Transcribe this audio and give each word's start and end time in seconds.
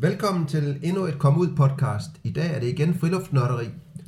Velkommen 0.00 0.46
til 0.46 0.78
endnu 0.82 1.04
et 1.04 1.18
Kom 1.18 1.38
Ud 1.38 1.56
podcast. 1.56 2.10
I 2.24 2.30
dag 2.30 2.54
er 2.54 2.60
det 2.60 2.68
igen 2.68 2.94
friluftsnørderi. 2.94 3.64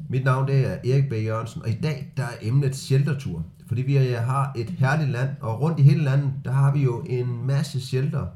Mit 0.09 0.25
navn 0.25 0.49
det 0.49 0.67
er 0.67 0.73
Erik 0.73 1.09
B. 1.09 1.13
Jørgensen, 1.13 1.63
og 1.63 1.69
i 1.69 1.75
dag 1.83 2.13
der 2.17 2.23
er 2.23 2.37
emnet 2.43 2.77
sheltertur. 2.77 3.45
Fordi 3.67 3.83
vi 3.83 3.97
har 3.97 4.53
et 4.57 4.71
herligt 4.71 5.11
land, 5.11 5.29
og 5.41 5.61
rundt 5.61 5.81
i 5.81 5.83
hele 5.83 6.05
landet, 6.05 6.33
der 6.45 6.53
har 6.53 6.73
vi 6.73 6.83
jo 6.83 7.05
en 7.07 7.47
masse 7.47 7.81
shelter, 7.81 8.27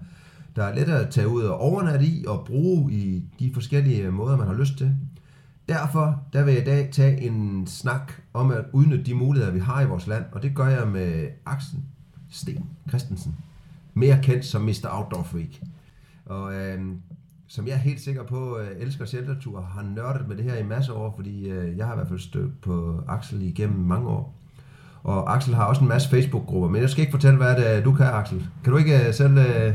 der 0.57 0.65
er 0.65 0.75
let 0.75 0.89
at 0.89 1.11
tage 1.11 1.29
ud 1.29 1.43
og 1.43 1.61
overnatte 1.61 2.07
i 2.07 2.25
og 2.27 2.45
bruge 2.47 2.93
i 2.93 3.23
de 3.39 3.51
forskellige 3.55 4.11
måder, 4.11 4.37
man 4.37 4.47
har 4.47 4.55
lyst 4.55 4.79
til. 4.79 4.97
Derfor 5.69 6.23
der 6.33 6.45
vil 6.45 6.55
jeg 6.55 6.63
i 6.63 6.67
dag 6.67 6.89
tage 6.93 7.21
en 7.21 7.67
snak 7.67 8.13
om 8.35 8.51
at 8.51 8.65
udnytte 8.73 9.05
de 9.05 9.15
muligheder, 9.15 9.53
vi 9.53 9.61
har 9.61 9.81
i 9.81 9.87
vores 9.87 10.07
land, 10.07 10.25
og 10.33 10.43
det 10.43 10.55
gør 10.55 10.67
jeg 10.67 10.89
med 10.89 11.29
Axel 11.47 11.79
Sten 12.31 12.65
Christensen, 12.89 13.35
mere 13.95 14.19
kendt 14.23 14.45
som 14.45 14.63
Mr. 14.63 14.89
Outdoor 14.91 15.23
Freak. 15.23 15.61
Og 16.27 16.55
øh, 16.55 16.81
som 17.49 17.67
jeg 17.67 17.75
er 17.75 17.79
helt 17.79 18.01
sikker 18.01 18.23
på 18.23 18.59
øh, 18.59 18.83
elsker 18.83 19.05
sheltertur, 19.05 19.61
har 19.61 19.83
nørdet 19.83 20.29
med 20.29 20.37
det 20.37 20.45
her 20.45 20.57
i 20.57 20.63
masser 20.63 20.93
af 20.93 20.97
år, 20.97 21.13
fordi 21.17 21.49
øh, 21.49 21.79
jeg 21.79 21.87
har 21.87 21.93
i 21.93 21.97
hvert 21.97 22.09
fald 22.09 22.19
stødt 22.19 22.61
på 22.61 23.05
Axel 23.09 23.43
igennem 23.43 23.79
mange 23.79 24.09
år. 24.09 24.35
Og 25.03 25.37
Axel 25.37 25.55
har 25.55 25.65
også 25.65 25.83
en 25.83 25.89
masse 25.89 26.09
Facebook-grupper, 26.09 26.69
men 26.69 26.81
jeg 26.81 26.91
skal 26.91 27.01
ikke 27.01 27.11
fortælle, 27.11 27.37
hvad 27.37 27.57
det 27.57 27.77
er, 27.77 27.83
du 27.83 27.93
kan, 27.93 28.07
Axel. 28.07 28.47
Kan 28.65 28.73
du 28.73 28.79
ikke 28.79 29.07
øh, 29.07 29.15
selv 29.15 29.39
øh, 29.39 29.73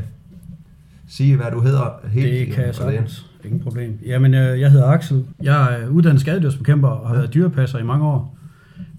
sige, 1.06 1.36
hvad 1.36 1.50
du 1.50 1.60
hedder 1.60 2.00
helt? 2.08 2.48
Det 2.48 2.54
kan 2.54 2.66
jeg 2.66 2.74
sagtens. 2.74 3.30
Ingen 3.44 3.60
problem. 3.60 3.98
Jamen, 4.06 4.34
øh, 4.34 4.60
jeg 4.60 4.70
hedder 4.70 4.86
Axel. 4.86 5.26
Jeg 5.42 5.80
er 5.80 5.88
uddannet 5.88 6.20
skadedyrsbekæmper 6.20 6.88
og 6.88 7.08
har 7.08 7.14
ja. 7.14 7.20
været 7.20 7.34
dyrepasser 7.34 7.78
i 7.78 7.82
mange 7.82 8.06
år. 8.06 8.38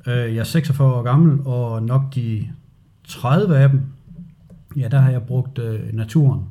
Øh, 0.07 0.13
jeg 0.15 0.37
er 0.37 0.43
46 0.43 0.93
år 0.93 1.03
gammel, 1.03 1.39
og 1.45 1.83
nok 1.83 2.15
de 2.15 2.47
30 3.07 3.57
af 3.57 3.69
dem, 3.69 3.81
ja, 4.77 4.87
der 4.87 4.99
har 4.99 5.11
jeg 5.11 5.21
brugt 5.21 5.59
øh, 5.59 5.79
naturen. 5.93 6.43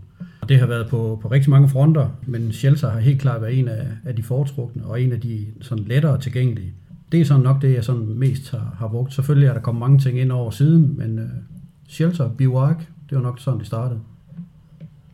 Og 0.45 0.49
det 0.49 0.59
har 0.59 0.67
været 0.67 0.89
på, 0.89 1.19
på 1.23 1.29
rigtig 1.29 1.51
mange 1.51 1.69
fronter, 1.69 2.09
men 2.27 2.53
shelter 2.53 2.91
har 2.91 3.01
helt 3.01 3.21
klart 3.21 3.43
været 3.43 3.59
en 3.59 3.69
af, 3.69 3.87
af 4.05 4.17
de 4.17 4.23
foretrukne, 4.23 4.85
og 4.85 5.03
en 5.03 5.13
af 5.13 5.21
de 5.21 5.47
sådan 5.61 5.85
lettere 5.85 6.21
tilgængelige. 6.21 6.73
Det 7.13 7.21
er 7.21 7.25
sådan 7.25 7.43
nok 7.43 7.63
det, 7.63 7.75
jeg 7.75 7.85
sådan 7.85 8.07
mest 8.07 8.51
har, 8.51 8.77
har 8.79 8.89
brugt. 8.89 9.15
Selvfølgelig 9.15 9.49
er 9.49 9.53
der 9.53 9.61
kommet 9.61 9.81
mange 9.81 9.99
ting 9.99 10.21
ind 10.21 10.33
over 10.33 10.51
siden, 10.51 10.95
men 10.99 11.19
øh, 11.19 11.29
shelter, 11.89 12.29
bivouac, 12.29 12.77
det 13.11 13.17
var 13.17 13.23
nok 13.23 13.41
sådan, 13.41 13.59
det 13.59 13.67
startede. 13.67 14.01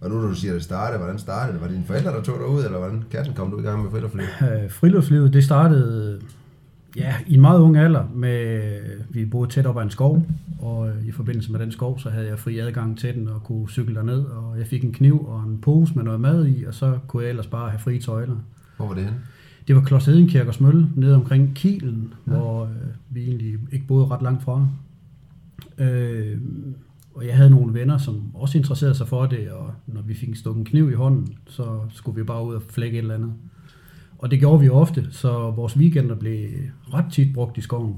Og 0.00 0.10
nu 0.10 0.20
når 0.20 0.28
du 0.28 0.34
siger, 0.34 0.52
at 0.52 0.54
det 0.54 0.64
startede, 0.64 0.98
hvordan 0.98 1.18
startede 1.18 1.52
det? 1.52 1.60
Var 1.60 1.66
det 1.66 1.74
dine 1.74 1.86
forældre, 1.86 2.10
der 2.10 2.22
tog 2.22 2.38
dig 2.38 2.46
ud, 2.46 2.64
eller 2.64 2.78
hvordan 2.78 3.04
katten 3.10 3.34
kom 3.34 3.50
du 3.50 3.58
i 3.58 3.62
gang 3.62 3.82
med 3.82 3.90
friluftslivet? 3.90 4.62
Øh, 4.64 4.70
friluftslivet, 4.70 5.32
det 5.32 5.44
startede 5.44 6.20
ja, 6.96 7.14
i 7.26 7.34
en 7.34 7.40
meget 7.40 7.60
ung 7.60 7.76
alder. 7.76 8.04
Med, 8.14 8.62
vi 9.10 9.24
boede 9.24 9.50
tæt 9.50 9.66
op 9.66 9.78
ad 9.78 9.82
en 9.82 9.90
skov, 9.90 10.26
og 10.60 10.88
øh, 10.88 11.06
i 11.06 11.10
forbindelse 11.10 11.52
med 11.52 11.60
den 11.60 11.72
skov, 11.72 11.98
så 11.98 12.10
havde 12.10 12.26
jeg 12.26 12.38
fri 12.38 12.58
adgang 12.58 12.98
til 12.98 13.14
den 13.14 13.28
og 13.28 13.42
kunne 13.42 13.68
cykle 13.68 13.94
derned. 13.94 14.24
Og 14.24 14.58
jeg 14.58 14.66
fik 14.66 14.84
en 14.84 14.92
kniv 14.92 15.26
og 15.26 15.42
en 15.42 15.58
pose 15.58 15.94
med 15.94 16.04
noget 16.04 16.20
mad 16.20 16.46
i, 16.46 16.64
og 16.64 16.74
så 16.74 16.98
kunne 17.06 17.22
jeg 17.22 17.30
ellers 17.30 17.46
bare 17.46 17.70
have 17.70 17.80
fri 17.80 17.98
tøjler. 17.98 18.36
Hvor 18.76 18.86
var 18.86 18.94
det 18.94 19.04
henne? 19.04 19.18
Det 19.68 19.76
var 19.76 19.82
Klods 19.82 20.06
Hedenkirkers 20.06 20.60
Mølle, 20.60 20.88
nede 20.96 21.14
omkring 21.14 21.54
Kielen, 21.54 22.14
ja. 22.26 22.32
hvor 22.32 22.64
øh, 22.64 22.70
vi 23.10 23.24
egentlig 23.24 23.58
ikke 23.72 23.86
boede 23.86 24.06
ret 24.06 24.22
langt 24.22 24.42
fra. 24.42 24.68
Øh, 25.78 26.38
og 27.14 27.26
jeg 27.26 27.36
havde 27.36 27.50
nogle 27.50 27.74
venner, 27.74 27.98
som 27.98 28.30
også 28.34 28.58
interesserede 28.58 28.94
sig 28.94 29.08
for 29.08 29.26
det, 29.26 29.50
og 29.50 29.70
når 29.86 30.02
vi 30.02 30.14
fik 30.14 30.28
en 30.46 30.64
kniv 30.64 30.90
i 30.90 30.94
hånden, 30.94 31.34
så 31.46 31.80
skulle 31.92 32.16
vi 32.16 32.24
bare 32.24 32.46
ud 32.46 32.54
og 32.54 32.62
flække 32.62 32.98
et 32.98 33.02
eller 33.02 33.14
andet. 33.14 33.32
Og 34.18 34.30
det 34.30 34.38
gjorde 34.38 34.60
vi 34.60 34.68
ofte, 34.68 35.06
så 35.10 35.50
vores 35.50 35.76
weekender 35.76 36.14
blev 36.14 36.48
ret 36.94 37.12
tit 37.12 37.34
brugt 37.34 37.58
i 37.58 37.60
skoven. 37.60 37.96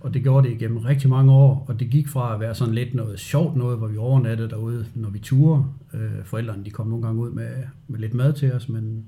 Og 0.00 0.14
det 0.14 0.22
gjorde 0.22 0.48
det 0.48 0.54
igennem 0.54 0.78
rigtig 0.78 1.10
mange 1.10 1.32
år, 1.32 1.64
og 1.68 1.80
det 1.80 1.90
gik 1.90 2.08
fra 2.08 2.34
at 2.34 2.40
være 2.40 2.54
sådan 2.54 2.74
lidt 2.74 2.94
noget 2.94 3.20
sjovt 3.20 3.56
noget, 3.56 3.78
hvor 3.78 3.86
vi 3.86 3.96
overnattede 3.96 4.48
derude, 4.48 4.86
når 4.94 5.10
vi 5.10 5.18
turer. 5.18 5.74
Øh, 5.94 6.24
forældrene 6.24 6.64
de 6.64 6.70
kom 6.70 6.86
nogle 6.86 7.06
gange 7.06 7.22
ud 7.22 7.30
med, 7.30 7.48
med 7.88 7.98
lidt 7.98 8.14
mad 8.14 8.32
til 8.32 8.52
os, 8.52 8.68
men 8.68 9.04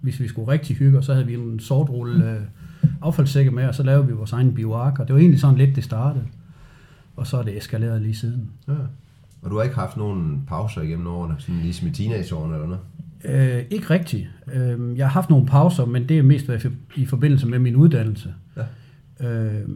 hvis 0.00 0.20
vi 0.20 0.28
skulle 0.28 0.52
rigtig 0.52 0.76
hygge, 0.76 1.02
så 1.02 1.12
havde 1.12 1.26
vi 1.26 1.34
en 1.34 1.60
sortrulle 1.60 2.30
øh, 2.30 2.40
affaldssække 3.02 3.50
med, 3.50 3.64
og 3.64 3.74
så 3.74 3.82
lavede 3.82 4.06
vi 4.06 4.12
vores 4.12 4.32
egen 4.32 4.54
bioark, 4.54 4.98
og 4.98 5.08
det 5.08 5.14
var 5.14 5.20
egentlig 5.20 5.40
sådan 5.40 5.58
lidt, 5.58 5.76
det 5.76 5.84
startede. 5.84 6.24
Og 7.16 7.26
så 7.26 7.36
er 7.36 7.42
det 7.42 7.56
eskaleret 7.56 8.02
lige 8.02 8.14
siden. 8.14 8.50
Ja. 8.68 8.72
Og 9.42 9.50
du 9.50 9.56
har 9.56 9.62
ikke 9.62 9.76
haft 9.76 9.96
nogen 9.96 10.42
pauser 10.48 10.82
igennem 10.82 11.06
årene, 11.06 11.34
sådan 11.38 11.60
ligesom 11.62 11.88
i 11.88 11.90
teenageårene 11.90 12.54
eller 12.54 12.66
noget? 12.66 12.80
Øh, 13.24 13.64
ikke 13.70 13.90
rigtigt. 13.90 14.28
Øh, 14.54 14.98
jeg 14.98 15.06
har 15.06 15.12
haft 15.12 15.30
nogle 15.30 15.46
pauser, 15.46 15.84
men 15.84 16.08
det 16.08 16.18
er 16.18 16.22
mest 16.22 16.50
i 16.96 17.06
forbindelse 17.06 17.46
med 17.46 17.58
min 17.58 17.76
uddannelse. 17.76 18.34
Ja. 18.56 18.62
Øh, 19.20 19.68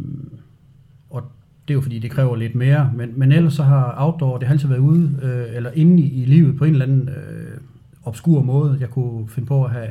og 1.10 1.22
det 1.68 1.74
er 1.74 1.74
jo 1.74 1.80
fordi, 1.80 1.98
det 1.98 2.10
kræver 2.10 2.36
lidt 2.36 2.54
mere. 2.54 2.92
Men, 2.96 3.12
men 3.16 3.32
ellers 3.32 3.54
så 3.54 3.62
har 3.62 3.94
outdoor, 3.98 4.38
det 4.38 4.48
har 4.48 4.54
altid 4.54 4.68
været 4.68 4.80
ude, 4.80 5.18
øh, 5.22 5.56
eller 5.56 5.70
inde 5.70 6.02
i, 6.02 6.22
i 6.22 6.24
livet 6.24 6.58
på 6.58 6.64
en 6.64 6.72
eller 6.72 6.86
anden 6.86 7.08
øh, 7.08 7.58
obskur 8.04 8.42
måde. 8.42 8.76
Jeg 8.80 8.90
kunne 8.90 9.28
finde 9.28 9.46
på 9.46 9.64
at 9.64 9.70
have 9.70 9.88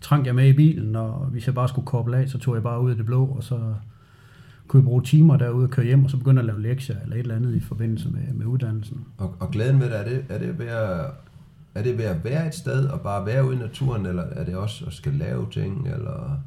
trang 0.00 0.26
jeg 0.26 0.34
med 0.34 0.48
i 0.48 0.52
bilen, 0.52 0.96
og 0.96 1.26
hvis 1.26 1.46
jeg 1.46 1.54
bare 1.54 1.68
skulle 1.68 1.86
koble 1.86 2.16
af, 2.16 2.28
så 2.28 2.38
tog 2.38 2.54
jeg 2.54 2.62
bare 2.62 2.80
ud 2.80 2.90
af 2.90 2.96
det 2.96 3.06
blå, 3.06 3.26
og 3.26 3.44
så 3.44 3.74
kunne 4.68 4.80
jeg 4.80 4.84
bruge 4.84 5.02
timer 5.02 5.36
derude 5.36 5.64
og 5.64 5.70
køre 5.70 5.86
hjem, 5.86 6.04
og 6.04 6.10
så 6.10 6.16
begynde 6.16 6.40
at 6.40 6.46
lave 6.46 6.62
lektier 6.62 6.96
eller 7.02 7.16
et 7.16 7.20
eller 7.20 7.36
andet 7.36 7.54
i 7.54 7.60
forbindelse 7.60 8.10
med, 8.10 8.34
med 8.34 8.46
uddannelsen. 8.46 9.04
Og, 9.18 9.34
og 9.40 9.50
glæden 9.50 9.80
ved 9.80 9.86
det, 9.86 10.00
er 10.00 10.04
det, 10.04 10.24
er 10.28 10.38
det 10.38 10.58
ved 10.58 10.66
at 10.66 11.10
er 11.74 11.82
det 11.82 11.98
ved 11.98 12.04
at 12.04 12.24
være 12.24 12.46
et 12.46 12.54
sted 12.54 12.86
og 12.86 13.00
bare 13.00 13.26
være 13.26 13.46
ude 13.46 13.56
i 13.56 13.58
naturen, 13.58 14.06
eller 14.06 14.22
er 14.22 14.44
det 14.44 14.56
også 14.56 14.84
at 14.86 14.92
skal 14.92 15.12
lave 15.12 15.46
ting, 15.50 15.88
eller... 15.88 16.38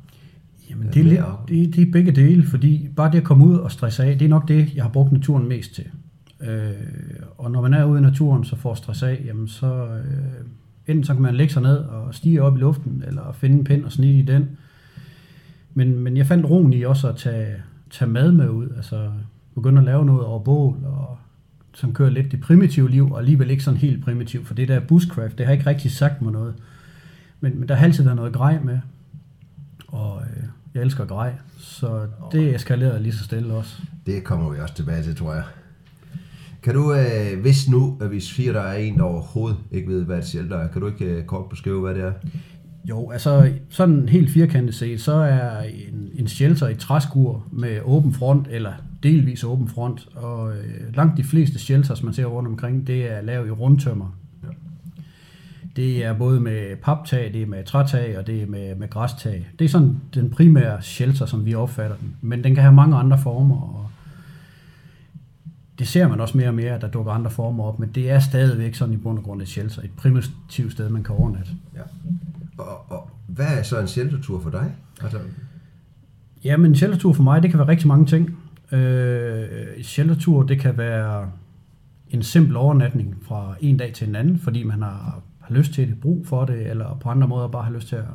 Jamen, 0.69 0.87
det 0.87 0.99
er, 0.99 1.03
lidt, 1.03 1.21
det, 1.47 1.75
det 1.75 1.87
er 1.87 1.91
begge 1.91 2.11
dele, 2.11 2.43
fordi 2.43 2.89
bare 2.95 3.11
det 3.11 3.17
at 3.17 3.23
komme 3.23 3.45
ud 3.45 3.55
og 3.55 3.71
stresse 3.71 4.03
af, 4.03 4.19
det 4.19 4.25
er 4.25 4.29
nok 4.29 4.47
det, 4.47 4.75
jeg 4.75 4.83
har 4.83 4.89
brugt 4.89 5.11
naturen 5.11 5.47
mest 5.47 5.75
til. 5.75 5.85
Øh, 6.41 6.71
og 7.37 7.51
når 7.51 7.61
man 7.61 7.73
er 7.73 7.83
ude 7.83 7.99
i 7.99 8.01
naturen, 8.01 8.43
så 8.43 8.55
får 8.55 8.73
stress 8.73 9.03
af, 9.03 9.21
jamen 9.25 9.47
så 9.47 9.85
øh, 9.85 10.45
enten 10.87 11.03
så 11.03 11.13
kan 11.13 11.21
man 11.21 11.35
lægge 11.35 11.53
sig 11.53 11.61
ned 11.61 11.77
og 11.77 12.15
stige 12.15 12.43
op 12.43 12.57
i 12.57 12.59
luften, 12.59 13.03
eller 13.07 13.31
finde 13.31 13.57
en 13.57 13.63
pind 13.63 13.85
og 13.85 13.91
snit 13.91 14.15
i 14.15 14.31
den. 14.31 14.49
Men, 15.73 15.99
men 15.99 16.17
jeg 16.17 16.25
fandt 16.25 16.49
roen 16.49 16.73
i 16.73 16.83
også 16.83 17.09
at 17.09 17.15
tage, 17.15 17.55
tage 17.89 18.11
mad 18.11 18.31
med 18.31 18.49
ud, 18.49 18.69
altså 18.75 19.11
begynde 19.55 19.79
at 19.79 19.85
lave 19.85 20.05
noget 20.05 20.25
over 20.25 20.39
bål, 20.39 20.77
og 20.85 21.17
som 21.73 21.93
kører 21.93 22.09
lidt 22.09 22.31
det 22.31 22.41
primitive 22.41 22.89
liv, 22.89 23.11
og 23.11 23.19
alligevel 23.19 23.49
ikke 23.49 23.63
sådan 23.63 23.79
helt 23.79 24.03
primitivt, 24.03 24.47
for 24.47 24.53
det 24.53 24.67
der 24.67 24.79
bushcraft, 24.79 25.37
det 25.37 25.45
har 25.45 25.53
ikke 25.53 25.65
rigtig 25.65 25.91
sagt 25.91 26.21
mig 26.21 26.31
noget. 26.31 26.53
Men, 27.39 27.59
men 27.59 27.69
der 27.69 27.75
har 27.75 27.85
altid 27.85 28.03
været 28.03 28.15
noget 28.15 28.33
grej 28.33 28.59
med, 28.63 28.79
og 29.87 30.21
øh, 30.21 30.43
jeg 30.77 30.85
elsker 30.85 31.05
grej, 31.05 31.33
så 31.57 32.07
det 32.31 32.55
eskalerer 32.55 32.99
lige 32.99 33.13
så 33.13 33.23
stille 33.23 33.53
også. 33.53 33.81
Det 34.05 34.23
kommer 34.23 34.49
vi 34.53 34.59
også 34.59 34.73
tilbage 34.73 35.03
til, 35.03 35.15
tror 35.15 35.33
jeg. 35.33 35.43
Kan 36.63 36.73
du, 36.73 36.93
øh, 36.93 37.41
hvis 37.41 37.69
nu, 37.69 37.97
at 38.01 38.11
vi 38.11 38.19
siger, 38.19 38.53
der 38.53 38.61
er 38.61 38.77
en, 38.77 38.97
der 38.97 39.03
overhovedet 39.03 39.57
ikke 39.71 39.89
ved, 39.89 40.05
hvad 40.05 40.17
et 40.17 40.25
shelter 40.25 40.57
er, 40.57 40.67
kan 40.67 40.81
du 40.81 40.87
ikke 40.87 41.05
øh, 41.05 41.25
kort 41.25 41.49
beskrive, 41.49 41.81
hvad 41.81 41.95
det 41.95 42.03
er? 42.03 42.11
Jo, 42.89 43.11
altså 43.11 43.51
sådan 43.69 44.09
helt 44.09 44.29
firkantet 44.29 44.75
set, 44.75 45.01
så 45.01 45.13
er 45.13 45.61
en, 45.61 46.09
en 46.15 46.27
shelter 46.27 46.67
et 46.67 46.79
træskur 46.79 47.47
med 47.51 47.79
åben 47.83 48.13
front, 48.13 48.47
eller 48.49 48.73
delvis 49.03 49.43
åben 49.43 49.67
front, 49.67 50.07
og 50.15 50.51
øh, 50.51 50.95
langt 50.95 51.17
de 51.17 51.23
fleste 51.23 51.59
shelters, 51.59 52.03
man 52.03 52.13
ser 52.13 52.25
rundt 52.25 52.49
omkring, 52.49 52.87
det 52.87 53.11
er 53.11 53.21
lavet 53.21 53.47
i 53.47 53.51
rundtømmer. 53.51 54.17
Ja. 55.77 55.81
Det 55.81 56.05
er 56.05 56.13
både 56.13 56.39
med 56.39 56.75
paptag, 56.75 57.33
det 57.33 57.41
er 57.41 57.45
med 57.45 57.63
trætag, 57.63 58.17
og 58.17 58.27
det 58.27 58.43
er 58.43 58.47
med, 58.47 58.75
med 58.75 58.89
græstag. 58.89 59.47
Det 59.59 59.65
er 59.65 59.69
sådan 59.69 59.95
den 60.13 60.29
primære 60.29 60.81
shelter, 60.81 61.25
som 61.25 61.45
vi 61.45 61.55
opfatter 61.55 61.95
den. 61.97 62.15
Men 62.21 62.43
den 62.43 62.55
kan 62.55 62.63
have 62.63 62.73
mange 62.73 62.95
andre 62.95 63.17
former, 63.17 63.61
og 63.61 63.89
det 65.79 65.87
ser 65.87 66.07
man 66.07 66.21
også 66.21 66.37
mere 66.37 66.47
og 66.47 66.53
mere, 66.53 66.73
at 66.73 66.81
der 66.81 66.87
dukker 66.87 67.11
andre 67.11 67.31
former 67.31 67.63
op, 67.63 67.79
men 67.79 67.89
det 67.95 68.09
er 68.09 68.19
stadigvæk 68.19 68.75
sådan 68.75 68.93
i 68.93 68.97
bund 68.97 69.17
og 69.17 69.23
grund 69.23 69.41
et 69.41 69.47
shelter, 69.47 69.81
et 69.81 69.91
primitivt 69.97 70.71
sted, 70.71 70.89
man 70.89 71.03
kan 71.03 71.15
overnatte. 71.15 71.51
Ja. 71.75 71.81
Og, 72.57 72.91
og 72.91 73.09
hvad 73.27 73.57
er 73.57 73.63
så 73.63 73.79
en 73.79 73.87
sheltertur 73.87 74.41
for 74.41 74.49
dig? 74.49 74.75
Altså... 75.03 75.17
Jamen, 76.43 76.71
en 76.71 76.75
sheltertur 76.75 77.13
for 77.13 77.23
mig, 77.23 77.43
det 77.43 77.49
kan 77.51 77.59
være 77.59 77.67
rigtig 77.67 77.87
mange 77.87 78.05
ting. 78.05 78.37
Øh, 78.71 79.47
sheltertur, 79.83 80.43
det 80.43 80.59
kan 80.59 80.77
være 80.77 81.31
en 82.09 82.23
simpel 82.23 82.55
overnatning 82.55 83.15
fra 83.21 83.55
en 83.59 83.77
dag 83.77 83.93
til 83.93 84.07
en 84.09 84.15
anden, 84.15 84.39
fordi 84.39 84.63
man 84.63 84.81
har, 84.81 85.21
har 85.47 85.55
lyst 85.55 85.73
til 85.73 85.87
det, 85.87 85.99
brug 85.99 86.27
for 86.27 86.45
det, 86.45 86.69
eller 86.69 86.97
på 87.01 87.09
andre 87.09 87.27
måder 87.27 87.47
bare 87.47 87.63
har 87.63 87.71
lyst 87.71 87.87
til 87.87 87.95
at, 87.95 88.05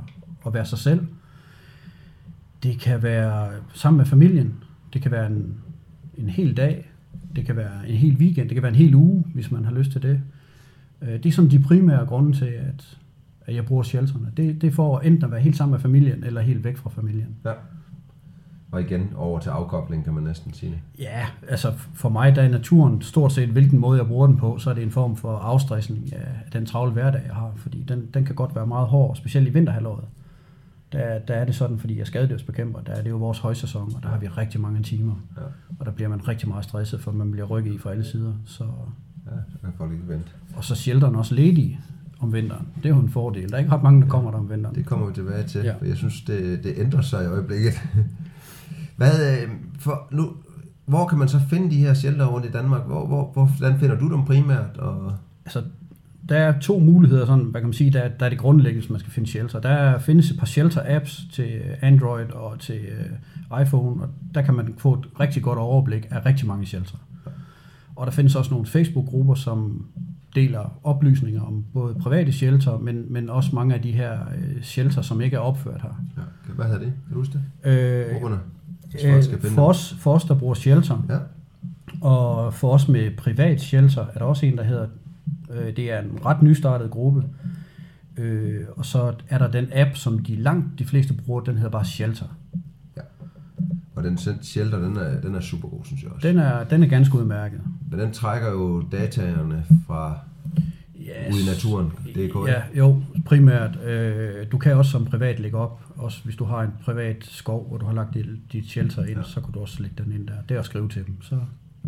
at 0.47 0.55
være 0.55 0.67
sig 0.67 0.79
selv. 0.79 1.06
Det 2.62 2.81
kan 2.81 3.03
være 3.03 3.51
sammen 3.75 3.99
med 3.99 4.06
familien. 4.06 4.55
Det 4.93 5.03
kan 5.03 5.11
være 5.11 5.27
en, 5.27 5.55
en 6.17 6.29
hel 6.29 6.56
dag. 6.56 6.91
Det 7.37 7.47
kan 7.47 7.56
være 7.56 7.89
en 7.89 7.97
hel 7.97 8.17
weekend. 8.17 8.49
Det 8.49 8.55
kan 8.55 8.62
være 8.62 8.73
en 8.73 8.79
hel 8.79 8.95
uge, 8.95 9.25
hvis 9.35 9.51
man 9.51 9.65
har 9.65 9.73
lyst 9.73 9.93
til 9.93 10.03
det. 10.03 10.21
Øh, 11.03 11.09
det 11.09 11.27
er 11.27 11.33
sådan 11.33 11.51
de 11.51 11.59
primære 11.59 12.06
grunde 12.06 12.39
til, 12.39 12.45
at, 12.45 12.99
at 13.47 13.55
jeg 13.55 13.65
bruger 13.65 13.83
shelterne. 13.83 14.33
Det, 14.37 14.61
det 14.61 14.67
er 14.67 14.73
for 14.73 15.01
enten 15.01 15.25
at 15.25 15.31
være 15.31 15.41
helt 15.41 15.56
sammen 15.56 15.73
med 15.73 15.81
familien, 15.81 16.25
eller 16.25 16.41
helt 16.41 16.65
væk 16.65 16.77
fra 16.77 16.91
familien. 16.91 17.37
Ja. 17.45 17.53
Og 18.73 18.81
igen 18.81 19.13
over 19.17 19.39
til 19.39 19.51
afkobling, 19.51 20.05
kan 20.05 20.15
man 20.15 20.23
næsten 20.23 20.55
sige. 20.55 20.83
Ja, 20.99 21.27
altså 21.49 21.73
for 21.95 22.09
mig, 22.09 22.37
der 22.37 22.43
er 22.43 22.49
naturen 22.49 23.03
stort 23.03 23.33
set, 23.33 23.49
hvilken 23.49 23.79
måde 23.79 23.99
jeg 23.99 24.07
bruger 24.07 24.27
den 24.27 24.37
på, 24.37 24.59
så 24.59 24.71
er 24.71 24.75
det 24.75 24.83
en 24.83 24.91
form 24.91 25.17
for 25.17 25.37
afstressning 25.37 26.13
af 26.13 26.27
den 26.53 26.67
travle 26.67 26.93
hverdag, 26.93 27.21
jeg 27.27 27.35
har. 27.35 27.53
Fordi 27.57 27.83
den, 27.83 28.09
den 28.15 28.25
kan 28.25 28.35
godt 28.35 28.55
være 28.55 28.67
meget 28.67 28.89
hård, 28.89 29.17
specielt 29.17 29.49
i 29.49 29.51
vinterhalvåret. 29.51 30.05
Der, 30.93 31.19
der 31.19 31.35
er 31.35 31.45
det 31.45 31.55
sådan, 31.55 31.79
fordi 31.79 31.99
jeg 31.99 32.07
skadedyrsbekæmper, 32.07 32.81
der 32.81 32.93
er 32.93 33.03
det 33.03 33.11
jo 33.11 33.17
vores 33.17 33.39
højsæson, 33.39 33.93
og 33.97 34.03
der 34.03 34.09
har 34.09 34.19
vi 34.19 34.29
rigtig 34.29 34.61
mange 34.61 34.83
timer. 34.83 35.15
Ja. 35.37 35.43
Og 35.79 35.87
der 35.87 35.93
bliver 35.93 36.09
man 36.09 36.29
rigtig 36.29 36.49
meget 36.49 36.65
stresset, 36.65 37.01
for 37.01 37.13
man 37.13 37.31
bliver 37.31 37.47
rykket 37.47 37.75
i 37.75 37.79
fra 37.79 37.91
alle 37.91 38.05
sider. 38.05 38.33
Så, 38.45 38.65
ja, 39.27 39.31
så 39.53 39.59
kan 39.61 39.73
folk 39.79 39.93
ikke 39.93 40.09
vente. 40.09 40.29
Og 40.57 40.65
så 40.65 40.75
shelteren 40.75 41.15
også 41.15 41.35
ledige 41.35 41.81
om 42.21 42.33
vinteren. 42.33 42.69
Det 42.77 42.87
er 42.87 42.89
jo 42.95 43.01
en 43.01 43.09
fordel. 43.09 43.49
Der 43.49 43.55
er 43.55 43.59
ikke 43.59 43.73
ret 43.73 43.83
mange, 43.83 44.03
der 44.03 44.09
kommer 44.09 44.31
der 44.31 44.39
om 44.39 44.51
vinteren. 44.51 44.75
Det 44.75 44.87
kommer 44.87 45.07
vi 45.07 45.15
tilbage 45.15 45.43
til, 45.43 45.61
ja. 45.61 45.67
Ja. 45.67 45.75
for 45.79 45.85
jeg 45.85 45.97
synes, 45.97 46.23
det, 46.23 46.65
det 46.65 46.75
ændrer 46.77 47.01
sig 47.01 47.25
i 47.25 47.27
øjeblikket. 47.27 47.73
Hvad, 49.03 49.43
øh, 49.43 49.49
for 49.79 50.09
nu, 50.11 50.31
hvor 50.87 51.07
kan 51.07 51.19
man 51.19 51.29
så 51.29 51.41
finde 51.51 51.71
de 51.71 51.77
her 51.77 51.95
shelter 51.95 52.27
rundt 52.27 52.47
i 52.47 52.51
Danmark? 52.51 52.87
Hvor, 52.87 53.07
hvor, 53.07 53.31
hvor, 53.33 53.45
hvordan 53.59 53.79
finder 53.81 53.99
du 53.99 54.13
dem 54.13 54.25
primært? 54.25 54.77
Og, 54.79 55.13
Altså, 55.45 55.63
der 56.29 56.37
er 56.37 56.61
to 56.61 56.79
muligheder, 56.79 57.27
sådan, 57.27 57.45
hvad 57.45 57.61
kan 57.61 57.69
man 57.69 57.75
sige, 57.75 57.93
der, 57.93 58.01
er- 58.01 58.09
der 58.09 58.25
er 58.27 58.31
det 58.31 58.39
grundlæggende, 58.39 58.81
hvis 58.81 58.91
man 58.91 59.01
skal 59.01 59.13
finde 59.13 59.29
shelter. 59.31 59.61
Der 59.61 59.69
er, 59.69 59.99
findes 59.99 60.31
et 60.31 60.39
par 60.39 60.47
shelter-apps 60.47 61.33
til 61.33 61.61
Android 61.81 62.27
og 62.33 62.59
til 62.59 62.81
uh, 63.51 63.61
iPhone, 63.63 64.03
og 64.03 64.09
der 64.35 64.43
kan 64.43 64.55
man 64.55 64.75
få 64.79 64.95
et 64.95 65.07
rigtig 65.21 65.43
godt 65.43 65.59
overblik 65.59 66.07
af 66.11 66.27
rigtig 66.27 66.47
mange 66.47 66.67
shelter. 66.67 66.97
Og 67.97 68.07
der 68.07 68.13
findes 68.13 68.37
også 68.37 68.51
nogle 68.51 68.67
Facebook-grupper, 68.67 69.35
som 69.35 69.87
deler 70.35 70.79
oplysninger 70.85 71.43
om 71.43 71.65
både 71.73 71.95
private 71.95 72.33
shelter, 72.33 72.79
men, 72.79 73.05
men 73.13 73.31
også 73.31 73.51
mange 73.55 73.75
af 73.75 73.83
de 73.83 73.93
her 73.93 74.13
uh, 74.27 74.63
shelter, 74.63 75.03
som 75.03 75.21
ikke 75.21 75.37
er 75.37 75.41
opført 75.41 75.83
her. 75.83 76.05
ja, 76.17 76.53
hvad 76.55 76.65
hedder 76.65 76.79
det? 76.79 76.87
Kan 77.07 77.13
du 77.13 77.19
huske 77.19 77.39
det? 77.65 77.71
Øh, 77.71 78.13
Grupperne? 78.13 78.39
Hvis 78.93 79.03
folk 79.05 79.23
skal 79.25 79.35
øh, 79.35 79.41
finde 79.43 79.55
for, 79.55 79.73
for 79.99 80.19
der 80.19 80.35
bruger 80.35 80.55
shelter, 80.55 81.06
Ja, 81.09 81.19
og 82.00 82.55
for 82.55 82.73
os 82.73 82.89
med 82.89 83.17
privat 83.17 83.61
shelter, 83.61 84.06
er 84.15 84.19
der 84.19 84.25
også 84.25 84.47
en, 84.47 84.56
der 84.56 84.65
hedder, 84.65 84.87
øh, 85.50 85.77
det 85.77 85.93
er 85.93 85.99
en 85.99 86.19
ret 86.27 86.43
nystartet 86.43 86.91
gruppe, 86.91 87.25
øh, 88.17 88.61
og 88.77 88.87
så 88.87 89.15
er 89.29 89.39
der 89.39 89.50
den 89.50 89.67
app, 89.73 89.97
som 89.97 90.19
de 90.19 90.37
langt 90.37 90.79
de 90.79 90.85
fleste 90.85 91.15
bruger, 91.15 91.41
den 91.41 91.55
hedder 91.56 91.71
bare 91.71 91.85
Shelter. 91.85 92.27
og 93.94 94.05
den 94.05 94.19
shelter, 94.43 94.79
den 94.79 94.97
er, 94.97 95.21
den 95.21 95.35
er 95.35 95.41
super 95.41 95.69
god, 95.69 95.81
synes 95.85 96.03
jeg 96.03 96.11
også. 96.11 96.29
Den 96.29 96.39
er, 96.39 96.65
den 96.65 96.83
er 96.83 96.87
ganske 96.87 97.19
udmærket. 97.19 97.61
Men 97.91 98.00
den 98.00 98.12
trækker 98.12 98.50
jo 98.50 98.83
dataerne 98.93 99.65
fra 99.87 100.19
Yes. 101.03 101.35
ude 101.35 101.43
i 101.43 101.47
naturen. 101.47 101.87
DK. 102.15 102.49
Ja, 102.49 102.63
jo, 102.75 103.03
primært. 103.27 103.79
Øh, 103.85 104.47
du 104.53 104.59
kan 104.59 104.77
også 104.77 104.91
som 104.91 105.05
privat 105.05 105.41
lægge 105.41 105.57
op, 105.59 105.81
også 105.97 106.25
hvis 106.25 106.37
du 106.37 106.45
har 106.45 106.63
en 106.63 106.71
privat 106.85 107.17
skov, 107.21 107.69
hvor 107.69 107.79
du 107.79 107.87
har 107.87 107.93
lagt 107.93 108.17
dit, 108.53 108.71
shelter 108.71 109.03
ind, 109.03 109.11
Ja. 109.11 109.17
ja. 109.19 109.23
så 109.25 109.41
kan 109.41 109.53
du 109.53 109.61
også 109.61 109.83
lægge 109.83 110.03
den 110.05 110.13
ind 110.13 110.27
der. 110.27 110.35
Det 110.49 110.55
er 110.55 110.59
at 110.59 110.67
skrive 110.67 110.89
til 110.89 111.07
dem. 111.07 111.23
Så, 111.23 111.39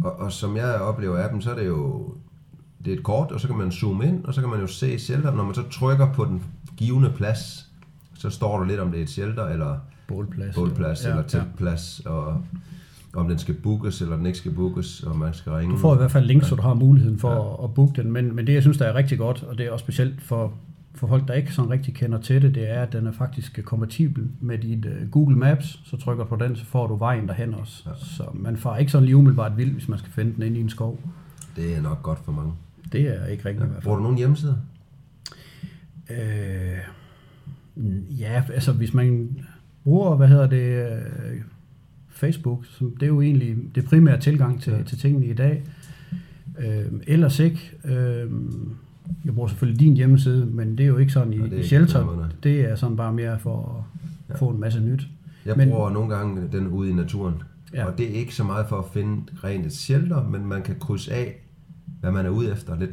Og, 0.03 0.19
og 0.21 0.33
som 0.33 0.57
jeg 0.57 0.75
oplever 0.75 1.25
appen, 1.25 1.43
så 1.43 1.51
er 1.51 1.55
det 1.59 1.67
jo 1.67 2.15
det 2.85 2.93
er 2.93 2.97
et 2.97 3.03
kort, 3.03 3.33
og 3.33 3.41
så 3.41 3.47
kan 3.49 3.57
man 3.57 3.73
zoome 3.73 4.07
ind, 4.07 4.25
og 4.25 4.35
så 4.35 4.41
kan 4.41 4.51
man 4.51 4.61
jo 4.61 4.67
se 4.67 4.99
shelter. 4.99 5.35
Når 5.35 5.45
man 5.45 5.55
så 5.55 5.63
trykker 5.71 6.13
på 6.13 6.25
den 6.25 6.43
givende 6.77 7.11
plads, 7.17 7.71
så 8.15 8.31
står 8.31 8.59
der 8.59 8.67
lidt 8.67 8.81
om 8.81 8.91
det 8.91 8.99
er 8.99 9.03
et 9.03 9.11
shelter, 9.11 9.45
eller 9.47 9.77
bålplads. 10.09 10.55
bålplads, 10.55 11.05
Ja, 11.05 11.09
eller 11.11 11.23
ja. 11.23 11.29
teltplads, 11.29 12.01
og 12.07 12.43
om 13.17 13.29
den 13.29 13.39
skal 13.39 13.55
bookes, 13.55 14.01
eller 14.01 14.17
den 14.17 14.27
ikke 14.27 14.39
skal 14.39 14.53
bookes, 14.53 15.03
og 15.03 15.19
man 15.19 15.35
skal 15.35 15.53
ringe. 15.53 15.73
Du 15.73 15.79
får 15.79 15.95
i 15.95 15.97
hvert 15.97 16.11
fald 16.11 16.27
links, 16.27 16.47
så 16.47 16.55
du 16.55 16.63
har 16.63 16.75
muligheden 16.75 17.19
for 17.19 17.31
Ja. 17.31 17.37
ja. 17.37 17.53
at, 17.59 17.65
at 17.65 17.75
booke 17.75 18.03
den. 18.03 18.13
Men, 18.13 18.35
men 18.37 18.47
det, 18.47 18.53
jeg 18.55 18.63
synes, 18.63 18.79
der 18.79 18.85
er 18.85 18.95
rigtig 18.95 19.19
godt, 19.19 19.43
og 19.43 19.59
det 19.59 19.67
er 19.67 19.71
også 19.71 19.83
specielt 19.83 20.23
for, 20.23 20.53
for 20.95 21.07
folk, 21.07 21.29
der 21.29 21.35
ikke 21.35 21.53
sådan 21.53 21.71
rigtig 21.71 21.95
kender 21.95 22.21
til 22.21 22.43
det, 22.43 22.55
det 22.55 22.71
er, 22.71 22.83
at 22.83 22.93
den 22.93 23.07
er 23.07 23.13
faktisk 23.13 23.61
kompatibel 23.65 24.29
med 24.41 24.59
dit 24.59 24.87
uh, 24.87 25.11
Google 25.11 25.37
Maps. 25.37 25.81
Så 25.85 25.97
trykker 25.97 26.25
du 26.25 26.29
på 26.29 26.37
den, 26.45 26.57
så 26.57 26.65
får 26.65 26.87
du 26.87 26.97
vejen 26.97 27.29
derhen 27.29 27.55
også. 27.55 27.83
Ja. 27.87 27.91
Ja. 27.91 27.97
Så 28.05 28.25
man 28.35 28.57
får 28.57 28.77
ikke 28.77 28.93
sådan 28.93 29.05
lige 29.05 29.17
umiddelbart 29.17 29.57
vild, 29.57 29.73
hvis 29.73 29.89
man 29.89 29.99
skal 29.99 30.13
finde 30.13 30.35
den 30.35 30.43
inde 30.43 30.59
i 30.59 30.61
en 30.63 30.69
skov. 30.71 31.01
Det 31.57 31.77
er 31.77 31.83
nok 31.83 32.03
godt 32.03 32.19
for 32.25 32.33
mange. 32.33 32.53
Det 32.93 33.01
er 33.01 33.27
ikke 33.27 33.45
rigtigt 33.45 33.61
Ja. 33.61 33.67
i 33.67 33.71
hvert 33.71 33.83
Bruger 33.83 33.97
fald. 33.97 33.99
du 33.99 34.03
nogen 34.03 34.19
hjemmesider? 34.19 34.55
Øh, 36.11 36.79
ja, 38.21 38.43
altså 38.55 38.73
hvis 38.73 38.95
man 38.95 39.37
bruger, 39.85 40.17
hvad 40.17 40.29
hedder 40.29 40.47
det, 40.47 40.87
øh, 40.87 41.41
Facebook, 42.15 42.67
som 42.67 42.91
det 42.91 43.03
er 43.03 43.07
jo 43.07 43.21
egentlig 43.21 43.57
det 43.75 43.85
primære 43.85 44.21
tilgang 44.21 44.63
til, 44.63 44.71
Ja. 44.71 44.77
ja. 44.79 44.85
til 44.85 44.99
tingene 44.99 45.27
i 45.27 45.33
dag. 45.35 45.63
Øh, 46.59 46.85
ellers 47.07 47.39
ikke. 47.39 47.73
Øh, 47.85 48.31
jeg 49.25 49.35
bruger 49.35 49.49
selvfølgelig 49.49 49.81
din 49.81 49.95
hjemmeside, 49.97 50.47
men 50.47 50.79
det 50.79 50.85
er 50.85 50.89
jo 50.89 50.97
ikke 50.97 51.13
sådan 51.13 51.33
i, 51.33 51.37
Ja, 51.37 51.45
det 51.45 51.53
er 51.53 51.59
i 51.59 51.63
shelter. 51.67 52.05
noget. 52.05 52.37
Det 52.43 52.61
er 52.61 52.75
sådan 52.77 52.97
bare 52.97 53.13
mere 53.13 53.39
for 53.39 53.85
at 53.89 54.01
Ja. 54.29 54.35
ja. 54.35 54.39
få 54.41 54.49
en 54.49 54.61
masse 54.61 54.81
nyt. 54.81 55.07
Jeg 55.47 55.57
Men- 55.57 55.69
bruger 55.69 55.91
nogle 55.91 56.15
gange 56.17 56.43
den 56.53 56.67
ude 56.67 56.91
i 56.91 56.93
naturen. 56.93 57.35
Ja. 57.75 57.85
Og 57.85 57.99
det 57.99 58.11
er 58.11 58.15
ikke 58.15 58.35
så 58.35 58.45
meget 58.45 58.67
for 58.69 58.77
at 58.79 58.85
finde 58.93 59.23
rent 59.45 59.67
et 59.67 59.73
shelter, 59.73 60.29
men 60.29 60.47
man 60.47 60.63
kan 60.63 60.75
krydse 60.81 61.13
af, 61.13 61.35
hvad 62.01 62.13
man 62.13 62.27
er 62.27 62.31
ude 62.31 62.53
efter 62.53 62.79
lidt, 62.79 62.91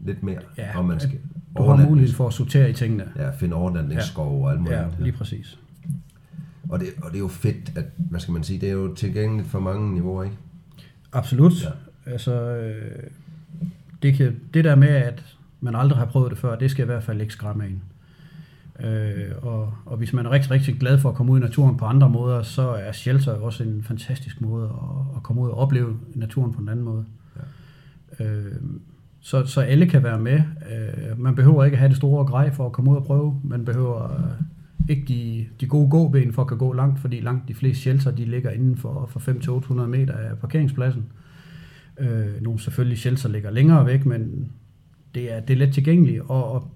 lidt 0.00 0.22
mere. 0.22 0.38
Ja, 0.58 0.78
om 0.78 0.84
man 0.84 1.00
skal 1.00 1.18
Du 1.56 1.62
har 1.62 1.88
mulighed 1.88 2.12
for 2.14 2.26
at 2.26 2.32
sortere 2.32 2.70
i 2.70 2.72
tingene. 2.72 3.04
Ja, 3.16 3.30
finde 3.30 3.54
overnatningsskov 3.54 4.44
og 4.44 4.50
alt 4.50 4.60
muligt. 4.60 4.76
Ja, 4.78 4.84
lige 4.98 5.12
præcis. 5.12 5.58
Og 6.70 6.80
det, 6.80 6.88
og 7.02 7.10
det 7.10 7.16
er 7.16 7.20
jo 7.20 7.28
fedt, 7.28 7.72
at, 7.76 7.84
hvad 7.96 8.20
skal 8.20 8.32
man 8.32 8.42
sige, 8.42 8.60
det 8.60 8.68
er 8.68 8.72
jo 8.72 8.94
tilgængeligt 8.94 9.48
for 9.48 9.60
mange 9.60 9.94
niveauer, 9.94 10.24
ikke? 10.24 10.36
Absolut. 11.12 11.52
Ja. 11.64 11.70
Altså, 12.12 12.32
øh, 12.56 13.02
det, 14.02 14.14
kan, 14.14 14.40
det 14.54 14.64
der 14.64 14.74
med, 14.74 14.88
at 14.88 15.36
man 15.60 15.74
aldrig 15.74 15.98
har 15.98 16.06
prøvet 16.06 16.30
det 16.30 16.38
før, 16.38 16.58
det 16.58 16.70
skal 16.70 16.82
i 16.82 16.86
hvert 16.86 17.02
fald 17.02 17.20
ikke 17.20 17.32
skræmme 17.32 17.66
en. 17.66 17.82
Øh, 18.86 19.30
og, 19.42 19.74
og 19.86 19.96
hvis 19.96 20.12
man 20.12 20.26
er 20.26 20.30
rigtig, 20.30 20.50
rigtig 20.50 20.78
glad 20.80 20.98
for 20.98 21.08
at 21.08 21.14
komme 21.14 21.32
ud 21.32 21.38
i 21.38 21.42
naturen 21.42 21.76
på 21.76 21.84
andre 21.84 22.10
måder, 22.10 22.42
så 22.42 22.68
er 22.68 22.92
shelter 22.92 23.36
jo 23.36 23.44
også 23.44 23.64
en 23.64 23.82
fantastisk 23.82 24.40
måde 24.40 24.64
at, 24.64 25.16
at 25.16 25.22
komme 25.22 25.42
ud 25.42 25.48
og 25.48 25.58
opleve 25.58 25.96
naturen 26.14 26.52
på 26.52 26.60
en 26.60 26.68
anden 26.68 26.84
måde. 26.84 27.04
Ja. 28.18 28.24
Øh, 28.24 28.56
så, 29.20 29.46
så 29.46 29.60
alle 29.60 29.86
kan 29.86 30.02
være 30.02 30.18
med. 30.18 30.42
Øh, 30.70 31.20
man 31.20 31.34
behøver 31.34 31.64
ikke 31.64 31.76
have 31.76 31.88
det 31.88 31.96
store 31.96 32.26
grej 32.26 32.52
for 32.52 32.66
at 32.66 32.72
komme 32.72 32.90
ud 32.90 32.96
og 32.96 33.04
prøve. 33.04 33.40
Man 33.44 33.64
behøver 33.64 34.18
ikke 34.90 35.04
de, 35.08 35.46
de 35.60 35.66
gode 35.66 35.90
gåben 35.90 36.32
for 36.32 36.42
at 36.42 36.48
kan 36.48 36.58
gå 36.58 36.72
langt, 36.72 37.00
fordi 37.00 37.20
langt 37.20 37.48
de 37.48 37.54
fleste 37.54 37.82
shelter 37.82 38.10
de 38.10 38.24
ligger 38.24 38.50
inden 38.50 38.76
for, 38.76 39.06
for 39.12 39.20
500-800 39.20 39.86
meter 39.86 40.14
af 40.14 40.38
parkeringspladsen. 40.38 41.04
Øh, 41.98 42.42
nogle 42.42 42.60
selvfølgelig 42.60 42.98
shelter 42.98 43.28
ligger 43.28 43.50
længere 43.50 43.86
væk, 43.86 44.06
men 44.06 44.50
det 45.14 45.32
er, 45.32 45.40
det 45.40 45.54
er 45.54 45.58
let 45.58 45.74
tilgængeligt, 45.74 46.20
og, 46.20 46.52
og 46.52 46.70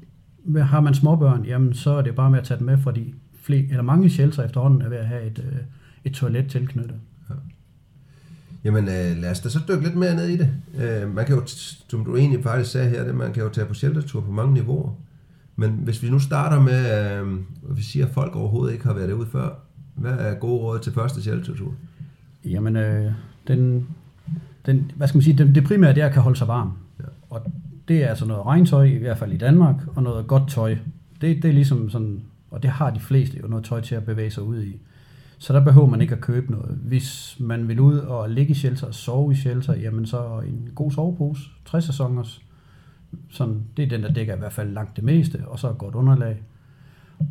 har 0.66 0.80
man 0.80 0.94
småbørn, 0.94 1.44
jamen 1.44 1.74
så 1.74 1.90
er 1.90 2.02
det 2.02 2.14
bare 2.14 2.30
med 2.30 2.38
at 2.38 2.44
tage 2.44 2.58
dem 2.58 2.66
med, 2.66 2.78
fordi 2.78 3.14
flere, 3.42 3.64
eller 3.70 3.82
mange 3.82 4.10
shelter 4.10 4.42
efterhånden 4.42 4.82
er 4.82 4.88
ved 4.88 4.96
at 4.96 5.06
have 5.06 5.22
et, 5.22 5.44
øh, 5.52 5.58
et 6.04 6.12
toilet 6.12 6.50
tilknyttet. 6.50 6.96
Jamen 8.64 8.84
øh, 8.84 9.16
lad 9.16 9.30
os 9.30 9.40
da 9.40 9.48
så 9.48 9.58
dykke 9.68 9.82
lidt 9.82 9.96
mere 9.96 10.14
ned 10.14 10.28
i 10.28 10.36
det. 10.36 10.50
Øh, 10.78 11.14
man 11.14 11.26
kan 11.26 11.36
jo, 11.36 11.42
som 11.88 12.04
du 12.04 12.16
egentlig 12.16 12.42
faktisk 12.42 12.70
sagde 12.70 12.90
her, 12.90 13.04
det, 13.04 13.14
man 13.14 13.32
kan 13.32 13.42
jo 13.42 13.48
tage 13.48 13.66
på 13.66 13.74
sheltertur 13.74 14.20
på 14.20 14.32
mange 14.32 14.54
niveauer. 14.54 14.92
Men 15.56 15.70
hvis 15.70 16.02
vi 16.02 16.10
nu 16.10 16.18
starter 16.18 16.60
med, 16.60 17.20
øh, 17.20 17.38
vi 17.76 17.82
siger, 17.82 18.06
at 18.06 18.12
folk 18.12 18.36
overhovedet 18.36 18.72
ikke 18.72 18.84
har 18.84 18.94
været 18.94 19.08
derude 19.08 19.26
før, 19.26 19.48
hvad 19.94 20.12
er 20.12 20.34
gode 20.34 20.62
råd 20.62 20.78
til 20.78 20.92
første 20.92 21.22
sheltertur? 21.22 21.74
Jamen, 22.44 22.76
øh, 22.76 23.12
den, 23.48 23.86
den, 24.66 24.90
hvad 24.96 25.08
skal 25.08 25.16
man 25.16 25.22
sige, 25.22 25.38
det, 25.38 25.54
det 25.54 25.64
primære 25.64 25.94
det 25.94 26.02
er 26.02 26.06
at 26.06 26.12
kan 26.12 26.22
holde 26.22 26.38
sig 26.38 26.48
varm. 26.48 26.72
Ja. 27.00 27.04
Og 27.30 27.52
det 27.88 28.04
er 28.04 28.08
altså 28.08 28.26
noget 28.26 28.46
regntøj, 28.46 28.84
i 28.84 28.98
hvert 28.98 29.18
fald 29.18 29.32
i 29.32 29.36
Danmark, 29.36 29.76
og 29.96 30.02
noget 30.02 30.26
godt 30.26 30.50
tøj. 30.50 30.76
Det, 31.20 31.42
det 31.42 31.44
er 31.44 31.52
ligesom 31.52 31.90
sådan, 31.90 32.22
og 32.50 32.62
det 32.62 32.70
har 32.70 32.90
de 32.90 33.00
fleste 33.00 33.38
jo 33.42 33.48
noget 33.48 33.64
tøj 33.64 33.80
til 33.80 33.94
at 33.94 34.04
bevæge 34.04 34.30
sig 34.30 34.42
ud 34.42 34.62
i. 34.62 34.80
Så 35.38 35.52
der 35.52 35.64
behøver 35.64 35.86
man 35.86 36.00
ikke 36.00 36.14
at 36.14 36.20
købe 36.20 36.52
noget. 36.52 36.78
Hvis 36.82 37.36
man 37.40 37.68
vil 37.68 37.80
ud 37.80 37.98
og 37.98 38.30
ligge 38.30 38.50
i 38.50 38.54
shelter 38.54 38.86
og 38.86 38.94
sove 38.94 39.32
i 39.32 39.34
shelter, 39.34 39.74
jamen 39.74 40.06
så 40.06 40.42
en 40.46 40.68
god 40.74 40.90
sovepose, 40.90 41.42
60 41.64 41.84
sæsoners, 41.84 42.42
sådan, 43.30 43.62
det 43.76 43.84
er 43.84 43.88
den, 43.88 44.02
der 44.02 44.12
dækker 44.12 44.34
i 44.34 44.38
hvert 44.38 44.52
fald 44.52 44.72
langt 44.72 44.96
det 44.96 45.04
meste, 45.04 45.42
og 45.46 45.58
så 45.58 45.70
et 45.70 45.78
godt 45.78 45.94
underlag. 45.94 46.42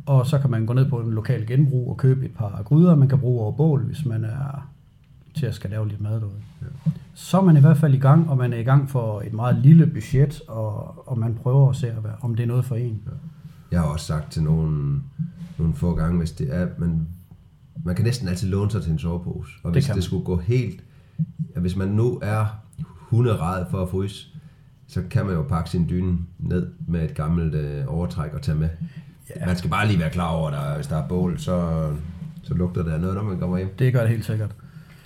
Og 0.05 0.27
så 0.27 0.39
kan 0.39 0.51
man 0.51 0.65
gå 0.65 0.73
ned 0.73 0.89
på 0.89 0.99
en 0.99 1.11
lokal 1.11 1.47
genbrug 1.47 1.89
og 1.89 1.97
købe 1.97 2.25
et 2.25 2.31
par 2.31 2.61
gryder, 2.65 2.95
man 2.95 3.07
kan 3.07 3.19
bruge 3.19 3.41
over 3.41 3.51
bål, 3.51 3.83
hvis 3.83 4.05
man 4.05 4.23
er 4.23 4.69
til 5.35 5.45
at 5.45 5.55
skal 5.55 5.69
lave 5.69 5.87
lidt 5.87 6.01
mad 6.01 6.19
derude. 6.19 6.41
Ja. 6.61 6.91
Så 7.13 7.37
er 7.37 7.43
man 7.43 7.57
i 7.57 7.59
hvert 7.59 7.77
fald 7.77 7.93
i 7.93 7.97
gang, 7.97 8.29
og 8.29 8.37
man 8.37 8.53
er 8.53 8.57
i 8.57 8.63
gang 8.63 8.89
for 8.89 9.21
et 9.21 9.33
meget 9.33 9.57
lille 9.57 9.87
budget, 9.87 10.41
og, 10.47 11.07
og 11.07 11.19
man 11.19 11.35
prøver 11.35 11.69
at 11.69 11.75
se, 11.75 11.93
om 12.21 12.35
det 12.35 12.43
er 12.43 12.47
noget 12.47 12.65
for 12.65 12.75
en. 12.75 13.01
Jeg 13.71 13.79
har 13.79 13.87
også 13.87 14.05
sagt 14.05 14.31
til 14.31 14.43
nogle, 14.43 15.01
nogle 15.57 15.73
få 15.73 15.95
gange, 15.95 16.17
hvis 16.17 16.31
det 16.31 16.55
er, 16.55 16.67
man, 16.77 17.07
man 17.83 17.95
kan 17.95 18.05
næsten 18.05 18.27
altid 18.27 18.49
låne 18.49 18.71
sig 18.71 18.83
til 18.83 18.91
en 18.91 18.99
sovepose. 18.99 19.51
Og 19.63 19.71
hvis 19.71 19.85
det, 19.85 19.95
det 19.95 20.03
skulle 20.03 20.25
gå 20.25 20.37
helt, 20.37 20.83
hvis 21.55 21.75
man 21.75 21.87
nu 21.87 22.19
er 22.21 22.45
hunderad 22.85 23.65
for 23.71 23.81
at 23.81 23.89
fryse, 23.89 24.27
så 24.93 25.01
kan 25.09 25.25
man 25.25 25.35
jo 25.35 25.41
pakke 25.41 25.69
sin 25.69 25.89
dyne 25.89 26.17
ned 26.39 26.67
med 26.87 27.03
et 27.03 27.15
gammelt 27.15 27.55
øh, 27.55 27.83
overtræk 27.87 28.33
og 28.33 28.41
tage 28.41 28.57
med. 28.57 28.69
Ja. 29.35 29.45
Man 29.45 29.55
skal 29.55 29.69
bare 29.69 29.87
lige 29.87 29.99
være 29.99 30.09
klar 30.09 30.29
over, 30.29 30.51
at 30.51 30.75
hvis 30.75 30.87
der 30.87 30.97
er 30.97 31.07
bål, 31.07 31.39
så, 31.39 31.87
så 32.43 32.53
lugter 32.53 32.93
af 32.93 32.99
noget, 32.99 33.15
når 33.15 33.23
man 33.23 33.39
kommer 33.39 33.57
hjem. 33.57 33.69
Det 33.79 33.93
gør 33.93 34.01
det 34.01 34.09
helt 34.09 34.25
sikkert. 34.25 34.55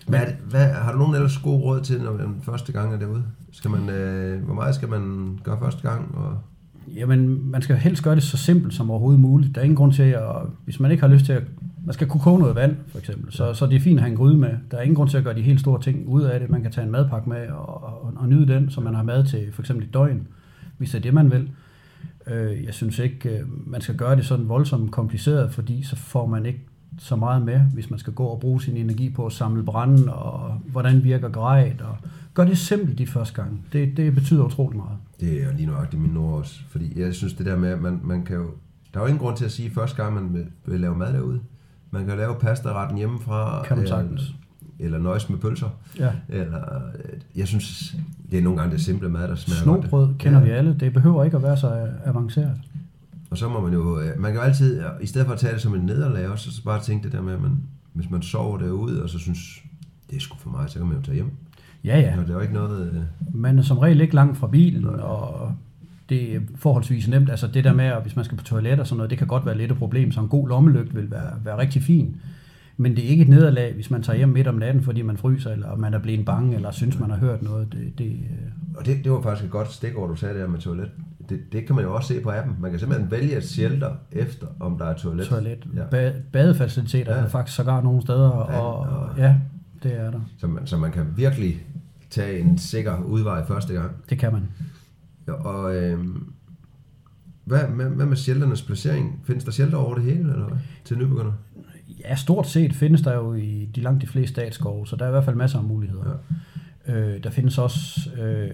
Hvad, 0.08 0.22
hvad, 0.50 0.74
har 0.74 0.92
du 0.92 0.98
nogen 0.98 1.16
ellers 1.16 1.38
gode 1.38 1.62
råd 1.64 1.82
til, 1.82 2.02
når 2.02 2.18
man 2.18 2.36
første 2.44 2.72
gang 2.72 2.94
er 2.94 3.00
derude? 3.00 3.24
Skal 3.52 3.72
man, 3.72 3.90
øh, 3.90 4.44
hvor 4.44 4.54
meget 4.54 4.76
skal 4.76 4.90
man 4.90 5.40
gøre 5.44 5.58
første 5.60 5.90
gang? 5.90 6.16
Og, 6.16 6.38
Jamen, 6.96 7.52
man 7.52 7.62
skal 7.62 7.76
helst 7.76 8.04
gøre 8.04 8.16
det 8.16 8.24
så 8.24 8.38
simpelt 8.38 8.74
som 8.74 8.92
overhovedet 8.92 9.20
muligt. 9.20 9.56
Der 9.56 9.62
er 9.62 9.66
ingen 9.66 9.76
grund 9.76 9.94
til 9.94 10.04
at, 10.04 10.24
hvis 10.64 10.80
man 10.80 10.92
ikke 10.92 11.02
har 11.02 11.10
lyst 11.10 11.26
til 11.26 11.34
at, 11.34 11.44
man 11.88 11.94
skal 11.94 12.08
kunne 12.08 12.22
koge 12.22 12.40
noget 12.40 12.56
vand, 12.56 12.76
for 12.88 13.00
eksempel, 13.00 13.34
så, 13.34 13.54
så 13.54 13.66
det 13.66 13.76
er 13.76 13.80
fint 13.80 14.00
at 14.00 14.04
have 14.04 14.12
en 14.12 14.18
gryde 14.18 14.38
med. 14.38 14.50
Der 14.72 14.78
er 14.78 14.82
ingen 14.82 14.96
grund 14.96 15.10
til 15.10 15.18
at 15.18 15.24
gøre 15.24 15.36
de 15.36 15.42
helt 15.42 15.60
store 15.60 15.82
ting 15.82 16.08
ud 16.08 16.24
af 16.24 16.40
det. 16.40 16.50
Man 16.50 16.62
kan 16.62 16.72
tage 16.72 16.86
en 16.86 16.92
madpakke 16.92 17.30
med 17.30 17.48
og, 17.48 17.84
og, 17.84 18.14
og 18.16 18.30
nyde 18.30 18.48
den, 18.54 18.70
så 18.70 18.82
man 18.82 18.96
har 18.96 19.04
mad 19.04 19.26
til 19.26 19.54
for 19.54 19.62
eksempel 19.62 19.86
et 19.86 19.94
døgn, 19.94 20.28
hvis 20.78 20.92
det 20.92 20.98
er 20.98 21.02
det, 21.02 21.14
man 21.14 21.32
vil. 21.32 21.50
Øh, 22.28 22.66
jeg 22.66 22.74
synes 22.74 23.00
ikke, 23.00 23.30
øh, 23.30 23.70
man 23.72 23.82
skal 23.82 23.96
gøre 23.96 24.16
det 24.16 24.26
sådan 24.26 24.50
voldsomt 24.50 24.92
kompliceret, 24.92 25.52
fordi 25.52 25.84
så 25.84 25.96
får 25.96 26.26
man 26.26 26.46
ikke 26.46 26.60
så 27.00 27.16
meget 27.16 27.42
med, 27.42 27.60
hvis 27.60 27.90
man 27.90 28.00
skal 28.00 28.14
gå 28.14 28.26
og 28.26 28.40
bruge 28.40 28.62
sin 28.62 28.78
energi 28.78 29.10
på 29.10 29.26
at 29.26 29.32
samle 29.34 29.64
branden, 29.64 30.10
og 30.10 30.62
hvordan 30.72 31.04
virker 31.04 31.30
grejet, 31.30 31.82
og 31.82 31.98
gør 32.34 32.46
det 32.46 32.58
simpelt 32.58 32.98
de 32.98 33.08
første 33.08 33.42
gange. 33.42 33.58
Det, 33.74 33.98
det 33.98 34.16
betyder 34.16 34.44
utrolig 34.44 34.78
meget. 34.78 34.98
Det 35.20 35.44
er 35.44 35.54
lige 35.54 35.68
nøjagtigt 35.68 36.02
min 36.02 36.18
ord 36.18 36.40
også, 36.40 36.60
fordi 36.70 37.00
jeg 37.00 37.14
synes 37.14 37.34
det 37.34 37.46
der 37.46 37.58
med, 37.58 37.70
at 37.70 37.82
man, 37.82 38.00
man 38.04 38.24
kan 38.24 38.36
jo, 38.36 38.46
der 38.94 39.00
er 39.00 39.04
jo 39.04 39.08
ingen 39.08 39.20
grund 39.20 39.38
til 39.38 39.46
at 39.46 39.52
sige 39.52 39.72
første 39.72 40.04
gang, 40.04 40.14
man 40.14 40.34
vil, 40.34 40.46
vil 40.66 40.80
lave 40.80 40.96
mad 40.96 41.14
derude. 41.14 41.40
Man 41.92 42.06
kan 42.06 42.18
lave 42.18 42.36
pasta-retten 42.40 42.98
hjemmefra. 42.98 43.64
Kan 43.64 43.78
man 43.78 43.88
sagtens. 43.88 44.36
Eller 44.80 44.98
nøjes 45.00 45.30
med 45.30 45.38
pølser. 45.38 45.70
Ja. 46.00 46.12
Eller, 46.30 46.62
øh, 46.96 47.20
jeg 47.36 47.48
synes, 47.48 47.96
det 48.32 48.40
er 48.40 48.44
nogle 48.44 48.60
gange 48.60 48.74
det 48.74 48.82
simple 48.84 49.10
mad, 49.10 49.28
der 49.28 49.36
smager 49.36 49.62
Snobrød 49.64 50.08
godt. 50.08 50.18
kender 50.18 50.40
ja. 50.40 50.46
vi 50.46 50.52
alle. 50.52 50.76
Det 50.80 50.94
behøver 50.94 51.24
ikke 51.24 51.38
at 51.38 51.44
være 51.44 51.58
så 51.58 51.88
avanceret. 52.06 52.52
Og 53.32 53.38
så 53.38 53.50
må 53.50 53.62
man 53.62 53.74
jo, 53.74 54.00
øh, 54.00 54.20
man 54.20 54.32
kan 54.32 54.42
jo 54.42 54.46
altid, 54.46 54.84
i 55.02 55.06
stedet 55.06 55.26
for 55.28 55.34
at 55.34 55.40
tage 55.40 55.54
det 55.54 55.62
som 55.62 55.76
en 55.76 55.82
nederlag 55.82 56.28
også, 56.30 56.52
så 56.52 56.64
bare 56.64 56.82
tænke 56.82 57.04
det 57.04 57.12
der 57.12 57.22
med, 57.22 57.34
at 57.34 57.42
man, 57.42 57.58
hvis 57.94 58.10
man 58.10 58.22
sover 58.22 58.58
derude, 58.58 59.04
og 59.04 59.10
så 59.10 59.20
synes, 59.20 59.40
det 60.10 60.16
er 60.16 60.20
sgu 60.20 60.38
for 60.38 60.50
mig, 60.50 60.70
så 60.70 60.78
kan 60.80 60.88
man 60.88 60.98
jo 60.98 61.02
tage 61.04 61.16
hjem. 61.16 61.32
Ja, 61.84 62.00
ja. 62.00 62.14
Og 62.20 62.22
det 62.22 62.30
er 62.30 62.34
jo 62.34 62.40
ikke 62.40 62.54
noget... 62.54 62.88
øh, 62.94 63.36
Man 63.36 63.58
er 63.60 63.64
som 63.64 63.78
regel 63.78 64.02
ikke 64.02 64.16
langt 64.16 64.38
fra 64.38 64.48
bilen, 64.48 64.86
og 64.86 65.56
det 66.10 66.36
er 66.36 66.40
forholdsvis 66.56 67.08
nemt. 67.08 67.30
Altså 67.30 67.48
det 67.48 67.64
der 67.64 67.74
med, 67.74 67.86
at 67.86 68.02
hvis 68.02 68.16
man 68.16 68.26
skal 68.26 68.38
på 68.38 68.44
toilet 68.44 68.80
og 68.80 68.88
sådan 68.88 68.98
noget, 68.98 69.10
det 69.10 69.18
kan 69.18 69.28
godt 69.28 69.46
være 69.46 69.58
lidt 69.58 69.72
et 69.72 69.78
problem, 69.78 70.12
så 70.12 70.20
en 70.22 70.28
god 70.28 70.48
lommelygt 70.50 70.96
vil 70.96 71.12
være, 71.12 71.34
være 71.44 71.58
rigtig 71.58 71.84
fin. 71.84 72.16
Men 72.80 72.96
det 72.96 73.06
er 73.06 73.10
ikke 73.10 73.24
et 73.24 73.30
nederlag, 73.30 73.74
hvis 73.74 73.92
man 73.92 74.02
tager 74.04 74.18
hjem 74.18 74.30
midt 74.30 74.48
om 74.48 74.56
natten, 74.56 74.84
fordi 74.84 75.02
man 75.02 75.18
fryser, 75.18 75.52
eller 75.52 75.76
man 75.76 75.94
er 75.94 76.00
blevet 76.00 76.26
bange, 76.26 76.56
eller 76.56 76.72
synes, 76.72 77.00
man 77.00 77.10
har 77.10 77.18
hørt 77.18 77.42
noget. 77.42 77.72
Det, 77.72 77.94
det, 77.98 78.06
øh, 78.06 78.78
Og 78.78 78.86
det, 78.86 79.04
det 79.04 79.12
var 79.12 79.22
faktisk 79.22 79.46
et 79.46 79.52
godt 79.52 79.72
stikord, 79.74 80.10
du 80.10 80.16
sagde 80.16 80.40
der 80.40 80.48
med 80.48 80.60
toilet. 80.60 80.90
Det, 81.30 81.40
det 81.52 81.66
kan 81.66 81.76
man 81.76 81.84
jo 81.86 81.96
også 81.96 82.08
se 82.14 82.20
på 82.22 82.32
appen. 82.32 82.56
Man 82.62 82.72
kan 82.72 82.80
simpelthen 82.80 83.12
vælge 83.12 83.38
et 83.38 83.44
shelter 83.44 83.92
efter, 84.12 84.48
om 84.60 84.78
der 84.78 84.86
er 84.86 84.94
toilet. 84.94 85.26
toilet. 85.28 85.68
Ja. 85.76 86.10
Ba- 86.10 86.14
badefaciliteter 86.32 87.16
Ja. 87.18 87.22
er 87.24 87.28
faktisk 87.30 87.56
sågar 87.58 87.82
nogle 87.82 88.02
steder, 88.02 88.30
og, 88.30 88.62
og- 88.64 88.80
og 88.80 89.10
ja, 89.18 89.36
det 89.84 90.00
er 90.00 90.12
der. 90.12 90.20
Så, 90.40 90.48
man, 90.48 90.68
så 90.68 90.78
man 90.78 90.92
kan 90.92 91.04
virkelig 91.16 91.56
tage 92.10 92.40
en 92.40 92.58
sikker 92.58 92.98
udvej 93.04 93.46
første 93.48 93.74
gang. 93.74 93.92
Det 94.10 94.20
kan 94.20 94.34
man. 94.34 94.42
Ja, 95.28 95.34
og 95.34 95.76
øhm, 95.76 96.34
hvad, 97.46 97.60
hvad, 97.60 97.86
hvad 97.86 98.06
med 98.06 98.16
shelternes 98.18 98.62
placering? 98.62 99.22
Findes 99.24 99.44
der 99.44 99.52
shelter 99.52 99.78
over 99.78 99.96
det 99.96 100.04
hele, 100.04 100.20
eller 100.20 100.48
hvad? 100.48 100.58
Til 100.86 100.98
nybegynder? 100.98 101.32
Ja, 102.00 102.16
stort 102.16 102.48
set 102.48 102.74
findes 102.74 103.02
der 103.02 103.14
jo 103.14 103.34
i 103.34 103.70
de 103.76 103.82
langt 103.82 104.02
de 104.02 104.08
fleste 104.08 104.34
statsskove, 104.34 104.88
så 104.88 104.96
der 104.96 105.06
er 105.06 105.10
i 105.10 105.12
hvert 105.12 105.26
fald 105.26 105.36
masser 105.36 105.60
af 105.60 105.66
muligheder. 105.66 106.04
Ja. 106.88 106.94
Øh, 106.94 107.24
der 107.24 107.30
findes 107.30 107.58
også 107.58 108.10
øh, 108.22 108.50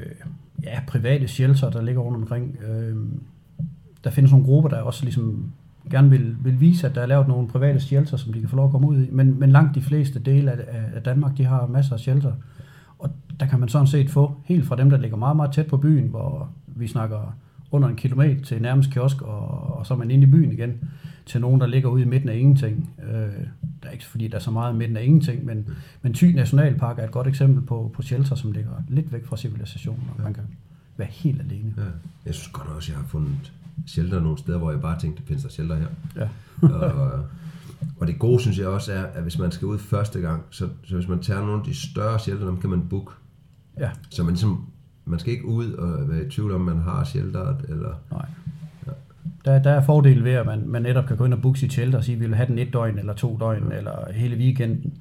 ja, 0.64 0.80
private 0.88 1.28
shelter, 1.28 1.70
der 1.70 1.82
ligger 1.82 2.02
rundt 2.02 2.18
omkring. 2.18 2.58
Øh, 2.68 2.96
der 4.04 4.10
findes 4.10 4.32
nogle 4.32 4.46
grupper, 4.46 4.70
der 4.70 4.82
også 4.82 5.04
ligesom 5.04 5.52
gerne 5.92 6.10
vil, 6.10 6.36
vil 6.44 6.60
vise, 6.60 6.88
at 6.88 6.96
der 6.96 7.02
er 7.02 7.06
lavet 7.06 7.28
nogle 7.28 7.48
private 7.48 7.80
shelter, 7.80 8.18
som 8.18 8.34
de 8.34 8.40
kan 8.40 8.50
få 8.50 8.56
lov 8.56 8.66
at 8.66 8.72
komme 8.72 8.88
ud 8.88 8.98
i. 8.98 9.10
Men, 9.12 9.40
men 9.40 9.52
langt 9.52 9.76
de 9.76 9.82
fleste 9.82 10.20
dele 10.20 10.52
af, 10.52 10.58
af- 10.68 10.96
af 10.96 11.02
Danmark, 11.02 11.38
de 11.38 11.46
har 11.46 11.68
masser 11.68 11.94
af 11.94 12.00
shelter. 12.00 12.34
Og 13.00 13.10
der 13.40 13.46
kan 13.46 13.60
man 13.60 13.70
sådan 13.70 13.88
set 13.88 14.10
få 14.10 14.36
helt 14.46 14.66
fra 14.66 14.76
dem, 14.76 14.90
der 14.90 14.98
ligger 14.98 15.18
meget, 15.18 15.36
meget 15.36 15.52
tæt 15.52 15.68
på 15.68 15.78
byen, 15.78 16.08
hvor 16.08 16.50
vi 16.76 16.88
snakker 16.88 17.36
under 17.72 17.90
en 17.90 17.96
kilometer 17.96 18.44
til 18.44 18.62
nærmest 18.62 18.92
kiosk, 18.92 19.22
og, 19.22 19.78
og 19.78 19.86
så 19.86 19.94
er 19.94 19.98
man 19.98 20.12
inde 20.12 20.28
i 20.28 20.32
byen 20.32 20.52
igen, 20.52 20.90
til 21.26 21.42
nogen, 21.42 21.62
der 21.62 21.68
ligger 21.68 21.90
ude 21.90 22.02
i 22.02 22.06
midten 22.06 22.30
af 22.30 22.38
ingenting. 22.38 22.90
Øh, 23.08 23.14
der 23.84 23.88
er 23.88 23.92
ikke 23.92 24.06
fordi, 24.06 24.28
der 24.28 24.36
er 24.36 24.40
så 24.40 24.52
meget 24.52 24.74
i 24.74 24.78
midten 24.78 24.98
af 24.98 25.04
ingenting, 25.04 25.46
men, 25.46 25.68
men 26.02 26.14
Thy 26.14 26.24
Nationalpark 26.24 27.00
er 27.00 27.04
et 27.04 27.12
godt 27.12 27.28
eksempel 27.28 27.62
på, 27.62 27.92
på 27.94 28.02
shelter, 28.02 28.36
som 28.36 28.52
ligger 28.52 28.72
lidt 28.90 29.14
væk 29.14 29.26
fra 29.26 29.38
civilisationen, 29.38 30.04
og 30.18 30.24
man 30.24 30.34
kan 30.34 30.44
være 30.98 31.08
helt 31.12 31.42
alene. 31.42 31.74
Ja. 31.78 31.84
Jeg 32.26 32.34
synes 32.34 32.48
godt 32.48 32.68
også, 32.68 32.92
jeg 32.92 33.00
har 33.00 33.08
fundet 33.08 33.54
shelter 33.88 34.20
nogle 34.20 34.38
steder, 34.38 34.58
hvor 34.58 34.72
jeg 34.72 34.82
bare 34.82 35.00
tænkte, 35.00 35.24
findes 35.24 35.44
der 35.44 35.50
shelter 35.50 35.76
her? 35.76 35.88
Ja. 36.16 36.28
og, 36.76 37.26
og 38.00 38.08
det 38.08 38.20
gode, 38.20 38.42
synes 38.42 38.60
jeg 38.60 38.68
også 38.68 38.94
er, 38.94 39.04
at 39.04 39.24
hvis 39.24 39.38
man 39.38 39.52
skal 39.52 39.66
ud 39.66 39.80
første 39.80 40.20
gang, 40.20 40.44
så, 40.50 40.70
så 40.84 40.96
hvis 40.96 41.08
man 41.08 41.20
tager 41.20 41.40
nogle 41.40 41.60
af 41.60 41.66
de 41.66 41.76
større 41.76 42.20
shelter, 42.20 42.46
dem 42.46 42.58
kan 42.58 42.70
man 42.70 42.88
booke. 42.90 43.12
ja, 43.80 43.92
Så 44.10 44.24
man 44.24 44.34
ligesom, 44.34 44.66
man 45.06 45.20
skal 45.20 45.34
ikke 45.34 45.46
ud 45.46 45.74
og 45.74 46.10
være 46.10 46.26
i 46.26 46.30
tvivl 46.30 46.52
om, 46.52 46.62
man 46.62 46.78
har 46.78 47.04
shelteret, 47.04 47.58
eller... 47.70 47.94
nej. 48.12 48.26
Der, 49.46 49.60
der 49.60 49.72
er 49.72 49.82
fordele 49.82 50.24
ved, 50.24 50.32
at 50.32 50.46
man, 50.46 50.64
man 50.68 50.82
netop 50.82 51.06
kan 51.06 51.18
gå 51.18 51.26
ind 51.26 51.34
og 51.34 51.42
booke 51.42 51.60
sit 51.60 51.74
shelter 51.74 51.98
og 51.98 52.04
sige, 52.04 52.16
at 52.16 52.22
vi 52.22 52.26
vil 52.26 52.36
have 52.36 52.48
den 52.48 52.60
et 52.60 52.74
døgn, 52.74 53.00
eller 53.00 53.14
to 53.14 53.38
døgn, 53.40 53.72
eller 53.72 54.14
hele 54.14 54.36
weekenden. 54.36 54.94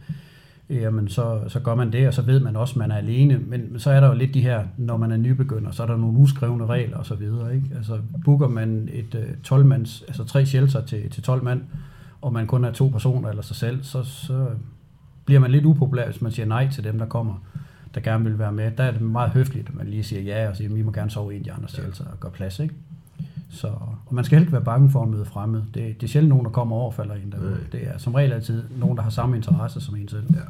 Jamen, 0.70 1.08
så, 1.08 1.40
så 1.48 1.60
gør 1.60 1.74
man 1.74 1.92
det, 1.92 2.08
og 2.08 2.14
så 2.14 2.22
ved 2.22 2.40
man 2.40 2.56
også, 2.56 2.72
at 2.72 2.76
man 2.76 2.90
er 2.90 2.96
alene. 2.96 3.40
Men 3.46 3.78
så 3.78 3.90
er 3.90 4.00
der 4.00 4.08
jo 4.08 4.14
lidt 4.14 4.34
de 4.34 4.40
her, 4.40 4.64
når 4.76 4.96
man 4.96 5.12
er 5.12 5.16
nybegynder, 5.16 5.70
så 5.70 5.82
er 5.82 5.86
der 5.86 5.96
nogle 5.96 6.18
uskrevne 6.18 6.66
regler 6.66 6.96
og 6.96 7.06
så 7.06 7.14
videre. 7.14 7.54
Ikke? 7.54 7.66
Altså, 7.76 7.98
booker 8.24 8.48
man 8.48 8.88
et 8.92 9.14
uh, 9.14 9.58
12-mands, 9.58 10.04
altså 10.08 10.24
tre 10.24 10.46
shelter 10.46 10.84
til, 10.84 11.10
til 11.10 11.22
12 11.22 11.44
mand, 11.44 11.62
og 12.20 12.32
man 12.32 12.46
kun 12.46 12.64
er 12.64 12.72
to 12.72 12.88
personer 12.88 13.28
eller 13.28 13.42
sig 13.42 13.56
selv, 13.56 13.82
så, 13.82 14.02
så 14.02 14.46
bliver 15.24 15.40
man 15.40 15.50
lidt 15.50 15.64
upopulær, 15.64 16.06
hvis 16.06 16.22
man 16.22 16.32
siger 16.32 16.46
nej 16.46 16.68
til 16.68 16.84
dem, 16.84 16.98
der 16.98 17.06
kommer, 17.06 17.34
der 17.94 18.00
gerne 18.00 18.24
vil 18.24 18.38
være 18.38 18.52
med. 18.52 18.70
Der 18.70 18.84
er 18.84 18.90
det 18.90 19.00
meget 19.00 19.30
høfligt, 19.30 19.68
at 19.68 19.74
man 19.74 19.86
lige 19.86 20.02
siger 20.02 20.22
ja, 20.22 20.48
og 20.48 20.56
siger, 20.56 20.68
at 20.68 20.76
vi 20.76 20.82
må 20.82 20.92
gerne 20.92 21.10
sove 21.10 21.32
i 21.32 21.36
en 21.36 21.40
af 21.40 21.44
de 21.44 21.52
andre 21.52 21.68
shelter 21.68 22.04
og 22.04 22.20
gøre 22.20 22.32
plads. 22.32 22.58
Ikke? 22.58 22.74
Så, 23.50 23.66
og 24.06 24.14
man 24.14 24.24
skal 24.24 24.36
heller 24.36 24.46
ikke 24.46 24.52
være 24.52 24.64
bange 24.64 24.90
for 24.90 25.02
at 25.02 25.08
møde 25.08 25.24
fremmede. 25.24 25.64
Det, 25.74 26.00
det 26.00 26.06
er 26.06 26.10
sjældent 26.10 26.28
nogen, 26.28 26.44
der 26.44 26.50
kommer 26.50 26.76
og 26.76 26.94
falder 26.94 27.14
ind 27.14 27.32
derude. 27.32 27.50
Nej. 27.50 27.60
Det 27.72 27.88
er 27.88 27.98
som 27.98 28.14
regel 28.14 28.32
altid 28.32 28.64
nogen, 28.78 28.96
der 28.96 29.02
har 29.02 29.10
samme 29.10 29.36
interesse 29.36 29.80
som 29.80 29.96
en 29.96 30.08
selv. 30.08 30.34
Ja, 30.34 30.40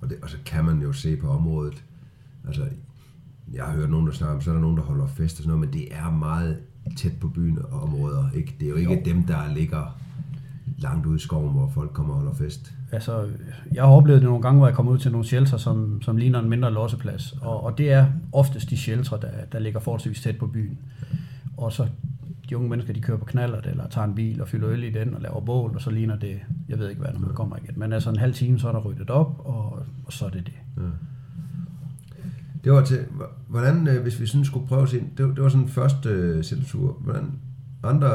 og, 0.00 0.10
det, 0.10 0.18
og 0.22 0.30
så 0.30 0.36
kan 0.46 0.64
man 0.64 0.82
jo 0.82 0.92
se 0.92 1.16
på 1.16 1.28
området. 1.28 1.84
Altså, 2.46 2.62
jeg 3.52 3.64
har 3.64 3.72
hørt 3.72 3.90
nogen, 3.90 4.06
der 4.06 4.12
snakker 4.12 4.34
om, 4.36 4.40
så 4.40 4.50
er 4.50 4.54
der 4.54 4.60
nogen, 4.60 4.76
der 4.76 4.82
holder 4.82 5.06
fest 5.06 5.38
og 5.38 5.42
sådan 5.42 5.48
noget, 5.48 5.60
men 5.60 5.80
det 5.80 5.94
er 5.96 6.10
meget 6.10 6.58
tæt 6.96 7.12
på 7.20 7.28
byen 7.28 7.58
og 7.70 7.82
områder. 7.82 8.30
Ikke? 8.34 8.56
Det 8.60 8.66
er 8.66 8.70
jo 8.70 8.76
ikke 8.76 8.94
jo. 8.94 9.00
dem, 9.04 9.22
der 9.22 9.54
ligger 9.54 9.98
langt 10.80 11.06
ude 11.06 11.16
i 11.16 11.18
skoven, 11.18 11.52
hvor 11.52 11.68
folk 11.74 11.92
kommer 11.92 12.14
og 12.14 12.20
holder 12.20 12.34
fest. 12.34 12.72
Altså, 12.92 13.28
jeg 13.72 13.82
har 13.82 13.90
oplevet 13.90 14.20
det 14.20 14.28
nogle 14.28 14.42
gange, 14.42 14.58
hvor 14.58 14.66
jeg 14.66 14.76
kommer 14.76 14.92
ud 14.92 14.98
til 14.98 15.12
nogle 15.12 15.26
shelter, 15.26 15.56
som, 15.56 16.02
som 16.02 16.16
ligner 16.16 16.38
en 16.40 16.48
mindre 16.48 16.72
losseplads. 16.72 17.32
Og, 17.42 17.64
og 17.64 17.78
det 17.78 17.92
er 17.92 18.06
oftest 18.32 18.70
de 18.70 18.76
shelter, 18.76 19.16
der, 19.16 19.28
der 19.52 19.58
ligger 19.58 19.80
forholdsvis 19.80 20.22
tæt 20.22 20.36
på 20.38 20.46
byen. 20.46 20.78
Og 21.56 21.72
så 21.72 21.86
de 22.48 22.56
unge 22.56 22.68
mennesker, 22.70 22.92
de 22.92 23.00
kører 23.00 23.18
på 23.18 23.24
knallert, 23.24 23.66
eller 23.66 23.88
tager 23.88 24.06
en 24.06 24.14
bil 24.14 24.42
og 24.42 24.48
fylder 24.48 24.68
øl 24.70 24.84
i 24.84 24.90
den 24.90 25.14
og 25.14 25.20
laver 25.20 25.40
bål, 25.40 25.74
og 25.74 25.80
så 25.80 25.90
ligner 25.90 26.16
det, 26.16 26.38
jeg 26.68 26.78
ved 26.78 26.88
ikke 26.88 27.00
hvad, 27.00 27.12
når 27.12 27.20
man 27.20 27.34
kommer 27.34 27.56
igen. 27.56 27.74
Men 27.78 27.92
altså 27.92 28.10
en 28.10 28.16
halv 28.16 28.34
time, 28.34 28.58
så 28.58 28.68
er 28.68 28.72
der 28.72 28.80
ryddet 28.80 29.10
op, 29.10 29.42
og, 29.44 29.82
og 30.06 30.12
så 30.12 30.26
er 30.26 30.30
det 30.30 30.46
det. 30.46 30.82
Det 32.64 32.72
var 32.72 32.84
til, 32.84 32.98
hvordan, 33.48 33.88
øh, 33.88 34.02
hvis 34.02 34.20
vi 34.20 34.26
sådan 34.26 34.44
skulle 34.44 34.66
prøve 34.66 34.82
os 34.82 34.92
ind, 34.92 35.06
det, 35.16 35.26
var- 35.28 35.34
det 35.34 35.42
var 35.42 35.48
sådan 35.48 35.62
en 35.62 35.68
første 35.68 36.08
øh, 36.08 36.42
sheltertur, 36.44 36.92
hvordan 37.00 37.32
andre 37.82 38.08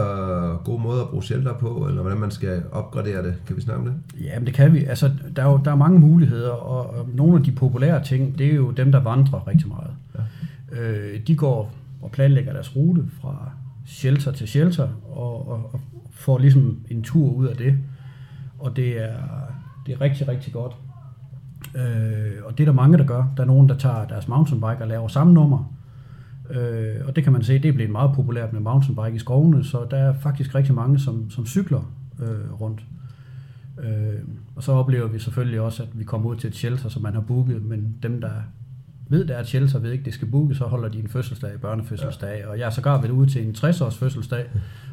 gode 0.63 0.81
måder 0.81 1.03
at 1.03 1.09
bruge 1.09 1.23
shelter 1.23 1.53
på, 1.53 1.85
eller 1.87 2.01
hvordan 2.01 2.19
man 2.19 2.31
skal 2.31 2.63
opgradere 2.71 3.23
det, 3.23 3.35
kan 3.47 3.55
vi 3.55 3.61
snakke 3.61 3.81
om 3.81 3.87
det? 3.87 4.23
Ja, 4.23 4.39
men 4.39 4.45
det 4.45 4.53
kan 4.53 4.73
vi. 4.73 4.83
Altså, 4.83 5.11
der 5.35 5.43
er 5.43 5.51
jo 5.51 5.59
der 5.65 5.71
er 5.71 5.75
mange 5.75 5.99
muligheder, 5.99 6.51
og, 6.51 6.89
og 6.89 7.09
nogle 7.13 7.37
af 7.37 7.43
de 7.43 7.51
populære 7.51 8.03
ting, 8.03 8.37
det 8.37 8.51
er 8.51 8.55
jo 8.55 8.71
dem, 8.71 8.91
der 8.91 8.99
vandrer 8.99 9.47
rigtig 9.47 9.67
meget. 9.67 9.91
Ja. 10.15 10.81
Øh, 10.81 11.19
de 11.27 11.35
går 11.35 11.71
og 12.01 12.11
planlægger 12.11 12.53
deres 12.53 12.75
rute 12.75 13.03
fra 13.21 13.49
shelter 13.85 14.31
til 14.31 14.47
shelter, 14.47 14.87
og, 15.11 15.47
og, 15.49 15.69
og 15.73 15.81
får 16.11 16.37
ligesom 16.37 16.79
en 16.89 17.03
tur 17.03 17.31
ud 17.31 17.45
af 17.45 17.55
det. 17.55 17.77
Og 18.59 18.75
det 18.75 19.03
er, 19.03 19.17
det 19.85 19.93
er 19.93 20.01
rigtig, 20.01 20.27
rigtig 20.27 20.53
godt. 20.53 20.75
Øh, 21.75 22.45
og 22.45 22.57
det 22.57 22.63
er 22.63 22.65
der 22.65 22.73
mange, 22.73 22.97
der 22.97 23.05
gør. 23.05 23.33
Der 23.37 23.43
er 23.43 23.47
nogen, 23.47 23.69
der 23.69 23.77
tager 23.77 24.07
deres 24.07 24.27
mountainbike 24.27 24.81
og 24.81 24.87
laver 24.87 25.07
samme 25.07 25.33
nummer. 25.33 25.74
Øh, 26.49 27.07
og 27.07 27.15
det 27.15 27.23
kan 27.23 27.33
man 27.33 27.43
se, 27.43 27.53
det 27.53 27.65
er 27.65 27.73
blevet 27.73 27.91
meget 27.91 28.11
populært 28.15 28.53
med 28.53 28.61
mountainbike 28.61 29.15
i 29.15 29.19
skovene, 29.19 29.63
så 29.63 29.87
der 29.91 29.97
er 29.97 30.13
faktisk 30.13 30.55
rigtig 30.55 30.73
mange, 30.73 30.99
som, 30.99 31.29
som 31.29 31.45
cykler 31.45 31.91
øh, 32.21 32.61
rundt. 32.61 32.85
Øh, 33.83 34.19
og 34.55 34.63
så 34.63 34.71
oplever 34.71 35.07
vi 35.07 35.19
selvfølgelig 35.19 35.61
også, 35.61 35.83
at 35.83 35.89
vi 35.93 36.03
kommer 36.03 36.29
ud 36.29 36.35
til 36.35 36.47
et 36.47 36.55
shelter, 36.55 36.89
som 36.89 37.01
man 37.01 37.13
har 37.13 37.21
booket, 37.21 37.61
men 37.61 37.95
dem, 38.03 38.21
der 38.21 38.31
ved, 39.09 39.25
der 39.25 39.35
er 39.35 39.39
et 39.39 39.47
shelter, 39.47 39.79
ved 39.79 39.91
ikke, 39.91 40.05
det 40.05 40.13
skal 40.13 40.27
bookes, 40.27 40.57
så 40.57 40.63
holder 40.63 40.89
de 40.89 40.99
en 40.99 41.07
fødselsdag, 41.07 41.61
børnefødselsdag. 41.61 42.39
Ja. 42.39 42.47
Og 42.47 42.59
jeg 42.59 42.65
er 42.65 42.69
sågar 42.69 43.01
været 43.01 43.11
ude 43.11 43.29
til 43.29 43.47
en 43.47 43.55
60-års 43.57 43.97
fødselsdag, 43.97 44.45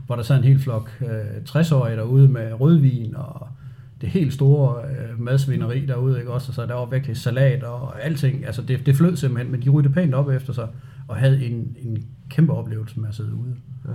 hvor 0.06 0.16
der 0.16 0.22
sad 0.22 0.36
en 0.36 0.44
hel 0.44 0.58
flok 0.58 0.90
øh, 1.00 1.08
60-årige 1.48 1.96
derude 1.96 2.28
med 2.28 2.60
rødvin 2.60 3.16
og 3.16 3.48
det 4.00 4.08
helt 4.08 4.32
store 4.32 4.82
øh, 4.84 5.20
madsvineri 5.20 5.86
derude, 5.86 6.18
ikke 6.18 6.32
også? 6.32 6.48
Og 6.48 6.54
så 6.54 6.66
der 6.66 6.74
var 6.74 6.84
virkelig 6.84 7.16
salat 7.16 7.62
og 7.62 8.04
alting. 8.04 8.46
Altså 8.46 8.62
det, 8.62 8.86
det 8.86 8.96
flød 8.96 9.16
simpelthen, 9.16 9.52
men 9.52 9.62
de 9.62 9.70
ryddede 9.70 9.94
pænt 9.94 10.14
op 10.14 10.28
efter 10.28 10.52
sig 10.52 10.68
og 11.08 11.16
havde 11.16 11.44
en, 11.44 11.76
en 11.78 12.06
kæmpe 12.30 12.52
oplevelse 12.52 13.00
med 13.00 13.08
at 13.08 13.14
sidde 13.14 13.34
ude. 13.34 13.54
Ja. 13.84 13.92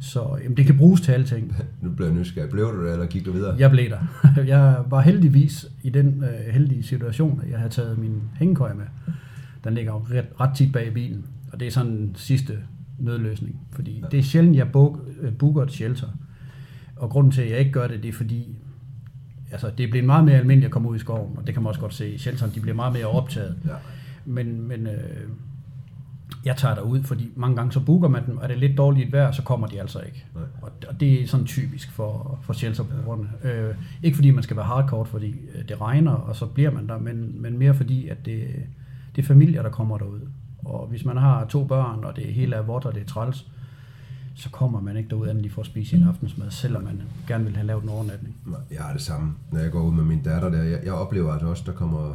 Så 0.00 0.38
jamen, 0.42 0.56
det 0.56 0.66
kan 0.66 0.76
bruges 0.76 1.00
til 1.00 1.12
alting. 1.12 1.56
Nu 1.82 1.90
bliver 1.90 2.08
jeg 2.08 2.18
nysgerrig. 2.18 2.50
Blev 2.50 2.64
du 2.64 2.84
det, 2.84 2.92
eller 2.92 3.06
gik 3.06 3.26
du 3.26 3.32
videre? 3.32 3.56
Jeg 3.58 3.70
blev 3.70 3.90
der. 3.90 3.98
Jeg 4.54 4.84
var 4.86 5.00
heldigvis 5.00 5.66
i 5.82 5.90
den 5.90 6.24
øh, 6.24 6.54
heldige 6.54 6.82
situation, 6.82 7.40
at 7.44 7.50
jeg 7.50 7.58
havde 7.58 7.70
taget 7.70 7.98
min 7.98 8.22
hængekøj 8.38 8.74
med. 8.74 8.84
Den 9.64 9.74
ligger 9.74 9.92
jo 9.92 9.98
ret, 9.98 10.26
ret 10.40 10.56
tit 10.56 10.72
bag 10.72 10.86
i 10.86 10.90
bilen, 10.90 11.26
og 11.52 11.60
det 11.60 11.68
er 11.68 11.70
sådan 11.70 11.92
en 11.92 12.12
sidste 12.14 12.58
nødløsning. 12.98 13.60
Fordi 13.72 14.04
det 14.10 14.18
er 14.18 14.22
sjældent, 14.22 14.56
jeg 14.56 14.72
book, 14.72 14.98
øh, 15.20 15.32
booker 15.32 15.62
et 15.62 15.72
shelter. 15.72 16.06
Og 16.96 17.10
grunden 17.10 17.32
til, 17.32 17.42
at 17.42 17.50
jeg 17.50 17.58
ikke 17.58 17.72
gør 17.72 17.86
det, 17.86 18.02
det 18.02 18.08
er 18.08 18.12
fordi, 18.12 18.56
altså 19.52 19.70
det 19.78 19.86
er 19.86 19.90
blevet 19.90 20.06
meget 20.06 20.24
mere 20.24 20.36
almindeligt 20.36 20.66
at 20.66 20.72
komme 20.72 20.88
ud 20.88 20.96
i 20.96 20.98
skoven, 20.98 21.36
og 21.36 21.46
det 21.46 21.54
kan 21.54 21.62
man 21.62 21.68
også 21.68 21.80
godt 21.80 21.94
se. 21.94 22.18
Shelterne, 22.18 22.52
de 22.54 22.60
bliver 22.60 22.74
meget 22.74 22.92
mere 22.92 23.06
optaget. 23.06 23.56
Ja. 23.64 23.70
Men, 24.24 24.68
men 24.68 24.86
øh, 24.86 25.28
jeg 26.46 26.56
tager 26.56 26.74
derud, 26.74 27.02
fordi 27.02 27.32
mange 27.36 27.56
gange 27.56 27.72
så 27.72 27.80
booker 27.80 28.08
man 28.08 28.26
dem, 28.26 28.36
og 28.38 28.48
det 28.48 28.54
er 28.54 28.58
lidt 28.58 28.78
dårligt 28.78 29.12
vejr, 29.12 29.32
så 29.32 29.42
kommer 29.42 29.66
de 29.66 29.80
altså 29.80 30.00
ikke. 30.00 30.24
Nej. 30.34 30.44
Og, 30.62 30.70
og 30.88 31.00
det 31.00 31.22
er 31.22 31.26
sådan 31.26 31.46
typisk 31.46 31.90
for, 31.90 32.38
for 32.42 32.52
shelterbrugerne. 32.52 33.28
Øh, 33.44 33.74
ikke 34.02 34.14
fordi 34.14 34.30
man 34.30 34.42
skal 34.42 34.56
være 34.56 34.66
hardcore, 34.66 35.06
fordi 35.06 35.34
øh, 35.54 35.68
det 35.68 35.80
regner, 35.80 36.12
og 36.12 36.36
så 36.36 36.46
bliver 36.46 36.70
man 36.70 36.88
der, 36.88 36.98
men, 36.98 37.42
men 37.42 37.58
mere 37.58 37.74
fordi, 37.74 38.08
at 38.08 38.26
det, 38.26 38.46
det 39.16 39.22
er 39.22 39.26
familier, 39.26 39.62
der 39.62 39.70
kommer 39.70 39.98
derud. 39.98 40.20
Og 40.58 40.86
hvis 40.86 41.04
man 41.04 41.16
har 41.16 41.44
to 41.44 41.64
børn, 41.64 42.04
og 42.04 42.16
det 42.16 42.24
hele 42.24 42.56
er 42.56 42.62
vådt, 42.62 42.84
og 42.84 42.94
det 42.94 43.02
er 43.02 43.06
træls, 43.06 43.46
så 44.34 44.50
kommer 44.50 44.80
man 44.80 44.96
ikke 44.96 45.08
derud, 45.08 45.28
anden 45.28 45.44
de 45.44 45.50
får 45.50 45.62
at 45.62 45.66
spise 45.66 45.96
en 45.96 46.02
aftensmad, 46.02 46.50
selvom 46.50 46.82
man 46.82 47.02
gerne 47.28 47.44
vil 47.44 47.56
have 47.56 47.66
lavet 47.66 47.82
en 47.82 47.88
overnatning. 47.88 48.36
Jeg 48.70 48.80
har 48.80 48.92
det 48.92 49.02
samme, 49.02 49.34
når 49.52 49.60
jeg 49.60 49.70
går 49.70 49.82
ud 49.82 49.92
med 49.92 50.04
min 50.04 50.22
datter 50.22 50.48
der. 50.48 50.62
Jeg, 50.62 50.80
jeg 50.84 50.92
oplever 50.92 51.32
altså 51.32 51.46
også, 51.46 51.62
der 51.66 51.72
kommer 51.72 52.14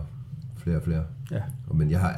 flere 0.57 0.77
og 0.77 0.83
flere. 0.83 1.03
Ja, 1.31 1.41
Men 1.73 1.91
jeg 1.91 1.99
har... 1.99 2.15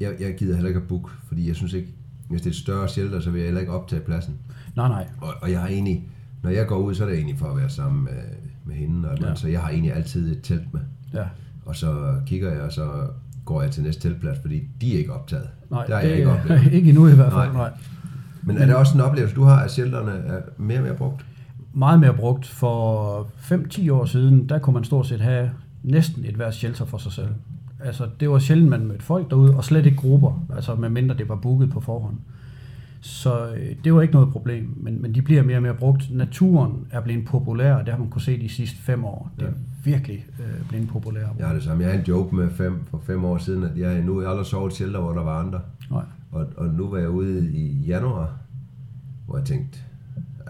Jeg, 0.00 0.14
jeg, 0.20 0.34
gider 0.34 0.54
heller 0.54 0.68
ikke 0.68 0.80
at 0.80 0.88
booke, 0.88 1.10
fordi 1.28 1.48
jeg 1.48 1.56
synes 1.56 1.72
ikke... 1.72 1.88
Hvis 2.28 2.40
det 2.40 2.46
er 2.46 2.50
et 2.50 2.56
større 2.56 2.88
shelter, 2.88 3.20
så 3.20 3.30
vil 3.30 3.38
jeg 3.38 3.46
heller 3.46 3.60
ikke 3.60 3.72
optage 3.72 4.00
pladsen. 4.00 4.34
nej, 4.76 4.88
nej. 4.88 5.06
Og, 5.20 5.34
og 5.42 5.50
jeg 5.50 5.60
har 5.60 5.68
egentlig... 5.68 6.08
Når 6.42 6.50
jeg 6.50 6.66
går 6.66 6.76
ud, 6.76 6.94
så 6.94 7.04
er 7.04 7.08
det 7.08 7.16
egentlig 7.16 7.38
for 7.38 7.46
at 7.46 7.56
være 7.56 7.70
sammen 7.70 8.04
med, 8.04 8.22
med 8.64 8.74
hende. 8.74 9.10
Og 9.10 9.18
Ja. 9.18 9.28
ja. 9.28 9.34
Så 9.34 9.48
jeg 9.48 9.60
har 9.60 9.70
egentlig 9.70 9.94
altid 9.94 10.32
et 10.36 10.42
telt 10.42 10.74
med. 10.74 10.80
Ja. 11.14 11.24
Og 11.64 11.76
så 11.76 12.20
kigger 12.26 12.52
jeg, 12.52 12.60
og 12.60 12.72
så 12.72 13.06
går 13.44 13.62
jeg 13.62 13.70
til 13.70 13.82
næste 13.82 14.02
teltplads, 14.02 14.38
fordi 14.40 14.62
de 14.80 14.94
er 14.94 14.98
ikke 14.98 15.12
optaget. 15.12 15.48
Nej, 15.70 15.84
det 15.86 15.94
har 15.94 16.02
det 16.02 16.08
jeg 16.08 16.18
ikke 16.18 16.30
er 16.30 16.40
oplevet. 16.40 16.72
ikke 16.76 16.88
endnu 16.88 17.08
i 17.08 17.14
hvert 17.14 17.32
fald. 17.32 17.52
Nej. 17.52 17.52
Nej. 17.52 17.70
nej. 17.70 17.78
Men 18.42 18.58
er 18.58 18.66
det 18.66 18.74
også 18.74 18.94
en 18.94 19.00
oplevelse, 19.00 19.36
du 19.36 19.44
har, 19.44 19.56
at 19.56 19.70
shelterne 19.70 20.12
er 20.12 20.40
mere 20.56 20.78
og 20.78 20.84
mere 20.84 20.94
brugt? 20.94 21.24
meget 21.72 22.00
mere 22.00 22.14
brugt. 22.14 22.46
For 22.46 23.22
5-10 23.22 23.92
år 23.92 24.04
siden, 24.04 24.48
der 24.48 24.58
kunne 24.58 24.74
man 24.74 24.84
stort 24.84 25.06
set 25.06 25.20
have 25.20 25.50
næsten 25.82 26.24
et 26.24 26.34
hvert 26.34 26.54
shelter 26.54 26.84
for 26.84 26.98
sig 26.98 27.12
selv. 27.12 27.28
Altså, 27.84 28.08
det 28.20 28.30
var 28.30 28.38
sjældent, 28.38 28.70
man 28.70 28.86
mødte 28.86 29.04
folk 29.04 29.30
derude, 29.30 29.56
og 29.56 29.64
slet 29.64 29.86
ikke 29.86 29.96
grupper, 29.98 30.46
altså 30.54 30.74
medmindre 30.74 31.16
det 31.16 31.28
var 31.28 31.36
booket 31.36 31.70
på 31.70 31.80
forhånd. 31.80 32.16
Så 33.00 33.52
øh, 33.54 33.76
det 33.84 33.94
var 33.94 34.02
ikke 34.02 34.14
noget 34.14 34.32
problem, 34.32 34.74
men, 34.76 35.02
men 35.02 35.14
de 35.14 35.22
bliver 35.22 35.42
mere 35.42 35.56
og 35.56 35.62
mere 35.62 35.74
brugt. 35.74 36.10
Naturen 36.14 36.86
er 36.90 37.00
blevet 37.00 37.24
populær, 37.26 37.74
og 37.74 37.86
det 37.86 37.94
har 37.94 37.98
man 38.00 38.10
kunne 38.10 38.22
se 38.22 38.40
de 38.40 38.48
sidste 38.48 38.76
fem 38.78 39.04
år. 39.04 39.30
Det 39.38 39.44
er 39.44 39.48
Ja. 39.48 39.52
virkelig 39.90 40.26
øh, 40.40 40.68
blevet 40.68 40.88
populær. 40.88 41.26
Jeg 41.38 41.46
har 41.46 41.54
det 41.54 41.62
samme. 41.62 41.82
Jeg 41.84 41.92
har 41.92 41.98
en 41.98 42.04
joke 42.06 42.36
med 42.36 42.50
fem, 42.50 42.84
for 42.90 42.98
fem 43.06 43.24
år 43.24 43.38
siden, 43.38 43.62
at 43.64 43.78
jeg 43.78 44.02
nu 44.02 44.20
jeg 44.20 44.30
aldrig 44.30 44.46
sovet 44.46 44.72
shelter, 44.72 45.00
hvor 45.00 45.12
der 45.12 45.22
var 45.22 45.38
andre. 45.40 45.60
Nej. 45.90 46.04
Og, 46.32 46.46
og 46.56 46.66
nu 46.66 46.88
var 46.88 46.98
jeg 46.98 47.08
ude 47.10 47.52
i 47.52 47.84
januar, 47.86 48.36
hvor 49.26 49.36
jeg 49.36 49.46
tænkte, 49.46 49.78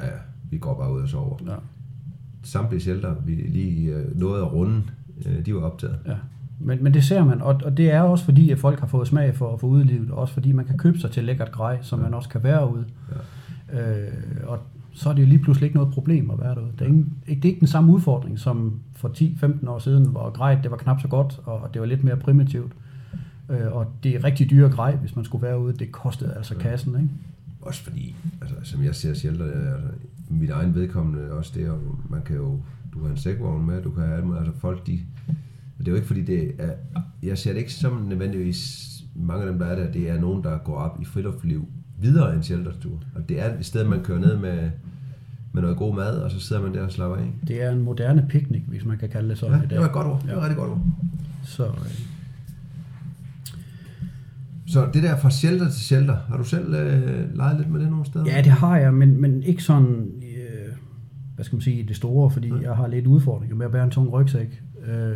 ja, 0.03 0.09
vi 0.51 0.59
går 0.59 0.75
bare 0.79 0.93
ud 0.95 1.01
og 1.01 1.09
sover. 1.09 1.37
Ja, 1.47 1.55
Samtlige 2.43 2.81
shelter, 2.81 3.15
vi 3.27 3.33
lige 3.35 3.95
øh, 3.95 4.21
nåede 4.21 4.43
at 4.43 4.53
runde, 4.53 4.83
øh, 5.27 5.47
de 5.47 5.55
var 5.55 5.61
optaget. 5.61 5.99
ja. 6.07 6.15
Men, 6.64 6.85
men 6.85 6.95
det 6.95 7.04
ser 7.04 7.25
man, 7.25 7.42
og, 7.42 7.61
og 7.64 7.76
det 7.76 7.90
er 7.90 8.00
også 8.00 8.25
fordi, 8.25 8.50
at 8.50 8.59
folk 8.59 8.81
har 8.81 8.87
fået 8.87 9.09
smag 9.09 9.35
for, 9.35 9.57
for 9.57 9.66
udelivet, 9.66 10.11
og 10.11 10.19
også 10.19 10.35
fordi 10.35 10.52
man 10.52 10.64
kan 10.64 10.78
købe 10.78 10.99
sig 10.99 11.11
til 11.11 11.25
lækkert 11.25 11.52
grej, 11.52 11.78
så 11.83 11.97
man 11.97 12.14
også 12.14 12.28
kan 12.28 12.42
være 12.42 12.73
ude. 12.73 12.85
Øh, 13.73 14.47
og 14.47 14.59
så 14.92 15.09
er 15.09 15.14
det 15.14 15.23
jo 15.23 15.26
lige 15.26 15.38
pludselig 15.38 15.66
ikke 15.66 15.76
noget 15.76 15.95
problem 15.95 16.31
at 16.31 16.38
være 16.38 16.54
derude. 16.54 16.73
Det 16.73 16.81
er, 16.81 16.87
ingen, 16.87 17.12
ikke, 17.26 17.42
det 17.42 17.49
er 17.49 17.50
ikke 17.52 17.61
den 17.61 17.69
samme 17.69 17.92
udfordring 17.92 18.38
som 18.38 18.81
for 18.92 19.09
10-15 19.09 19.69
år 19.69 19.78
siden, 19.78 20.07
hvor 20.07 20.31
grejet 20.31 20.59
det 20.62 20.71
var 20.71 20.76
knap 20.76 21.00
så 21.00 21.09
godt, 21.09 21.40
og 21.45 21.71
det 21.75 21.81
var 21.81 21.87
lidt 21.87 22.04
mere 22.04 22.16
primitivt. 22.16 22.73
Øh, 23.50 23.73
og 23.73 23.87
det 24.02 24.14
er 24.14 24.25
rigtig 24.25 24.50
dyre 24.50 24.69
grej, 24.69 24.97
hvis 24.97 25.16
man 25.16 25.25
skulle 25.25 25.47
være 25.47 25.61
ude. 25.61 25.73
Det 25.73 25.92
kostede 25.92 26.35
altså 26.35 26.54
kassen, 26.54 26.95
ikke? 26.95 27.09
Også 27.61 27.83
fordi, 27.83 28.16
altså, 28.40 28.57
som 28.62 28.85
jeg 28.85 28.95
ser 28.95 29.14
shelter, 29.14 29.45
altså, 29.45 29.88
mit 30.28 30.50
egen 30.50 30.75
vedkommende 30.75 31.33
også 31.33 31.52
det, 31.54 31.71
og 31.71 31.78
man 32.11 32.23
kan 32.23 32.37
jo, 32.37 32.61
du 32.95 33.02
har 33.02 33.11
en 33.11 33.16
sækvogn 33.16 33.66
med, 33.66 33.83
du 33.83 33.90
kan 33.90 34.02
have 34.02 34.16
alt 34.16 34.25
muligt, 34.25 34.40
altså 34.47 34.61
folk, 34.61 34.87
de, 34.87 35.00
det 35.85 35.89
er 35.89 35.93
jo 35.93 35.97
ikke 35.97 36.07
fordi 36.07 36.23
det 36.25 36.53
er, 36.59 36.73
jeg 37.23 37.39
ser 37.39 37.53
det 37.53 37.59
ikke 37.59 37.73
som 37.73 38.07
nødvendigvis, 38.09 38.89
mange 39.15 39.45
af 39.45 39.51
dem 39.51 39.59
der 39.59 39.67
er 39.67 39.77
der, 39.85 39.93
det 39.93 40.11
er 40.11 40.21
nogen, 40.21 40.45
der 40.45 40.59
går 40.59 40.75
op 40.77 40.99
i 41.03 41.05
friluftsliv 41.05 41.69
videre 42.01 42.35
end 42.35 42.43
sheltertur. 42.43 43.03
Og 43.15 43.29
det 43.29 43.41
er 43.43 43.59
et 43.59 43.67
sted, 43.67 43.85
man 43.85 44.03
kører 44.03 44.19
ned 44.19 44.37
med, 44.39 44.71
med 45.53 45.62
noget 45.62 45.77
god 45.77 45.95
mad, 45.95 46.19
og 46.19 46.31
så 46.31 46.41
sidder 46.41 46.62
man 46.62 46.75
der 46.75 46.83
og 46.83 46.93
slapper 46.93 47.17
af. 47.17 47.33
Det 47.49 47.62
er 47.62 47.71
en 47.71 47.83
moderne 47.83 48.27
picnic, 48.29 48.62
hvis 48.69 48.85
man 48.85 48.99
kan 48.99 49.09
kalde 49.09 49.29
det 49.29 49.39
sådan 49.39 49.55
Ja, 49.59 49.59
i 49.59 49.67
dag. 49.67 49.71
det 49.71 49.79
var 49.79 49.87
et 49.87 49.93
godt 49.93 50.07
ord. 50.07 50.21
Det 50.23 50.29
var 50.29 50.33
et 50.33 50.37
Ja. 50.37 50.43
rigtig 50.43 50.57
godt 50.57 50.71
ord. 50.71 50.81
Så 51.45 51.65
øh, 51.67 51.71
Så 54.67 54.89
det 54.95 55.03
der 55.03 55.17
fra 55.17 55.31
shelter 55.31 55.71
til 55.71 55.81
shelter, 55.81 56.17
har 56.29 56.37
du 56.37 56.45
selv 56.45 56.75
øh, 56.75 57.37
leget 57.37 57.57
lidt 57.59 57.71
med 57.71 57.81
det 57.81 57.91
nogle 57.91 58.05
steder? 58.07 58.25
Ja, 58.27 58.39
det 58.43 58.53
har 58.53 58.77
jeg, 58.79 58.95
men, 58.95 59.21
men 59.21 59.43
ikke 59.43 59.62
sådan, 59.62 60.11
øh, 60.23 60.73
hvad 61.35 61.45
skal 61.45 61.57
man 61.57 61.61
sige, 61.62 61.85
det 61.89 61.97
store, 61.97 62.31
fordi 62.31 62.53
jeg 62.62 62.75
har 62.77 62.87
lidt 62.87 63.07
udfordringer 63.07 63.57
med 63.57 63.67
at 63.67 63.73
bære 63.73 63.85
en 63.85 63.91
tung 63.91 64.12
rygsæk. 64.12 64.63
Øh, 64.87 65.15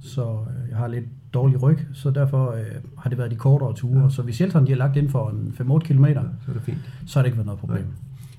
så 0.00 0.32
øh, 0.32 0.68
jeg 0.70 0.76
har 0.78 0.86
lidt 0.88 1.04
dårlig 1.34 1.62
ryg, 1.62 1.78
så 1.92 2.10
derfor 2.10 2.50
øh, 2.52 2.64
har 2.98 3.08
det 3.10 3.18
været 3.18 3.30
de 3.30 3.36
kortere 3.36 3.74
ture. 3.74 4.02
Ja. 4.02 4.08
Så 4.10 4.22
hvis 4.22 4.34
shelteren 4.34 4.66
de 4.66 4.70
har 4.70 4.78
lagt 4.78 4.96
ind 4.96 5.08
for 5.08 5.30
en 5.30 5.54
5-8 5.60 5.78
km, 5.78 6.04
Så 6.04 6.10
er 6.48 6.52
det 6.52 6.62
fint. 6.62 6.78
så 7.06 7.18
har 7.18 7.22
det 7.22 7.26
ikke 7.28 7.36
været 7.36 7.46
noget 7.46 7.60
problem. 7.60 7.82
Nej. 7.82 7.92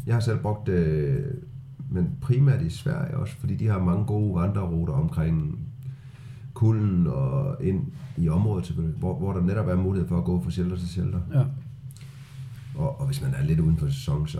Jeg 0.05 0.15
har 0.15 0.19
selv 0.19 0.39
brugt 0.39 0.67
det, 0.67 1.23
men 1.89 2.09
primært 2.21 2.61
i 2.61 2.69
Sverige 2.69 3.17
også, 3.17 3.33
fordi 3.39 3.55
de 3.55 3.67
har 3.67 3.79
mange 3.79 4.05
gode 4.05 4.35
vandreruter 4.41 4.93
omkring 4.93 5.59
kulden 6.53 7.07
og 7.07 7.57
ind 7.63 7.81
i 8.17 8.29
området 8.29 8.65
hvor, 8.97 9.17
hvor 9.17 9.33
der 9.33 9.41
netop 9.41 9.67
er 9.67 9.75
mulighed 9.75 10.07
for 10.09 10.17
at 10.17 10.23
gå 10.23 10.41
fra 10.43 10.51
shelter 10.51 10.77
til 10.77 10.89
shelter. 10.89 11.19
Ja. 11.33 11.43
Og, 12.75 12.99
og 13.01 13.05
hvis 13.05 13.21
man 13.21 13.33
er 13.33 13.43
lidt 13.43 13.59
uden 13.59 13.77
for 13.77 13.87
sæson, 13.87 14.27
så, 14.27 14.39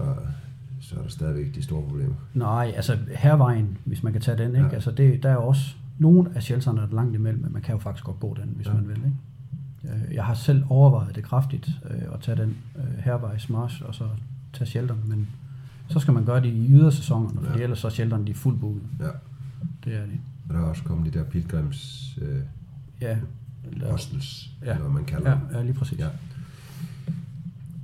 så 0.82 0.96
er 0.96 1.02
der 1.02 1.10
stadigvæk 1.10 1.56
de 1.56 1.62
store 1.64 1.84
problemer. 1.88 2.14
Nej, 2.34 2.74
altså 2.76 2.98
hervejen, 3.16 3.78
hvis 3.86 4.04
man 4.04 4.14
kan 4.14 4.22
tage 4.22 4.38
den, 4.38 4.56
ikke? 4.56 4.68
Ja. 4.68 4.74
Altså 4.74 4.92
det, 4.92 5.24
der 5.24 5.30
er 5.30 5.36
også 5.36 5.76
nogle 6.02 6.32
af 6.36 6.44
shelterne, 6.44 6.82
der 6.82 6.88
er 6.88 6.92
langt 6.92 7.16
imellem, 7.16 7.42
men 7.44 7.54
man 7.54 7.62
kan 7.62 7.74
jo 7.74 7.80
faktisk 7.80 8.06
godt 8.06 8.20
gå 8.20 8.38
den, 8.42 8.54
hvis 8.56 8.68
Ja. 8.68 8.74
man 8.74 8.88
vil. 8.88 8.98
Ikke? 8.98 9.96
Øh, 10.10 10.16
Jeg 10.16 10.26
har 10.26 10.34
selv 10.34 10.64
overvejet 10.70 11.16
det 11.16 11.24
kraftigt, 11.24 11.70
øh, 11.90 12.02
at 12.14 12.20
tage 12.22 12.38
den 12.42 12.58
øh, 12.76 12.84
hervejs 13.04 13.50
march, 13.50 13.82
og 13.86 13.96
så 13.96 14.08
tage 14.54 14.68
shelteren, 14.68 15.00
men 15.06 15.28
så 15.90 16.00
skal 16.00 16.14
man 16.14 16.26
gøre 16.26 16.42
det 16.42 16.48
i 16.54 16.68
ydersæsonerne, 16.70 17.42
Ja. 17.58 17.64
ellers 17.64 17.80
så 17.80 17.88
er 17.88 17.92
shelteren 17.92 18.28
de 18.28 18.34
fuldt 18.34 18.60
booket. 18.60 18.82
Ja. 19.00 19.06
Det 19.86 19.96
er 19.96 20.06
de. 20.06 20.12
Og 20.50 20.54
der 20.56 20.60
er 20.62 20.66
også 20.66 20.84
kommet 20.84 21.14
de 21.14 21.20
der 21.20 21.26
pilgrims 21.26 22.10
øh, 22.22 22.38
Ja. 23.02 23.18
Hostels, 23.90 24.50
Ja. 24.66 24.70
eller 24.72 24.82
hvad 24.82 24.92
man 24.94 25.06
kalder 25.06 25.30
ja, 25.30 25.36
dem. 25.36 25.56
ja, 25.58 25.64
lige 25.64 25.74
præcis. 25.74 26.00
Ja. 26.00 26.08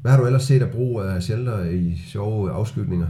Hvad 0.01 0.11
har 0.11 0.19
du 0.19 0.25
ellers 0.25 0.43
set 0.43 0.61
af 0.61 0.71
brug 0.71 1.01
af 1.01 1.23
shelter 1.23 1.63
i 1.63 1.97
sjove 1.97 2.51
afskygninger? 2.51 3.07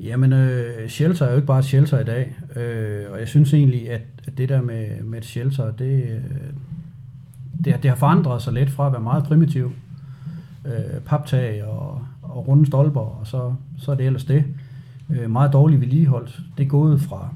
Jamen, 0.00 0.32
øh, 0.32 0.88
shelter 0.88 1.26
er 1.26 1.30
jo 1.30 1.36
ikke 1.36 1.46
bare 1.46 1.58
et 1.58 1.64
shelter 1.64 2.00
i 2.00 2.04
dag, 2.04 2.36
øh, 2.56 3.12
og 3.12 3.18
jeg 3.18 3.28
synes 3.28 3.54
egentlig, 3.54 3.90
at, 3.90 4.02
at 4.26 4.38
det 4.38 4.48
der 4.48 4.62
med, 4.62 5.02
med 5.02 5.18
et 5.18 5.24
shelter, 5.24 5.70
det, 5.70 6.02
øh, 6.02 6.20
det, 7.64 7.82
det 7.82 7.90
har 7.90 7.96
forandret 7.96 8.42
sig 8.42 8.52
lidt 8.52 8.70
fra 8.70 8.86
at 8.86 8.92
være 8.92 9.02
meget 9.02 9.24
primitiv, 9.24 9.72
øh, 10.64 11.00
paptag 11.06 11.64
og, 11.64 12.02
og 12.22 12.48
runde 12.48 12.66
stolper, 12.66 13.00
og 13.00 13.26
så, 13.26 13.54
så 13.78 13.90
er 13.90 13.94
det 13.94 14.06
ellers 14.06 14.24
det. 14.24 14.44
Øh, 15.10 15.30
meget 15.30 15.52
dårligt 15.52 15.80
vedligeholdt. 15.80 16.40
Det 16.58 16.64
er 16.64 16.68
gået 16.68 17.00
fra 17.00 17.28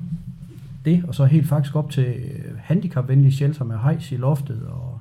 det, 0.85 1.05
og 1.09 1.15
så 1.15 1.25
helt 1.25 1.49
faktisk 1.49 1.77
op 1.77 1.91
til 1.91 2.07
øh, 2.07 2.55
handicapvenlige 2.59 3.33
shelter 3.33 3.65
med 3.65 3.77
hejs 3.79 4.13
i 4.13 4.17
loftet, 4.17 4.63
og 4.69 5.01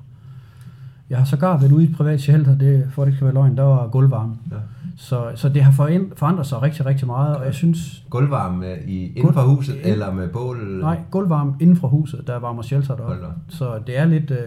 jeg 1.10 1.18
har 1.18 1.24
sågar 1.24 1.58
været 1.58 1.72
ude 1.72 1.84
i 1.84 1.88
et 1.88 1.96
privat 1.96 2.20
shelter, 2.20 2.58
det, 2.58 2.88
for 2.90 3.02
det 3.02 3.08
ikke 3.08 3.16
skal 3.16 3.24
være 3.24 3.34
løgn, 3.34 3.56
der 3.56 3.62
var 3.62 3.88
gulvvarme. 3.88 4.36
Ja. 4.50 4.56
Så, 5.00 5.32
så 5.34 5.48
det 5.48 5.62
har 5.64 5.72
forandret 6.16 6.46
sig 6.46 6.62
rigtig, 6.62 6.86
rigtig 6.86 7.06
meget, 7.06 7.36
og 7.36 7.44
jeg 7.44 7.54
synes, 7.54 8.04
Gulvvarme 8.10 8.66
i, 8.86 9.12
inden 9.12 9.32
for 9.34 9.40
Gulv- 9.40 9.54
huset, 9.56 9.74
ind- 9.76 9.86
eller 9.86 10.12
med 10.14 10.28
bål? 10.28 10.78
nej, 10.80 11.00
gulvvarme 11.10 11.54
inden 11.60 11.76
for 11.76 11.88
huset, 11.88 12.26
der 12.26 12.36
varmer. 12.36 12.62
Hold 13.06 13.20
da. 13.22 13.26
Så 13.48 13.80
det 13.86 13.98
er 13.98 14.04
lidt, 14.04 14.30
øh, 14.30 14.38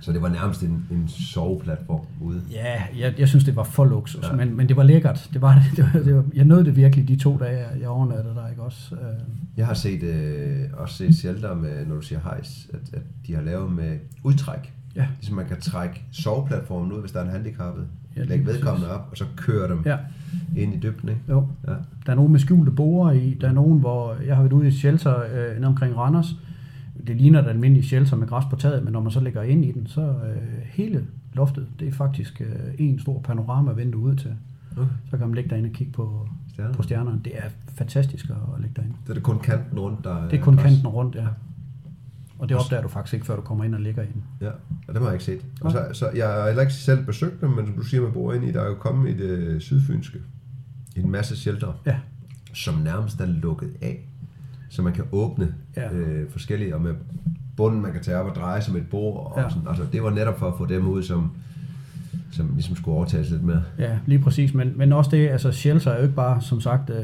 Så 0.00 0.12
det 0.12 0.22
var 0.22 0.28
nærmest 0.28 0.62
en, 0.62 0.86
en 0.90 1.08
soveplatform 1.08 2.00
ude? 2.20 2.42
ja, 2.52 2.82
jeg, 2.98 3.14
jeg 3.18 3.28
synes, 3.28 3.44
det 3.44 3.56
var 3.56 3.62
for 3.62 3.84
luksus, 3.84 4.28
Ja. 4.30 4.36
men, 4.36 4.56
men 4.56 4.68
det 4.68 4.76
var 4.76 4.82
lækkert. 4.82 5.30
Det 5.32 5.42
var, 5.42 5.62
det 5.76 5.84
var, 5.94 6.00
det 6.00 6.16
var, 6.16 6.24
jeg 6.34 6.44
nåede 6.44 6.64
det 6.64 6.76
virkelig 6.76 7.08
de 7.08 7.16
to 7.16 7.38
dage, 7.38 7.66
jeg 7.80 7.88
overnattede 7.88 8.34
der, 8.34 8.48
ikke 8.48 8.62
også? 8.62 8.94
Øh, 8.94 9.00
Jeg 9.56 9.66
har 9.66 9.74
set, 9.74 10.02
øh, 10.02 10.58
også 10.76 10.94
set 10.94 11.14
shelter 11.16 11.54
med, 11.54 11.86
når 11.86 11.94
du 11.94 12.00
siger 12.00 12.20
hejs, 12.24 12.68
at, 12.74 12.80
at 12.94 13.02
de 13.26 13.34
har 13.34 13.42
lavet 13.42 13.72
med 13.72 13.98
udtræk. 14.24 14.72
ja, 14.96 15.06
Ligesom 15.16 15.36
man 15.36 15.46
kan 15.46 15.60
trække 15.60 16.02
soveplatformen 16.12 16.92
ud, 16.92 17.00
hvis 17.00 17.12
der 17.12 17.20
er 17.20 17.24
en 17.24 17.30
handicappet. 17.30 17.86
Ja, 18.16 18.22
præcis. 18.26 18.46
vedkommende 18.46 18.90
op, 18.94 19.08
og 19.10 19.16
så 19.16 19.24
køre 19.36 19.68
dem 19.68 19.82
ja. 19.86 19.96
ind 20.56 20.74
i 20.74 20.78
dybden, 20.78 21.08
ikke? 21.08 21.20
jo. 21.28 21.46
Ja. 21.68 21.72
Der 22.06 22.12
er 22.12 22.14
nogen 22.14 22.32
med 22.32 22.40
skjulte 22.40 22.70
borer 22.72 23.12
i, 23.12 23.36
der 23.40 23.48
er 23.48 23.52
nogen, 23.52 23.80
hvor 23.80 24.14
jeg 24.26 24.36
har 24.36 24.42
været 24.42 24.52
ude 24.52 24.68
i 24.68 24.70
shelter 24.70 25.14
øh, 25.60 25.66
omkring 25.66 25.96
Randers. 25.96 26.36
Det 27.06 27.16
ligner 27.16 27.42
et 27.42 27.48
almindeligt 27.48 27.86
shelter 27.86 28.16
med 28.16 28.26
græs 28.26 28.44
på 28.50 28.56
taget, 28.56 28.84
men 28.84 28.92
når 28.92 29.00
man 29.00 29.10
så 29.12 29.20
lægger 29.20 29.42
ind 29.42 29.64
i 29.64 29.72
den, 29.72 29.86
så 29.86 30.00
øh, 30.02 30.36
hele 30.64 31.06
loftet, 31.34 31.66
det 31.80 31.88
er 31.88 31.92
faktisk 31.92 32.40
øh, 32.40 32.46
en 32.78 32.98
stor 32.98 33.20
panorama 33.20 33.72
vindue 33.72 34.00
ud 34.02 34.14
til. 34.14 34.32
Okay. 34.76 34.88
Så 35.10 35.16
kan 35.16 35.26
man 35.26 35.34
ligge 35.34 35.50
derinde 35.50 35.68
og 35.68 35.72
kigge 35.72 35.92
på, 35.92 36.28
Stjerner. 36.52 36.74
på 36.74 36.82
stjernerne. 36.82 37.20
Det 37.24 37.32
er 37.36 37.48
fantastisk 37.74 38.24
at 38.30 38.36
ligge 38.60 38.74
derinde. 38.76 38.94
Så 39.06 39.12
er 39.12 39.14
det 39.14 39.22
kun 39.22 39.38
kanten 39.38 39.78
rundt, 39.78 40.04
der 40.04 40.28
Det 40.28 40.38
er 40.38 40.42
kun 40.42 40.56
græs. 40.56 40.64
kanten 40.64 40.86
rundt, 40.88 41.14
ja. 41.14 41.26
Og 42.40 42.48
det 42.48 42.56
opdager 42.56 42.82
du 42.82 42.88
faktisk 42.88 43.14
ikke, 43.14 43.26
før 43.26 43.36
du 43.36 43.42
kommer 43.42 43.64
ind 43.64 43.74
og 43.74 43.80
ligger 43.80 44.02
i 44.02 44.06
den. 44.06 44.24
Ja, 44.40 44.48
og 44.88 44.94
det 44.94 44.96
har 44.96 45.04
jeg 45.04 45.12
ikke 45.12 45.24
set. 45.24 45.40
Og 45.60 45.72
så, 45.72 45.86
så 45.92 46.10
jeg 46.14 46.28
har 46.28 46.46
heller 46.46 46.60
ikke 46.62 46.72
selv 46.74 47.04
besøgt 47.06 47.40
dem, 47.40 47.50
men 47.50 47.66
som 47.66 47.74
du 47.76 47.82
siger, 47.82 48.02
man 48.02 48.12
bor 48.12 48.32
inde 48.32 48.48
i, 48.48 48.52
der 48.52 48.60
er 48.60 48.66
jo 48.68 48.74
kommet 48.74 49.10
i 49.10 49.16
det 49.28 49.62
sydfynske 49.62 50.18
en 50.96 51.10
masse 51.10 51.36
shelter, 51.36 51.72
Ja, 51.86 51.96
som 52.54 52.74
nærmest 52.74 53.20
er 53.20 53.26
lukket 53.26 53.70
af. 53.82 54.08
Så 54.70 54.82
man 54.82 54.92
kan 54.92 55.04
åbne 55.12 55.54
Ja. 55.76 55.92
øh, 55.94 56.30
forskellige, 56.30 56.74
og 56.74 56.80
med 56.80 56.94
bunden, 57.56 57.82
man 57.82 57.92
kan 57.92 58.02
tage 58.02 58.16
op 58.16 58.26
og 58.26 58.34
dreje 58.34 58.62
som 58.62 58.76
et 58.76 58.86
bord. 58.90 59.32
Og 59.36 59.42
Ja. 59.42 59.48
sådan. 59.50 59.68
Altså, 59.68 59.84
det 59.92 60.02
var 60.02 60.10
netop 60.10 60.38
for 60.38 60.46
at 60.48 60.54
få 60.58 60.66
dem 60.66 60.86
ud, 60.88 61.02
som 61.02 61.30
som 62.32 62.50
ligesom 62.54 62.76
skulle 62.76 62.96
overtages 62.96 63.30
lidt 63.30 63.42
mere. 63.42 63.62
Ja, 63.78 63.98
lige 64.06 64.18
præcis. 64.18 64.54
Men, 64.54 64.72
men 64.76 64.92
også 64.92 65.10
det, 65.10 65.28
altså 65.28 65.52
shelter 65.52 65.90
er 65.90 65.96
jo 65.96 66.02
ikke 66.02 66.14
bare, 66.14 66.40
som 66.42 66.60
sagt, 66.60 66.90
øh, 66.90 66.96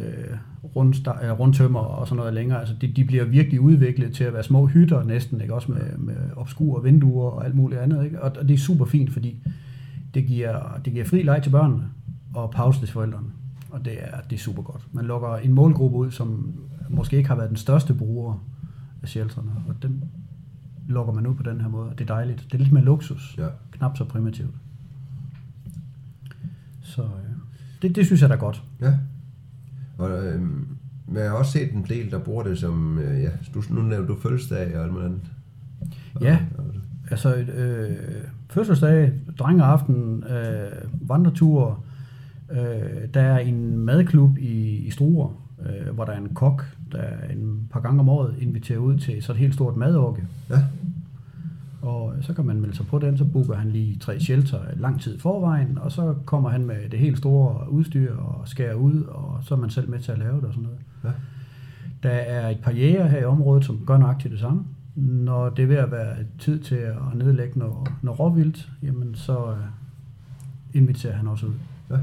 rund, 0.76 0.94
øh, 1.24 1.30
rundtømmer 1.32 1.80
og 1.80 2.06
sådan 2.08 2.16
noget 2.16 2.34
længere. 2.34 2.60
Altså 2.60 2.74
de, 2.80 2.86
de 2.92 3.04
bliver 3.04 3.24
virkelig 3.24 3.60
udviklet 3.60 4.14
til 4.14 4.24
at 4.24 4.32
være 4.32 4.42
små 4.42 4.66
hytter 4.66 5.02
næsten, 5.04 5.40
ikke? 5.40 5.54
Også 5.54 5.72
med, 5.72 5.98
med 5.98 6.16
obskure 6.36 6.82
vinduer 6.82 7.30
og 7.30 7.44
alt 7.44 7.54
muligt 7.54 7.80
andet, 7.80 8.04
ikke? 8.04 8.22
Og, 8.22 8.32
og 8.40 8.48
det 8.48 8.54
er 8.54 8.58
super 8.58 8.84
fint, 8.84 9.12
fordi 9.12 9.36
det 10.14 10.26
giver, 10.26 10.80
det 10.84 10.92
giver 10.92 11.04
fri 11.04 11.22
leg 11.22 11.42
til 11.42 11.50
børnene 11.50 11.84
og 12.34 12.50
pause 12.50 12.80
til 12.80 12.88
forældrene. 12.88 13.26
Og 13.70 13.84
det 13.84 13.92
er, 14.00 14.20
det 14.30 14.36
er 14.36 14.40
super 14.40 14.62
godt. 14.62 14.86
Man 14.92 15.04
lukker 15.04 15.36
en 15.36 15.52
målgruppe 15.52 15.96
ud, 15.96 16.10
som 16.10 16.54
måske 16.90 17.16
ikke 17.16 17.28
har 17.28 17.36
været 17.36 17.48
den 17.48 17.56
største 17.56 17.94
bruger 17.94 18.44
af 19.02 19.08
shelterne, 19.08 19.50
og 19.68 19.74
den 19.82 20.04
lukker 20.88 21.12
man 21.12 21.26
ud 21.26 21.34
på 21.34 21.42
den 21.42 21.60
her 21.60 21.68
måde, 21.68 21.88
og 21.90 21.98
det 21.98 22.10
er 22.10 22.14
dejligt. 22.14 22.44
Det 22.46 22.54
er 22.54 22.58
lidt 22.58 22.72
mere 22.72 22.84
luksus, 22.84 23.34
Ja. 23.38 23.46
knap 23.72 23.96
så 23.96 24.04
primitivt. 24.04 24.54
Så 26.82 27.02
øh, 27.02 27.08
det, 27.82 27.96
det 27.96 28.06
synes 28.06 28.20
jeg 28.22 28.28
da 28.28 28.34
er 28.34 28.38
godt. 28.38 28.62
Ja. 28.80 28.94
Og 29.98 30.26
øhm, 30.26 30.66
men 31.08 31.16
jeg 31.16 31.30
har 31.30 31.36
også 31.36 31.52
set 31.52 31.72
en 31.72 31.86
del, 31.88 32.10
der 32.10 32.18
bruger 32.18 32.42
det 32.42 32.58
som, 32.58 32.98
øh, 32.98 33.22
ja, 33.22 33.30
du, 33.54 33.62
nu 33.70 33.82
nævner 33.82 34.06
du 34.06 34.16
fødselsdag 34.20 34.76
og 34.76 34.82
alt 34.82 34.92
muligt 34.92 35.06
andet. 35.06 35.22
Ja. 36.20 36.38
Og, 36.58 36.64
og, 36.64 36.74
Altså 37.10 37.34
øh, 37.34 37.96
fødselsdag, 38.50 39.12
drengeaften, 39.38 40.24
øh, 40.24 41.08
vandreture, 41.08 41.76
øh, 42.50 43.14
der 43.14 43.20
er 43.20 43.38
en 43.38 43.78
madklub 43.78 44.38
i, 44.38 44.76
i 44.86 44.90
Struer, 44.90 45.42
øh, 45.66 45.94
hvor 45.94 46.04
der 46.04 46.12
er 46.12 46.18
en 46.18 46.34
kok, 46.34 46.64
der 46.92 47.02
en 47.30 47.68
par 47.70 47.80
gange 47.80 48.00
om 48.00 48.08
året 48.08 48.34
inviterer 48.38 48.78
ud 48.78 48.98
til 48.98 49.22
så 49.22 49.32
et 49.32 49.38
helt 49.38 49.54
stort 49.54 49.76
madorgie. 49.76 50.26
ja, 50.50 50.58
Og 51.86 52.14
så 52.20 52.34
kan 52.34 52.46
man 52.46 52.60
melde 52.60 52.76
sig 52.76 52.86
på 52.86 52.98
den, 52.98 53.18
så 53.18 53.24
booker 53.24 53.54
han 53.54 53.70
lige 53.70 53.98
tre 53.98 54.20
shelter 54.20 54.60
lang 54.76 55.00
tid 55.00 55.16
i 55.16 55.18
forvejen, 55.18 55.78
og 55.78 55.92
så 55.92 56.14
kommer 56.24 56.50
han 56.50 56.66
med 56.66 56.88
det 56.90 56.98
helt 56.98 57.18
store 57.18 57.72
udstyr 57.72 58.16
og 58.16 58.48
skærer 58.48 58.74
ud, 58.74 59.02
og 59.02 59.38
så 59.42 59.54
er 59.54 59.58
man 59.58 59.70
selv 59.70 59.90
med 59.90 59.98
til 59.98 60.12
at 60.12 60.18
lave 60.18 60.36
det 60.36 60.44
og 60.44 60.52
sådan 60.52 60.62
noget. 60.62 60.78
Ja. 61.04 61.08
Der 62.02 62.14
er 62.14 62.50
et 62.50 62.58
par 62.62 62.70
jæger 62.70 63.06
her 63.06 63.18
i 63.18 63.24
området, 63.24 63.64
som 63.64 63.80
gør 63.86 63.98
nøjagtigt 63.98 64.32
det 64.32 64.40
samme. 64.40 64.64
Når 64.94 65.48
det 65.48 65.62
er 65.62 65.66
ved 65.66 65.76
at 65.76 65.90
være 65.90 66.16
tid 66.38 66.60
til 66.60 66.74
at 66.74 66.96
nedlægge 67.14 67.58
noget, 67.58 67.88
noget 68.02 68.20
råvildt, 68.20 68.68
jamen 68.82 69.14
så 69.14 69.50
øh, 69.50 69.56
inviterer 70.74 71.16
han 71.16 71.28
også 71.28 71.46
ud. 71.46 71.52
ja. 71.90 71.96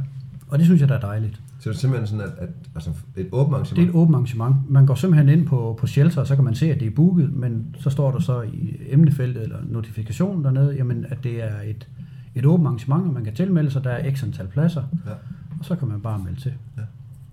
Og 0.50 0.58
det 0.58 0.66
synes 0.66 0.82
jeg, 0.82 0.90
der 0.90 0.96
er 0.96 1.00
dejligt. 1.00 1.43
Så 1.64 1.70
det 1.70 1.76
er 1.76 1.80
simpelthen 1.80 2.08
sådan, 2.08 2.26
at, 2.26 2.34
at 2.40 2.50
altså 2.76 2.92
et 3.18 3.30
åbent 3.32 3.54
arrangement. 3.56 3.76
Det 3.78 3.84
er 3.86 3.90
et 3.90 3.96
åbent 3.96 4.16
arrangement. 4.16 4.56
Man 4.70 4.86
går 4.86 4.96
simpelthen 4.96 5.40
ind 5.40 5.48
på, 5.48 5.78
på 5.80 5.88
shelter, 5.88 6.22
og 6.22 6.28
så 6.28 6.36
kan 6.36 6.44
man 6.44 6.56
se, 6.56 6.72
at 6.74 6.80
det 6.80 6.88
er 6.88 6.92
booket, 6.96 7.34
men 7.34 7.76
så 7.80 7.90
står 7.90 8.12
der 8.12 8.20
så 8.20 8.42
i 8.42 8.78
emnefeltet 8.90 9.44
eller 9.44 9.58
notifikationen 9.70 10.44
dernede, 10.44 10.76
jamen, 10.76 11.06
at 11.10 11.24
det 11.24 11.44
er 11.44 11.62
et, 11.66 11.90
et 12.36 12.46
åbent 12.46 12.68
arrangement, 12.68 13.08
og 13.08 13.14
man 13.14 13.24
kan 13.24 13.34
tilmelde 13.36 13.72
sig, 13.72 13.84
der 13.84 13.90
er 13.90 14.16
x 14.16 14.24
antal 14.24 14.48
pladser, 14.48 14.84
Ja. 15.06 15.12
og 15.60 15.66
så 15.66 15.76
kan 15.76 15.88
man 15.88 16.02
bare 16.02 16.20
melde 16.20 16.40
til. 16.40 16.54
Ja. 16.78 16.82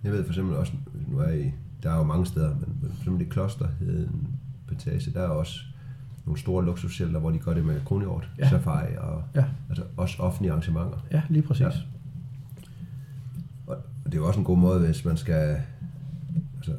Jeg 0.05 0.13
ved 0.13 0.25
for 0.25 0.31
eksempel 0.31 0.57
også, 0.57 0.73
nu 1.09 1.19
er 1.19 1.31
I, 1.33 1.53
der 1.83 1.91
er 1.93 1.97
jo 1.97 2.03
mange 2.05 2.27
steder, 2.27 2.51
men 2.55 2.91
for 2.91 2.99
eksempel 3.01 3.23
i 3.27 3.29
Kloster 3.31 3.67
hed 3.81 4.07
en 4.09 4.29
Betage, 4.69 5.11
der 5.15 5.21
er 5.21 5.29
også 5.29 5.61
nogle 6.27 6.41
store 6.41 6.65
luksusshelter, 6.65 7.21
hvor 7.21 7.31
de 7.31 7.39
gør 7.39 7.55
det 7.55 7.65
med 7.65 7.81
kronhjort, 7.85 8.31
ja. 8.39 8.49
safari 8.49 8.93
og 8.99 9.23
Ja, 9.35 9.45
altså 9.69 9.85
også 9.97 10.23
offentlige 10.23 10.51
arrangementer. 10.53 11.05
ja 11.13 11.23
lige 11.29 11.43
præcis. 11.43 11.61
Ja. 11.67 11.71
Det 14.11 14.17
er 14.17 14.21
jo 14.23 14.27
også 14.27 14.39
en 14.41 14.45
god 14.45 14.59
måde, 14.59 14.87
hvis 14.87 15.05
man 15.05 15.17
skal 15.17 15.57
altså, 16.57 16.73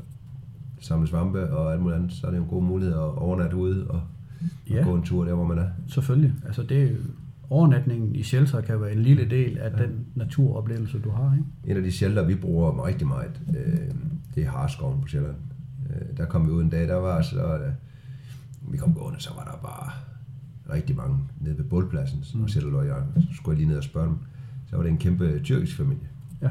samle 0.80 1.08
svampe 1.08 1.50
og 1.54 1.72
alt 1.74 1.82
muligt 1.82 1.98
andet, 2.00 2.12
så 2.14 2.28
er 2.28 2.32
det 2.32 2.38
jo 2.38 2.44
en 2.44 2.50
god 2.50 2.64
mulighed 2.64 2.94
at 2.96 3.00
overnatte 3.00 3.56
ude 3.58 3.88
og, 3.88 4.02
Ja. 4.70 4.80
og 4.80 4.86
gå 4.86 4.96
en 4.96 5.04
tur 5.04 5.26
der, 5.26 5.34
hvor 5.34 5.46
man 5.46 5.58
er. 5.58 5.68
Selvfølgelig. 5.88 6.34
Altså 6.46 6.64
det 6.64 6.84
er 6.84 6.96
overnatningen 7.50 8.16
i 8.16 8.24
shelter 8.24 8.62
kan 8.62 8.82
være 8.82 8.92
en 8.94 9.00
lille 9.00 9.30
del 9.30 9.58
af 9.58 9.72
den 9.72 10.06
naturoplevelse, 10.16 11.00
du 11.00 11.10
har. 11.10 11.34
Ikke? 11.34 11.72
En 11.72 11.78
af 11.78 11.84
de 11.84 11.92
shelter, 11.92 12.24
vi 12.26 12.36
bruger 12.36 12.86
rigtig 12.88 13.08
meget, 13.08 13.42
øh, 13.50 13.96
det 14.36 14.44
er 14.44 14.50
Harskoven 14.50 15.02
på 15.02 15.08
Sjælland. 15.08 15.36
Øh, 15.90 16.18
der 16.18 16.26
kom 16.26 16.46
vi 16.48 16.52
ud 16.52 16.62
en 16.64 16.70
dag, 16.70 16.88
der 16.88 16.96
var 16.96 17.22
så, 17.22 17.58
øh, 17.58 17.72
vi 18.72 18.78
kom 18.78 18.94
gående, 18.94 19.20
så 19.22 19.30
var 19.36 19.44
der 19.44 19.68
bare 19.68 19.92
rigtig 20.76 20.96
mange 20.96 21.18
nede 21.40 21.58
ved 21.58 21.66
bålpladsen, 21.66 22.24
mm. 22.34 22.44
og 22.44 22.50
selv 22.50 22.66
og 22.76 22.86
jeg, 22.88 23.04
så 23.16 23.28
skulle 23.36 23.58
lige 23.58 23.68
ned 23.70 23.78
og 23.78 23.84
spørge 23.84 24.08
dem. 24.08 24.18
Så 24.70 24.76
var 24.76 24.84
det 24.84 24.92
en 24.92 24.98
kæmpe 24.98 25.40
tyrkisk 25.44 25.78
familie. 25.78 26.08
Ja. 26.42 26.50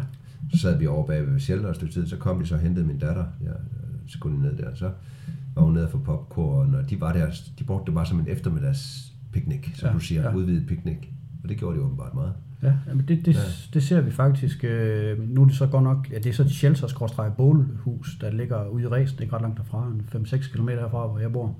Så 0.52 0.58
sad 0.58 0.78
vi 0.78 0.86
over 0.86 1.06
bag 1.06 1.26
ved 1.26 1.34
et 1.70 1.76
stykke 1.76 1.94
tid, 1.94 2.06
så 2.06 2.16
kom 2.16 2.40
de 2.40 2.46
så 2.46 2.54
og 2.54 2.60
hentede 2.60 2.86
min 2.86 2.98
datter. 2.98 3.24
Så 4.06 4.12
skulle 4.18 4.42
ned 4.42 4.56
der, 4.56 4.74
så 4.74 4.90
var 5.54 5.62
hun 5.62 5.72
nede 5.74 5.88
for 5.88 5.98
popcorn, 5.98 6.74
og 6.74 6.90
de 6.90 7.00
var 7.00 7.12
der, 7.12 7.26
de 7.58 7.64
brugte 7.64 7.86
det 7.86 7.94
bare 7.94 8.06
som 8.06 8.20
en 8.20 8.26
eftermiddags 8.28 9.12
picnic, 9.32 9.66
som 9.78 9.86
Ja, 9.88 9.92
du 9.94 9.98
siger, 10.00 10.22
ja. 10.22 10.34
udvidet 10.34 10.66
picnic. 10.66 10.98
Og 11.42 11.48
det 11.48 11.56
gjorde 11.56 11.76
de 11.78 11.82
åbenbart 11.82 12.14
meget. 12.14 12.32
Ja, 12.62 12.72
men 12.94 13.08
det, 13.08 13.26
det, 13.26 13.34
Ja. 13.34 13.40
det 13.74 13.82
ser 13.82 14.00
vi 14.00 14.10
faktisk. 14.10 14.64
Øh, 14.64 15.28
nu 15.28 15.42
er 15.42 15.46
det 15.46 15.54
så 15.56 15.66
godt 15.66 15.84
nok, 15.84 16.08
ja, 16.12 16.18
det 16.18 16.26
er 16.26 16.32
så 16.32 16.42
et 16.42 16.50
shelter 16.50 17.30
bålhus, 17.36 18.18
der 18.20 18.30
ligger 18.30 18.68
ude 18.68 18.82
i 18.82 18.86
Ræsen, 18.86 19.22
ikke 19.22 19.34
ret 19.34 19.42
langt 19.42 19.58
derfra, 19.58 19.86
en 20.14 20.22
5-6 20.26 20.52
km 20.56 20.68
herfra, 20.68 21.06
hvor 21.06 21.18
jeg 21.18 21.32
bor. 21.32 21.56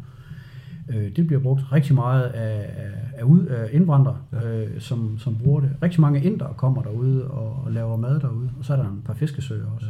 Øh, 0.95 1.17
det 1.17 1.27
bliver 1.27 1.43
brugt 1.43 1.73
rigtig 1.73 1.95
meget 1.95 2.23
af, 2.23 2.71
af, 3.17 3.23
ud, 3.23 3.47
af 3.47 3.69
indvandrere, 3.73 4.17
ja. 4.33 4.65
øh, 4.65 4.81
som, 4.81 5.19
som 5.19 5.37
bruger 5.37 5.61
det. 5.61 5.71
Rigtig 5.83 6.01
mange 6.01 6.23
indere 6.23 6.55
kommer 6.57 6.83
derude 6.83 7.31
og, 7.31 7.63
og 7.65 7.73
laver 7.73 7.97
mad 7.97 8.21
derude, 8.21 8.51
og 8.59 8.65
så 8.65 8.73
er 8.73 8.77
der 8.77 8.89
en 8.89 9.03
par 9.05 9.15
fiskesøer 9.15 9.67
også. 9.75 9.87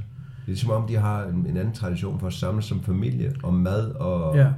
Det 0.47 0.53
er 0.53 0.57
som 0.57 0.71
om, 0.71 0.87
de 0.87 0.97
har 0.97 1.25
en, 1.25 1.47
en 1.49 1.57
anden 1.57 1.75
tradition 1.75 2.21
for 2.21 2.27
at 2.27 2.33
samles 2.33 2.65
som 2.65 2.81
familie 2.81 3.33
om 3.43 3.55
mad 3.55 3.91
og... 3.91 4.37
Ja, 4.37 4.49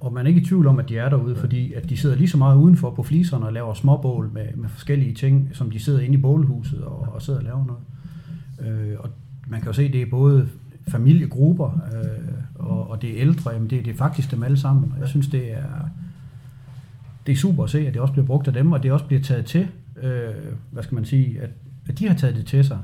og 0.00 0.12
man 0.12 0.26
er 0.26 0.28
ikke 0.28 0.40
i 0.40 0.44
tvivl 0.44 0.66
om, 0.66 0.78
at 0.78 0.88
de 0.88 0.98
er 0.98 1.08
derude, 1.08 1.36
fordi 1.36 1.72
at 1.72 1.90
de 1.90 1.96
sidder 1.96 2.16
lige 2.16 2.28
så 2.28 2.38
meget 2.38 2.56
udenfor 2.56 2.90
på 2.90 3.02
fliserne 3.02 3.46
og 3.46 3.52
laver 3.52 3.74
småbål 3.74 4.30
med, 4.32 4.46
med 4.56 4.68
forskellige 4.68 5.14
ting, 5.14 5.50
som 5.52 5.70
de 5.70 5.80
sidder 5.80 6.00
inde 6.00 6.18
i 6.18 6.20
bålhuset 6.20 6.84
og, 6.84 7.08
og 7.14 7.22
sidder 7.22 7.38
og 7.38 7.44
laver 7.44 7.64
noget. 7.66 7.82
Øh, 8.60 8.96
og 8.98 9.10
man 9.46 9.60
kan 9.60 9.66
jo 9.66 9.72
se, 9.72 9.82
at 9.82 9.92
det 9.92 10.02
er 10.02 10.10
både 10.10 10.48
familiegrupper, 10.88 11.80
øh, 11.94 12.34
og, 12.54 12.90
og 12.90 13.02
det 13.02 13.10
er 13.10 13.20
ældre, 13.20 13.50
jamen 13.50 13.70
det, 13.70 13.84
det 13.84 13.92
er 13.92 13.96
faktisk 13.96 14.30
dem 14.30 14.42
alle 14.42 14.56
sammen. 14.56 14.92
Og 14.92 15.00
jeg 15.00 15.08
synes, 15.08 15.28
det 15.28 15.52
er, 15.52 15.88
det 17.26 17.32
er 17.32 17.36
super 17.36 17.64
at 17.64 17.70
se, 17.70 17.86
at 17.86 17.94
det 17.94 18.02
også 18.02 18.12
bliver 18.12 18.26
brugt 18.26 18.46
af 18.46 18.52
dem, 18.52 18.72
og 18.72 18.82
det 18.82 18.92
også 18.92 19.04
bliver 19.04 19.22
taget 19.22 19.46
til, 19.46 19.68
øh, 20.02 20.34
hvad 20.70 20.82
skal 20.82 20.94
man 20.94 21.04
sige, 21.04 21.40
at, 21.40 21.50
at 21.88 21.98
de 21.98 22.08
har 22.08 22.14
taget 22.14 22.36
det 22.36 22.46
til 22.46 22.64
sig. 22.64 22.78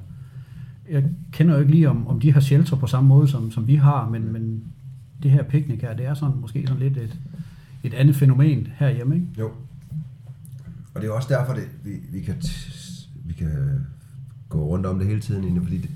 Jeg 0.91 1.05
kender 1.33 1.55
jo 1.55 1.61
ikke 1.61 1.73
lige, 1.73 1.91
om, 1.91 2.07
om 2.07 2.21
de 2.21 2.33
har 2.33 2.41
shelter 2.41 2.77
på 2.77 2.87
samme 2.87 3.09
måde, 3.09 3.29
som, 3.29 3.51
som 3.51 3.67
vi 3.67 3.75
har, 3.75 4.09
men, 4.09 4.33
men 4.33 4.65
det 5.23 5.31
her 5.31 5.43
picnic 5.43 5.81
her, 5.81 5.95
det 5.95 6.07
er 6.07 6.15
sådan 6.15 6.41
måske 6.41 6.67
sådan 6.67 6.83
lidt 6.83 6.97
et, 6.97 7.19
et 7.83 7.95
andet 7.95 8.17
fænomen 8.17 8.69
herhjemme, 8.75 9.15
ikke? 9.15 9.27
Jo. 9.39 9.51
Og 10.95 11.01
det 11.01 11.09
er 11.09 11.13
også 11.13 11.29
derfor, 11.29 11.55
det, 11.55 11.65
vi, 11.85 11.91
vi, 12.13 12.21
kan, 12.21 12.35
vi 13.25 13.33
kan 13.33 13.87
gå 14.49 14.65
rundt 14.65 14.87
om 14.87 14.99
det 14.99 15.09
hele 15.09 15.21
tiden, 15.21 15.63
fordi 15.63 15.79
det, 15.79 15.91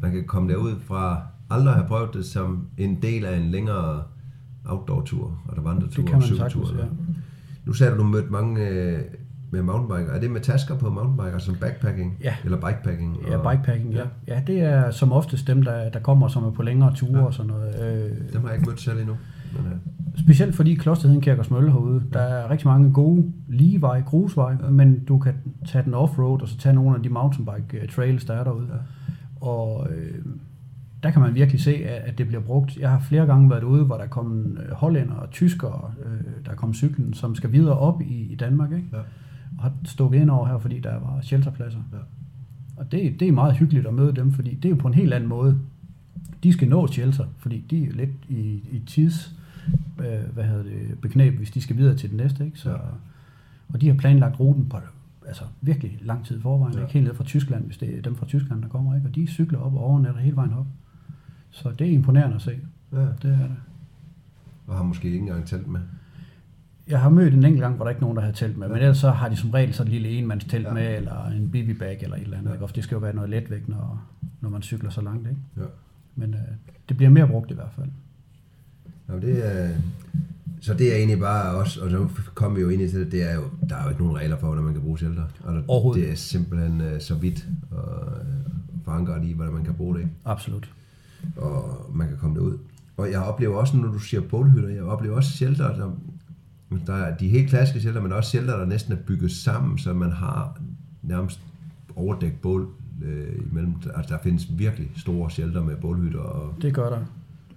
man 0.00 0.12
kan 0.12 0.24
komme 0.24 0.52
derud 0.52 0.80
fra 0.80 1.26
aldrig 1.52 1.74
have 1.74 1.86
prøvet 1.88 2.10
det 2.14 2.24
som 2.26 2.66
en 2.78 2.98
del 3.02 3.24
af 3.24 3.36
en 3.36 3.50
længere 3.50 4.02
outdoor-tur, 4.64 5.38
eller 5.50 5.62
vandretur, 5.62 6.02
Det 6.02 6.10
kan 6.10 6.18
man 6.18 6.22
cykeltur. 6.28 6.66
ja. 6.78 6.84
Nu 7.64 7.72
sagde 7.72 7.92
du, 7.92 7.98
du 7.98 8.04
mødte 8.04 8.28
mange 8.30 8.68
øh, 8.68 8.98
med 9.50 9.62
mountainbiker. 9.62 10.12
Er 10.14 10.20
det 10.20 10.30
med 10.30 10.40
tasker 10.40 10.76
på 10.78 10.90
mountainbiker, 10.90 11.38
som 11.38 11.54
backpacking? 11.60 12.16
Ja. 12.24 12.34
Eller 12.44 12.56
bikepacking? 12.60 13.18
Ja, 13.28 13.36
Og- 13.38 13.50
bikepacking, 13.52 13.92
ja. 13.94 14.04
Ja, 14.28 14.42
det 14.46 14.60
er 14.60 14.90
som 14.90 15.12
oftest 15.12 15.46
dem, 15.46 15.62
der, 15.62 15.88
der 15.90 15.98
kommer, 16.00 16.28
som 16.28 16.44
er 16.44 16.50
på 16.50 16.62
længere 16.62 16.94
ture 16.94 17.18
Ja. 17.18 17.24
og 17.24 17.34
sådan 17.34 17.50
noget. 17.50 17.74
Øh, 17.74 18.32
Dem 18.32 18.40
har 18.40 18.48
jeg 18.48 18.58
ikke 18.58 18.68
mødt 18.70 18.80
selv 18.80 18.98
endnu. 18.98 19.16
Men, 19.56 19.72
øh, 19.72 19.78
Specielt 20.18 20.54
fordi 20.54 20.74
kloster 20.74 21.08
hedder 21.08 21.20
Kirkersmølle 21.22 21.70
herude. 21.72 22.02
Der 22.12 22.20
er 22.20 22.50
rigtig 22.50 22.68
mange 22.68 22.92
gode 22.92 23.32
ligeveje, 23.48 24.00
grusveje, 24.06 24.58
ja. 24.64 24.70
men 24.70 25.04
du 25.04 25.18
kan 25.18 25.34
tage 25.68 25.84
den 25.84 25.94
offroad 25.94 26.42
og 26.42 26.48
så 26.48 26.58
tage 26.58 26.74
nogle 26.74 26.96
af 26.96 27.02
de 27.02 27.08
mountainbike 27.08 27.78
øh, 27.82 27.88
trails, 27.88 28.24
der 28.24 28.34
er 28.34 28.44
derude. 28.44 28.66
Ja. 28.72 28.78
Og 29.46 29.86
øh, 29.90 30.14
der 31.02 31.10
kan 31.10 31.22
man 31.22 31.34
virkelig 31.34 31.60
se, 31.60 31.74
at, 31.74 32.18
det 32.18 32.26
bliver 32.26 32.42
brugt. 32.42 32.76
Jeg 32.76 32.90
har 32.90 33.00
flere 33.00 33.26
gange 33.26 33.50
været 33.50 33.62
ude, 33.62 33.84
hvor 33.84 33.96
der 33.96 34.06
kom 34.06 34.56
øh, 34.56 34.72
hollænder 34.72 35.14
og 35.14 35.30
tyskere, 35.30 35.90
øh, 36.04 36.44
der 36.44 36.50
er 36.50 36.56
kommet 36.56 36.76
cyklen, 36.76 37.14
som 37.14 37.34
skal 37.34 37.52
videre 37.52 37.78
op 37.78 38.00
i, 38.00 38.32
i 38.32 38.34
Danmark, 38.34 38.72
ikke? 38.72 38.88
Ja. 38.92 38.98
og 39.58 39.62
har 39.62 39.72
stukket 39.84 40.20
ind 40.20 40.30
over 40.30 40.46
her, 40.46 40.58
fordi 40.58 40.80
der 40.80 40.92
var 40.92 41.18
shelterpladser. 41.22 41.80
Ja. 41.92 41.98
Og 42.76 42.92
det, 42.92 43.20
det 43.20 43.28
er 43.28 43.32
meget 43.32 43.56
hyggeligt 43.56 43.86
at 43.86 43.94
møde 43.94 44.12
dem, 44.16 44.32
fordi 44.32 44.54
det 44.54 44.64
er 44.64 44.70
jo 44.70 44.76
på 44.76 44.88
en 44.88 44.94
helt 44.94 45.14
anden 45.14 45.28
måde. 45.28 45.58
De 46.42 46.52
skal 46.52 46.68
nå 46.68 46.86
shelter, 46.86 47.24
fordi 47.38 47.64
de 47.70 47.86
er 47.86 47.92
lidt 47.92 48.10
i, 48.28 48.62
i 48.72 48.82
tids 48.86 49.36
øh, 49.98 50.34
hvad 50.34 50.44
hedder 50.44 50.62
det, 50.62 50.98
beknæb, 51.02 51.36
hvis 51.36 51.50
de 51.50 51.60
skal 51.60 51.76
videre 51.76 51.96
til 51.96 52.10
den 52.10 52.16
næste. 52.16 52.44
Ikke? 52.44 52.58
Så, 52.58 52.70
Ja. 52.70 52.76
Og 53.68 53.80
de 53.80 53.88
har 53.88 53.94
planlagt 53.94 54.40
ruten 54.40 54.68
på 54.68 54.76
altså, 55.26 55.44
virkelig 55.60 55.98
lang 56.00 56.24
tid 56.26 56.40
forvejen. 56.40 56.74
Ja. 56.74 56.80
Ikke 56.80 56.92
helt 56.92 57.06
ned 57.06 57.14
fra 57.14 57.24
Tyskland, 57.24 57.64
hvis 57.64 57.78
det 57.78 57.98
er 57.98 58.02
dem 58.02 58.16
fra 58.16 58.26
Tyskland, 58.26 58.62
der 58.62 58.68
kommer. 58.68 58.94
Ikke? 58.94 59.08
Og 59.08 59.14
de 59.14 59.26
cykler 59.26 59.58
op 59.58 59.74
og 59.74 59.80
overnatter 59.80 60.20
hele 60.20 60.36
vejen 60.36 60.52
op. 60.52 60.66
Så 61.52 61.70
det 61.78 61.86
er 61.86 61.90
imponerende 61.90 62.36
at 62.36 62.42
se. 62.42 62.58
ja. 62.92 62.98
Det 63.00 63.06
er 63.24 63.38
det. 63.38 63.56
Og 64.66 64.76
har 64.76 64.84
måske 64.84 65.06
ikke 65.06 65.18
engang 65.18 65.46
telt 65.46 65.66
med. 65.68 65.80
Jeg 66.88 67.00
har 67.00 67.08
mødt 67.10 67.34
en 67.34 67.44
enkelt 67.44 67.60
gang, 67.60 67.76
hvor 67.76 67.84
der 67.84 67.90
ikke 67.90 67.98
er 67.98 68.02
nogen, 68.02 68.16
der 68.16 68.22
har 68.22 68.32
telt 68.32 68.56
med, 68.58 68.66
Ja. 68.66 68.72
men 68.72 68.82
ellers 68.82 68.98
så 68.98 69.10
har 69.10 69.28
de 69.28 69.36
som 69.36 69.50
regel 69.50 69.74
sådan 69.74 69.92
en 69.92 69.92
lille 70.02 70.18
enmandstelt 70.18 70.66
Ja. 70.66 70.72
med, 70.72 70.96
eller 70.96 71.26
en 71.26 71.50
bivibag 71.50 71.98
eller 72.02 72.16
et 72.16 72.22
eller 72.22 72.38
andet. 72.38 72.50
Ja. 72.50 72.54
Ikke? 72.54 72.64
Og 72.64 72.74
det 72.76 72.84
skal 72.84 72.94
jo 72.94 72.98
være 73.00 73.14
noget 73.14 73.30
letvægt, 73.30 73.68
når, 73.68 74.04
når 74.40 74.48
man 74.50 74.62
cykler 74.62 74.90
så 74.90 75.00
langt. 75.00 75.28
Ikke? 75.28 75.40
Ja. 75.56 75.62
Men 76.16 76.34
øh, 76.34 76.40
det 76.88 76.96
bliver 76.96 77.10
mere 77.10 77.26
brugt 77.28 77.50
i 77.50 77.54
hvert 77.54 77.72
fald. 77.76 77.88
Jamen, 79.08 79.22
det 79.22 79.46
er, 79.56 79.68
Så 80.60 80.74
det 80.74 80.92
er 80.92 80.96
egentlig 80.96 81.18
bare 81.18 81.54
også, 81.54 81.80
og 81.84 81.90
så 81.90 82.08
kommer 82.34 82.56
vi 82.56 82.62
jo 82.62 82.68
ind 82.68 82.82
i 82.82 82.86
det, 82.86 83.12
det 83.12 83.30
er 83.30 83.34
jo, 83.34 83.42
der 83.68 83.76
er 83.76 83.82
jo 83.84 83.88
ikke 83.88 84.02
nogen 84.02 84.16
regler 84.18 84.36
for, 84.36 84.46
hvordan 84.46 84.64
man 84.64 84.72
kan 84.72 84.82
bruge 84.82 84.98
shelter. 84.98 85.24
Altså, 85.46 85.62
Overhovedet. 85.68 86.02
Det 86.02 86.10
er 86.12 86.14
simpelthen 86.16 86.80
uh, 86.80 87.00
så 87.00 87.14
vidt 87.14 87.46
og, 87.70 88.06
uh, 88.06 88.84
forankret 88.84 89.24
i, 89.24 89.32
hvordan 89.32 89.52
man 89.54 89.64
kan 89.64 89.74
bruge 89.74 89.98
det, 89.98 90.08
Absolut. 90.24 90.70
Og 91.36 91.90
man 91.94 92.08
kan 92.08 92.16
komme 92.16 92.36
derud. 92.36 92.58
Og 92.96 93.10
jeg 93.10 93.20
oplever 93.20 93.56
også, 93.56 93.76
når 93.76 93.88
du 93.92 93.98
siger 93.98 94.20
bålhytter, 94.20 94.68
jeg 94.68 94.82
oplever 94.82 95.16
også 95.16 95.30
shelter, 95.30 95.76
der, 95.76 95.90
der 96.86 96.94
er 96.94 97.16
de 97.16 97.28
helt 97.28 97.48
klassiske 97.48 97.80
shelter, 97.80 98.00
men 98.02 98.12
også 98.12 98.30
shelter, 98.30 98.56
der 98.56 98.66
næsten 98.66 98.92
er 98.92 98.96
bygget 98.96 99.30
sammen, 99.30 99.78
så 99.78 99.92
man 99.92 100.12
har 100.12 100.60
nærmest 101.02 101.40
overdækt 101.96 102.42
bål 102.42 102.68
øh, 103.04 103.26
imellem. 103.50 103.74
Altså, 103.94 104.14
der 104.14 104.22
findes 104.22 104.58
virkelig 104.58 104.90
store 104.96 105.30
shelter 105.30 105.62
med 105.62 105.76
bålhytter. 105.76 106.20
Og, 106.20 106.54
Det 106.62 106.74
gør 106.74 106.88
der. 106.90 106.98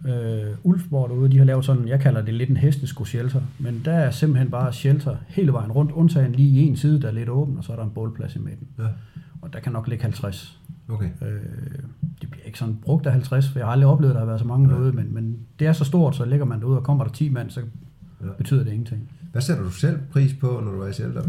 Øh, 0.07 0.55
Ulfborg 0.63 1.09
derude, 1.09 1.31
de 1.31 1.37
har 1.37 1.45
lavet 1.45 1.65
sådan, 1.65 1.87
jeg 1.87 1.99
kalder 1.99 2.21
det 2.21 2.33
lidt 2.33 2.49
en 2.49 2.57
hestesko 2.57 3.05
shelter, 3.05 3.41
men 3.59 3.81
der 3.85 3.91
er 3.93 4.11
simpelthen 4.11 4.51
bare 4.51 4.73
shelter 4.73 5.15
hele 5.27 5.53
vejen 5.53 5.71
rundt, 5.71 5.91
undtagen 5.91 6.31
lige 6.31 6.61
i 6.61 6.67
en 6.67 6.77
side, 6.77 7.01
der 7.01 7.07
er 7.07 7.11
lidt 7.11 7.29
åben, 7.29 7.57
og 7.57 7.63
så 7.63 7.71
er 7.71 7.75
der 7.75 7.83
en 7.83 7.89
bålplads 7.91 8.35
i 8.35 8.39
midten. 8.39 8.67
ja, 8.79 8.83
Og 9.41 9.53
der 9.53 9.59
kan 9.59 9.71
nok 9.71 9.87
ligge 9.87 10.01
50. 10.03 10.59
okay. 10.89 11.09
Øh, 11.21 11.41
det 12.21 12.31
bliver 12.31 12.45
ikke 12.45 12.59
sådan 12.59 12.77
brugt 12.81 13.05
af 13.05 13.11
50, 13.11 13.49
for 13.49 13.59
jeg 13.59 13.65
har 13.67 13.71
aldrig 13.71 13.89
oplevet, 13.89 14.11
at 14.11 14.15
der 14.15 14.19
har 14.19 14.25
været 14.27 14.39
så 14.39 14.47
mange 14.47 14.67
Nej. 14.67 14.75
derude, 14.75 14.91
men, 14.91 15.13
men 15.13 15.37
det 15.59 15.67
er 15.67 15.73
så 15.73 15.85
stort, 15.85 16.15
så 16.15 16.25
ligger 16.25 16.45
man 16.45 16.59
derude, 16.59 16.77
og 16.77 16.83
kommer 16.83 17.03
der 17.03 17.11
10 17.11 17.29
mand, 17.29 17.49
så 17.49 17.61
Ja. 18.21 18.27
betyder 18.37 18.63
det 18.63 18.71
ingenting. 18.71 19.09
Hvad 19.31 19.41
sætter 19.41 19.63
du 19.63 19.69
selv 19.69 19.99
pris 20.11 20.33
på, 20.33 20.47
når 20.65 20.71
du 20.71 20.81
er 20.81 20.87
i 20.87 20.93
shelter? 20.93 21.21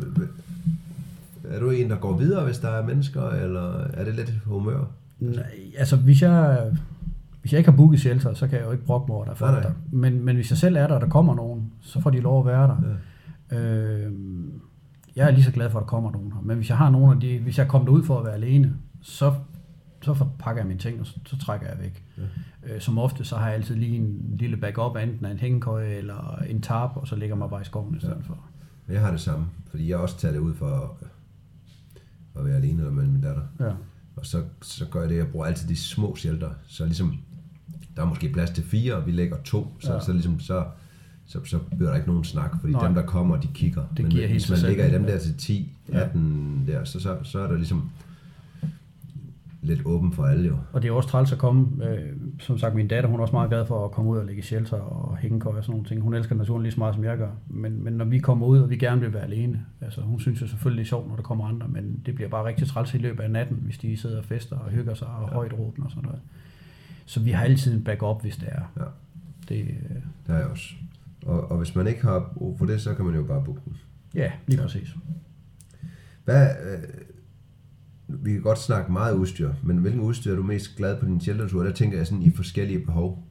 Er 1.44 1.60
du 1.60 1.70
en, 1.70 1.90
der 1.90 1.96
går 1.96 2.16
videre, 2.16 2.44
hvis 2.44 2.58
der 2.58 2.68
er 2.68 2.86
mennesker, 2.86 3.22
eller 3.30 3.72
er 3.94 4.04
det 4.04 4.14
lidt 4.14 4.32
humør? 4.44 4.84
Nej, 5.20 5.44
altså 5.78 5.96
hvis 5.96 6.22
jeg, 6.22 6.70
hvis 7.40 7.52
jeg 7.52 7.58
ikke 7.58 7.70
har 7.70 7.76
booket 7.76 8.00
shelter, 8.00 8.34
så 8.34 8.46
kan 8.48 8.58
jeg 8.58 8.66
jo 8.66 8.72
ikke 8.72 8.84
brokke 8.84 9.06
mig 9.08 9.16
over, 9.16 9.24
der 9.24 9.30
er 9.32 9.36
folk 9.36 9.52
Nej, 9.52 9.60
der. 9.62 9.68
nej. 9.68 9.76
Men, 10.10 10.24
men 10.24 10.36
hvis 10.36 10.50
jeg 10.50 10.58
selv 10.58 10.76
er 10.76 10.86
der, 10.86 10.94
og 10.94 11.00
der 11.00 11.08
kommer 11.08 11.34
nogen, 11.34 11.70
så 11.80 12.00
får 12.00 12.10
de 12.10 12.20
lov 12.20 12.40
at 12.40 12.46
være 12.46 12.68
der. 12.68 12.76
Ja. 13.52 13.58
Øh, 13.58 14.12
jeg 15.16 15.26
er 15.26 15.30
lige 15.30 15.44
så 15.44 15.52
glad 15.52 15.70
for, 15.70 15.78
at 15.78 15.82
der 15.82 15.86
kommer 15.86 16.12
nogen 16.12 16.32
her. 16.32 16.40
Men 16.44 16.56
hvis 16.56 16.68
jeg 16.68 16.78
har 16.78 16.90
nogen 16.90 17.12
af 17.14 17.20
de, 17.20 17.38
hvis 17.38 17.58
jeg 17.58 17.68
kommer 17.68 17.90
ud 17.92 18.02
for 18.04 18.18
at 18.18 18.24
være 18.24 18.34
alene, 18.34 18.74
så, 19.02 19.34
så 20.02 20.26
pakker 20.38 20.62
jeg 20.62 20.66
mine 20.68 20.80
ting, 20.80 21.00
og 21.00 21.06
så, 21.06 21.18
så 21.26 21.38
trækker 21.38 21.66
jeg 21.66 21.78
væk. 21.80 22.04
Ja. 22.18 22.74
Øh, 22.74 22.80
som 22.80 22.98
ofte, 22.98 23.24
så 23.24 23.36
har 23.36 23.46
jeg 23.46 23.54
altid 23.54 23.74
lige 23.74 23.96
en 23.96 24.34
lille 24.38 24.56
backup, 24.56 24.96
enten 24.96 25.26
af 25.26 25.30
en 25.30 25.38
hængekøje 25.38 25.88
eller 25.94 26.42
en 26.48 26.60
tarp, 26.62 26.90
og 26.96 27.08
så 27.08 27.16
ligger 27.16 27.36
mig 27.36 27.50
bare 27.50 27.60
i 27.60 27.64
skoven 27.64 27.96
i 27.96 28.00
stedet 28.00 28.24
for. 28.26 28.38
Jeg 28.88 29.00
har 29.00 29.10
det 29.10 29.20
samme, 29.20 29.46
fordi 29.70 29.88
jeg 29.90 29.98
også 29.98 30.18
tager 30.18 30.32
det 30.32 30.40
ud 30.40 30.54
for 30.54 30.96
at 32.38 32.44
være 32.44 32.56
alene 32.56 32.78
eller 32.78 32.92
med 32.92 33.06
min 33.06 33.20
datter. 33.20 33.42
Ja. 33.60 33.70
Og 34.16 34.26
så, 34.26 34.42
så 34.62 34.86
gør 34.90 35.00
jeg 35.00 35.08
det, 35.10 35.16
jeg 35.16 35.28
bruger 35.28 35.46
altid 35.46 35.68
de 35.68 35.76
små 35.76 36.16
shelter. 36.16 36.50
Så 36.66 36.84
ligesom, 36.84 37.18
der 37.96 38.02
er 38.02 38.06
måske 38.06 38.32
plads 38.32 38.50
til 38.50 38.64
fire, 38.64 38.94
og 38.94 39.06
vi 39.06 39.12
lægger 39.12 39.36
to, 39.44 39.76
så, 39.80 39.88
Ja. 39.88 39.94
ja. 39.94 40.00
så, 40.00 40.12
ligesom, 40.12 40.40
så, 40.40 40.64
så, 41.26 41.44
så 41.44 41.58
bliver 41.76 41.90
der 41.90 41.96
ikke 41.96 42.08
nogen 42.08 42.24
snak, 42.24 42.60
fordi 42.60 42.72
Nej. 42.72 42.86
dem, 42.86 42.94
der 42.94 43.02
kommer, 43.02 43.40
de 43.40 43.48
kigger. 43.54 43.84
Det 43.96 44.02
Men 44.02 44.10
giver 44.12 44.28
hvis 44.28 44.50
man 44.50 44.58
ligger 44.58 44.86
i 44.86 44.92
dem 44.92 45.04
der 45.04 45.18
til 45.18 45.36
10, 45.36 45.72
Ja. 45.92 45.98
18 46.00 46.64
der, 46.66 46.84
så, 46.84 47.00
så, 47.00 47.16
så 47.22 47.38
er 47.38 47.46
der 47.46 47.56
ligesom 47.56 47.90
lidt 49.66 49.82
åben 49.84 50.12
for 50.12 50.24
alle 50.24 50.48
jo. 50.48 50.56
Og 50.72 50.82
det 50.82 50.88
er 50.88 50.92
også 50.92 51.08
træls 51.08 51.32
at 51.32 51.38
komme. 51.38 51.84
Øh, 51.84 52.12
som 52.40 52.58
sagt, 52.58 52.74
min 52.74 52.88
datter, 52.88 53.10
hun 53.10 53.18
er 53.20 53.22
også 53.22 53.34
meget 53.34 53.50
glad 53.50 53.66
for 53.66 53.84
at 53.84 53.90
komme 53.90 54.10
ud 54.10 54.18
og 54.18 54.24
ligge 54.26 54.38
i 54.38 54.42
shelter 54.42 54.76
og 54.76 55.16
hængekøj 55.16 55.56
og 55.56 55.64
sådan 55.64 55.72
nogle 55.72 55.88
ting. 55.88 56.00
Hun 56.00 56.14
elsker 56.14 56.34
naturen 56.34 56.62
lige 56.62 56.72
så 56.72 56.80
meget, 56.80 56.94
som 56.94 57.04
jeg 57.04 57.18
gør. 57.18 57.30
Men, 57.48 57.84
men 57.84 57.92
når 57.92 58.04
vi 58.04 58.18
kommer 58.18 58.46
ud, 58.46 58.58
og 58.58 58.70
vi 58.70 58.76
gerne 58.76 59.00
vil 59.00 59.12
være 59.14 59.22
alene, 59.22 59.64
altså 59.80 60.00
hun 60.00 60.20
synes 60.20 60.40
jo 60.40 60.46
selvfølgelig, 60.46 60.78
det 60.78 60.86
er 60.86 60.88
sjovt, 60.88 61.08
når 61.08 61.16
der 61.16 61.22
kommer 61.22 61.44
andre, 61.44 61.68
men 61.68 62.02
det 62.06 62.14
bliver 62.14 62.28
bare 62.30 62.44
rigtig 62.44 62.66
træls 62.68 62.94
i 62.94 62.98
løbet 62.98 63.22
af 63.22 63.30
natten, 63.30 63.56
hvis 63.62 63.78
de 63.78 63.96
sidder 63.96 64.18
og 64.18 64.24
fester 64.24 64.58
og 64.58 64.70
hygger 64.70 64.94
sig 64.94 65.08
og 65.08 65.28
ja. 65.28 65.34
højt 65.34 65.52
råben 65.52 65.84
og 65.84 65.90
sådan 65.90 66.04
noget. 66.04 66.20
Så 67.06 67.20
vi 67.20 67.30
har 67.30 67.44
altid 67.44 67.74
en 67.74 67.84
backup, 67.84 68.22
hvis 68.22 68.36
det 68.36 68.48
er. 68.52 68.62
Ja. 68.76 68.84
Det, 69.48 69.60
øh, 69.60 69.96
Det 70.26 70.34
er 70.34 70.36
jeg 70.36 70.46
også. 70.46 70.74
Og, 71.26 71.50
og 71.50 71.58
hvis 71.58 71.74
man 71.74 71.86
ikke 71.86 72.02
har 72.02 72.32
brug 72.36 72.58
for 72.58 72.66
det, 72.66 72.80
så 72.80 72.94
kan 72.94 73.04
man 73.04 73.14
jo 73.14 73.22
bare 73.22 73.42
booke 73.44 73.60
den. 73.64 73.76
ja, 74.14 74.32
lige 74.46 74.60
præcis. 74.62 74.96
Hvad, 76.24 76.46
øh, 76.48 76.82
vi 78.08 78.32
kan 78.32 78.42
godt 78.42 78.58
snakke 78.58 78.92
meget 78.92 79.14
udstyr, 79.14 79.52
men 79.62 79.76
hvilken 79.76 80.00
udstyr 80.00 80.32
er 80.32 80.36
du 80.36 80.42
mest 80.42 80.76
glad 80.76 80.96
på 80.96 81.06
din 81.06 81.20
sheltertur? 81.20 81.64
Der 81.64 81.72
tænker 81.72 81.96
jeg 81.96 82.06
sådan 82.06 82.22
i 82.22 82.30
forskellige 82.30 82.78
behov 82.78 83.22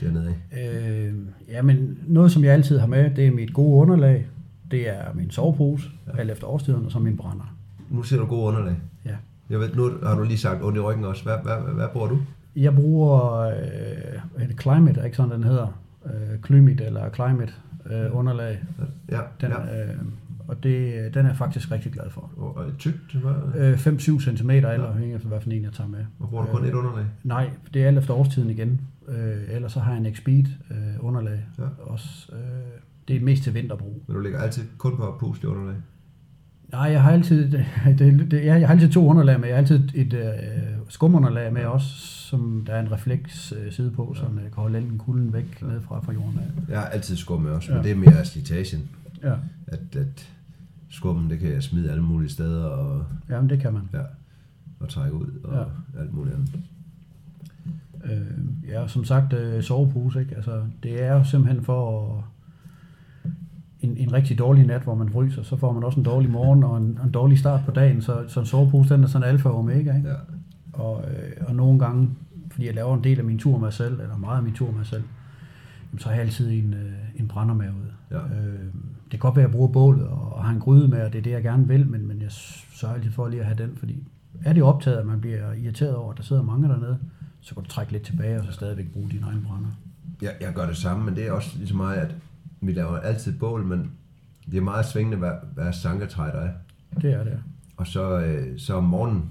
dernede. 0.00 0.34
Øh, 0.52 1.14
ja, 1.48 1.62
men 1.62 1.98
noget, 2.06 2.32
som 2.32 2.44
jeg 2.44 2.52
altid 2.52 2.78
har 2.78 2.86
med, 2.86 3.10
det 3.16 3.26
er 3.26 3.30
mit 3.30 3.52
gode 3.54 3.80
underlag. 3.82 4.26
Det 4.70 4.88
er 4.88 5.14
min 5.14 5.30
sovepose, 5.30 5.88
ja. 6.06 6.18
alt 6.18 6.30
efter 6.30 6.46
årstiden, 6.46 6.84
og 6.84 6.92
så 6.92 6.98
min 6.98 7.16
brænder. 7.16 7.56
Nu 7.90 8.02
ser 8.02 8.16
du 8.16 8.26
god 8.26 8.48
underlag. 8.48 8.76
Ja. 9.04 9.16
Jeg 9.50 9.60
ved, 9.60 9.74
nu 9.74 9.90
har 10.02 10.14
du 10.14 10.22
lige 10.22 10.38
sagt 10.38 10.62
ondt 10.62 10.76
i 10.76 10.80
ryggen 10.80 11.04
også. 11.04 11.22
Hvad, 11.22 11.36
hvad, 11.42 11.54
hvad, 11.64 11.74
hvad 11.74 11.88
bruger 11.92 12.08
du? 12.08 12.18
Jeg 12.56 12.74
bruger 12.74 13.40
øh, 13.40 14.48
det, 14.48 14.60
Climate, 14.60 15.00
ikke 15.04 15.16
sådan 15.16 15.32
den 15.32 15.44
hedder? 15.44 15.80
Øh, 16.06 16.42
Climate 16.46 16.84
eller 16.84 17.10
Climate 17.14 17.52
øh, 17.90 18.16
underlag. 18.16 18.58
Ja, 19.10 19.20
Den, 19.40 19.50
ja. 19.50 19.84
øh, 19.84 19.96
og 20.48 20.62
det, 20.62 20.94
den 21.14 21.24
er 21.24 21.28
jeg 21.30 21.36
faktisk 21.36 21.70
rigtig 21.70 21.92
glad 21.92 22.10
for. 22.10 22.30
Og, 22.36 22.64
tykt, 22.78 23.14
hvad? 23.14 23.32
Øh, 23.56 23.86
5-7 23.86 24.36
cm, 24.36 24.50
eller 24.50 24.86
afhængig 24.86 25.14
af, 25.14 25.20
hvad 25.20 25.40
for 25.40 25.50
en 25.50 25.62
jeg 25.62 25.72
tager 25.72 25.88
med. 25.88 26.04
Og 26.18 26.28
bruger 26.28 26.44
du 26.44 26.50
kun 26.52 26.62
Øh, 26.62 26.68
et 26.68 26.74
underlag? 26.74 27.04
Nej, 27.24 27.50
det 27.74 27.82
er 27.82 27.86
alt 27.86 27.98
efter 27.98 28.14
årstiden 28.14 28.50
igen. 28.50 28.80
Øh, 29.08 29.36
ellers 29.48 29.72
så 29.72 29.80
har 29.80 29.90
jeg 29.90 30.00
en 30.00 30.06
Expeed 30.06 30.44
øh, 30.70 30.76
underlag. 31.00 31.40
Ja. 31.58 31.64
Også, 31.82 32.32
øh, 32.32 32.38
det 33.08 33.16
er 33.16 33.20
mest 33.20 33.42
til 33.42 33.54
vinterbrug. 33.54 34.02
Men 34.06 34.16
du 34.16 34.22
ligger 34.22 34.38
altid 34.40 34.62
kun 34.78 34.96
på 34.96 35.16
pusle 35.20 35.48
underlag? 35.48 35.74
Nej, 36.72 36.82
jeg 36.82 37.02
har 37.02 37.10
altid, 37.12 37.50
det, 37.52 37.66
det, 37.98 38.30
det, 38.30 38.44
jeg, 38.44 38.66
har 38.66 38.74
altid 38.74 38.90
to 38.92 39.06
underlag 39.08 39.40
med. 39.40 39.48
Jeg 39.48 39.56
har 39.56 39.60
altid 39.60 39.88
et 39.94 40.12
øh, 40.12 40.24
skumunderlag 40.88 41.52
med 41.52 41.64
også, 41.64 41.88
som 42.28 42.62
der 42.66 42.72
er 42.72 42.80
en 42.80 42.92
refleks 42.92 43.52
øh, 43.64 43.72
side 43.72 43.90
på, 43.90 44.14
så 44.16 44.22
jeg 44.22 44.42
kan 44.52 44.52
holde 44.62 44.78
den 44.78 44.98
kulden 44.98 45.32
væk 45.32 45.58
ja. 45.62 45.66
ned 45.66 45.80
fra, 45.80 46.00
fra 46.00 46.12
jorden 46.12 46.38
af. 46.38 46.72
Jeg 46.72 46.78
har 46.80 46.86
altid 46.86 47.16
skum 47.16 47.42
med 47.42 47.50
også, 47.50 47.72
men 47.72 47.76
Ja. 47.76 47.82
det 47.82 47.90
er 47.92 47.96
mere 47.96 48.24
slitagen. 48.24 48.88
Ja, 49.22 49.34
At, 49.66 49.96
at 49.96 50.28
skummen, 50.94 51.30
det 51.30 51.38
kan 51.38 51.52
jeg 51.52 51.62
smide 51.62 51.90
alle 51.90 52.02
mulige 52.02 52.30
steder 52.30 52.64
og, 52.64 53.04
jamen 53.30 53.50
det 53.50 53.60
kan 53.60 53.72
man. 53.72 53.82
ja, 53.92 54.02
og 54.80 54.88
trække 54.88 55.16
ud 55.16 55.26
og 55.44 55.54
ja. 55.94 56.00
alt 56.00 56.14
muligt 56.14 56.34
andet. 56.36 56.50
Øh, 58.04 58.68
ja, 58.68 58.86
som 58.88 59.04
sagt, 59.04 59.32
øh, 59.32 59.62
sovepose, 59.62 60.20
ikke? 60.20 60.34
Altså, 60.36 60.62
det 60.82 61.02
er 61.02 61.12
jo 61.14 61.24
simpelthen 61.24 61.64
for 61.64 62.08
at- 62.18 62.24
en, 63.80 63.96
en 63.96 64.12
rigtig 64.12 64.38
dårlig 64.38 64.66
nat, 64.66 64.82
hvor 64.82 64.94
man 64.94 65.10
fryser, 65.10 65.42
så 65.42 65.56
får 65.56 65.72
man 65.72 65.84
også 65.84 66.00
en 66.00 66.04
dårlig 66.04 66.30
morgen 66.30 66.64
og 66.64 66.78
en, 66.78 66.98
en 67.04 67.10
dårlig 67.10 67.38
start 67.38 67.60
på 67.64 67.70
dagen, 67.70 68.02
så, 68.02 68.24
så 68.28 68.40
en 68.40 68.46
sovepose, 68.46 68.94
den 68.94 69.02
er 69.04 69.06
sådan 69.08 69.28
alfa 69.28 69.48
og 69.48 69.58
omega, 69.58 69.96
ikke? 69.96 70.08
Ja. 70.08 70.14
Og, 70.72 71.04
øh, 71.10 71.32
og 71.48 71.54
nogle 71.54 71.78
gange, 71.78 72.10
fordi 72.50 72.66
jeg 72.66 72.74
laver 72.74 72.96
en 72.96 73.04
del 73.04 73.18
af 73.18 73.24
min 73.24 73.38
tur 73.38 73.50
med 73.52 73.60
mig 73.60 73.72
selv, 73.72 74.00
eller 74.00 74.16
meget 74.16 74.36
af 74.36 74.42
min 74.42 74.54
tur 74.54 74.66
med 74.66 74.74
mig 74.76 74.86
selv, 74.86 75.02
jamen, 75.92 75.98
så 75.98 76.08
har 76.08 76.14
jeg 76.14 76.24
altid 76.24 76.50
en, 76.50 76.74
øh, 76.74 76.92
en 77.20 77.28
brænder 77.28 77.54
med 77.54 77.68
ud. 77.68 77.90
Ja. 78.10 78.18
Øh, 78.18 78.58
det 79.04 79.10
kan 79.10 79.18
godt 79.18 79.36
være, 79.36 79.44
at 79.44 79.48
jeg 79.48 79.52
bruger 79.52 79.68
bålet 79.68 80.06
og, 80.06 80.44
har 80.44 80.50
en 80.52 80.60
gryde 80.60 80.88
med, 80.88 81.02
og 81.02 81.12
det 81.12 81.18
er 81.18 81.22
det, 81.22 81.30
jeg 81.30 81.42
gerne 81.42 81.68
vil, 81.68 81.86
men, 81.86 82.06
men 82.08 82.22
jeg 82.22 82.32
sørger 82.74 82.94
altid 82.94 83.10
for 83.10 83.28
lige 83.28 83.40
at 83.40 83.46
have 83.46 83.58
den, 83.58 83.76
fordi 83.76 84.02
er 84.44 84.52
det 84.52 84.62
optaget, 84.62 84.96
at 84.96 85.06
man 85.06 85.20
bliver 85.20 85.52
irriteret 85.52 85.94
over, 85.94 86.12
at 86.12 86.16
der 86.18 86.22
sidder 86.24 86.42
mange 86.42 86.68
dernede, 86.68 86.98
så 87.40 87.54
kan 87.54 87.62
du 87.62 87.68
trække 87.68 87.92
lidt 87.92 88.02
tilbage, 88.02 88.38
og 88.38 88.44
så 88.44 88.52
stadigvæk 88.52 88.92
bruge 88.92 89.10
din 89.10 89.22
egen 89.22 89.44
brænder. 89.48 89.68
Jeg, 90.22 90.32
jeg 90.40 90.52
gør 90.54 90.66
det 90.66 90.76
samme, 90.76 91.04
men 91.04 91.16
det 91.16 91.26
er 91.26 91.32
også 91.32 91.58
lige 91.58 91.68
så 91.68 91.76
meget, 91.76 91.96
at 91.96 92.14
vi 92.60 92.72
laver 92.72 92.96
altid 92.98 93.38
bål, 93.38 93.64
men 93.64 93.90
det 94.50 94.56
er 94.56 94.60
meget 94.60 94.86
svingende, 94.86 95.16
hvad, 95.18 95.32
hvad 95.54 95.72
sanketræ 95.72 96.22
der 96.26 96.40
er. 96.40 96.50
Det 97.00 97.12
er 97.12 97.24
det. 97.24 97.38
Og 97.76 97.86
så, 97.86 98.20
øh, 98.20 98.58
så 98.58 98.74
om 98.74 98.84
morgenen, 98.84 99.30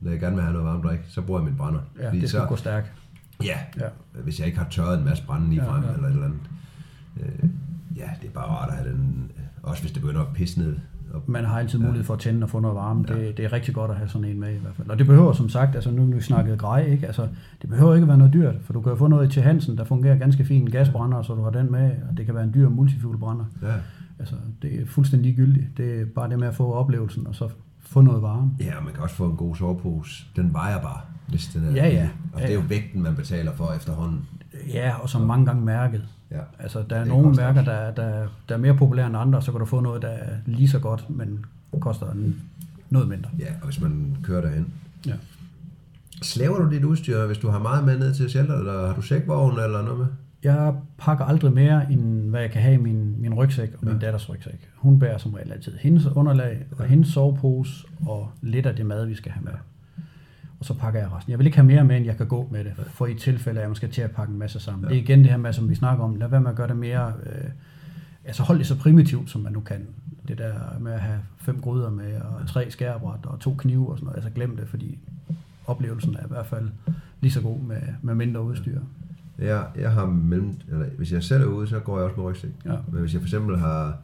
når 0.00 0.10
jeg 0.10 0.20
gerne 0.20 0.34
vil 0.34 0.42
have 0.44 0.52
noget 0.52 0.66
varmt 0.68 0.84
drik, 0.84 1.00
så 1.08 1.22
bruger 1.22 1.40
jeg 1.40 1.44
min 1.48 1.56
brænder. 1.56 1.80
Ja, 1.98 2.08
Fordi 2.08 2.20
det 2.20 2.28
skal 2.28 2.40
så, 2.40 2.46
gå 2.46 2.56
stærkt. 2.56 2.92
Ja, 3.44 3.58
Ja. 3.80 3.88
hvis 4.22 4.38
jeg 4.38 4.46
ikke 4.46 4.58
har 4.58 4.68
tørret 4.70 4.98
en 4.98 5.04
masse 5.04 5.24
brænde 5.26 5.48
lige 5.50 5.62
Ja, 5.64 5.70
frem, 5.70 5.84
ja. 5.84 5.92
eller 5.92 6.06
et 6.08 6.12
eller 6.12 6.24
andet. 6.24 6.40
Øh, 7.20 7.50
ja, 7.96 8.08
det 8.22 8.28
er 8.28 8.32
bare 8.32 8.44
rart 8.46 8.68
at 8.68 8.74
have 8.76 8.88
den, 8.90 9.30
også 9.62 9.82
hvis 9.82 9.92
det 9.92 10.02
begynder 10.02 10.20
at 10.20 10.26
pisse 10.34 10.60
ned. 10.60 10.76
Og, 11.12 11.22
Man 11.26 11.44
har 11.44 11.58
altid 11.58 11.78
mulighed 11.78 12.04
for 12.04 12.14
at 12.14 12.20
tænde 12.20 12.44
og 12.44 12.50
få 12.50 12.60
noget 12.60 12.76
varme. 12.76 13.04
Det, 13.08 13.36
det 13.36 13.44
er 13.44 13.52
rigtig 13.52 13.74
godt 13.74 13.90
at 13.90 13.96
have 13.96 14.08
sådan 14.08 14.28
en 14.28 14.40
med 14.40 14.54
i 14.54 14.58
hvert 14.58 14.74
fald. 14.74 14.88
Og 14.90 14.98
det 14.98 15.06
behøver 15.06 15.32
som 15.32 15.48
sagt, 15.48 15.74
altså 15.74 15.90
nu 15.90 16.04
nu 16.04 16.14
vi 16.16 16.20
snakkede 16.20 16.56
grej, 16.56 16.84
ikke? 16.84 17.06
Altså, 17.06 17.28
det 17.62 17.70
behøver 17.70 17.94
ikke 17.94 18.08
være 18.08 18.18
noget 18.18 18.32
dyrt, 18.32 18.54
for 18.64 18.72
du 18.72 18.80
kan 18.80 18.90
jo 18.92 18.96
få 18.96 19.06
noget 19.06 19.30
til 19.30 19.42
Hansen, 19.42 19.76
der 19.78 19.84
fungerer 19.84 20.16
ganske 20.18 20.44
fint, 20.44 20.64
en 20.64 20.70
gasbrænder, 20.70 21.22
så 21.22 21.34
du 21.34 21.42
har 21.42 21.50
den 21.50 21.70
med, 21.72 21.90
og 22.10 22.16
det 22.16 22.26
kan 22.26 22.34
være 22.34 22.44
en 22.44 22.54
dyr 22.54 22.68
multifuelbrænder. 22.68 23.44
ja. 23.62 23.72
Altså, 24.18 24.34
det 24.62 24.80
er 24.82 24.86
fuldstændig 24.86 25.26
ligegyldigt. 25.26 25.66
Det 25.76 26.00
er 26.00 26.04
bare 26.04 26.30
det 26.30 26.38
med 26.38 26.48
at 26.48 26.54
få 26.54 26.72
oplevelsen, 26.72 27.26
og 27.26 27.34
så 27.34 27.48
få 27.80 28.00
noget 28.00 28.22
varme. 28.22 28.50
ja, 28.60 28.76
og 28.78 28.84
man 28.84 28.92
kan 28.92 29.02
også 29.02 29.14
få 29.16 29.26
en 29.30 29.36
god 29.36 29.56
sovepose. 29.56 30.24
Den 30.36 30.52
vejer 30.52 30.80
bare, 30.82 31.00
hvis 31.28 31.46
den 31.46 31.64
er 31.64 31.70
Ja, 31.72 31.88
ja. 31.88 32.08
Og 32.32 32.40
Ja, 32.40 32.44
det 32.46 32.50
er 32.50 32.54
jo 32.54 32.60
ja. 32.60 32.66
vægten, 32.66 33.02
man 33.02 33.14
betaler 33.16 33.52
for 33.52 33.72
efterhånden. 33.72 34.20
Ja, 34.72 34.94
og 35.02 35.08
som 35.08 35.20
mange 35.20 35.46
gange 35.46 35.64
mærket. 35.64 36.02
Ja. 36.30 36.40
Altså, 36.58 36.84
der 36.90 36.96
er 36.96 37.04
nogle 37.04 37.28
koster 37.28 37.42
mærker, 37.42 37.64
der, 37.64 37.72
er- 37.72 37.94
der, 37.94 38.26
der 38.48 38.54
er 38.54 38.58
mere 38.58 38.74
populære 38.76 39.06
end 39.06 39.16
andre, 39.16 39.42
så 39.42 39.50
kan 39.52 39.58
du 39.60 39.66
få 39.66 39.80
noget, 39.80 40.02
der 40.02 40.08
er 40.08 40.36
lige 40.46 40.68
så 40.68 40.78
godt, 40.78 41.10
men 41.10 41.44
koster 41.80 42.10
en, 42.10 42.40
noget 42.90 43.08
mindre. 43.08 43.30
Ja, 43.38 43.46
og 43.60 43.64
hvis 43.66 43.80
man 43.80 44.16
kører 44.22 44.40
derhen. 44.40 44.66
Ja. 45.06 45.12
Slæver 46.22 46.58
du 46.58 46.70
dit 46.70 46.84
udstyr, 46.84 47.26
hvis 47.26 47.38
du 47.38 47.48
har 47.48 47.58
meget 47.58 47.84
med 47.84 47.98
ned 47.98 48.14
til 48.14 48.30
shelter, 48.30 48.58
eller 48.58 48.86
har 48.86 48.94
du 48.94 49.02
sækvogn 49.02 49.58
eller 49.58 49.82
noget 49.82 49.98
med? 49.98 50.06
Jeg 50.42 50.74
pakker 50.98 51.24
aldrig 51.24 51.52
mere, 51.52 51.92
end 51.92 52.30
hvad 52.30 52.40
jeg 52.40 52.50
kan 52.50 52.62
have 52.62 52.74
i 52.74 52.78
min, 52.78 53.14
min 53.22 53.34
rygsæk 53.34 53.70
og 53.78 53.78
min 53.86 53.94
Ja. 53.94 54.00
datters 54.00 54.28
rygsæk. 54.30 54.68
Hun 54.76 54.98
bærer 54.98 55.18
som 55.18 55.34
regel 55.34 55.52
altid 55.52 55.72
hendes 55.80 56.06
underlag 56.06 56.66
og 56.78 56.84
hendes 56.84 57.08
sovepose 57.08 57.86
og 58.06 58.30
lidt 58.42 58.66
af 58.66 58.76
det 58.76 58.86
mad, 58.86 59.06
vi 59.06 59.14
skal 59.14 59.32
have 59.32 59.44
med. 59.44 59.52
Og 60.62 60.66
så 60.66 60.74
pakker 60.74 61.00
jeg 61.00 61.12
resten. 61.12 61.30
Jeg 61.30 61.38
vil 61.38 61.46
ikke 61.46 61.56
have 61.56 61.66
mere 61.66 61.84
med, 61.84 61.96
end 61.96 62.06
jeg 62.06 62.16
kan 62.16 62.26
gå 62.26 62.48
med 62.50 62.64
det, 62.64 62.72
for 62.86 63.06
i 63.06 63.14
tilfælde 63.14 63.58
at 63.58 63.62
jeg 63.62 63.70
måske 63.70 63.88
til 63.88 64.02
at 64.02 64.10
pakke 64.10 64.32
en 64.32 64.38
masse 64.38 64.60
sammen. 64.60 64.84
Ja. 64.84 64.88
Det 64.88 64.98
er 64.98 65.02
igen 65.02 65.18
det 65.18 65.30
her 65.30 65.36
med, 65.36 65.52
som 65.52 65.70
vi 65.70 65.74
snakker 65.74 66.04
om, 66.04 66.16
lad 66.16 66.28
være 66.28 66.40
med 66.40 66.50
at 66.50 66.56
gøre 66.56 66.68
det 66.68 66.76
mere 66.76 67.12
øh, 67.26 67.50
altså 68.24 68.42
hold 68.42 68.58
det 68.58 68.66
så 68.66 68.78
primitivt, 68.78 69.30
som 69.30 69.40
man 69.40 69.52
nu 69.52 69.60
kan. 69.60 69.86
Det 70.28 70.38
der 70.38 70.54
med 70.80 70.92
at 70.92 71.00
have 71.00 71.18
fem 71.36 71.60
gryder 71.60 71.90
med, 71.90 72.20
og 72.20 72.48
tre 72.48 72.70
skærebræt, 72.70 73.26
og 73.26 73.40
to 73.40 73.54
knive 73.58 73.90
og 73.90 73.98
sådan 73.98 74.04
noget, 74.04 74.16
altså 74.16 74.30
glem 74.30 74.56
det, 74.56 74.68
fordi 74.68 74.98
oplevelsen 75.66 76.14
er 76.14 76.24
i 76.24 76.28
hvert 76.28 76.46
fald 76.46 76.68
lige 77.20 77.32
så 77.32 77.40
god 77.40 77.60
med, 77.60 77.82
med 78.02 78.14
mindre 78.14 78.42
udstyr. 78.42 78.80
Jeg, 79.38 79.66
jeg 79.78 79.92
har 79.92 80.06
mellem, 80.06 80.54
eller 80.68 80.86
hvis 80.96 81.12
jeg 81.12 81.22
selv 81.22 81.42
er 81.42 81.46
ude, 81.46 81.66
så 81.66 81.78
går 81.78 81.98
jeg 81.98 82.04
også 82.04 82.16
med 82.16 82.24
rygsæk. 82.24 82.50
Ja. 82.64 82.76
Men 82.92 83.00
hvis 83.00 83.12
jeg 83.12 83.20
for 83.20 83.26
eksempel 83.26 83.58
har 83.58 83.96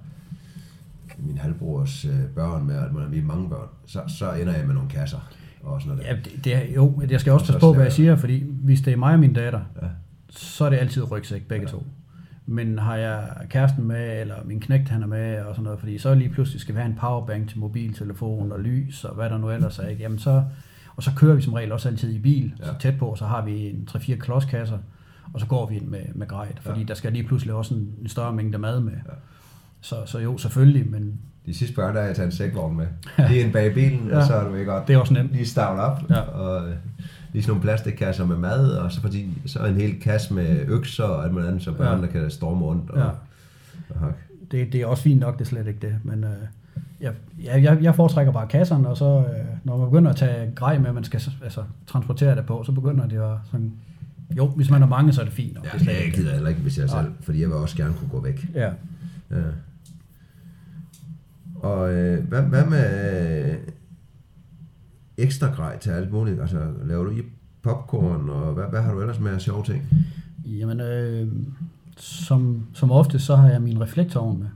min 1.19 1.39
halvbrors 1.39 2.05
øh, 2.05 2.25
børn 2.35 2.67
med, 2.67 2.79
og 2.79 3.13
vi 3.13 3.19
er 3.19 3.23
mange 3.23 3.49
børn, 3.49 3.69
så, 3.87 4.03
så 4.19 4.33
ender 4.33 4.57
jeg 4.57 4.67
med 4.67 4.75
nogle 4.75 4.91
kasser 4.91 5.38
og 5.63 5.81
sådan 5.83 5.97
noget. 5.97 6.11
Ja, 6.11 6.17
det, 6.17 6.45
det 6.45 6.57
er, 6.57 6.75
jo, 6.75 7.03
jeg 7.11 7.21
skal 7.21 7.33
også 7.33 7.43
Og 7.43 7.47
så 7.47 7.53
passe 7.53 7.67
på, 7.67 7.73
hvad 7.73 7.83
jeg 7.85 7.93
siger, 7.93 8.17
fordi 8.17 8.45
hvis 8.65 8.81
det 8.81 8.93
er 8.93 8.97
mig 8.97 9.13
og 9.15 9.21
min 9.21 9.33
datter, 9.33 9.61
Ja. 9.83 9.87
så 10.31 10.65
er 10.65 10.71
det 10.71 10.77
altid 10.77 11.11
rygsæk, 11.11 11.49
begge 11.49 11.67
to. 11.67 11.87
Men 12.47 12.79
har 12.79 12.97
jeg 12.97 13.29
kæresten 13.51 13.85
med, 13.85 14.21
eller 14.21 14.35
min 14.45 14.61
knægt 14.61 14.89
han 14.89 15.03
er 15.03 15.07
med, 15.07 15.41
og 15.41 15.55
sådan 15.55 15.65
noget, 15.65 15.79
fordi 15.79 15.99
så 15.99 16.15
lige 16.15 16.31
pludselig 16.31 16.61
skal 16.61 16.75
vi 16.75 16.81
have 16.81 16.91
en 16.91 16.97
powerbank 17.01 17.49
til 17.49 17.59
mobiltelefon 17.59 18.53
og 18.53 18.61
lys, 18.61 19.05
og 19.05 19.15
hvad 19.15 19.31
der 19.31 19.39
nu 19.39 19.51
ellers 19.51 19.79
er, 19.79 19.87
ikke? 19.87 20.03
Jamen 20.03 20.19
så, 20.19 20.45
og 20.97 21.03
så 21.03 21.11
kører 21.17 21.35
vi 21.35 21.43
som 21.43 21.53
regel 21.53 21.73
også 21.73 21.89
altid 21.89 22.13
i 22.15 22.19
bil, 22.19 22.53
ja. 22.59 22.65
så 22.65 22.71
Ja. 22.73 22.79
tæt 22.79 22.99
på, 22.99 23.15
så 23.19 23.25
har 23.27 23.45
vi 23.45 23.69
en 23.71 23.89
3-4 23.91 24.17
klodskasser, 24.17 24.79
og 25.33 25.41
så 25.41 25.47
går 25.47 25.67
vi 25.69 25.77
ind 25.77 25.87
med, 25.87 26.01
med 26.15 26.27
grejt, 26.27 26.59
fordi 26.61 26.81
Ja. 26.81 26.87
der 26.87 26.95
skal 26.95 27.13
lige 27.13 27.25
pludselig 27.25 27.55
også 27.55 27.75
en, 27.75 27.93
en 28.03 28.09
større 28.09 28.33
mængde 28.33 28.59
mad 28.59 28.81
med. 28.81 28.93
Ja. 28.93 29.13
Så, 29.81 29.97
så 30.07 30.19
jo, 30.19 30.39
selvfølgelig, 30.39 30.91
men 30.91 31.21
De 31.49 31.55
sidste 31.55 31.75
børn, 31.77 31.95
der 31.95 32.01
har 32.01 32.07
jeg 32.07 32.17
taget 32.17 32.27
en 32.27 32.33
sækvogn 32.33 32.77
med. 32.77 32.87
Lige 33.29 33.41
ind 33.41 33.53
bag 33.53 33.75
bilen, 33.75 34.09
ja. 34.09 34.17
Og 34.17 34.23
så 34.27 34.35
er 34.35 34.49
du 34.49 34.55
ikke 34.55 34.71
godt. 34.73 34.89
det 34.89 34.95
er 34.95 34.99
også 34.99 35.15
nemt. 35.15 35.33
Lige 35.33 35.47
stavle 35.47 35.83
op, 35.83 36.03
Ja. 36.11 36.21
og 36.21 36.69
øh, 36.69 36.75
lige 37.33 37.43
sådan 37.43 37.51
nogle 37.51 37.63
plastikkasser 37.63 38.27
med 38.27 38.37
mad, 38.37 38.71
og 38.71 38.93
så, 38.93 39.01
fordi, 39.01 39.29
så 39.47 39.59
en 39.65 39.75
hel 39.75 40.01
kasse 40.01 40.35
med 40.35 40.61
økser 40.69 41.05
og 41.05 41.25
alt 41.25 41.33
muligt 41.33 41.49
andet, 41.49 41.63
så 41.63 41.73
børnene 41.73 42.07
Ja. 42.15 42.21
kan 42.21 42.31
storme 42.31 42.65
rundt. 42.65 42.91
Og, 42.91 42.99
Ja. 42.99 43.05
og 43.89 44.13
det, 44.51 44.73
det 44.73 44.81
er 44.81 44.87
også 44.87 45.03
fint 45.03 45.21
nok, 45.21 45.39
det 45.39 45.45
er 45.45 45.49
slet 45.49 45.67
ikke 45.67 45.81
det. 45.81 45.95
Men 46.03 46.25
øh, 46.25 46.31
jeg, 47.01 47.13
jeg, 47.63 47.79
jeg- 47.83 47.95
foretrækker 47.95 48.33
bare 48.33 48.47
kasserne, 48.47 48.89
og 48.89 48.97
så 48.97 49.05
øh, 49.19 49.45
når 49.65 49.77
man 49.77 49.87
begynder 49.91 50.11
at 50.11 50.17
tage 50.17 50.51
grej 50.55 50.79
med, 50.79 50.89
at 50.89 50.95
man 50.95 51.05
skal 51.05 51.21
altså, 51.45 51.63
transportere 51.87 52.37
det 52.37 52.47
på, 52.47 52.63
så 52.67 52.73
begynder 52.73 53.07
det 53.09 53.17
at 53.17 53.37
sådan... 53.51 53.73
Jo, 54.37 54.47
hvis 54.47 54.71
man 54.71 54.83
er 54.83 54.87
mange, 54.87 55.13
så 55.13 55.21
er 55.21 55.25
det 55.25 55.35
fint 55.35 55.55
nok. 55.55 55.65
Ja, 55.65 55.71
det 55.73 55.79
er 55.81 55.85
slet 55.85 55.95
jeg 55.95 56.05
ikke 56.05 56.17
gider 56.17 56.33
heller 56.33 56.49
ikke, 56.49 56.61
hvis 56.61 56.79
jeg 56.79 56.91
selv, 56.91 57.07
fordi 57.21 57.41
jeg 57.41 57.49
vil 57.49 57.57
også 57.57 57.77
gerne 57.77 57.95
kunne 57.95 58.09
gå 58.11 58.21
væk. 58.21 58.47
Ja. 58.55 58.71
Ja. 59.31 59.37
Og 61.63 61.95
øh, 61.95 62.25
hvad, 62.29 62.43
hvad 62.43 62.67
med 62.67 63.51
øh, 63.51 63.57
ekstra 65.19 65.47
grej 65.47 65.79
til 65.79 65.91
alt 65.91 66.13
muligt? 66.13 66.41
Altså, 66.41 66.73
laver 66.85 67.05
du 67.05 67.11
i 67.11 67.23
popcorn, 67.63 68.29
og 68.29 68.53
hvad, 68.55 68.65
hvad 68.71 68.83
har 68.83 68.93
du 68.95 69.01
ellers 69.01 69.21
med 69.21 69.33
af 69.33 69.41
sjove 69.41 69.65
ting? 69.65 69.83
Jamen, 70.45 70.81
øh, 70.81 71.29
som, 71.97 72.67
som 72.73 72.91
ofte, 72.91 73.19
så 73.19 73.37
har 73.37 73.49
jeg 73.51 73.63
min 73.63 73.81
reflektorovn 73.81 74.39
med. 74.39 74.49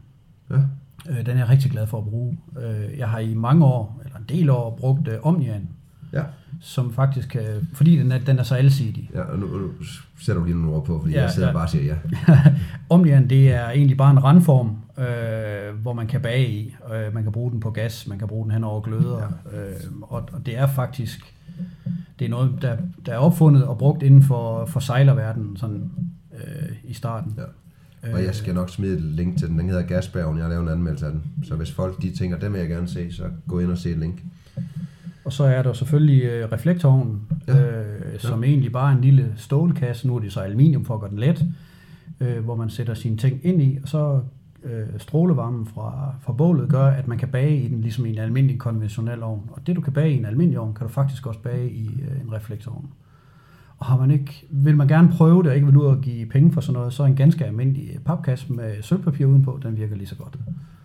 Ja, 0.51 0.63
Øh, 1.11 1.17
den 1.27 1.29
er 1.29 1.39
jeg 1.39 1.49
rigtig 1.49 1.71
glad 1.71 1.87
for 1.87 1.99
at 1.99 2.05
bruge. 2.05 2.39
Øh, 2.63 2.99
jeg 2.99 3.09
har 3.09 3.19
i 3.19 3.35
mange 3.35 3.65
år, 3.65 4.03
eller 4.05 4.19
en 4.19 4.25
del 4.29 4.51
år, 4.51 4.77
brugt 4.81 5.09
øh, 5.09 5.15
Omnian, 5.23 5.69
ja. 6.13 6.23
som 6.61 6.93
faktisk, 6.93 7.37
øh, 7.37 7.65
fordi 7.75 7.97
den 7.99 8.13
er, 8.13 8.19
den 8.19 8.39
er 8.39 8.43
så 8.43 8.55
alsidig. 8.55 9.11
ja 9.15 9.21
og 9.21 9.39
nu, 9.39 9.47
nu 9.47 9.71
sætter 10.21 10.41
du 10.41 10.47
lige 10.47 10.61
nogle 10.61 10.77
ord 10.77 10.85
på, 10.85 11.01
fordi 11.01 11.15
Ja, 11.15 11.21
jeg 11.23 11.31
sidder 11.31 11.49
ja. 11.49 11.55
bare 11.55 11.63
og 11.63 11.69
siger 11.71 11.97
ja. 12.29 12.39
Omnian, 12.91 13.31
det 13.31 13.53
er 13.53 13.71
egentlig 13.71 13.97
bare 13.97 14.11
en 14.11 14.25
randform, 14.25 14.77
øh, 15.03 15.75
hvor 15.75 15.93
man 15.93 16.07
kan 16.07 16.21
bage 16.21 16.49
i. 16.49 16.77
Øh, 16.95 17.15
man 17.15 17.23
kan 17.23 17.33
bruge 17.33 17.51
den 17.51 17.61
på 17.61 17.71
gas, 17.71 18.07
man 18.07 18.19
kan 18.19 18.29
bruge 18.29 18.45
den 18.45 18.53
hen 18.53 18.65
over 18.65 18.81
gløder. 18.81 19.33
Ja. 19.53 19.59
Øh, 19.59 19.77
og, 20.03 20.29
og 20.33 20.47
det 20.47 20.59
er 20.59 20.67
faktisk 20.67 21.35
det 22.19 22.25
er 22.25 22.31
noget, 22.31 22.59
der, 22.63 22.77
der 23.07 23.13
er 23.13 23.17
opfundet 23.17 23.65
og 23.65 23.79
brugt 23.79 24.03
inden 24.03 24.23
for, 24.23 24.67
for 24.67 24.81
sejlerverdenen 24.81 25.57
sådan, 25.57 25.91
øh, 26.35 26.77
i 26.85 26.95
starten. 26.95 27.35
Ja. 27.39 28.13
Og 28.13 28.25
jeg 28.25 28.35
skal 28.35 28.55
nok 28.55 28.71
smide 28.71 28.95
et 28.95 29.03
link 29.03 29.39
til 29.39 29.49
den. 29.49 29.59
Den 29.59 29.69
hedder 29.69 29.83
Gasbergen. 29.83 30.37
Jeg 30.37 30.45
har 30.45 30.51
lavet 30.51 30.63
en 30.63 30.69
anmeldelse 30.69 31.07
af 31.07 31.13
den. 31.13 31.23
Så 31.43 31.55
hvis 31.55 31.73
folk 31.73 32.03
de 32.03 32.11
tænker, 32.11 32.39
den 32.39 32.53
vil 32.53 32.59
jeg 32.59 32.69
gerne 32.69 32.89
se, 32.89 33.13
så 33.13 33.23
gå 33.49 33.59
ind 33.59 33.71
og 33.71 33.79
se 33.79 33.91
et 33.91 33.99
link. 33.99 34.23
Og 35.25 35.33
så 35.33 35.45
er 35.45 35.63
der 35.63 35.73
selvfølgelig 35.73 36.23
øh, 36.23 36.53
reflektorovnen, 36.53 37.21
ja. 37.49 37.57
Ja. 37.57 37.83
øh, 37.83 38.19
som 38.19 38.45
egentlig 38.45 38.73
bare 38.73 38.93
er 38.93 38.97
en 38.97 39.03
lille 39.03 39.33
stålkasse. 39.37 40.07
Nu 40.07 40.17
er 40.17 40.21
det 40.21 40.33
så 40.33 40.41
aluminium 40.41 40.85
for 40.85 40.95
at 40.95 41.01
gøre 41.01 41.11
den 41.11 41.19
let, 41.19 41.45
øh, 42.21 42.45
hvor 42.45 42.57
man 42.57 42.71
sætter 42.71 42.95
sine 42.95 43.17
ting 43.17 43.41
ind 43.43 43.63
i, 43.63 43.79
og 43.83 43.89
så 43.89 44.21
øh, 44.65 44.87
strålevarmen 44.99 45.67
fra, 45.67 46.15
fra 46.21 46.33
bålet 46.33 46.69
gør, 46.69 46.87
at 46.87 47.09
man 47.09 47.19
kan 47.19 47.29
bage 47.29 47.57
i 47.57 47.69
den 47.69 47.81
ligesom 47.81 48.07
i 48.07 48.11
en 48.11 48.19
almindelig 48.19 48.59
konventionel 48.59 49.23
ovn. 49.23 49.51
Og 49.53 49.67
det 49.67 49.77
du 49.77 49.81
kan 49.81 49.93
bage 49.93 50.15
i 50.15 50.17
en 50.17 50.25
almindelig 50.25 50.59
ovn, 50.59 50.75
kan 50.75 50.87
du 50.87 50.93
faktisk 50.93 51.27
også 51.27 51.41
bage 51.41 51.71
i 51.71 51.87
øh, 51.87 52.21
en 52.21 52.33
reflektorovn. 52.33 52.89
Og 53.79 53.87
har 53.87 53.99
man 53.99 54.11
ikke, 54.11 54.47
vil 54.51 54.77
man 54.77 54.89
gerne 54.89 55.09
prøve 55.09 55.43
det, 55.43 55.51
og 55.51 55.55
ikke 55.55 55.67
vil 55.67 55.77
ud 55.77 55.87
og 55.87 56.01
give 56.01 56.27
penge 56.27 56.53
for 56.53 56.61
sådan 56.61 56.73
noget, 56.73 56.93
så 56.93 57.03
er 57.03 57.07
en 57.07 57.17
ganske 57.17 57.45
almindelig 57.45 57.99
papkasse 58.05 58.53
med 58.53 58.83
sølvpapir 58.83 59.27
udenpå, 59.27 59.61
den 59.63 59.77
virker 59.77 59.97
lige 59.97 60.07
så 60.07 60.17
godt. 60.17 60.39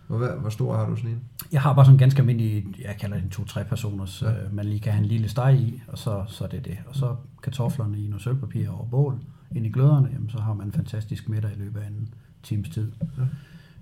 Hvad, 0.08 0.30
hvor 0.42 0.50
stor 0.50 0.76
har 0.76 0.90
du 0.90 0.96
sådan 0.96 1.12
en? 1.12 1.20
Jeg 1.52 1.62
har 1.62 1.74
bare 1.74 1.86
sådan 1.86 1.96
en 1.96 2.00
ganske 2.00 2.20
almindelig, 2.20 2.66
jeg 2.86 2.96
kalder 3.00 3.16
det 3.16 3.24
en 3.24 3.30
to-tre 3.30 3.64
personers, 3.64 4.22
ja. 4.22 4.30
Øh, 4.30 4.56
man 4.56 4.66
lige 4.66 4.80
kan 4.80 4.94
have 4.94 5.04
en 5.04 5.10
lille 5.10 5.30
steg 5.30 5.60
i, 5.60 5.82
og 5.88 5.98
så, 5.98 6.24
så 6.28 6.44
er 6.44 6.48
det 6.48 6.66
det. 6.66 6.78
Og 6.88 6.96
så 6.96 7.16
kartoflerne 7.44 8.00
i 8.00 8.08
noget 8.08 8.22
sølvpapir 8.22 8.70
over 8.70 8.86
bål, 8.86 9.20
ind 9.56 9.66
i 9.66 9.70
gløderne, 9.70 10.10
jamen, 10.14 10.30
så 10.30 10.40
har 10.40 10.54
man 10.54 10.72
fantastisk 10.72 11.30
middag 11.30 11.52
i 11.56 11.60
løbet 11.60 11.80
af 11.80 11.88
en 11.88 12.10
times 12.44 12.70
tid. 12.70 12.92
Ja. 13.18 13.24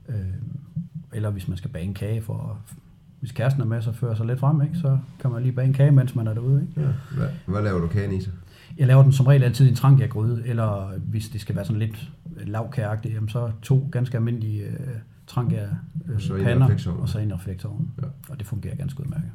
Øh, 0.09 0.15
eller 1.13 1.29
hvis 1.29 1.47
man 1.47 1.57
skal 1.57 1.69
bage 1.69 1.85
en 1.85 1.93
kage 1.93 2.21
for, 2.21 2.59
hvis 3.19 3.31
kæresten 3.31 3.61
er 3.61 3.65
med, 3.65 3.81
så 3.81 3.91
fører 3.91 4.15
sig 4.15 4.25
lidt 4.25 4.39
frem, 4.39 4.61
ikke? 4.61 4.77
så 4.77 4.97
kan 5.19 5.31
man 5.31 5.41
lige 5.41 5.51
bage 5.51 5.67
en 5.67 5.73
kage, 5.73 5.91
mens 5.91 6.15
man 6.15 6.27
er 6.27 6.33
derude. 6.33 6.61
Ikke? 6.61 6.81
Ja. 6.81 6.87
Hvad, 7.17 7.27
hvad 7.45 7.61
laver 7.61 7.79
du 7.79 7.87
kagen 7.87 8.13
i 8.13 8.21
så? 8.21 8.29
Jeg 8.77 8.87
laver 8.87 9.03
den 9.03 9.11
som 9.11 9.27
regel 9.27 9.43
altid 9.43 9.65
i 9.65 9.69
en 9.69 9.75
trangiagryde, 9.75 10.47
eller 10.47 10.99
hvis 10.99 11.29
det 11.29 11.41
skal 11.41 11.55
være 11.55 11.65
sådan 11.65 11.79
lidt 11.79 12.11
lavkageagtigt, 12.37 13.13
jamen 13.13 13.29
så 13.29 13.51
to 13.61 13.89
ganske 13.91 14.17
almindelige 14.17 14.63
øh, 14.63 14.77
trangia 15.27 15.69
øh, 16.07 16.15
Og 16.15 16.21
så 16.21 16.37
pander, 16.43 16.95
og 16.99 17.09
så 17.09 17.19
ind 17.19 17.31
i 17.31 17.33
reflektorovnen. 17.33 17.91
Ja. 18.01 18.07
Og 18.29 18.39
det 18.39 18.47
fungerer 18.47 18.75
ganske 18.75 19.03
udmærket. 19.03 19.31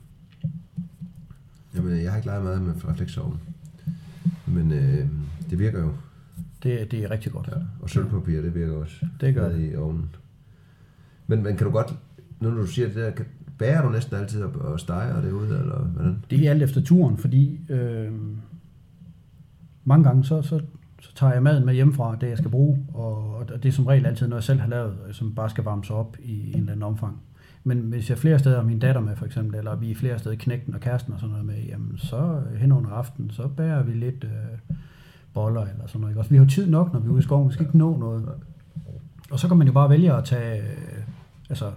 Jamen, 1.75 2.03
jeg 2.03 2.11
har 2.11 2.17
ikke 2.17 2.27
leget 2.27 2.45
meget 2.45 2.63
med 2.63 2.75
refleksovnen. 2.89 3.41
Men 4.47 4.73
øh, 4.73 5.07
det 5.51 5.59
virker 5.59 5.81
jo. 5.81 5.93
Det, 6.63 6.91
det 6.91 7.05
er 7.05 7.11
rigtig 7.11 7.33
godt. 7.33 7.49
Ja. 7.49 7.57
Og 7.81 7.91
sølvpapir, 7.91 8.41
det 8.41 8.55
virker 8.55 8.75
også. 8.75 9.07
Det 9.21 9.35
gør 9.35 9.49
nede 9.49 9.71
i 9.71 9.77
ovnen. 9.77 10.11
Men, 11.31 11.43
men 11.43 11.57
kan 11.57 11.67
du 11.67 11.73
godt, 11.73 11.95
nu 12.41 12.51
når 12.51 12.61
du 12.61 12.67
siger 12.67 12.87
det 12.87 12.97
der, 12.97 13.11
kan, 13.11 13.27
bager 13.59 13.83
du 13.83 13.89
næsten 13.89 14.17
altid 14.17 14.43
og, 14.43 14.53
og 14.61 14.81
steger 14.81 15.21
det 15.21 15.33
ud, 15.33 15.47
eller 15.47 15.79
hvordan? 15.79 16.25
Det 16.31 16.47
er 16.47 16.51
alt 16.51 16.63
efter 16.63 16.81
turen, 16.83 17.17
fordi 17.17 17.61
øh, 17.69 18.13
mange 19.85 20.05
gange 20.05 20.25
så, 20.25 20.43
så, 20.43 20.61
så 21.01 21.15
tager 21.15 21.33
jeg 21.33 21.43
maden 21.43 21.67
med 21.67 21.75
hjemmefra, 21.75 22.17
det 22.21 22.29
jeg 22.29 22.39
skal 22.39 22.51
bruge, 22.51 22.87
og, 22.95 23.35
og 23.35 23.49
det 23.63 23.65
er 23.69 23.73
som 23.73 23.87
regel 23.87 24.07
altid 24.07 24.29
noget, 24.29 24.41
jeg 24.41 24.45
selv 24.45 24.61
har 24.61 24.69
lavet, 24.69 24.97
øh, 25.09 25.15
som 25.15 25.35
bare 25.35 25.51
skal 25.51 25.65
varmes 25.65 25.91
op 25.91 26.17
i 26.23 26.51
en 26.53 26.59
eller 26.59 26.73
anden 26.73 26.83
omfang. 26.83 27.21
Men 27.65 27.79
hvis 27.79 28.11
jeg 28.11 28.19
flere 28.19 28.39
steder 28.39 28.57
har 28.57 28.67
min 28.67 28.79
datter 28.79 29.01
med 29.01 29.17
for 29.17 29.27
eksempel, 29.27 29.59
eller 29.59 29.77
vi 29.77 29.91
er 29.91 29.95
flere 29.95 30.19
steder 30.19 30.37
knægten 30.37 30.75
og 30.75 30.81
kæresten 30.81 31.13
og 31.13 31.21
sådan 31.21 31.31
noget 31.31 31.47
med, 31.47 31.63
jamen 31.69 31.99
så 31.99 32.41
øh, 32.53 32.61
hen 32.61 32.73
under 32.73 32.91
aftenen, 32.91 33.31
så 33.31 33.49
bærer 33.49 33.83
vi 33.83 33.93
lidt 33.93 34.25
øh, 34.25 34.77
boller 35.35 35.61
eller 35.61 35.87
sådan 35.87 36.01
noget. 36.01 36.13
Ikke? 36.13 36.21
Også, 36.21 36.31
vi 36.31 36.37
har 36.37 36.45
jo 36.45 36.51
tid 36.51 36.71
nok, 36.71 36.93
når 36.93 37.01
vi 37.01 37.07
er 37.09 37.13
ude 37.13 37.21
i 37.21 37.23
skoven, 37.23 37.49
vi 37.49 37.53
skal 37.53 37.67
ikke 37.67 37.79
nå 37.79 37.97
noget. 37.99 38.29
Og 39.31 39.39
så 39.39 39.49
kan 39.49 39.57
man 39.57 39.67
jo 39.67 39.73
bare 39.73 39.91
vælge 39.91 40.13
at 40.13 40.25
tage 40.25 40.61
øh, 40.61 41.03
altså, 41.51 41.73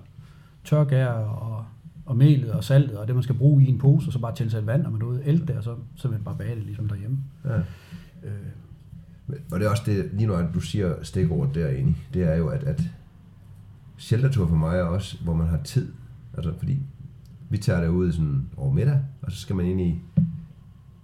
tørgær 0.63 1.07
og, 1.07 1.65
og 2.05 2.17
melet 2.17 2.51
og 2.51 2.63
saltet 2.63 2.97
og 2.97 3.07
det, 3.07 3.15
man 3.15 3.23
skal 3.23 3.35
bruge 3.35 3.63
i 3.63 3.67
en 3.67 3.77
pose, 3.79 4.09
og 4.09 4.13
så 4.13 4.19
bare 4.19 4.35
tilsætte 4.35 4.67
vand, 4.67 4.85
og 4.85 4.91
man 4.91 5.01
er 5.01 5.05
ude 5.05 5.23
det, 5.23 5.49
og 5.49 5.63
så 5.63 5.75
simpelthen 5.95 6.25
bare 6.25 6.35
bage 6.37 6.55
det 6.55 6.63
ligesom 6.63 6.87
derhjemme. 6.87 7.17
Ja. 7.45 7.57
Øh, 7.57 8.33
Og 9.51 9.59
det 9.59 9.65
er 9.65 9.69
også 9.69 9.83
det, 9.85 10.09
lige 10.13 10.27
når 10.27 10.41
du 10.53 10.59
siger 10.59 10.95
stikordet 11.03 11.55
derinde, 11.55 11.95
det 12.13 12.23
er 12.23 12.35
jo, 12.35 12.47
at, 12.47 12.63
at 12.63 12.81
sheltertur 13.97 14.47
for 14.47 14.55
mig 14.55 14.77
er 14.77 14.83
også, 14.83 15.23
hvor 15.23 15.33
man 15.33 15.47
har 15.47 15.57
tid. 15.63 15.91
Altså, 16.37 16.53
fordi 16.57 16.79
vi 17.49 17.57
tager 17.57 17.81
derud 17.81 18.11
sådan 18.11 18.49
over 18.57 18.73
middag, 18.73 18.99
og 19.21 19.31
så 19.31 19.37
skal 19.37 19.55
man 19.55 19.65
egentlig 19.65 20.01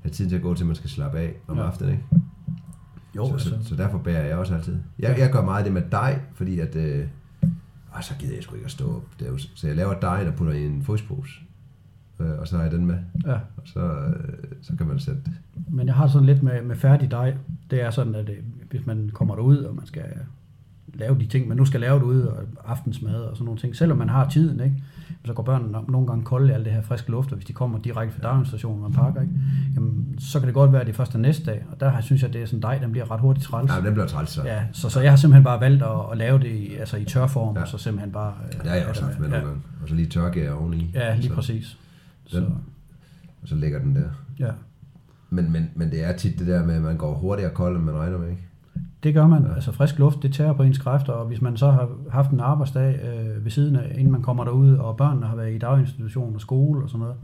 have 0.02 0.12
tid 0.12 0.30
til 0.30 0.36
at 0.36 0.42
gå 0.42 0.54
til, 0.54 0.64
at 0.64 0.68
man 0.68 0.76
skal 0.76 0.90
slappe 0.90 1.20
af 1.20 1.34
om 1.48 1.58
Ja. 1.58 1.64
aftenen, 1.68 1.92
ikke? 1.92 2.04
jo, 3.16 3.26
så, 3.28 3.34
altså, 3.34 3.50
så, 3.50 3.70
så, 3.70 3.76
derfor 3.76 3.98
bærer 3.98 4.26
jeg 4.26 4.38
også 4.38 4.56
altid. 4.56 4.78
Jeg, 5.00 5.16
jeg 5.20 5.32
gør 5.32 5.42
meget 5.46 5.66
det 5.66 5.74
med 5.74 5.82
dej, 5.92 6.20
fordi 6.34 6.60
at... 6.60 6.76
Øh, 6.76 7.08
ah, 7.94 8.04
så 8.04 8.14
gider 8.20 8.36
jeg 8.36 8.44
sgu 8.44 8.56
ikke 8.56 8.66
at 8.66 8.72
stå 8.72 8.96
op. 8.96 9.06
Det 9.20 9.28
er 9.28 9.32
jo, 9.32 9.38
så 9.38 9.68
jeg 9.68 9.76
laver 9.76 10.00
dejen 10.00 10.28
og 10.28 10.34
putter 10.34 10.54
i 10.54 10.66
en 10.66 10.84
frysepose. 10.84 11.34
Øh, 12.20 12.40
og 12.40 12.48
så 12.48 12.56
har 12.56 12.64
jeg 12.64 12.72
den 12.72 12.86
med. 12.86 12.98
ja. 13.26 13.34
Og 13.34 13.64
så, 13.66 13.80
øh, 13.80 14.44
så 14.62 14.76
kan 14.78 14.88
man 14.88 15.00
sætte... 15.00 15.22
Men 15.70 15.88
jeg 15.88 15.96
har 15.96 16.08
sådan 16.08 16.26
lidt 16.26 16.44
med, 16.44 16.62
med 16.62 16.76
færdig 16.76 17.12
dej. 17.12 17.36
Det 17.72 17.82
er 17.82 17.90
sådan, 17.92 18.16
at 18.16 18.28
det, 18.28 18.38
hvis 18.70 18.86
man 18.86 19.10
kommer 19.14 19.36
derud, 19.36 19.58
og 19.58 19.76
man 19.76 19.86
skal 19.86 20.04
lave 20.94 21.20
de 21.20 21.26
ting, 21.28 21.48
man 21.48 21.58
nu 21.58 21.66
skal 21.66 21.80
lave 21.80 22.00
derude, 22.00 22.32
og 22.34 22.44
aftensmad 22.66 23.16
og 23.16 23.36
sådan 23.36 23.46
nogle 23.46 23.60
ting, 23.60 23.76
selvom 23.76 23.98
man 23.98 24.10
har 24.10 24.30
tiden, 24.30 24.60
ikke? 24.60 24.84
Så 25.30 25.34
går 25.34 25.44
børnene 25.44 25.78
no- 25.78 25.92
nogle 25.92 26.08
gange 26.08 26.24
kolde 26.24 26.50
i 26.50 26.52
alt 26.52 26.66
det 26.66 26.74
her 26.74 26.82
friske 26.82 27.12
luft, 27.12 27.32
og 27.32 27.36
hvis 27.36 27.46
de 27.46 27.54
kommer 27.54 27.80
direkte 27.80 28.16
fra 28.16 28.22
daginstitutionen, 28.30 28.82
man 28.82 28.92
pakker, 28.94 29.22
ikke? 29.22 29.34
Jamen, 29.76 30.16
så 30.20 30.40
kan 30.40 30.48
det 30.48 30.54
godt 30.54 30.72
være, 30.72 30.82
at 30.82 30.88
det 30.88 30.94
er 30.94 30.98
først 30.98 31.16
er 31.16 31.20
næste 31.20 31.46
dag, 31.46 31.66
og 31.72 31.80
der 31.80 31.90
har- 31.90 32.02
synes 32.02 32.24
jeg, 32.24 32.34
det 32.34 32.42
er 32.42 32.46
sådan 32.46 32.62
dej, 32.62 32.78
den 32.78 32.92
bliver 32.92 33.12
ret 33.12 33.20
hurtigt 33.20 33.46
træls. 33.46 33.72
Men 33.76 33.86
den 33.86 33.94
bliver 33.94 34.08
træls 34.08 34.30
så. 34.30 34.44
Ja, 34.44 34.64
så, 34.72 34.90
så 34.90 35.02
jeg 35.02 35.12
har 35.12 35.18
simpelthen 35.18 35.44
bare 35.44 35.62
valgt 35.62 35.84
at, 35.84 35.90
at 36.12 36.18
lave 36.18 36.40
det 36.40 36.46
i, 36.52 36.76
altså 36.76 36.98
i 36.98 37.06
tørform, 37.06 37.54
ja. 37.54 37.60
Ja. 37.60 37.62
og 37.62 37.68
så 37.68 37.78
simpelthen 37.78 38.12
bare... 38.12 38.34
øh, 38.54 38.60
Det 38.62 38.70
har 38.70 38.76
jeg 38.76 38.88
også 38.88 39.04
haft 39.04 39.20
med 39.20 39.28
ja. 39.28 39.34
nogle 39.34 39.48
gange. 39.48 39.62
Og 39.84 39.90
så 39.90 39.96
lige 39.96 40.08
tørke 40.10 40.54
oveni. 40.54 40.92
Ja, 40.94 41.16
lige 41.16 41.28
så, 41.30 41.34
præcis. 41.36 41.78
Så, 42.26 42.38
Den- 42.40 42.54
Og 43.42 43.48
så 43.48 43.56
ligger 43.56 43.80
den 43.80 43.96
der. 43.96 44.10
ja. 44.40 44.52
Men, 45.30 45.52
men, 45.52 45.70
men 45.76 45.92
det 45.92 46.04
er 46.06 46.18
tit 46.18 46.40
det 46.40 46.48
der 46.48 46.66
med, 46.66 46.76
at 46.76 46.82
man 46.82 46.98
går 46.98 47.14
hurtigere 47.14 47.54
kold, 47.54 47.76
end 47.76 47.86
man 47.86 47.96
regner 47.96 48.18
med, 48.18 48.30
ikke? 48.30 48.42
Det 49.04 49.14
gør 49.14 49.28
man. 49.28 49.46
Altså 49.56 49.72
frisk 49.72 50.00
luft, 50.00 50.24
det 50.24 50.34
tager 50.34 50.54
på 50.54 50.64
ens 50.64 50.78
kræfter, 50.78 51.14
og 51.14 51.28
hvis 51.28 51.42
man 51.42 51.58
så 51.58 51.72
har 51.72 51.90
haft 52.12 52.32
en 52.32 52.40
arbejdsdag 52.40 53.00
øh, 53.04 53.44
ved 53.44 53.52
siden 53.52 53.76
af, 53.76 53.96
inden 53.98 54.12
man 54.12 54.22
kommer 54.22 54.44
derud, 54.44 54.74
og 54.74 54.98
børnene 54.98 55.26
har 55.26 55.36
været 55.36 55.56
i 55.56 55.58
daginstitution 55.58 56.36
og 56.36 56.42
skole 56.42 56.84
og 56.84 56.90
sådan 56.90 57.00
noget, 57.00 57.16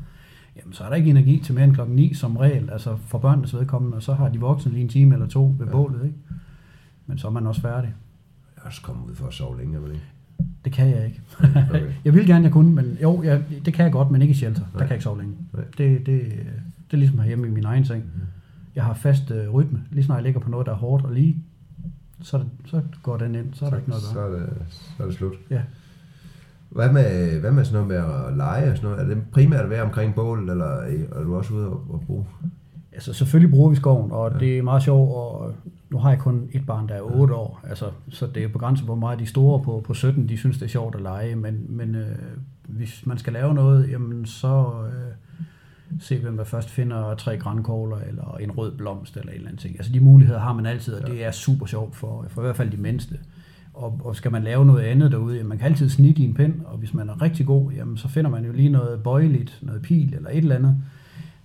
jamen 0.58 0.74
så 0.74 0.84
er 0.84 0.90
der 0.90 0.96
ikke 0.96 1.10
energi 1.10 1.40
til 1.40 1.56
mere 1.56 1.64
end 1.64 1.74
klokken 1.74 1.96
9 1.96 2.14
som 2.14 2.38
regel, 2.38 2.70
altså 2.70 2.96
for 2.96 3.18
børnenes 3.18 3.56
vedkommende, 3.56 3.96
og 3.98 4.04
så 4.04 4.14
har 4.14 4.30
de 4.30 4.40
voksne 4.40 4.72
lige 4.72 4.84
en 4.84 4.90
time 4.90 5.16
eller 5.16 5.28
to 5.28 5.56
ved 5.60 5.66
ja. 5.66 5.72
bålet, 5.72 6.06
ikke? 6.06 6.18
Men 7.06 7.18
så 7.18 7.28
er 7.28 7.32
man 7.32 7.48
også 7.48 7.62
færdig. 7.62 7.94
Jeg 8.56 8.62
er 8.62 8.68
også 8.68 8.82
kommet 8.82 9.10
ud 9.10 9.16
for 9.16 9.28
at 9.28 9.34
sove 9.34 9.58
længe, 9.58 9.80
men 9.80 9.92
ikke? 9.92 10.04
Det 10.66 10.74
kan 10.74 10.90
jeg 10.90 11.06
ikke. 11.06 11.22
Okay. 11.70 11.92
jeg 12.06 12.14
vil 12.14 12.28
gerne, 12.28 12.44
jeg 12.44 12.52
kunne, 12.52 12.76
men 12.76 12.98
jo, 13.02 13.24
jeg, 13.24 13.44
det 13.66 13.74
kan 13.74 13.84
jeg 13.84 13.92
godt, 13.92 14.12
men 14.12 14.22
ikke 14.22 14.32
i 14.32 14.36
shelter. 14.36 14.62
Nej. 14.62 14.70
Der 14.72 14.80
kan 14.80 14.88
jeg 14.88 14.96
ikke 14.96 15.04
sove 15.04 15.18
længe. 15.18 15.36
Nej. 15.54 15.64
Det, 15.78 16.06
det, 16.06 16.22
det 16.86 16.94
er 16.94 16.98
ligesom 16.98 17.20
herhjemme 17.20 17.48
i 17.48 17.52
min 17.52 17.66
egen 17.66 17.86
seng. 17.86 18.04
Mm. 18.04 18.22
Jeg 18.76 18.84
har 18.84 18.94
fast 18.94 19.32
øh, 19.32 19.50
rytme. 19.50 19.82
Lige 19.92 20.04
snart 20.04 20.16
jeg 20.16 20.24
ligger 20.24 20.40
på 20.40 20.50
noget, 20.50 20.66
der 20.66 20.72
er 20.72 20.78
hårdt 20.78 21.06
og 21.06 21.12
lige, 21.12 21.44
så, 22.26 22.44
så 22.66 22.82
går 23.04 23.18
den 23.18 23.36
ind. 23.36 23.54
Så 23.54 23.66
er 23.66 23.70
der 23.70 23.78
ikke 23.78 23.90
noget. 23.90 24.04
Så 24.04 24.20
er 24.20 24.30
det, 24.30 24.50
så 24.70 25.04
er 25.04 25.08
det 25.08 25.16
slut. 25.16 25.34
Ja. 25.50 25.62
Hvad 26.70 26.92
med, 26.92 27.40
hvad 27.40 27.52
med 27.52 27.66
sådan 27.66 27.88
noget 27.88 27.88
med 27.88 28.16
at 28.16 28.38
lege 28.38 28.72
og 28.72 28.78
sådan 28.78 28.90
noget? 28.90 29.04
Er 29.04 29.16
det 29.16 29.24
primært 29.32 29.64
at 29.64 29.70
være 29.70 29.84
omkring 29.84 30.16
bålet, 30.16 30.50
eller 30.50 30.66
er 31.16 31.24
du 31.24 31.36
også 31.36 31.54
ude 31.54 31.68
og, 31.68 31.86
og 31.90 32.04
bruge? 32.06 32.26
Altså 32.92 33.14
selvfølgelig 33.14 33.52
bruger 33.52 33.70
vi 33.70 33.76
skoven, 33.76 34.12
og 34.12 34.32
ja. 34.32 34.40
det 34.40 34.58
er 34.58 34.62
meget 34.62 34.84
sjovt, 34.84 35.12
og 35.12 35.54
nu 35.90 35.98
har 35.98 36.10
jeg 36.10 36.20
kun 36.20 36.50
et 36.52 36.66
barn, 36.66 36.88
der 36.88 36.96
er 36.96 37.02
8 37.02 37.34
ja. 37.34 37.40
år, 37.40 37.62
altså, 37.64 37.86
så 38.10 38.28
det 38.28 38.44
er 38.44 38.48
begrænset, 38.48 38.86
hvor 38.86 38.96
meget 38.96 39.20
de 39.20 39.26
store 39.26 39.64
på, 39.64 39.84
på 39.86 39.94
17, 39.94 40.30
de 40.30 40.38
synes, 40.38 40.58
det 40.58 40.66
er 40.66 40.70
sjovt 40.70 40.96
at 40.96 41.02
lege, 41.02 41.36
men, 41.36 41.66
men 41.70 41.96
øh, 41.96 42.18
hvis 42.68 43.06
man 43.06 43.18
skal 43.18 43.34
lave 43.34 43.54
noget, 43.54 43.90
jamen 43.92 44.26
så 44.26 44.74
øh, 44.86 45.14
se, 46.00 46.20
hvem 46.20 46.38
der 46.38 46.44
først 46.44 46.70
finder 46.70 47.16
tre 47.16 47.38
grænkogler, 47.38 47.98
eller 47.98 48.38
en 48.38 48.52
rød 48.52 48.78
blomst, 48.78 49.18
eller 49.18 49.32
et 49.32 49.36
eller 49.36 49.48
andet 49.48 49.62
ting. 49.62 49.76
Altså 49.76 49.94
de 49.94 50.00
muligheder 50.00 50.40
har 50.40 50.54
man 50.54 50.66
altid, 50.66 50.94
og 50.94 51.08
det 51.08 51.26
er 51.26 51.32
super 51.32 51.66
sjovt 51.66 51.96
for, 51.96 52.26
for 52.30 52.42
i 52.42 52.44
hvert 52.44 52.56
fald 52.56 52.72
de 52.72 52.78
mindste. 52.78 53.20
Og, 53.74 54.02
og 54.04 54.16
skal 54.16 54.32
man 54.32 54.44
lave 54.44 54.66
noget 54.66 54.84
andet 54.84 55.12
derude, 55.12 55.36
jamen, 55.36 55.50
man 55.50 55.58
kan 55.58 55.68
altid 55.68 55.90
snitte 55.90 56.22
i 56.22 56.26
en 56.26 56.34
pind, 56.34 56.54
og 56.66 56.78
hvis 56.78 56.94
man 56.94 57.10
er 57.10 57.22
rigtig 57.22 57.46
god, 57.46 57.72
jamen, 57.72 57.98
så 57.98 58.08
finder 58.08 58.32
man 58.32 58.46
jo 58.46 58.52
lige 58.52 58.70
noget 58.70 59.04
bøjeligt, 59.04 59.60
noget 59.62 59.82
pil 59.82 60.14
eller 60.14 60.30
et 60.30 60.38
eller 60.38 60.56
andet, 60.56 60.78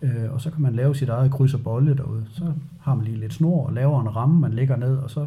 øh, 0.03 0.33
og 0.33 0.41
så 0.41 0.51
kan 0.51 0.63
man 0.63 0.75
lave 0.75 0.95
sit 0.95 1.09
eget 1.09 1.31
kryds 1.31 1.55
og 1.55 1.61
bolle 1.61 1.97
derude. 1.97 2.25
Så 2.33 2.53
har 2.81 2.95
man 2.95 3.05
lige 3.05 3.17
lidt 3.17 3.35
snor 3.35 3.67
og 3.67 3.73
laver 3.73 4.01
en 4.01 4.17
ramme, 4.17 4.41
man 4.41 4.53
lægger 4.53 4.77
ned, 4.77 4.97
og 4.97 5.11
så 5.11 5.27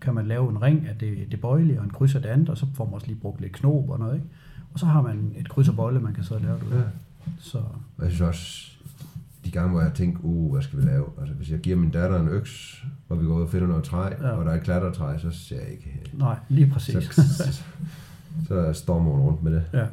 kan 0.00 0.14
man 0.14 0.26
lave 0.26 0.50
en 0.50 0.62
ring 0.62 0.86
af 0.88 0.96
det, 1.00 1.16
det 1.30 1.40
bøjelige 1.40 1.78
og 1.78 1.84
en 1.84 1.90
kryds 1.90 2.14
af 2.14 2.22
det 2.22 2.28
andet, 2.28 2.48
og 2.48 2.58
så 2.58 2.66
får 2.74 2.84
man 2.84 2.94
også 2.94 3.06
lige 3.06 3.18
brugt 3.20 3.40
lidt 3.40 3.52
knop 3.52 3.90
og 3.90 3.98
noget, 3.98 4.14
ikke? 4.14 4.26
Og 4.72 4.78
så 4.78 4.86
har 4.86 5.02
man 5.02 5.32
et 5.36 5.48
kryds 5.48 5.68
og 5.68 5.76
bolle, 5.76 6.00
man 6.00 6.14
kan 6.14 6.24
så 6.24 6.38
lave 6.38 6.58
derude. 6.58 6.76
Ja. 6.76 6.82
Så. 7.38 7.62
Jeg 8.02 8.10
synes 8.10 8.20
også, 8.20 8.70
de 9.44 9.50
gange, 9.50 9.70
hvor 9.70 9.80
jeg 9.80 9.92
tænker, 9.94 10.18
uh, 10.22 10.52
hvad 10.52 10.62
skal 10.62 10.78
vi 10.78 10.84
lave? 10.84 11.06
Altså, 11.20 11.34
hvis 11.34 11.50
jeg 11.50 11.58
giver 11.58 11.76
min 11.76 11.90
datter 11.90 12.20
en 12.20 12.28
øks, 12.28 12.84
og 13.08 13.20
vi 13.20 13.26
går 13.26 13.34
ud 13.34 13.42
og 13.42 13.50
finder 13.50 13.66
noget 13.66 13.84
træ, 13.84 14.08
ja. 14.20 14.30
og 14.30 14.44
der 14.44 14.50
er 14.50 14.56
et 14.56 14.62
klatretræ, 14.62 15.18
så 15.18 15.30
ser 15.30 15.60
jeg 15.60 15.68
ikke... 15.68 16.02
Nej, 16.12 16.36
lige 16.48 16.70
præcis. 16.70 17.04
Så, 17.04 17.22
så, 17.22 17.62
så 18.48 18.72
stormer 18.72 19.10
hun 19.10 19.20
rundt 19.20 19.42
med 19.42 19.52
det. 19.52 19.64
Ja. 19.72 19.86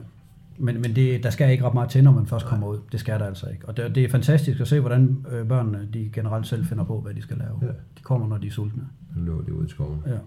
Men, 0.58 0.82
men 0.82 0.96
det, 0.96 1.24
der 1.24 1.30
skal 1.30 1.52
ikke 1.52 1.66
ret 1.66 1.74
meget 1.74 1.90
til, 1.90 2.04
når 2.04 2.12
man 2.12 2.26
først 2.26 2.46
kommer 2.46 2.68
ud. 2.68 2.80
Det 2.92 3.00
skal 3.00 3.20
der 3.20 3.26
altså 3.26 3.50
ikke. 3.50 3.68
Og 3.68 3.78
det, 3.78 3.96
det 3.96 4.04
er 4.04 4.10
fantastisk 4.10 4.60
at 4.60 4.68
se, 4.68 4.80
hvordan 4.80 5.26
øh, 5.32 5.48
børnene 5.48 5.88
de 5.94 6.10
generelt 6.14 6.48
selv 6.48 6.66
finder 6.66 6.84
på, 6.84 7.02
hvad 7.02 7.14
de 7.14 7.22
skal 7.22 7.38
lave. 7.38 7.60
Ja. 7.62 7.68
De 7.68 8.04
kommer, 8.04 8.28
når 8.28 8.38
de 8.38 8.48
er 8.48 8.52
sultne. 8.52 8.84
Nu 9.16 9.26
løber 9.26 9.42
de 9.42 9.54
ud 9.54 9.66
i 9.66 9.70
skoven. 9.70 10.04
Ja. 10.08 10.18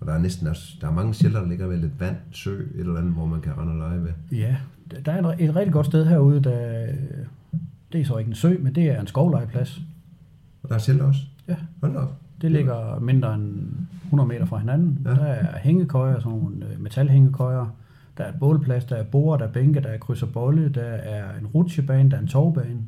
Og 0.00 0.06
der 0.06 0.12
er 0.12 0.18
næsten 0.18 0.46
også, 0.46 0.76
der 0.80 0.88
er 0.88 0.92
mange 0.92 1.14
shelter, 1.14 1.40
der 1.40 1.48
ligger 1.48 1.66
ved 1.66 1.76
lidt 1.76 2.00
vand, 2.00 2.16
sø, 2.30 2.60
et 2.60 2.70
eller 2.74 2.96
andet, 2.96 3.12
hvor 3.12 3.26
man 3.26 3.40
kan 3.40 3.58
rende 3.58 3.72
og 3.72 3.78
lege 3.78 4.02
ved. 4.04 4.38
Ja, 4.38 4.56
der 5.04 5.12
er 5.12 5.28
et, 5.28 5.36
et 5.38 5.56
rigtig 5.56 5.72
godt 5.72 5.86
sted 5.86 6.06
herude, 6.06 6.42
der, 6.42 6.86
det 7.92 8.00
er 8.00 8.04
så 8.04 8.16
ikke 8.16 8.28
en 8.28 8.34
sø, 8.34 8.56
men 8.60 8.74
det 8.74 8.84
er 8.84 9.00
en 9.00 9.06
skovlegeplads. 9.06 9.80
Og 10.62 10.68
der 10.68 10.74
er 10.74 10.78
shelter 10.78 11.04
også? 11.04 11.20
Ja. 11.48 11.56
Hold 11.80 11.96
op. 11.96 12.16
Det 12.40 12.50
ligger 12.50 12.98
mindre 12.98 13.34
end 13.34 13.72
100 14.04 14.28
meter 14.28 14.44
fra 14.44 14.58
hinanden. 14.58 14.98
Ja. 15.04 15.10
Der 15.10 15.24
er 15.24 15.58
hængekøjer, 15.58 16.20
sådan 16.20 16.38
nogle 16.38 16.66
øh, 16.72 16.80
metalhængekøjer. 16.80 17.66
Der 18.18 18.24
er 18.24 18.28
et 18.28 18.40
bålplads, 18.40 18.84
der 18.84 18.96
er 18.96 19.04
bord, 19.04 19.38
der 19.38 19.46
er 19.46 19.52
bænke, 19.52 19.80
der 19.80 19.88
er 19.88 19.98
kryds 19.98 20.22
og 20.22 20.32
bolle, 20.32 20.68
der 20.68 20.82
er 20.82 21.38
en 21.38 21.46
rutsjebane, 21.46 22.10
der 22.10 22.16
er 22.16 22.20
en 22.20 22.26
togbane. 22.26 22.80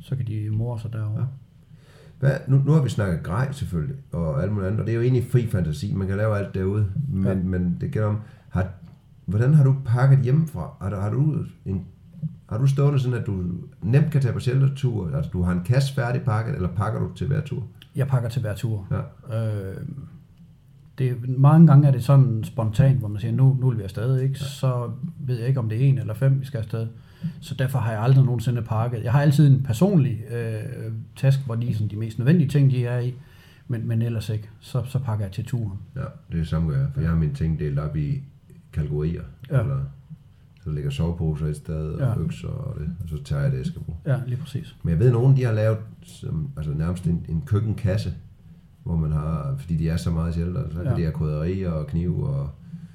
Så 0.00 0.16
kan 0.16 0.26
de 0.26 0.48
mor 0.50 0.76
sig 0.76 0.92
derovre. 0.92 1.20
Ja. 1.20 1.26
Hvad, 2.18 2.32
nu, 2.46 2.62
nu 2.66 2.72
har 2.72 2.82
vi 2.82 2.88
snakket 2.88 3.22
grej 3.22 3.52
selvfølgelig, 3.52 3.96
og 4.12 4.42
alt 4.42 4.52
muligt 4.52 4.66
andet, 4.66 4.80
og 4.80 4.86
det 4.86 4.92
er 4.92 4.96
jo 4.96 5.02
egentlig 5.02 5.26
fri 5.30 5.46
fantasi, 5.46 5.94
man 5.94 6.08
kan 6.08 6.16
lave 6.16 6.38
alt 6.38 6.54
derude, 6.54 6.86
men, 7.08 7.38
ja. 7.38 7.44
men 7.44 7.76
det 7.80 7.90
gælder 7.90 8.08
om, 8.08 8.18
har, 8.48 8.68
hvordan 9.24 9.54
har 9.54 9.64
du 9.64 9.76
pakket 9.84 10.18
hjemmefra? 10.18 10.70
Har, 10.80 11.00
har 11.00 11.10
du 11.10 11.44
en 11.64 11.84
har 12.48 12.58
du 12.58 12.66
stående 12.66 12.98
sådan, 12.98 13.18
at 13.18 13.26
du 13.26 13.44
nemt 13.82 14.10
kan 14.10 14.20
tage 14.20 14.32
på 14.32 14.40
sheltertur? 14.40 15.16
Altså, 15.16 15.30
du 15.30 15.42
har 15.42 15.52
en 15.52 15.62
kasse 15.64 15.94
færdig 15.94 16.22
pakket, 16.22 16.54
eller 16.54 16.68
pakker 16.68 17.00
du 17.00 17.14
til 17.14 17.26
hver 17.26 17.40
tur? 17.40 17.62
Jeg 17.96 18.06
pakker 18.06 18.28
til 18.28 18.40
hver 18.40 18.54
tur. 18.54 18.86
Ja. 19.30 19.70
Øh, 19.70 19.76
det, 20.98 21.38
mange 21.38 21.66
gange 21.66 21.88
er 21.88 21.92
det 21.92 22.04
sådan 22.04 22.44
spontant, 22.44 22.98
hvor 22.98 23.08
man 23.08 23.20
siger, 23.20 23.32
nu, 23.32 23.56
nu 23.60 23.68
vil 23.68 23.78
vi 23.78 23.82
afsted, 23.82 24.20
ikke? 24.20 24.36
Ja. 24.40 24.46
så 24.46 24.90
ved 25.18 25.38
jeg 25.38 25.48
ikke, 25.48 25.60
om 25.60 25.68
det 25.68 25.84
er 25.84 25.88
en 25.88 25.98
eller 25.98 26.14
fem, 26.14 26.40
vi 26.40 26.46
skal 26.46 26.58
afsted. 26.58 26.86
Så 27.40 27.54
derfor 27.54 27.78
har 27.78 27.92
jeg 27.92 28.00
aldrig 28.00 28.24
nogensinde 28.24 28.62
pakket. 28.62 29.04
Jeg 29.04 29.12
har 29.12 29.22
altid 29.22 29.46
en 29.46 29.62
personlig 29.62 30.24
øh, 30.30 30.92
task, 31.16 31.46
hvor 31.46 31.54
lige 31.54 31.74
sådan 31.74 31.88
de 31.88 31.96
mest 31.96 32.18
nødvendige 32.18 32.48
ting, 32.48 32.70
de 32.70 32.86
er 32.86 32.98
i, 32.98 33.14
men, 33.68 33.88
men 33.88 34.02
ellers 34.02 34.28
ikke. 34.28 34.50
Så, 34.60 34.84
så 34.84 34.98
pakker 34.98 35.24
jeg 35.24 35.32
til 35.32 35.44
turen. 35.44 35.78
Ja, 35.96 36.00
det 36.00 36.06
er 36.32 36.36
det 36.36 36.48
samme 36.48 36.70
gør 36.70 36.78
jeg, 36.78 36.88
for 36.94 37.00
jeg 37.00 37.10
har 37.10 37.16
mine 37.16 37.34
ting 37.34 37.58
delt 37.58 37.78
op 37.78 37.96
i 37.96 38.22
kategorier. 38.72 39.22
Ja. 39.50 39.60
Eller, 39.60 39.78
så 40.64 40.70
ligger 40.70 40.90
soveposer 40.90 41.46
et 41.46 41.56
sted, 41.56 41.92
og 41.92 42.00
ja. 42.00 42.22
økser 42.22 42.48
og 42.48 42.80
det, 42.80 42.96
og 43.02 43.08
så 43.08 43.22
tager 43.24 43.42
jeg 43.42 43.52
det, 43.52 43.58
jeg 43.58 43.66
skal 43.66 43.82
bruge. 43.82 43.98
Ja, 44.06 44.20
lige 44.26 44.36
præcis. 44.36 44.76
Men 44.82 44.90
jeg 44.90 44.98
ved, 44.98 45.06
at 45.06 45.12
nogen 45.12 45.36
de 45.36 45.44
har 45.44 45.52
lavet 45.52 45.78
som, 46.02 46.50
altså 46.56 46.72
nærmest 46.72 47.04
en, 47.04 47.26
en 47.28 47.42
køkkenkasse, 47.46 48.14
hvor 48.82 48.96
man 48.96 49.12
har, 49.12 49.54
fordi 49.58 49.76
de 49.76 49.88
er 49.88 49.96
så 49.96 50.10
meget 50.10 50.34
shelter, 50.34 50.70
så 50.70 50.76
kan 50.76 50.86
ja. 50.86 50.96
de 50.96 51.02
have 51.02 51.12
krydderier 51.12 51.70
og 51.70 51.86
kniv 51.86 52.20
og 52.20 52.50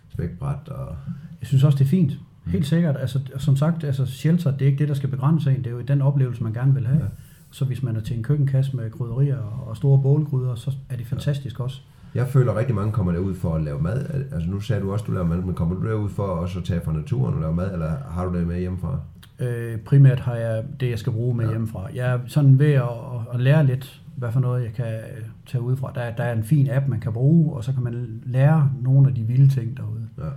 spækbræt. 0.10 0.70
Og... 0.70 0.96
Jeg 1.40 1.48
synes 1.48 1.64
også, 1.64 1.78
det 1.78 1.86
er 1.86 1.90
fint. 1.90 2.12
Helt 2.46 2.60
mm. 2.60 2.64
sikkert. 2.64 2.96
Altså, 3.00 3.20
som 3.38 3.56
sagt, 3.56 3.84
altså, 3.84 4.06
shelter, 4.06 4.52
det 4.52 4.62
er 4.62 4.66
ikke 4.66 4.80
det, 4.80 4.88
der 4.88 4.94
skal 4.94 5.10
begrænse 5.10 5.52
en. 5.52 5.58
Det 5.58 5.68
er 5.68 5.72
jo 5.72 5.82
den 5.82 6.02
oplevelse, 6.02 6.44
man 6.44 6.54
gerne 6.54 6.74
vil 6.74 6.88
have. 6.88 7.00
Ja. 7.00 7.08
Så 7.52 7.66
hvis 7.66 7.84
man 7.84 7.96
er 7.96 8.02
til 8.02 8.18
en 8.18 8.24
køkkenkasse 8.24 8.76
med 8.76 8.92
krydderier 8.92 9.38
og 9.38 9.78
store 9.78 10.02
bålgryder, 10.02 10.56
så 10.56 10.72
er 10.90 10.96
det 10.96 11.08
fantastisk 11.08 11.60
ja. 11.60 11.64
også. 11.64 11.82
Jeg 12.16 12.28
føler 12.28 12.52
at 12.52 12.58
rigtig 12.58 12.76
mange 12.76 12.92
kommer 12.92 13.12
derud 13.12 13.36
for 13.36 13.56
at 13.56 13.64
lave 13.64 13.82
mad. 13.82 14.06
Altså 14.32 14.50
nu 14.50 14.60
sagde 14.60 14.82
du 14.82 14.92
også, 14.92 15.04
at 15.04 15.08
du 15.08 15.14
laver 15.14 15.28
mad, 15.28 15.38
men 15.38 15.54
kommer 15.54 15.76
du 15.76 15.88
derud 15.88 16.10
for 16.10 16.24
også 16.24 16.60
at 16.60 16.66
tage 16.66 16.82
fra 16.86 16.94
naturen 16.94 17.34
og 17.34 17.42
lave 17.42 17.56
mad, 17.56 17.74
eller 17.74 17.92
har 18.12 18.26
du 18.26 18.38
det 18.38 18.48
med 18.48 18.60
hjemmefra? 18.60 19.00
Øh, 19.40 19.80
primært 19.80 20.20
har 20.20 20.36
jeg 20.36 20.64
det, 20.80 20.90
jeg 20.90 21.00
skal 21.00 21.14
bruge 21.14 21.36
med 21.36 21.46
ja. 21.46 21.52
hjemmefra. 21.52 21.88
Jeg 21.94 22.14
er 22.14 22.20
sådan 22.28 22.60
ved 22.60 22.72
at, 22.72 22.90
at 23.34 23.40
lære 23.40 23.66
lidt, 23.66 24.02
hvad 24.16 24.32
for 24.32 24.40
noget 24.40 24.64
jeg 24.64 24.74
kan 24.74 25.00
tage 25.46 25.62
ud 25.62 25.78
fra. 25.78 25.92
Der, 25.96 26.12
der 26.12 26.24
er 26.24 26.34
en 26.34 26.44
fin 26.44 26.70
app, 26.70 26.88
man 26.88 27.00
kan 27.00 27.14
bruge, 27.14 27.54
og 27.54 27.64
så 27.64 27.74
kan 27.74 27.84
man 27.84 28.22
lære 28.26 28.72
nogle 28.82 29.08
af 29.08 29.16
de 29.16 29.22
vilde 29.22 29.50
ting 29.50 29.78
derude. 29.78 30.08
Ja. 30.18 30.30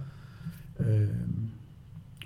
Øh, 0.85 1.09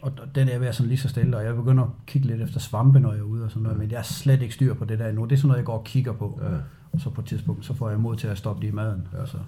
og 0.02 0.12
den 0.34 0.48
er 0.48 0.62
jeg 0.62 0.74
sådan 0.74 0.88
lige 0.88 0.98
så 0.98 1.08
stille, 1.08 1.36
og 1.36 1.44
jeg 1.44 1.56
begynder 1.56 1.84
at 1.84 1.90
kigge 2.06 2.28
lidt 2.28 2.42
efter 2.42 2.60
svampe, 2.60 3.00
når 3.00 3.12
jeg 3.12 3.20
er 3.20 3.24
ude 3.24 3.44
og 3.44 3.50
sådan 3.50 3.62
noget, 3.62 3.76
ja. 3.76 3.80
men 3.80 3.90
jeg 3.90 3.98
er 3.98 4.02
slet 4.02 4.42
ikke 4.42 4.54
styr 4.54 4.74
på 4.74 4.84
det 4.84 4.98
der 4.98 5.08
endnu. 5.08 5.24
Det 5.24 5.32
er 5.32 5.36
sådan 5.36 5.48
noget, 5.48 5.58
jeg 5.58 5.66
går 5.66 5.78
og 5.78 5.84
kigger 5.84 6.12
på. 6.12 6.40
Ja. 6.42 6.56
Og 6.92 7.00
så 7.00 7.10
på 7.10 7.20
et 7.20 7.26
tidspunkt, 7.26 7.64
så 7.64 7.74
får 7.74 7.90
jeg 7.90 8.00
mod 8.00 8.16
til 8.16 8.28
at 8.28 8.38
stoppe 8.38 8.62
det 8.62 8.68
i 8.68 8.74
maden. 8.74 9.08
Ja. 9.12 9.20
Altså. 9.20 9.38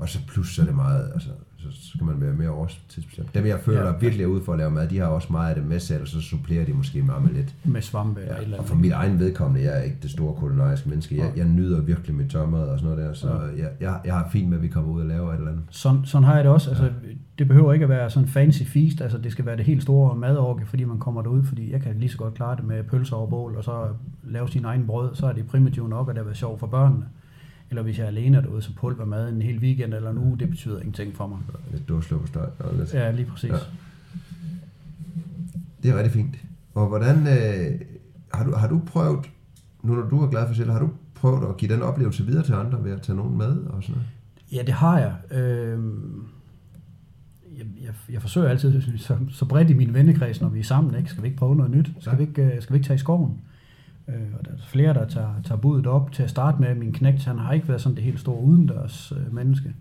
Og 0.00 0.08
så 0.08 0.18
plus 0.28 0.54
så 0.54 0.62
er 0.62 0.66
det 0.66 0.74
meget, 0.74 1.10
altså, 1.14 1.28
så 1.58 1.68
skal 1.88 2.04
man 2.06 2.20
være 2.20 2.32
mere 2.32 2.50
årstidsbestemt. 2.50 3.34
Dem 3.34 3.46
jeg 3.46 3.60
føler, 3.60 3.86
ja, 3.86 3.92
virkelig 4.00 4.24
er 4.24 4.26
ude 4.26 4.42
for 4.44 4.52
at 4.52 4.58
lave 4.58 4.70
mad, 4.70 4.88
de 4.88 4.98
har 4.98 5.06
også 5.06 5.28
meget 5.30 5.48
af 5.48 5.54
det 5.54 5.64
med 5.64 5.80
selv, 5.80 6.02
og 6.02 6.08
så 6.08 6.20
supplerer 6.20 6.64
de 6.64 6.72
måske 6.72 7.02
meget 7.02 7.22
med 7.22 7.32
lidt. 7.32 7.54
Med 7.64 7.82
svampe 7.82 8.20
ja, 8.20 8.42
eller 8.42 8.58
Og 8.58 8.64
for 8.64 8.74
mit 8.74 8.92
egen 8.92 9.18
vedkommende, 9.18 9.64
jeg 9.64 9.78
er 9.78 9.82
ikke 9.82 9.96
det 10.02 10.10
store 10.10 10.34
kulinariske 10.34 10.88
menneske. 10.88 11.18
Jeg, 11.18 11.32
jeg 11.36 11.48
nyder 11.48 11.80
virkelig 11.80 12.16
mit 12.16 12.30
tørmad 12.30 12.68
og 12.68 12.78
sådan 12.78 12.94
noget 12.94 13.08
der, 13.08 13.14
så 13.14 13.28
ja. 13.28 13.62
jeg, 13.62 13.70
jeg, 13.80 14.00
jeg 14.04 14.14
har 14.14 14.28
fint 14.32 14.48
med, 14.48 14.56
at 14.56 14.62
vi 14.62 14.68
kommer 14.68 14.92
ud 14.92 15.00
og 15.00 15.06
laver 15.06 15.32
et 15.32 15.38
eller 15.38 15.50
andet. 15.50 15.64
Sådan, 15.70 16.04
sådan 16.04 16.24
har 16.24 16.34
jeg 16.34 16.44
det 16.44 16.52
også. 16.52 16.70
Altså, 16.70 16.84
ja. 16.84 16.90
Det 17.38 17.48
behøver 17.48 17.72
ikke 17.72 17.82
at 17.82 17.88
være 17.88 18.10
sådan 18.10 18.28
fancy 18.28 18.62
feast, 18.62 19.00
altså 19.00 19.18
det 19.18 19.32
skal 19.32 19.46
være 19.46 19.56
det 19.56 19.64
helt 19.64 19.82
store 19.82 20.16
madorke, 20.16 20.66
fordi 20.66 20.84
man 20.84 20.98
kommer 20.98 21.22
derud, 21.22 21.44
fordi 21.44 21.72
jeg 21.72 21.80
kan 21.82 21.96
lige 21.96 22.10
så 22.10 22.18
godt 22.18 22.34
klare 22.34 22.56
det 22.56 22.64
med 22.64 22.82
pølser 22.84 23.16
og 23.16 23.28
bål, 23.28 23.56
og 23.56 23.64
så 23.64 23.86
lave 24.24 24.48
sin 24.48 24.64
egen 24.64 24.86
brød, 24.86 25.14
så 25.14 25.26
er 25.26 25.32
det 25.32 25.46
primitivt 25.46 25.88
nok, 25.88 26.08
at 26.10 26.16
det 26.16 26.26
er 26.28 26.32
sjovt 26.32 26.60
for 26.60 26.66
børnene. 26.66 27.04
Eller 27.70 27.82
hvis 27.82 27.98
jeg 27.98 28.04
er 28.04 28.08
alene 28.08 28.42
derude, 28.42 28.62
så 28.62 28.74
pulver 28.74 29.04
mad 29.04 29.28
en 29.28 29.42
hel 29.42 29.58
weekend 29.58 29.94
eller 29.94 30.10
en 30.10 30.18
uge, 30.18 30.38
det 30.38 30.50
betyder 30.50 30.78
ingenting 30.78 31.16
for 31.16 31.26
mig. 31.26 31.38
Lidt 31.72 31.88
dårsløbestøj. 31.88 32.48
Lidt. 32.78 32.94
Ja, 32.94 33.10
lige 33.10 33.26
præcis. 33.26 33.50
Ja. 33.50 33.56
Det 35.82 35.90
er 35.90 35.96
rigtig 35.96 36.12
fint. 36.12 36.36
Og 36.74 36.88
hvordan, 36.88 37.16
øh, 37.16 37.80
har, 38.34 38.44
du, 38.44 38.52
har 38.52 38.68
du 38.68 38.80
prøvet, 38.86 39.30
nu 39.82 39.94
når 39.94 40.08
du 40.08 40.22
er 40.22 40.30
glad 40.30 40.46
for 40.46 40.54
selv, 40.54 40.70
har 40.70 40.78
du 40.78 40.90
prøvet 41.14 41.48
at 41.48 41.56
give 41.56 41.74
den 41.74 41.82
oplevelse 41.82 42.26
videre 42.26 42.44
til 42.44 42.52
andre 42.52 42.84
ved 42.84 42.92
at 42.92 43.02
tage 43.02 43.16
nogen 43.16 43.38
med 43.38 43.56
og 43.56 43.82
sådan 43.82 43.94
noget? 43.94 44.08
Ja, 44.52 44.62
det 44.62 44.74
har 44.74 44.98
jeg. 44.98 45.38
Øh, 45.38 45.78
jeg, 47.58 47.66
jeg, 47.82 47.94
jeg 48.10 48.22
forsøger 48.22 48.48
altid 48.48 48.98
så, 48.98 49.16
så 49.30 49.44
bredt 49.44 49.70
i 49.70 49.74
min 49.74 49.94
vennekreds, 49.94 50.40
når 50.40 50.48
vi 50.48 50.58
er 50.58 50.64
sammen. 50.64 50.94
Ikke? 50.94 51.10
Skal 51.10 51.22
vi 51.22 51.28
ikke 51.28 51.38
prøve 51.38 51.56
noget 51.56 51.70
nyt? 51.70 51.90
Skal, 52.00 52.10
ja. 52.10 52.16
vi, 52.16 52.22
ikke, 52.22 52.42
øh, 52.42 52.62
skal 52.62 52.72
vi 52.72 52.76
ikke 52.76 52.86
tage 52.86 52.94
i 52.94 52.98
skoven? 52.98 53.40
Øh, 54.14 54.34
og 54.38 54.44
der 54.44 54.50
er 54.50 54.56
flere, 54.66 54.94
der 54.94 55.08
tager, 55.08 55.34
tager 55.44 55.60
budet 55.60 55.86
op 55.86 56.12
til 56.12 56.22
at 56.22 56.30
starte 56.30 56.60
med. 56.60 56.74
Min 56.74 56.92
knægt, 56.92 57.24
han 57.24 57.38
har 57.38 57.52
ikke 57.52 57.68
været 57.68 57.80
sådan 57.80 57.96
det 57.96 58.04
helt 58.04 58.20
store 58.20 58.42
udendørs 58.42 59.12
øh, 59.12 59.34
menneske. 59.34 59.74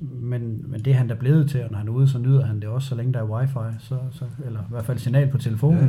Men, 0.00 0.64
men 0.70 0.80
det 0.80 0.90
er 0.90 0.94
han 0.94 1.08
da 1.08 1.14
blevet 1.14 1.50
til, 1.50 1.64
og 1.64 1.70
når 1.70 1.78
han 1.78 1.88
er 1.88 1.92
ude, 1.92 2.08
så 2.08 2.18
nyder 2.18 2.44
han 2.46 2.60
det 2.60 2.68
også, 2.68 2.88
så 2.88 2.94
længe 2.94 3.12
der 3.12 3.18
er 3.20 3.24
wifi, 3.24 3.76
så, 3.78 3.98
så, 4.10 4.24
eller 4.46 4.60
i 4.60 4.66
hvert 4.70 4.84
fald 4.84 4.98
signal 4.98 5.28
på 5.30 5.38
telefonen. 5.38 5.80
Ja. 5.84 5.88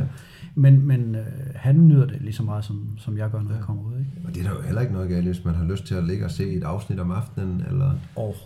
Men, 0.54 0.86
men 0.86 1.14
øh, 1.14 1.26
han 1.54 1.88
nyder 1.88 2.06
det 2.06 2.20
lige 2.20 2.32
så 2.32 2.42
meget, 2.42 2.64
som, 2.64 2.88
som 2.96 3.18
jeg 3.18 3.30
gør, 3.30 3.40
når 3.42 3.50
Ja. 3.50 3.56
jeg 3.56 3.64
kommer 3.64 3.82
ud. 3.82 3.98
Ikke? 3.98 4.10
Og 4.24 4.34
det 4.34 4.40
er 4.44 4.48
der 4.48 4.56
jo 4.56 4.62
heller 4.62 4.80
ikke 4.80 4.92
noget 4.92 5.08
galt, 5.08 5.24
hvis 5.26 5.44
man 5.44 5.54
har 5.54 5.64
lyst 5.64 5.84
til 5.86 5.94
at 5.94 6.04
ligge 6.04 6.24
og 6.24 6.30
se 6.30 6.50
et 6.50 6.64
afsnit 6.64 7.00
om 7.00 7.10
aftenen, 7.10 7.62
eller 7.70 7.90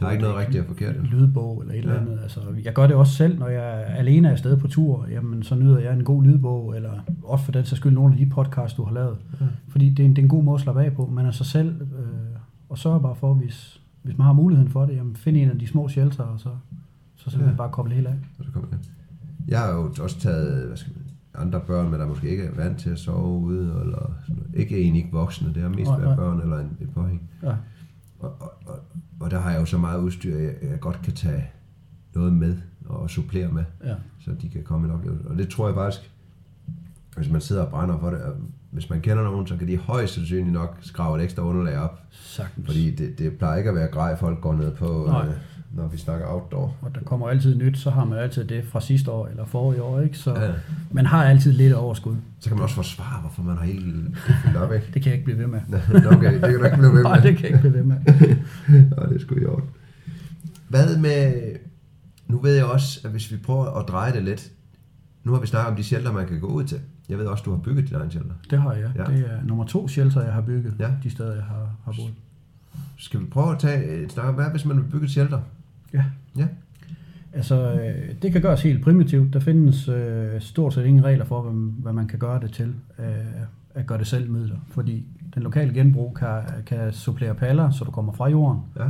der 0.01 0.07
er 0.07 0.11
ikke 0.11 0.23
noget 0.23 0.37
rigtigt 0.39 0.61
og 0.61 0.67
forkert. 0.67 0.97
Lydbog 1.05 1.61
eller 1.61 1.75
et 1.75 1.79
eller 1.79 1.95
Ja. 1.95 2.01
andet. 2.01 2.19
Altså, 2.23 2.41
jeg 2.65 2.73
gør 2.73 2.87
det 2.87 2.97
også 2.97 3.13
selv, 3.15 3.39
når 3.39 3.49
jeg 3.49 3.81
er 3.81 3.95
alene 3.95 4.31
afsted 4.31 4.57
på 4.57 4.69
tur. 4.69 5.07
Jamen, 5.11 5.43
så 5.43 5.55
nyder 5.55 5.79
jeg 5.79 5.93
en 5.93 6.05
god 6.05 6.25
lydbog, 6.25 6.77
eller 6.77 6.91
også 7.25 7.45
for 7.45 7.53
den 7.53 7.65
sags 7.65 7.79
skyld 7.81 7.93
nogle 7.93 8.13
af 8.15 8.19
de 8.19 8.27
podcasts, 8.27 8.77
du 8.77 8.85
har 8.85 8.95
lavet. 8.95 9.17
Ja. 9.41 9.47
Fordi 9.69 9.91
det 9.91 10.01
er, 10.03 10.05
en, 10.07 10.11
det 10.11 10.19
er 10.19 10.23
en 10.23 10.29
god 10.29 10.43
måde 10.45 10.55
at 10.55 10.61
slappe 10.61 10.85
af 10.85 10.93
på. 10.93 11.07
Man 11.07 11.27
er 11.27 11.31
sig 11.31 11.47
selv, 11.47 11.69
øh, 11.81 12.07
og 12.69 12.79
sørger 12.79 12.99
bare 12.99 13.15
for, 13.15 13.35
hvis, 13.35 13.80
hvis 14.03 14.19
man 14.19 14.25
har 14.25 14.33
muligheden 14.33 14.71
for 14.71 14.87
det, 14.87 14.97
jamen, 14.97 15.17
find 15.17 15.37
en 15.37 15.51
af 15.51 15.59
de 15.59 15.67
små 15.67 15.89
shelter, 15.89 16.25
og 16.25 16.41
så, 16.41 16.49
så 17.17 17.31
simpelthen 17.31 17.53
Ja. 17.55 17.57
bare 17.57 17.71
koble 17.73 17.95
helt 17.95 18.07
af. 18.07 18.15
Og 18.39 18.45
så 18.45 18.51
kommer 18.53 18.69
det. 18.69 18.79
Jeg 19.49 19.61
har 19.61 19.69
jo 19.73 19.93
også 20.01 20.21
taget 20.21 20.67
hvad 20.67 20.77
skal 20.77 20.93
man, 20.97 21.05
andre 21.43 21.61
børn, 21.61 21.91
men 21.91 22.01
der 22.01 22.07
måske 22.07 22.29
ikke 22.31 22.45
er 22.45 22.55
vant 22.55 22.79
til 22.79 22.91
at 22.91 22.99
sove 22.99 23.39
ude, 23.39 23.61
eller 23.81 24.13
sådan 24.27 24.37
noget. 24.43 24.51
ikke 24.55 24.81
en 24.83 24.97
ikke 24.97 25.09
voksne, 25.13 25.55
det 25.55 25.63
har 25.63 25.69
mest 25.69 25.91
været 25.99 26.17
børn 26.17 26.41
eller 26.41 26.59
en, 26.59 26.77
et 26.81 26.91
påhæng. 26.95 27.31
Ja. 27.43 27.55
Og, 28.21 28.35
og, 28.41 28.53
og, 28.67 28.79
og 29.21 29.31
der 29.31 29.39
har 29.41 29.51
jeg 29.51 29.61
jo 29.61 29.65
så 29.67 29.79
meget 29.79 30.01
udstyr, 30.01 30.37
jeg, 30.39 30.55
jeg 30.63 30.81
godt 30.81 31.01
kan 31.03 31.13
tage 31.13 31.45
noget 32.15 32.33
med 32.33 32.57
og 32.87 33.11
supplere 33.11 33.53
med, 33.53 33.65
Ja. 33.85 33.95
så 34.21 34.31
de 34.43 34.49
kan 34.49 34.63
komme 34.63 34.87
en 34.89 34.95
oplevelse. 34.95 35.29
Og 35.29 35.39
det 35.39 35.49
tror 35.49 35.67
jeg 35.69 35.75
faktisk, 35.75 36.11
hvis 37.17 37.31
man 37.31 37.41
sidder 37.41 37.63
og 37.63 37.69
brænder 37.71 37.99
for 37.99 38.11
det, 38.11 38.23
og 38.23 38.33
hvis 38.71 38.91
man 38.91 39.01
kender 39.01 39.23
nogen, 39.25 39.47
så 39.47 39.57
kan 39.57 39.69
de 39.69 39.77
højst 39.77 40.15
sandsynligt 40.15 40.53
nok 40.53 40.79
skrave 40.81 41.19
et 41.19 41.25
ekstra 41.25 41.43
underlag 41.43 41.79
op. 41.79 42.01
Sagtens. 42.11 42.67
Fordi 42.67 42.91
det, 42.95 43.19
det 43.19 43.33
plejer 43.39 43.57
ikke 43.59 43.71
at 43.71 43.77
være 43.77 43.89
grej, 43.89 44.17
folk 44.19 44.41
går 44.41 44.55
ned 44.55 44.71
på, 44.75 45.05
Nej. 45.09 45.27
øh, 45.27 45.33
når 45.73 45.89
vi 45.89 45.99
snakker 45.99 46.27
outdoor. 46.27 46.77
Og 46.83 46.95
der 46.95 47.01
kommer 47.01 47.29
altid 47.29 47.55
nyt, 47.57 47.79
så 47.79 47.91
har 47.91 48.05
man 48.05 48.19
altid 48.19 48.45
det 48.45 48.65
fra 48.65 48.81
sidste 48.81 49.11
år 49.11 49.27
eller 49.27 49.45
forrige 49.45 49.83
år, 49.83 50.01
ikke? 50.01 50.19
Så 50.19 50.35
Ja. 50.35 50.51
man 50.93 51.07
har 51.07 51.25
altid 51.25 51.53
lidt 51.53 51.75
overskud. 51.75 52.17
Så 52.41 52.49
kan 52.49 52.57
man 52.57 52.63
også 52.63 52.75
forsvare, 52.75 53.21
hvorfor 53.21 53.43
man 53.43 53.57
har 53.57 53.65
helt 53.65 53.85
det 53.95 54.17
fyldt 54.45 54.57
op, 54.57 54.73
ikke? 54.73 54.87
Det 54.95 55.03
kan 55.03 55.11
jeg 55.11 55.13
ikke 55.15 55.25
blive 55.25 55.39
ved 55.39 55.47
med. 55.47 55.61
Okay, 56.07 56.33
det 56.35 56.41
kan 56.41 56.59
du 56.59 56.65
ikke 56.65 56.77
blive 56.77 56.93
ved 56.93 56.93
med. 56.93 57.03
Nej, 57.11 57.21
det 57.21 57.37
kan 57.37 57.43
jeg 57.45 57.51
ikke 57.51 57.61
blive 57.61 57.75
ved 57.75 57.83
med. 57.83 57.97
Nå, 58.97 59.07
det 59.09 59.17
er 59.17 59.21
sgu 59.21 59.35
i 59.35 59.45
orden. 59.47 59.69
Hvad 60.69 60.97
med... 60.97 61.33
Nu 62.27 62.39
ved 62.41 62.55
jeg 62.55 62.65
også, 62.65 63.01
at 63.05 63.11
hvis 63.11 63.33
vi 63.33 63.37
prøver 63.37 63.79
at 63.79 63.89
dreje 63.89 64.13
det 64.13 64.23
lidt... 64.23 64.51
Nu 65.25 65.33
har 65.33 65.41
vi 65.41 65.47
snakket 65.47 65.71
om 65.71 65.77
de 65.77 65.85
shelter, 65.85 66.13
man 66.13 66.27
kan 66.27 66.41
gå 66.41 66.47
ud 66.47 66.65
til. 66.65 66.81
Jeg 67.11 67.19
ved 67.19 67.27
også, 67.27 67.45
du 67.45 67.51
har 67.51 67.59
bygget 67.59 67.85
dit 67.85 67.93
egen 67.93 68.11
shelter. 68.11 68.35
Det 68.51 68.61
har 68.61 68.73
jeg. 68.73 68.91
Ja. 68.97 69.05
Det 69.05 69.25
er 69.31 69.45
nummer 69.45 69.65
to 69.65 69.89
shelter, 69.89 70.23
jeg 70.23 70.33
har 70.33 70.41
bygget. 70.41 70.75
Ja. 70.79 70.91
De 71.03 71.11
steder, 71.11 71.35
jeg 71.35 71.45
har, 71.45 71.71
har 71.85 71.93
boet. 71.93 72.15
Skal 72.99 73.21
vi 73.21 73.25
prøve 73.25 73.53
at 73.53 73.59
tage 73.59 74.03
et 74.05 74.13
snak 74.13 74.35
hvad 74.35 74.51
hvis 74.51 74.65
man 74.65 74.77
vil 74.77 74.85
bygge 74.85 75.05
et 75.05 75.11
shelter? 75.11 75.41
Ja. 75.93 76.05
Ja. 76.37 76.47
Altså, 77.33 77.73
øh, 77.73 78.15
det 78.23 78.33
kan 78.33 78.43
gøres 78.43 78.63
helt 78.63 78.85
primitivt. 78.85 79.33
Der 79.33 79.41
findes 79.41 79.89
øh, 79.89 80.41
stort 80.41 80.75
set 80.75 80.85
ingen 80.85 81.05
regler 81.05 81.25
for, 81.25 81.43
hvad, 81.43 81.73
hvad 81.83 81.93
man 81.93 82.09
kan 82.09 82.19
gøre 82.19 82.41
det 82.41 82.53
til 82.53 82.75
øh, 82.99 83.07
at 83.75 83.87
gøre 83.87 83.99
det 83.99 84.07
selv 84.07 84.31
midler. 84.31 84.57
Fordi 84.69 85.07
den 85.35 85.43
lokale 85.43 85.75
genbrug 85.75 86.15
kan, 86.15 86.43
kan 86.67 86.93
supplere 86.93 87.35
paller, 87.35 87.71
så 87.71 87.85
du 87.85 87.91
kommer 87.91 88.13
fra 88.13 88.29
jorden. 88.29 88.61
Ja. 88.79 88.85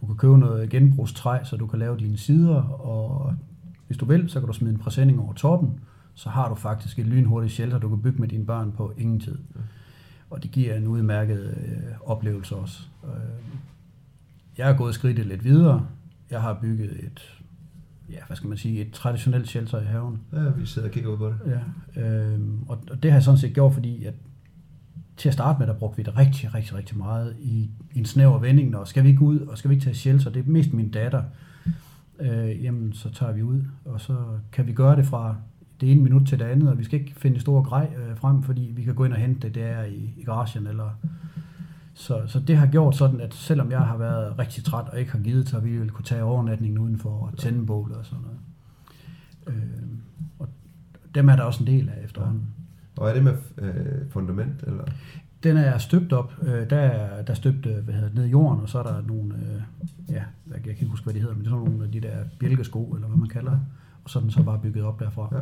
Du 0.00 0.06
kan 0.06 0.16
købe 0.16 0.38
noget 0.38 0.70
genbrugstræ, 0.70 1.38
så 1.44 1.56
du 1.56 1.66
kan 1.66 1.78
lave 1.78 1.96
dine 1.98 2.16
sider, 2.16 2.62
og 2.62 3.34
hvis 3.86 3.98
du 3.98 4.04
vil, 4.04 4.28
så 4.28 4.40
kan 4.40 4.46
du 4.46 4.52
smide 4.52 4.74
en 4.74 4.80
præsending 4.80 5.20
over 5.20 5.32
toppen. 5.32 5.80
Så 6.16 6.28
har 6.28 6.48
du 6.48 6.54
faktisk 6.54 6.98
et 6.98 7.06
lynhurtigt 7.06 7.52
shelter, 7.52 7.78
du 7.78 7.88
kan 7.88 8.02
bygge 8.02 8.20
med 8.20 8.28
dine 8.28 8.46
børn 8.46 8.72
på 8.72 8.92
ingen 8.98 9.20
tid. 9.20 9.38
Og 10.30 10.42
det 10.42 10.50
giver 10.50 10.74
en 10.74 10.86
udmærket 10.86 11.54
øh, 11.66 12.10
oplevelse 12.10 12.56
også. 12.56 12.82
Øh, 13.04 13.10
jeg 14.58 14.70
er 14.70 14.76
gået 14.76 14.94
skridtet 14.94 15.26
lidt 15.26 15.44
videre. 15.44 15.86
Jeg 16.30 16.42
har 16.42 16.58
bygget 16.60 17.04
et, 17.04 17.42
ja, 18.10 18.18
hvad 18.26 18.36
skal 18.36 18.48
man 18.48 18.58
sige, 18.58 18.80
et 18.80 18.92
traditionelt 18.92 19.48
shelter 19.48 19.80
i 19.80 19.84
haven. 19.84 20.20
ja, 20.32 20.48
vi 20.48 20.66
sidder 20.66 20.88
og 20.88 20.94
kigger 20.94 21.10
ud 21.10 21.16
på 21.16 21.26
det. 21.28 21.38
Ja, 21.96 22.02
øh, 22.02 22.40
og, 22.68 22.78
og 22.90 23.02
det 23.02 23.10
har 23.10 23.16
jeg 23.16 23.24
sådan 23.24 23.38
set 23.38 23.54
gjort, 23.54 23.74
fordi 23.74 24.04
at 24.04 24.14
til 25.16 25.28
at 25.28 25.32
starte 25.32 25.58
med, 25.58 25.66
der 25.66 25.74
brugte 25.74 25.96
vi 25.96 26.02
det 26.02 26.16
rigtig, 26.16 26.54
rigtig, 26.54 26.74
rigtig 26.74 26.98
meget 26.98 27.36
i, 27.40 27.70
i 27.94 27.98
en 27.98 28.04
snæver 28.04 28.38
vending, 28.38 28.70
når 28.70 28.84
skal 28.84 29.04
vi 29.04 29.08
ikke 29.08 29.22
ud, 29.22 29.40
og 29.40 29.58
skal 29.58 29.70
vi 29.70 29.74
ikke 29.74 29.84
tage 29.84 29.94
shelter, 29.94 30.30
det 30.30 30.46
er 30.46 30.50
mest 30.50 30.72
min 30.72 30.90
datter, 30.90 31.22
øh, 32.20 32.64
jamen 32.64 32.92
så 32.92 33.12
tager 33.12 33.32
vi 33.32 33.42
ud, 33.42 33.62
og 33.84 34.00
så 34.00 34.16
kan 34.52 34.66
vi 34.66 34.72
gøre 34.72 34.96
det 34.96 35.06
fra 35.06 35.36
det 35.80 35.92
ene 35.92 36.02
minut 36.02 36.26
til 36.26 36.38
det 36.38 36.44
andet, 36.44 36.70
og 36.70 36.78
vi 36.78 36.84
skal 36.84 37.00
ikke 37.00 37.14
finde 37.16 37.40
store 37.40 37.62
grej 37.62 37.88
øh, 37.96 38.16
frem, 38.16 38.42
fordi 38.42 38.72
vi 38.76 38.82
kan 38.82 38.94
gå 38.94 39.04
ind 39.04 39.12
og 39.12 39.18
hente 39.18 39.40
det 39.40 39.54
der 39.54 39.82
i, 39.82 40.14
i 40.16 40.24
garagen, 40.24 40.66
eller 40.66 40.90
så, 41.94 42.22
så 42.26 42.40
det 42.40 42.56
har 42.56 42.66
gjort 42.66 42.96
sådan, 42.96 43.20
at 43.20 43.34
selvom 43.34 43.70
jeg 43.70 43.80
har 43.80 43.96
været 43.96 44.38
rigtig 44.38 44.64
træt 44.64 44.88
og 44.88 45.00
ikke 45.00 45.12
har 45.12 45.18
givet, 45.18 45.48
så 45.48 45.56
har 45.56 45.62
vi 45.62 45.70
ville 45.70 45.90
kunne 45.90 46.04
tage 46.04 46.22
overnatningen 46.22 46.78
udenfor 46.78 47.10
og 47.10 47.38
tænde 47.38 47.66
bålet 47.66 47.96
og 47.96 48.06
sådan 48.06 48.24
noget. 48.24 48.38
Øh, 49.46 49.88
og 50.38 50.48
dem 51.14 51.28
er 51.28 51.36
der 51.36 51.42
også 51.42 51.62
en 51.62 51.66
del 51.66 51.88
af 51.88 52.04
efterhånden. 52.04 52.42
Og 52.96 53.08
er 53.08 53.14
det 53.14 53.24
med 53.24 53.34
øh, 53.58 54.10
fundament, 54.10 54.62
eller? 54.66 54.84
Den 55.42 55.56
er 55.56 55.78
støbt 55.78 56.12
op. 56.12 56.32
Øh, 56.42 56.70
der, 56.70 56.76
er, 56.76 57.22
der 57.22 57.30
er 57.30 57.34
støbt 57.34 57.66
øh, 57.66 57.84
hvad 57.84 57.94
hedder 57.94 58.14
ned 58.14 58.24
i 58.24 58.28
jorden, 58.28 58.62
og 58.62 58.68
så 58.68 58.78
er 58.78 58.82
der 58.82 59.02
nogle, 59.06 59.34
øh, 59.34 59.62
ja, 60.08 60.22
jeg 60.50 60.62
kan 60.62 60.70
ikke 60.70 60.86
huske, 60.86 61.04
hvad 61.04 61.14
de 61.14 61.20
hedder, 61.20 61.34
men 61.34 61.44
det 61.44 61.50
er 61.50 61.54
sådan 61.56 61.70
nogle 61.70 61.84
af 61.84 61.92
de 61.92 62.00
der 62.00 62.16
bjælkesko, 62.40 62.84
eller 62.94 63.08
hvad 63.08 63.18
man 63.18 63.28
kalder. 63.28 63.58
Og 64.04 64.10
så 64.10 64.18
er 64.18 64.20
den 64.20 64.30
så 64.30 64.42
bare 64.42 64.58
bygget 64.58 64.84
op 64.84 65.00
derfra. 65.00 65.28
Ja. 65.32 65.38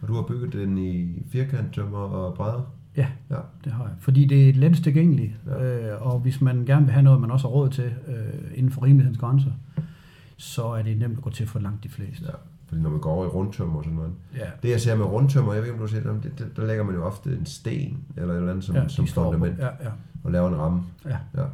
Og 0.00 0.08
du 0.08 0.14
har 0.14 0.22
bygget 0.22 0.52
den 0.52 0.78
i 0.78 1.22
firkanttømmer 1.32 1.98
og 1.98 2.34
brædder? 2.34 2.72
Ja, 2.96 3.06
Ja. 3.30 3.36
det 3.64 3.72
har 3.72 3.84
jeg. 3.84 3.92
Fordi 4.00 4.24
det 4.24 4.48
er 4.48 4.52
let 4.52 4.76
tilgængeligt, 4.84 5.32
Ja. 5.46 5.94
øh, 5.94 6.06
og 6.06 6.20
hvis 6.20 6.40
man 6.40 6.64
gerne 6.66 6.84
vil 6.84 6.92
have 6.92 7.02
noget, 7.02 7.20
man 7.20 7.30
også 7.30 7.48
har 7.48 7.52
råd 7.54 7.68
til 7.70 7.84
øh, 8.06 8.14
inden 8.54 8.72
for 8.72 8.82
rimelighedens 8.82 9.18
grænser, 9.18 9.50
så 10.36 10.62
er 10.66 10.82
det 10.82 10.98
nemt 10.98 11.16
at 11.16 11.22
gå 11.22 11.30
til 11.30 11.46
for 11.46 11.58
langt 11.58 11.84
de 11.84 11.88
fleste. 11.88 12.24
Ja. 12.24 12.32
Fordi 12.68 12.80
når 12.82 12.90
man 12.90 13.00
går 13.00 13.10
over 13.12 13.24
i 13.24 13.28
rundtømmer 13.28 13.76
og 13.78 13.84
sådan 13.84 13.96
noget. 13.96 14.12
Ja, 14.36 14.46
Det 14.62 14.70
jeg 14.70 14.80
ser 14.80 14.96
med 14.96 15.04
rundtømmer, 15.04 15.52
jeg 15.52 15.62
ved 15.62 15.68
ikke 15.68 15.82
om 15.82 15.88
du 15.88 15.94
har 15.94 16.00
set 16.00 16.22
det, 16.22 16.38
det, 16.38 16.56
der- 16.56 16.66
lægger 16.66 16.84
man 16.84 16.94
jo 16.94 17.04
ofte 17.04 17.30
en 17.36 17.46
sten 17.46 17.98
eller 18.16 18.32
et 18.34 18.36
eller 18.36 18.50
andet 18.50 18.64
som, 18.64 18.74
ja, 18.76 18.88
som 18.88 19.06
fundament 19.06 19.58
Ja, 19.58 19.66
ja, 19.66 19.90
og 20.24 20.32
laver 20.32 20.48
en 20.48 20.56
ramme. 20.56 20.82
ja. 21.04 21.16
Ja. 21.36 21.44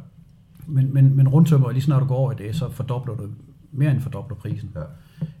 Men, 0.67 0.93
men, 0.93 1.15
men 1.15 1.27
rundtømmer, 1.27 1.71
lige 1.71 1.81
snart 1.81 2.01
du 2.01 2.07
går 2.07 2.15
over 2.15 2.31
i 2.31 2.35
det, 2.35 2.55
så 2.55 2.69
fordobler 2.69 3.15
du 3.15 3.27
mere 3.71 3.91
end 3.91 3.99
fordobler 4.01 4.35
prisen. 4.37 4.69
Ja. 4.75 4.81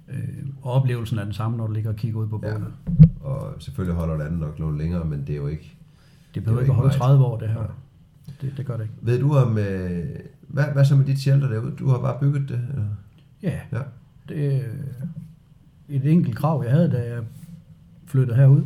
Øh, 0.09 0.17
og 0.61 0.71
oplevelsen 0.71 1.19
er 1.19 1.23
den 1.23 1.33
samme, 1.33 1.57
når 1.57 1.67
du 1.67 1.73
ligger 1.73 1.89
og 1.89 1.95
kigger 1.95 2.19
ud 2.19 2.27
på 2.27 2.41
Ja. 2.43 2.53
bålet. 2.53 2.73
Og 3.21 3.53
selvfølgelig 3.59 3.95
holder 3.95 4.17
det 4.17 4.23
andet 4.23 4.39
nok 4.39 4.59
noget 4.59 4.77
længere, 4.77 5.05
men 5.05 5.19
det 5.19 5.29
er 5.29 5.35
jo 5.37 5.47
ikke... 5.47 5.75
Det 6.35 6.43
behøver 6.43 6.61
Det 6.61 6.69
er 6.69 6.71
ikke 6.71 6.71
at 6.71 6.75
holde 6.75 6.93
ikke 6.93 6.99
30 7.03 7.25
år, 7.25 7.37
det 7.39 7.49
her. 7.49 7.61
Ja. 7.61 7.67
Det, 8.41 8.53
det 8.57 8.65
gør 8.65 8.77
det 8.77 8.83
ikke. 8.83 8.95
Ved 9.01 9.19
du 9.19 9.35
om... 9.35 9.57
Øh, 9.57 10.05
hvad, 10.47 10.63
hvad 10.73 10.85
så 10.85 10.95
med 10.95 11.05
dit 11.05 11.19
shelter 11.19 11.47
derude? 11.47 11.71
Du 11.79 11.87
har 11.87 11.97
bare 11.99 12.17
bygget 12.19 12.49
det? 12.49 12.61
Eller? 12.69 12.85
Ja, 13.43 13.59
Ja. 13.71 13.79
det 14.29 14.55
er 14.55 14.61
et 15.89 16.05
enkelt 16.11 16.35
krav, 16.35 16.63
jeg 16.63 16.71
havde, 16.71 16.91
da 16.91 17.13
jeg 17.13 17.23
flyttede 18.05 18.37
herud. 18.37 18.61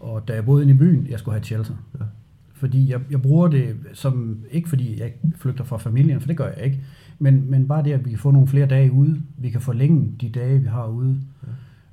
Og 0.00 0.28
da 0.28 0.34
jeg 0.34 0.44
boede 0.44 0.62
inde 0.62 0.74
i 0.74 0.78
byen, 0.78 1.06
jeg 1.10 1.18
skulle 1.18 1.32
have 1.32 1.40
et 1.40 1.46
shelter. 1.46 1.74
Ja. 2.00 2.04
Fordi 2.54 2.90
jeg, 2.90 3.00
jeg 3.10 3.22
bruger 3.22 3.48
det 3.48 3.76
som, 3.92 4.38
ikke 4.50 4.68
fordi 4.68 5.00
jeg 5.00 5.12
flygter 5.36 5.64
fra 5.64 5.76
familien, 5.76 6.20
for 6.20 6.26
det 6.28 6.36
gør 6.36 6.48
jeg 6.48 6.64
ikke, 6.64 6.80
men, 7.18 7.50
men 7.50 7.68
bare 7.68 7.84
det, 7.84 7.92
at 7.92 8.04
vi 8.04 8.10
kan 8.10 8.18
få 8.18 8.30
nogle 8.30 8.48
flere 8.48 8.66
dage 8.66 8.92
ude. 8.92 9.20
Vi 9.38 9.50
kan 9.50 9.60
forlænge 9.60 10.12
de 10.20 10.28
dage, 10.28 10.58
vi 10.60 10.66
har 10.66 10.86
ude. 10.86 11.20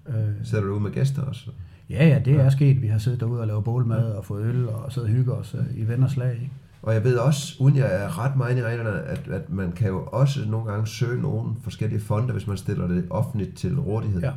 Ja. 0.10 0.20
Øh, 0.20 0.34
Sætter 0.44 0.68
du 0.68 0.76
ud 0.76 0.80
med 0.82 0.92
gæster 0.92 1.22
også? 1.22 1.50
ja, 1.90 2.08
ja, 2.08 2.20
det 2.26 2.32
Ja. 2.34 2.38
er 2.42 2.50
sket. 2.50 2.82
Vi 2.82 2.88
har 2.88 2.98
siddet 2.98 3.20
derude 3.20 3.42
og 3.42 3.48
lavet 3.48 3.64
bålmad 3.64 4.12
og 4.12 4.26
fået 4.26 4.46
øl 4.46 4.70
og 4.70 4.92
siddet 4.92 5.10
og 5.10 5.16
hygget 5.16 5.36
os 5.38 5.56
øh, 5.60 5.80
i 5.80 5.88
venners 5.88 6.18
lag. 6.18 6.34
Ikke? 6.34 6.52
Og 6.82 6.94
jeg 6.94 7.04
ved 7.04 7.16
også, 7.18 7.56
uden 7.60 7.78
jeg 7.78 8.04
er 8.04 8.20
ret 8.26 8.36
meget 8.38 8.58
i 8.58 8.62
reglerne, 8.64 8.90
at, 9.02 9.28
at 9.28 9.50
man 9.50 9.72
kan 9.72 9.88
jo 9.88 10.04
også 10.06 10.40
nogle 10.50 10.72
gange 10.72 10.88
søge 10.88 11.22
nogle 11.22 11.52
forskellige 11.62 12.00
fonde, 12.02 12.34
hvis 12.34 12.48
man 12.48 12.58
stiller 12.58 12.88
det 12.88 13.06
offentligt 13.10 13.56
til 13.56 13.80
rådighed. 13.80 14.22
Ja, 14.22 14.32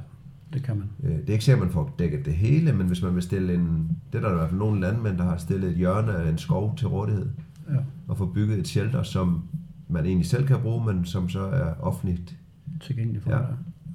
det 0.52 0.62
kan 0.62 0.76
man. 0.76 0.86
Øh, 1.02 1.18
Det 1.18 1.28
er 1.28 1.32
ikke 1.32 1.44
sikkert, 1.44 1.60
at 1.62 1.66
man 1.66 1.72
får 1.72 1.94
dækket 1.98 2.24
det 2.26 2.34
hele, 2.34 2.72
men 2.72 2.86
hvis 2.86 3.02
man 3.02 3.14
vil 3.14 3.22
stille 3.22 3.54
en... 3.54 3.88
Det 4.12 4.18
er 4.18 4.22
der 4.22 4.32
i 4.32 4.34
hvert 4.36 4.48
fald 4.48 4.58
nogle 4.58 4.80
landmænd, 4.80 5.18
der 5.18 5.24
har 5.24 5.36
stillet 5.36 5.70
et 5.70 5.76
hjørne 5.76 6.12
af 6.12 6.30
en 6.30 6.38
skov 6.38 6.76
til 6.76 6.88
rådighed, 6.88 7.26
Ja, 7.70 7.76
og 8.08 8.16
få 8.18 8.26
bygget 8.26 8.58
et 8.58 8.68
shelter, 8.68 9.02
som 9.02 9.42
man 9.88 10.06
egentlig 10.06 10.26
selv 10.26 10.46
kan 10.46 10.56
bruge, 10.62 10.84
men 10.94 11.04
som 11.04 11.28
så 11.28 11.40
er 11.40 11.74
offentligt. 11.80 12.36
tilgængelig 12.80 13.22
for 13.22 13.30
Ja. 13.30 13.36
dig. 13.38 13.46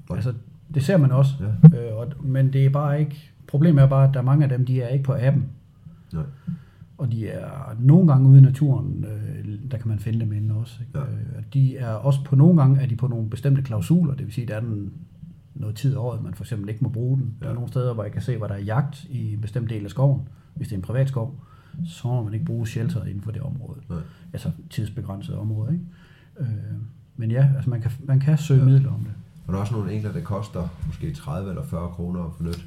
Altså, 0.09 0.33
det 0.73 0.83
ser 0.83 0.97
man 0.97 1.11
også. 1.11 1.31
Ja. 1.73 1.79
Øh, 1.91 1.97
og, 1.97 2.07
men 2.23 2.53
det 2.53 2.65
er 2.65 2.69
bare 2.69 2.99
ikke... 2.99 3.31
Problemet 3.47 3.83
er 3.83 3.87
bare, 3.87 4.07
at 4.07 4.13
der 4.13 4.19
er 4.19 4.23
mange 4.23 4.43
af 4.43 4.49
dem, 4.49 4.65
de 4.65 4.81
er 4.81 4.87
ikke 4.87 5.03
på 5.03 5.13
appen. 5.19 5.45
Nej. 6.13 6.23
Og 6.97 7.11
de 7.11 7.27
er 7.27 7.75
nogle 7.79 8.07
gange 8.07 8.29
ude 8.29 8.37
i 8.37 8.41
naturen, 8.41 9.05
øh, 9.07 9.59
der 9.71 9.77
kan 9.77 9.87
man 9.87 9.99
finde 9.99 10.19
dem 10.19 10.33
inde 10.33 10.55
også. 10.55 10.79
Ikke? 10.87 10.99
Ja. 10.99 11.05
Øh, 11.05 11.43
de 11.53 11.77
er 11.77 11.89
også 11.89 12.19
på 12.25 12.35
nogle 12.35 12.61
gange 12.61 12.81
er 12.81 12.85
de 12.87 12.95
på 12.95 13.07
nogle 13.07 13.29
bestemte 13.29 13.61
klausuler, 13.61 14.13
det 14.15 14.25
vil 14.25 14.33
sige, 14.33 14.47
der 14.47 14.55
er 14.55 14.59
den 14.59 14.93
noget 15.55 15.75
tid 15.75 15.93
af 15.95 15.99
året, 15.99 16.23
man 16.23 16.33
for 16.33 16.43
eksempel 16.43 16.69
ikke 16.69 16.83
må 16.83 16.89
bruge 16.89 17.17
den. 17.17 17.33
Der 17.39 17.45
Ja. 17.45 17.51
er 17.51 17.55
nogle 17.55 17.69
steder, 17.69 17.93
hvor 17.93 18.03
jeg 18.03 18.11
kan 18.11 18.21
se, 18.21 18.37
hvor 18.37 18.47
der 18.47 18.55
er 18.55 18.59
jagt 18.61 19.03
i 19.09 19.33
en 19.33 19.41
bestemt 19.41 19.69
del 19.69 19.83
af 19.83 19.89
skoven. 19.89 20.21
Hvis 20.55 20.67
det 20.67 20.73
er 20.73 20.77
en 20.77 20.81
privat 20.81 21.07
skov, 21.09 21.39
så 21.85 22.07
må 22.07 22.23
man 22.23 22.33
ikke 22.33 22.45
bruge 22.45 22.67
shelter 22.67 23.03
inden 23.03 23.21
for 23.21 23.31
det 23.31 23.41
område. 23.41 23.79
Nej. 23.89 23.99
Altså 24.33 24.51
tidsbegrænset 24.69 25.35
område. 25.35 25.71
Ikke? 25.73 25.85
Øh, 26.39 26.47
men 27.15 27.31
ja, 27.31 27.49
altså 27.55 27.69
man 27.69 27.81
kan, 27.81 27.91
man 28.03 28.19
kan 28.19 28.37
søge 28.37 28.59
Ja. 28.59 28.65
midler 28.65 28.91
om 28.91 28.99
det. 28.99 29.13
Og 29.47 29.53
der 29.53 29.57
er 29.57 29.61
også 29.61 29.73
nogle 29.73 29.93
enkelte, 29.93 30.19
der 30.19 30.25
koster 30.25 30.67
måske 30.87 31.13
30 31.13 31.49
eller 31.49 31.63
40 31.63 31.89
kroner 31.89 32.23
at 32.23 32.31
få 32.37 32.43
nyt. 32.43 32.65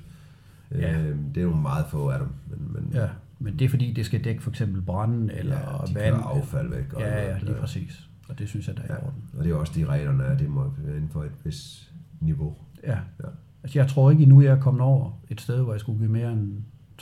Ja. 0.71 1.01
Øh, 1.03 1.17
det 1.35 1.37
er 1.37 1.43
jo 1.45 1.55
meget 1.57 1.87
få 1.87 2.09
af 2.09 2.19
dem. 2.19 2.29
Men, 2.51 2.73
men 2.73 2.91
Ja, 2.95 3.09
men 3.39 3.59
det 3.59 3.65
er 3.65 3.69
fordi, 3.69 3.93
det 3.93 4.07
skal 4.07 4.25
dække 4.25 4.43
for 4.43 4.51
eksempel 4.51 4.83
branden 4.83 5.31
eller 5.31 5.57
ja, 5.57 5.87
de 5.87 5.95
vand. 5.95 6.17
affald 6.25 6.69
væk. 6.71 6.93
Og 6.93 7.01
Ja, 7.01 7.31
ja, 7.33 7.39
lige 7.39 7.55
præcis. 7.55 8.09
Og 8.29 8.39
det 8.39 8.49
synes 8.49 8.69
jeg, 8.69 8.77
der 8.77 8.83
er 8.83 8.87
i 8.87 8.93
Ja. 9.01 9.07
orden. 9.07 9.23
Og 9.39 9.45
det 9.45 9.53
er 9.53 9.57
også 9.57 9.73
de 9.77 9.85
reglerne, 9.85 10.25
er, 10.25 10.37
det 10.37 10.49
må 10.51 10.73
være 10.79 10.97
inden 10.97 11.11
for 11.11 11.23
et 11.23 11.33
vis 11.45 11.93
niveau. 12.21 12.55
Ja. 12.85 12.91
Ja. 12.93 13.29
Altså, 13.63 13.79
jeg 13.79 13.89
tror 13.89 14.11
ikke 14.11 14.23
endnu, 14.23 14.41
jeg 14.43 14.53
er 14.53 14.61
kommet 14.61 14.81
over 14.83 15.11
et 15.31 15.41
sted, 15.41 15.63
hvor 15.63 15.73
jeg 15.73 15.81
skulle 15.81 15.99
give 15.99 16.11
mere 16.11 16.33
end 16.33 16.53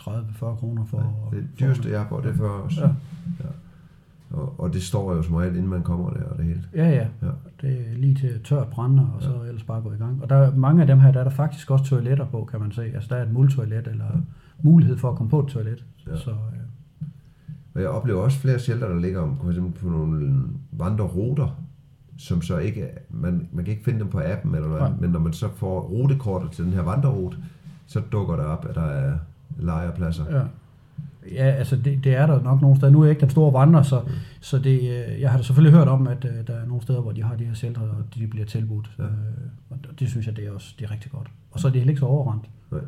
30-40 0.09 0.55
kroner 0.57 0.85
for... 0.85 1.29
Ja, 1.33 1.37
det 1.37 1.49
dyreste, 1.61 1.91
jeg 1.91 2.01
har 2.01 2.09
på, 2.09 2.21
det 2.25 2.31
er 2.31 2.35
før 2.35 2.49
også. 2.49 2.81
Ja. 2.81 2.89
Og, 4.31 4.61
og 4.61 4.73
det 4.73 4.83
står 4.83 5.15
jo 5.15 5.23
som 5.23 5.35
regel, 5.35 5.57
inden 5.57 5.71
man 5.71 5.83
kommer 5.83 6.11
der 6.11 6.25
og 6.25 6.37
det 6.37 6.45
hele. 6.45 6.63
Ja, 6.75 6.91
ja. 6.91 7.07
Ja. 7.23 7.31
Det 7.61 7.71
er 7.71 7.97
lige 7.97 8.15
til 8.15 8.41
tørt 8.45 8.67
brænder, 8.69 9.07
og 9.07 9.23
så 9.23 9.43
ellers 9.49 9.63
bare 9.63 9.81
gå 9.81 9.93
i 9.93 9.97
gang. 9.97 10.23
Og 10.23 10.31
der 10.31 10.37
er 10.37 10.55
mange 10.55 10.81
af 10.81 10.87
dem 10.87 11.01
her, 11.01 11.13
der 11.13 11.21
er 11.21 11.25
der 11.25 11.31
faktisk 11.31 11.71
også 11.71 11.85
toiletter 11.85 12.27
på, 12.27 12.49
kan 12.51 12.61
man 12.61 12.73
se. 12.73 12.83
Altså, 12.83 13.09
der 13.11 13.17
er 13.17 13.23
et 13.23 13.33
multoilet, 13.33 13.89
eller 13.89 14.07
mulighed 14.63 14.97
for 14.97 15.11
at 15.11 15.17
komme 15.17 15.31
på 15.31 15.41
et 15.41 15.47
toilet. 15.47 15.85
Ja. 16.07 16.17
Så, 16.17 16.31
øh, 16.31 17.07
Og 17.75 17.81
jeg 17.81 17.89
oplever 17.89 18.23
også 18.23 18.39
flere 18.39 18.59
shelter, 18.59 18.89
der 18.89 19.01
ligger 19.01 19.21
om, 19.21 19.37
på 19.81 19.89
nogle 19.89 20.43
vandreruter, 20.73 21.63
som 22.17 22.43
så 22.43 22.59
ikke, 22.59 22.89
man, 23.11 23.49
man 23.53 23.65
kan 23.65 23.73
ikke 23.73 23.85
finde 23.85 23.99
dem 24.01 24.09
på 24.09 24.21
appen 24.25 24.55
eller 24.55 24.69
noget, 24.69 24.83
andet, 24.83 25.01
men 25.01 25.11
når 25.11 25.21
man 25.21 25.33
så 25.33 25.49
får 25.49 25.81
rutekortet 25.81 26.51
til 26.51 26.65
den 26.65 26.73
her 26.73 26.83
vandrerute, 26.83 27.37
så 27.87 28.03
dukker 28.13 28.37
der 28.37 28.45
op, 28.45 28.67
at 28.69 28.75
der 28.75 28.83
er 28.83 29.19
lejrpladser. 29.59 30.25
ja. 30.39 30.43
Ja, 31.33 31.45
altså 31.51 31.77
det, 31.77 32.05
det 32.05 32.15
er 32.17 32.27
der 32.27 32.43
nok 32.43 32.61
nogle 32.61 32.77
steder. 32.77 32.93
Nu 32.93 33.01
er 33.01 33.05
jeg 33.05 33.11
ikke 33.11 33.21
den 33.21 33.31
store 33.31 33.53
vandrer, 33.53 33.83
så, 33.83 34.03
så 34.41 34.59
det, 34.59 34.81
øh, 34.81 35.21
jeg 35.21 35.31
har 35.31 35.37
da 35.37 35.43
selvfølgelig 35.45 35.79
hørt 35.79 35.89
om, 35.89 36.07
at 36.07 36.25
øh, 36.25 36.47
der 36.47 36.53
er 36.55 36.67
nogle 36.67 36.83
steder, 36.83 37.01
hvor 37.01 37.13
de 37.13 37.23
har 37.23 37.37
de 37.37 37.45
her 37.45 37.55
shelter, 37.55 37.81
og 37.81 38.05
de 38.15 38.27
bliver 38.27 38.47
tilbudt. 38.47 38.91
Ja. 38.99 39.05
Øh, 39.05 39.11
og 39.71 39.79
det 40.01 40.09
synes 40.09 40.27
jeg, 40.27 40.37
det 40.37 40.47
er 40.47 40.51
også 40.53 40.75
det 40.79 40.85
er 40.87 40.91
rigtig 40.91 41.11
godt. 41.13 41.31
Og 41.51 41.61
så 41.61 41.69
er 41.69 41.73
det 41.73 41.81
heller 41.81 41.91
ikke 41.91 42.01
så 42.01 42.07
overrendt. 42.07 42.51
Nej. 42.71 42.81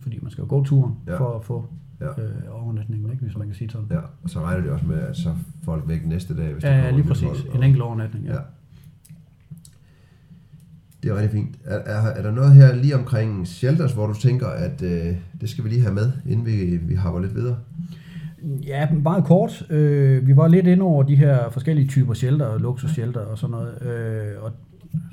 Fordi 0.00 0.18
man 0.22 0.30
skal 0.30 0.42
jo 0.42 0.48
gå 0.48 0.64
turen 0.64 0.94
Ja. 1.06 1.18
for 1.18 1.38
at 1.38 1.44
få 1.44 1.66
Ja. 2.00 2.06
øh, 2.22 2.30
overnatningen, 2.50 3.10
ikke, 3.10 3.22
hvis 3.24 3.36
man 3.36 3.46
kan 3.46 3.54
sige 3.56 3.70
sådan. 3.70 3.86
Ja, 3.90 3.98
og 4.22 4.30
så 4.30 4.40
regner 4.40 4.62
det 4.62 4.70
også 4.70 4.86
med, 4.86 4.98
at 4.98 5.16
så 5.16 5.34
folk 5.64 5.88
væk 5.88 6.06
næste 6.06 6.36
dag, 6.36 6.52
hvis 6.52 6.64
Ja, 6.64 6.76
ja 6.84 6.90
lige 6.90 7.04
præcis. 7.04 7.40
En 7.54 7.62
enkelt 7.62 7.82
overnatning, 7.82 8.24
ja. 8.26 8.32
Ja. 8.34 8.38
Det 11.06 11.12
er 11.14 11.20
rigtig 11.20 11.30
fint. 11.32 11.56
Er, 11.64 11.76
er, 11.78 12.06
er 12.08 12.22
der 12.22 12.30
noget 12.30 12.54
her 12.54 12.74
lige 12.74 12.96
omkring 12.96 13.46
shelters, 13.48 13.92
hvor 13.92 14.06
du 14.06 14.14
tænker, 14.14 14.46
at 14.46 14.82
øh, 14.82 15.16
det 15.40 15.48
skal 15.48 15.64
vi 15.64 15.68
lige 15.68 15.82
have 15.82 15.94
med, 15.94 16.12
inden 16.28 16.46
vi, 16.46 16.76
vi 16.82 16.94
hopper 16.94 17.20
lidt 17.20 17.34
videre? 17.34 17.56
Ja, 18.66 18.88
meget 18.90 19.24
kort. 19.24 19.66
Øh, 19.70 20.26
vi 20.26 20.36
var 20.36 20.48
lidt 20.48 20.66
inde 20.66 20.82
over 20.82 21.02
de 21.02 21.16
her 21.16 21.50
forskellige 21.50 21.88
typer 21.88 22.14
shelter, 22.14 22.58
luksusshelter 22.58 23.20
og 23.20 23.38
sådan 23.38 23.50
noget. 23.50 23.82
Øh, 23.82 24.42
og 24.42 24.52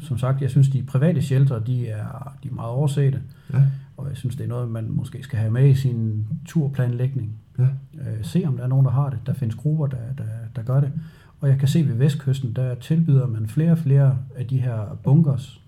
som 0.01 0.17
sagt, 0.17 0.41
jeg 0.41 0.49
synes, 0.49 0.69
de 0.69 0.83
private 0.83 1.21
shelter, 1.21 1.59
de 1.59 1.87
er, 1.87 2.33
de 2.43 2.49
er 2.49 2.53
meget 2.53 2.71
oversete. 2.71 3.21
Ja, 3.53 3.61
Og 3.97 4.09
jeg 4.09 4.17
synes, 4.17 4.35
det 4.35 4.43
er 4.43 4.47
noget, 4.47 4.69
man 4.71 4.85
måske 4.89 5.23
skal 5.23 5.39
have 5.39 5.51
med 5.51 5.69
i 5.69 5.73
sin 5.73 6.25
turplanlægning. 6.47 7.31
ja, 7.59 7.63
Øh, 7.97 8.23
se, 8.23 8.43
om 8.47 8.57
der 8.57 8.63
er 8.63 8.67
nogen, 8.67 8.85
der 8.85 8.91
har 8.91 9.09
det. 9.09 9.19
Der 9.25 9.33
findes 9.33 9.55
grupper, 9.55 9.87
der, 9.87 9.97
der, 10.17 10.23
der 10.55 10.61
gør 10.61 10.79
det. 10.79 10.91
Og 11.39 11.49
jeg 11.49 11.57
kan 11.59 11.67
se 11.67 11.87
ved 11.87 11.95
Vestkysten, 11.95 12.53
der 12.55 12.75
tilbyder 12.75 13.27
man 13.27 13.47
flere 13.47 13.71
og 13.71 13.77
flere 13.77 14.17
af 14.35 14.45
de 14.47 14.57
her 14.61 14.97
bunkers, 15.03 15.61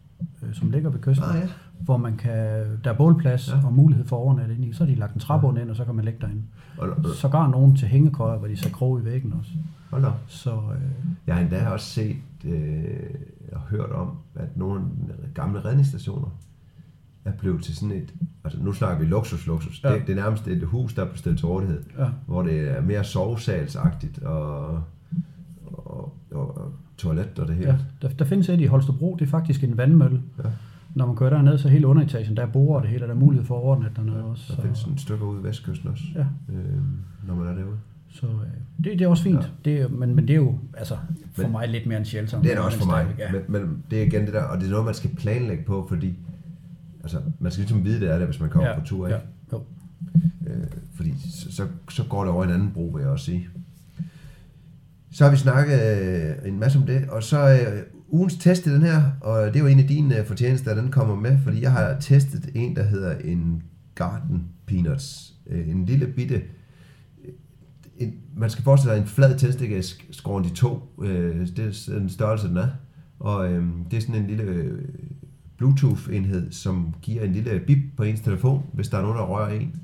øh, 0.43 0.53
som 0.53 0.71
ligger 0.71 0.89
ved 0.89 0.99
kysten, 0.99 1.26
ah, 1.30 1.36
ja. 1.39 1.47
hvor 1.80 1.97
man 1.97 2.17
kan, 2.17 2.34
der 2.84 2.89
er 2.89 2.93
bålplads 2.97 3.49
Ja. 3.49 3.57
ja. 3.57 3.65
og 3.65 3.73
mulighed 3.73 4.05
for 4.05 4.15
overnat 4.15 4.49
ind 4.49 4.65
i. 4.65 4.73
Så 4.73 4.84
har 4.86 4.91
de 4.91 4.95
lagt 4.99 5.13
en 5.13 5.19
træbund 5.19 5.57
ind, 5.59 5.69
og 5.69 5.76
så 5.76 5.86
kan 5.86 5.95
man 5.95 6.05
ligge 6.05 6.19
derinde. 6.21 6.41
Og, 6.78 6.89
og, 6.89 7.05
Sågar 7.15 7.47
nogen 7.51 7.76
til 7.76 7.88
hængekøjer, 7.88 8.38
hvor 8.38 8.47
de 8.47 8.57
så 8.57 8.71
krog 8.71 9.01
i 9.01 9.05
væggen 9.05 9.34
også. 9.39 9.51
hold 9.89 10.03
op. 10.05 10.21
Så 10.28 10.51
øh, 10.53 10.82
Jeg 11.28 11.36
har 11.36 11.41
endda 11.41 11.67
også 11.69 11.86
set 11.86 12.15
øh, 12.45 12.84
og 13.51 13.59
hørt 13.61 13.91
om, 13.91 14.11
at 14.36 14.57
nogle 14.57 14.82
gamle 15.34 15.65
redningsstationer 15.65 16.28
er 17.26 17.32
blevet 17.32 17.63
til 17.63 17.76
sådan 17.76 17.91
et, 17.95 18.13
altså 18.43 18.59
nu 18.63 18.73
snakker 18.73 18.99
vi 18.99 19.05
luksus, 19.05 19.47
luksus. 19.47 19.84
Ja. 19.84 19.89
Ja. 19.91 19.95
Det, 19.99 20.07
det 20.07 20.17
er 20.17 20.23
nærmest 20.23 20.47
et 20.47 20.63
hus, 20.63 20.93
der 20.93 21.01
er 21.01 21.05
blevet 21.05 21.19
stillet 21.19 21.39
til 21.39 21.47
rådighed, 21.47 21.84
ja, 21.97 22.05
hvor 22.26 22.41
det 22.43 22.78
er 22.78 22.82
mere 22.82 23.03
sovesalsagtigt 23.03 24.19
og, 24.19 24.84
og, 25.78 26.13
og, 26.32 26.57
og 26.57 26.71
toilet 26.97 27.39
og 27.39 27.47
det 27.47 27.55
hele. 27.55 27.69
ja. 27.71 27.78
Der, 28.07 28.13
der 28.13 28.26
findes 28.26 28.49
et 28.49 28.59
i 28.61 28.65
Holstebro, 28.65 29.15
det 29.19 29.26
er 29.26 29.30
faktisk 29.30 29.63
en 29.63 29.78
vandmølle. 29.78 30.21
Ja. 30.43 30.49
Når 30.95 31.05
man 31.05 31.15
kører 31.15 31.30
derned, 31.30 31.57
så 31.57 31.69
hele 31.69 31.88
underetagen, 31.88 32.38
der 32.38 32.43
er 32.43 32.47
borer 32.51 32.82
det 32.82 32.89
hele, 32.89 33.05
der 33.05 33.11
er 33.11 33.15
mulighed 33.15 33.45
for 33.47 33.57
at 33.57 33.61
overnatte 33.63 33.95
dernede 33.95 34.23
også. 34.23 34.43
Der 34.47 34.55
Så, 34.55 34.61
findes 34.61 34.84
et 34.86 34.99
stykke 35.01 35.26
ude 35.26 35.41
i 35.41 35.43
vestkysten 35.43 35.89
også, 35.89 36.03
ja, 36.15 36.26
øh, 36.53 36.63
når 37.28 37.36
man 37.36 37.47
er 37.47 37.55
derude. 37.55 37.78
så 38.09 38.26
øh, 38.26 38.32
det, 38.84 38.99
det 38.99 39.01
er 39.01 39.07
også 39.07 39.23
fint. 39.23 39.51
Ja. 39.65 39.71
Ja. 39.71 39.84
Det, 39.84 39.91
men, 39.91 40.15
men 40.15 40.28
det 40.28 40.34
er 40.34 40.38
jo 40.38 40.57
altså, 40.78 40.97
for 41.34 41.41
Men- 41.41 41.51
mig 41.51 41.67
lidt 41.69 41.88
mere 41.88 41.97
en 41.97 42.05
shelter. 42.05 42.41
Det 42.41 42.51
er 42.51 42.55
det 42.55 42.65
også 42.65 42.78
for 42.80 42.86
mig, 42.86 43.07
Ja. 43.19 43.32
men, 43.32 43.41
men 43.47 43.84
det 43.91 44.01
er 44.01 44.05
igen 44.05 44.26
det 44.26 44.34
der, 44.34 44.43
og 44.43 44.57
det 44.59 44.65
er 44.65 44.69
noget, 44.69 44.86
man 44.86 44.93
skal 44.93 45.09
planlægge 45.15 45.63
på, 45.63 45.86
fordi 45.89 46.13
altså, 47.03 47.17
man 47.39 47.51
skal 47.51 47.61
ligesom 47.61 47.84
vide, 47.84 47.99
det 47.99 48.11
er 48.13 48.17
det, 48.17 48.28
hvis 48.28 48.39
man 48.39 48.49
kommer 48.49 48.69
ja, 48.69 48.80
på 48.80 48.86
tur, 48.86 49.07
ikke? 49.07 49.19
Ja, 49.51 49.57
jo. 49.57 49.63
Øh, 50.47 50.63
fordi 50.95 51.13
så, 51.32 51.51
så, 51.51 51.63
så 51.89 52.03
går 52.09 52.23
det 52.23 52.34
over 52.34 52.43
en 52.43 52.51
anden 52.51 52.71
bro, 52.73 52.82
vil 52.95 53.01
jeg 53.01 53.09
også 53.09 53.26
sige. 53.26 53.47
Så 55.16 55.24
har 55.24 55.32
vi 55.32 55.38
snakket 55.38 55.80
øh, 55.82 56.49
en 56.49 56.59
masse 56.59 56.80
om 56.80 56.86
det, 56.86 57.09
og 57.09 57.24
så 57.24 57.49
øh, 57.49 57.84
ugens 58.09 58.38
test 58.38 58.68
i 58.68 58.74
den 58.74 58.82
her, 58.82 59.01
og 59.22 59.53
det 59.53 59.59
jo 59.59 59.68
en 59.68 59.80
af 59.80 59.88
dine 59.88 60.20
øh, 60.20 60.26
fortjenester, 60.26 60.72
at 60.72 60.78
den 60.78 60.91
kommer 60.91 61.16
med, 61.16 61.38
fordi 61.43 61.61
jeg 61.61 61.72
har 61.72 61.97
testet 61.99 62.49
en, 62.55 62.76
der 62.76 62.84
hedder 62.84 63.18
en 63.18 63.63
Garden 63.95 64.43
Peanuts. 64.68 65.34
Øh, 65.47 65.70
en 65.70 65.86
lille 65.86 66.07
bitte, 66.07 66.41
en, 67.97 68.13
man 68.38 68.49
skal 68.49 68.63
forestille 68.63 68.95
sig 68.95 69.01
en 69.01 69.07
flad 69.07 69.38
tændstik, 69.38 69.72
skåret 70.11 70.45
i 70.45 70.49
to, 70.49 70.93
øh, 71.03 71.47
det 71.47 71.59
er 71.59 71.99
den 71.99 72.09
størrelse, 72.09 72.47
den 72.47 72.57
er, 72.57 72.68
og 73.20 73.51
øh, 73.51 73.63
det 73.91 73.97
er 73.97 74.01
sådan 74.01 74.16
en 74.16 74.28
lille 74.28 74.43
øh, 74.43 74.80
Bluetooth-enhed, 75.57 76.51
som 76.51 76.95
giver 77.01 77.24
en 77.24 77.32
lille 77.32 77.59
bip 77.68 77.80
på 77.97 78.03
ens 78.03 78.22
telefon, 78.22 78.63
hvis 78.74 78.88
der 78.88 78.97
er 78.97 79.01
nogen, 79.01 79.18
der 79.18 79.24
rører 79.24 79.59
en. 79.59 79.76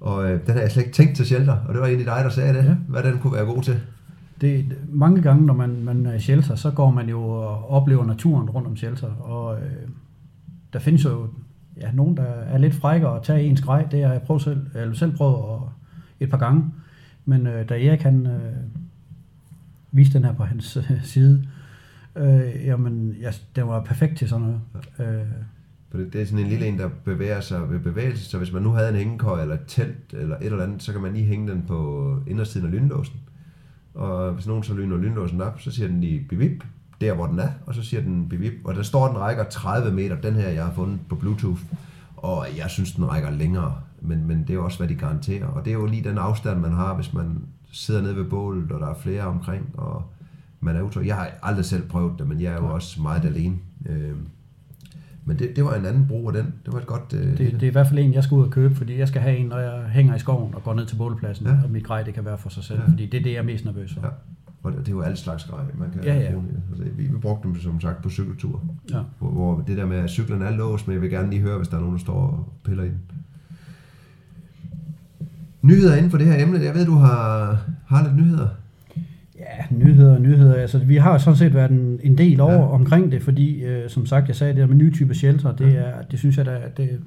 Og 0.00 0.30
øh, 0.30 0.46
den 0.46 0.54
har 0.54 0.60
jeg 0.60 0.70
slet 0.70 0.82
ikke 0.82 0.94
tænkt 0.94 1.16
til 1.16 1.26
shelter, 1.26 1.56
og 1.56 1.74
det 1.74 1.80
var 1.80 1.86
egentlig 1.86 2.06
dig, 2.06 2.24
der 2.24 2.30
sagde 2.30 2.54
det. 2.54 2.64
Ja. 2.64 2.74
hvad 2.88 3.02
den 3.02 3.18
kunne 3.18 3.32
være 3.32 3.44
god 3.44 3.62
til. 3.62 3.80
Det, 4.42 4.76
mange 4.88 5.22
gange, 5.22 5.46
når 5.46 5.54
man, 5.54 5.84
man 5.84 6.06
er 6.06 6.12
i 6.12 6.20
shelter, 6.20 6.54
så 6.54 6.70
går 6.70 6.90
man 6.90 7.08
jo 7.08 7.22
og 7.22 7.70
oplever 7.70 8.06
naturen 8.06 8.50
rundt 8.50 8.68
om 8.68 8.76
shelter, 8.76 9.10
og 9.10 9.56
øh, 9.60 9.88
der 10.72 10.78
findes 10.78 11.04
jo 11.04 11.28
ja, 11.80 11.92
nogen, 11.92 12.16
der 12.16 12.22
er 12.22 12.58
lidt 12.58 12.74
frække 12.74 13.08
og 13.08 13.24
tage 13.24 13.42
ens 13.42 13.60
grej. 13.60 13.86
Det 13.90 14.04
har 14.04 14.12
jeg 14.12 14.22
prøvet 14.22 14.42
selv, 14.42 14.66
eller 14.74 14.94
selv 14.94 15.16
prøvet 15.16 15.36
at, 15.54 15.68
et 16.20 16.30
par 16.30 16.38
gange. 16.38 16.64
Men 17.24 17.46
øh, 17.46 17.68
da 17.68 17.74
Erik 17.74 18.00
han 18.00 18.26
øh, 18.26 18.52
viste 19.92 20.18
den 20.18 20.24
her 20.24 20.34
på 20.34 20.44
hans 20.44 20.76
øh, 20.76 21.02
side, 21.02 21.46
øh, 22.16 22.66
jamen, 22.66 23.16
ja, 23.20 23.30
den 23.56 23.68
var 23.68 23.84
perfekt 23.84 24.18
til 24.18 24.28
sådan 24.28 24.46
noget. 24.46 24.60
Øh, 24.98 25.26
For 25.90 25.98
det, 25.98 26.12
det 26.12 26.20
er 26.20 26.26
sådan 26.26 26.44
en 26.44 26.50
lille 26.50 26.66
en, 26.66 26.78
der 26.78 26.88
bevæger 27.04 27.40
sig 27.40 27.70
ved 27.70 27.78
bevægelse, 27.78 28.24
så 28.24 28.38
hvis 28.38 28.52
man 28.52 28.62
nu 28.62 28.70
havde 28.70 28.88
en 28.88 28.94
hængekøj 28.94 29.42
eller 29.42 29.54
et 29.54 29.64
telt 29.66 30.12
eller 30.12 30.36
et 30.36 30.46
eller 30.46 30.64
andet, 30.64 30.82
så 30.82 30.92
kan 30.92 31.00
man 31.00 31.12
lige 31.12 31.24
hænge 31.24 31.52
den 31.52 31.64
på 31.68 32.18
indersiden 32.26 32.66
af 32.66 32.72
lynlåsen. 32.72 33.20
Og 33.94 34.32
hvis 34.32 34.46
nogen 34.46 34.62
så 34.62 34.74
lyner 34.74 34.96
lynlåsen 34.96 35.40
op, 35.40 35.60
så 35.60 35.70
siger 35.70 35.88
den 35.88 36.00
lige 36.00 36.26
bip 36.28 36.64
der 37.02 37.14
hvor 37.14 37.26
den 37.26 37.38
er, 37.38 37.48
og 37.66 37.74
så 37.74 37.82
siger 37.82 38.02
den 38.02 38.28
bip 38.28 38.52
og 38.64 38.74
der 38.74 38.82
står 38.82 39.08
den 39.08 39.18
rækker 39.18 39.44
30 39.44 39.92
meter, 39.92 40.20
den 40.20 40.34
her 40.34 40.48
jeg 40.48 40.64
har 40.64 40.72
fundet 40.72 41.00
på 41.08 41.14
Bluetooth, 41.14 41.60
og 42.16 42.46
jeg 42.56 42.70
synes 42.70 42.92
den 42.92 43.08
rækker 43.08 43.30
længere, 43.30 43.74
men, 44.00 44.26
men 44.26 44.40
det 44.40 44.50
er 44.50 44.54
jo 44.54 44.64
også 44.64 44.78
hvad 44.78 44.88
de 44.88 44.94
garanterer, 44.94 45.46
og 45.46 45.64
det 45.64 45.70
er 45.70 45.74
jo 45.74 45.86
lige 45.86 46.04
den 46.04 46.18
afstand 46.18 46.60
man 46.60 46.72
har, 46.72 46.94
hvis 46.94 47.12
man 47.12 47.38
sidder 47.72 48.02
nede 48.02 48.16
ved 48.16 48.24
bålet, 48.24 48.72
og 48.72 48.80
der 48.80 48.86
er 48.86 48.94
flere 48.94 49.22
omkring, 49.22 49.74
og 49.74 50.02
man 50.60 50.76
er 50.76 50.82
utryg. 50.82 51.06
Jeg 51.06 51.16
har 51.16 51.30
aldrig 51.42 51.64
selv 51.64 51.88
prøvet 51.88 52.18
det, 52.18 52.28
men 52.28 52.40
jeg 52.40 52.52
er 52.52 52.56
jo 52.56 52.66
også 52.66 53.02
meget 53.02 53.24
alene. 53.24 53.56
Øh, 53.86 54.16
men 55.24 55.38
det, 55.38 55.56
det 55.56 55.64
var 55.64 55.74
en 55.74 55.84
anden 55.86 56.06
brug 56.08 56.28
af 56.28 56.32
den. 56.42 56.54
Det 56.64 56.72
var 56.72 56.78
et 56.78 56.86
godt... 56.86 57.14
Øh, 57.14 57.20
det, 57.20 57.38
lille- 57.38 57.52
det 57.52 57.62
er 57.62 57.66
i 57.66 57.72
hvert 57.72 57.86
fald 57.86 57.98
en, 57.98 58.14
jeg 58.14 58.24
skal 58.24 58.34
ud 58.34 58.42
og 58.44 58.50
købe, 58.50 58.74
fordi 58.74 58.98
jeg 58.98 59.08
skal 59.08 59.20
have 59.22 59.36
en, 59.36 59.46
når 59.46 59.58
jeg 59.58 59.82
hænger 59.88 60.14
i 60.14 60.18
skoven 60.18 60.54
og 60.54 60.62
går 60.64 60.74
ned 60.74 60.86
til 60.86 60.96
bålpladsen, 60.96 61.46
Ja. 61.46 61.56
og 61.64 61.70
mit 61.70 61.84
grej, 61.84 62.02
det 62.02 62.14
kan 62.14 62.24
være 62.24 62.38
for 62.38 62.48
sig 62.48 62.64
selv, 62.64 62.78
Ja. 62.80 62.86
fordi 62.90 63.06
det 63.06 63.18
er 63.18 63.22
det, 63.22 63.30
jeg 63.32 63.38
er 63.38 63.42
mest 63.42 63.64
nervøs 63.64 63.94
for. 63.94 64.00
Ja. 64.02 64.08
Og 64.62 64.72
det, 64.72 64.88
er 64.88 64.92
jo 64.92 65.00
alle 65.00 65.16
slags 65.16 65.44
grej, 65.44 65.60
man 65.78 65.90
kan 65.90 66.04
Ja, 66.04 66.14
ja. 66.20 66.30
bruge. 66.32 66.44
Altså, 66.70 66.84
vi, 66.96 67.02
vi 67.02 67.16
brugte 67.16 67.48
dem 67.48 67.60
som 67.60 67.80
sagt 67.80 68.02
på 68.02 68.10
cykeltur. 68.10 68.62
Ja. 68.90 69.00
Hvor, 69.18 69.30
hvor 69.30 69.60
det 69.66 69.76
der 69.76 69.86
med, 69.86 69.96
at 69.96 70.10
cyklen 70.10 70.42
er 70.42 70.50
låst, 70.50 70.86
men 70.88 70.94
jeg 70.94 71.02
vil 71.02 71.10
gerne 71.10 71.30
lige 71.30 71.42
høre, 71.42 71.56
hvis 71.56 71.68
der 71.68 71.76
er 71.76 71.80
nogen, 71.80 71.94
der 71.94 72.00
står 72.00 72.14
og 72.14 72.52
piller 72.64 72.82
i 72.82 72.86
den. 72.88 73.00
Nyheder 75.62 75.96
inden 75.96 76.10
for 76.10 76.18
det 76.18 76.26
her 76.26 76.42
emne. 76.42 76.58
Jeg 76.60 76.74
ved, 76.74 76.86
du 76.86 76.94
har, 76.94 77.58
har 77.86 78.02
lidt 78.04 78.16
nyheder. 78.16 78.48
Ja, 79.42 79.76
nyheder 79.76 80.14
og 80.14 80.20
nyheder. 80.20 80.54
Altså, 80.54 80.78
vi 80.78 80.96
har 80.96 81.18
sådan 81.18 81.36
set 81.36 81.54
været 81.54 81.70
en, 81.70 82.00
en 82.02 82.18
del 82.18 82.40
over 82.40 82.52
Ja. 82.52 82.58
omkring 82.68 83.12
det, 83.12 83.22
fordi, 83.22 83.62
øh, 83.62 83.88
som 83.90 84.06
sagt, 84.06 84.28
jeg 84.28 84.36
sagde 84.36 84.52
det 84.52 84.60
der 84.60 84.66
med 84.66 84.76
nye 84.76 84.92
typer 84.92 85.14
shelter, 85.14 85.56
det, 85.56 85.78
er, 85.78 86.02
det 86.10 86.18
synes 86.18 86.36
jeg, 86.38 86.46
da, 86.46 86.58
det, 86.76 87.00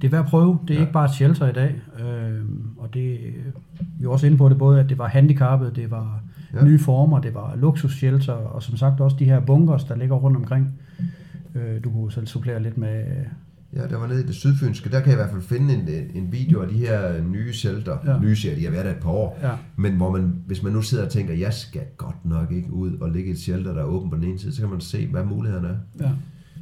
det 0.00 0.06
er 0.06 0.10
værd 0.10 0.20
at 0.20 0.26
prøve. 0.26 0.58
Det 0.68 0.70
er 0.70 0.74
Ja. 0.74 0.80
ikke 0.80 0.92
bare 0.92 1.04
et 1.04 1.10
shelter 1.10 1.48
i 1.48 1.52
dag. 1.52 1.74
Øh, 2.00 2.40
og 2.78 2.94
det, 2.94 3.18
vi 4.00 4.06
var 4.06 4.12
også 4.12 4.26
inde 4.26 4.38
på 4.38 4.48
det 4.48 4.58
både, 4.58 4.80
at 4.80 4.88
det 4.88 4.98
var 4.98 5.08
handicappet, 5.08 5.76
det 5.76 5.90
var 5.90 6.20
Ja. 6.54 6.64
nye 6.64 6.78
former, 6.78 7.20
det 7.20 7.34
var 7.34 7.54
luksusshelter, 7.56 8.32
og 8.32 8.62
som 8.62 8.76
sagt 8.76 9.00
også 9.00 9.16
de 9.18 9.24
her 9.24 9.40
bunkers, 9.40 9.84
der 9.84 9.96
ligger 9.96 10.16
rundt 10.16 10.36
omkring. 10.36 10.68
Øh, 11.54 11.84
du 11.84 11.90
kunne 11.90 12.12
selv 12.12 12.26
supplere 12.26 12.62
lidt 12.62 12.78
med... 12.78 13.04
Ja, 13.76 13.86
der 13.86 13.96
var 13.96 14.06
nede 14.06 14.20
i 14.22 14.26
det 14.26 14.34
sydfynske. 14.34 14.90
Der 14.90 15.00
kan 15.00 15.06
jeg 15.06 15.14
i 15.14 15.22
hvert 15.22 15.30
fald 15.30 15.42
finde 15.42 15.74
en, 15.74 15.88
en 16.14 16.32
video 16.32 16.60
af 16.60 16.68
de 16.68 16.74
her 16.74 17.22
nye 17.22 17.52
shelter. 17.52 17.96
Ja. 18.06 18.18
Nye 18.18 18.36
siger, 18.36 18.54
de 18.54 18.64
har 18.64 18.70
været 18.70 18.84
der 18.84 18.90
et 18.90 18.96
par 19.02 19.10
år. 19.10 19.38
Ja, 19.42 19.50
Men 19.76 19.96
hvor 19.96 20.10
man, 20.10 20.34
hvis 20.46 20.62
man 20.62 20.72
nu 20.72 20.82
sidder 20.82 21.04
og 21.04 21.10
tænker, 21.10 21.34
jeg 21.34 21.52
skal 21.54 21.82
godt 21.96 22.24
nok 22.24 22.52
ikke 22.52 22.72
ud 22.72 22.92
og 23.00 23.10
ligge 23.10 23.28
i 23.28 23.32
et 23.32 23.38
shelter, 23.38 23.72
der 23.72 23.80
er 23.80 23.84
åbent 23.86 24.12
på 24.12 24.16
den 24.16 24.24
ene 24.24 24.38
side, 24.38 24.54
så 24.54 24.60
kan 24.60 24.70
man 24.70 24.80
se, 24.80 25.06
hvad 25.06 25.24
mulighederne 25.24 25.68
er. 25.68 26.04
ja. 26.04 26.10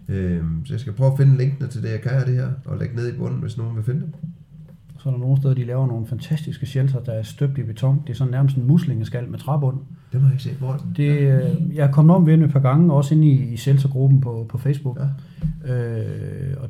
Øhm, 0.09 0.67
så 0.67 0.73
jeg 0.75 0.81
skal 0.81 0.93
prøve 0.93 1.13
at 1.13 1.19
finde 1.19 1.37
linkene 1.37 1.69
til 1.69 1.83
det, 1.83 1.91
jeg 1.91 2.01
kan 2.01 2.11
af 2.11 2.27
det 2.27 2.35
her, 2.35 2.49
og 2.65 2.79
lægge 2.79 2.97
ned 2.97 3.15
i 3.15 3.19
bunden, 3.19 3.41
hvis 3.41 3.59
nogen 3.59 3.77
vil 3.77 3.85
finde 3.85 4.01
dem. 4.01 4.13
Så 4.99 5.09
er 5.09 5.13
der 5.13 5.21
nogle 5.21 5.37
steder, 5.37 5.55
de 5.55 5.65
laver 5.65 5.87
nogle 5.87 6.07
fantastiske 6.07 6.67
shelter, 6.67 7.01
der 7.01 7.13
er 7.13 7.23
støbt 7.23 7.59
i 7.59 7.63
beton. 7.63 8.03
Det 8.07 8.13
er 8.13 8.17
sådan 8.17 8.31
nærmest 8.31 8.57
en 8.57 8.67
muslingeskal 8.67 9.29
med 9.29 9.39
træbund. 9.39 9.77
Det 10.13 10.21
må 10.21 10.27
jeg 10.27 10.33
ikke 10.35 10.43
se. 10.43 10.51
Hvor? 10.59 10.85
Det, 10.97 11.09
øh, 11.11 11.77
jeg 11.77 11.87
er 11.87 11.93
kommet 11.93 12.17
om 12.17 12.27
ved 12.27 12.39
et 12.39 12.53
par 12.53 12.61
gange, 12.61 12.93
også 12.93 13.15
inde 13.15 13.27
i, 13.27 13.53
i 13.53 13.57
Seltzer-gruppen 13.57 14.21
på, 14.21 14.47
på 14.49 14.59
Facebook. 14.59 14.99
Ja. 15.67 15.75
Øh, 15.75 16.57
og 16.63 16.69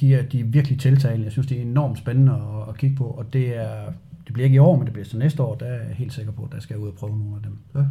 de 0.00 0.14
er, 0.14 0.22
de 0.22 0.40
er 0.40 0.44
virkelig 0.44 0.78
tiltalende. 0.80 1.24
Jeg 1.24 1.32
synes, 1.32 1.46
det 1.46 1.58
er 1.58 1.62
enormt 1.62 1.98
spændende 1.98 2.32
at, 2.32 2.68
at 2.68 2.76
kigge 2.78 2.96
på. 2.96 3.04
Og 3.04 3.32
det 3.32 3.56
er 3.56 3.92
det 4.26 4.32
bliver 4.34 4.44
ikke 4.44 4.54
i 4.54 4.58
år, 4.58 4.76
men 4.76 4.84
det 4.84 4.92
bliver 4.92 5.06
til 5.06 5.18
næste 5.18 5.42
år. 5.42 5.54
Der 5.54 5.66
er 5.66 5.86
jeg 5.86 5.94
helt 5.96 6.12
sikker 6.12 6.32
på, 6.32 6.44
at 6.44 6.52
der 6.52 6.60
skal 6.60 6.74
jeg 6.74 6.82
ud 6.82 6.88
og 6.88 6.94
prøve 6.94 7.18
nogle 7.18 7.36
af 7.36 7.42
dem. 7.42 7.58
Ja. 7.74 7.86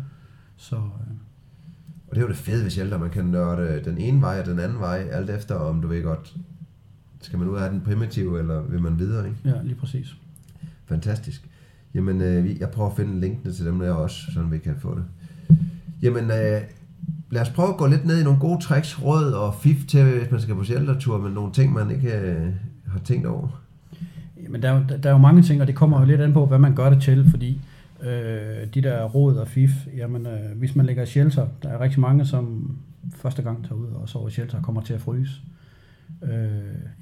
Så 0.57 0.75
øh, 0.75 0.81
Og 2.07 2.15
det 2.15 2.17
er 2.17 2.21
jo 2.21 2.27
det 2.27 2.35
fede 2.37 2.63
ved 2.63 2.69
Shelter, 2.69 2.97
man 2.97 3.09
kan 3.09 3.25
nørde 3.25 3.81
den 3.85 3.97
ene 3.97 4.21
vej 4.21 4.39
og 4.39 4.45
den 4.45 4.59
anden 4.59 4.79
vej, 4.79 5.07
alt 5.11 5.29
efter 5.29 5.55
om 5.55 5.81
du 5.81 5.87
ved 5.87 6.03
godt, 6.03 6.35
skal 7.21 7.39
man 7.39 7.47
ud 7.47 7.57
af 7.57 7.69
den 7.69 7.81
primitive, 7.81 8.39
eller 8.39 8.61
vil 8.61 8.81
man 8.81 8.99
videre, 8.99 9.27
ikke? 9.27 9.37
ja, 9.45 9.61
lige 9.63 9.75
præcis. 9.75 10.15
Fantastisk. 10.85 11.49
Jamen, 11.93 12.21
øh, 12.21 12.43
vi- 12.43 12.57
jeg 12.59 12.69
prøver 12.69 12.89
at 12.89 12.95
finde 12.95 13.19
linkene 13.19 13.53
til 13.53 13.65
dem 13.65 13.79
der 13.79 13.91
også, 13.91 14.17
så 14.33 14.43
vi 14.43 14.57
kan 14.57 14.75
få 14.79 14.95
det. 14.95 15.05
Jamen, 16.01 16.23
øh, 16.31 16.61
lad 17.31 17.41
os 17.41 17.49
prøve 17.49 17.69
at 17.69 17.77
gå 17.77 17.87
lidt 17.87 18.05
ned 18.05 18.21
i 18.21 18.23
nogle 18.23 18.39
gode 18.39 18.61
tricks, 18.61 19.03
råd 19.03 19.31
og 19.31 19.55
fif 19.55 19.85
til, 19.87 20.03
hvis 20.19 20.31
man 20.31 20.41
skal 20.41 20.55
på 20.55 20.63
sheltertur, 20.63 21.17
med 21.17 21.31
nogle 21.31 21.51
ting, 21.51 21.73
man 21.73 21.91
ikke 21.91 22.11
øh, 22.11 22.47
har 22.87 22.99
tænkt 22.99 23.27
over. 23.27 23.61
Men 24.49 24.61
der, 24.61 24.71
er 24.71 24.87
der, 24.87 25.09
er 25.09 25.13
jo 25.13 25.17
mange 25.17 25.41
ting, 25.41 25.61
og 25.61 25.67
det 25.67 25.75
kommer 25.75 25.99
jo 25.99 26.05
lidt 26.05 26.21
an 26.21 26.33
på, 26.33 26.45
hvad 26.45 26.59
man 26.59 26.75
gør 26.75 26.89
det 26.89 27.01
til, 27.01 27.29
fordi 27.29 27.61
øh, 28.03 28.67
de 28.73 28.81
der 28.81 29.03
råd 29.03 29.35
og 29.35 29.47
fif, 29.47 29.71
jamen 29.97 30.25
øh, 30.25 30.57
hvis 30.57 30.75
man 30.75 30.85
ligger 30.85 31.03
i 31.03 31.05
shelter, 31.05 31.47
der 31.63 31.69
er 31.69 31.79
rigtig 31.79 31.99
mange, 31.99 32.25
som 32.25 32.75
første 33.15 33.41
gang 33.41 33.63
tager 33.63 33.75
ud 33.75 33.87
og 33.87 34.09
sover 34.09 34.27
i 34.27 34.31
shelter, 34.31 34.61
kommer 34.61 34.81
til 34.81 34.93
at 34.93 35.01
fryse. 35.01 35.41
Øh, 36.23 36.29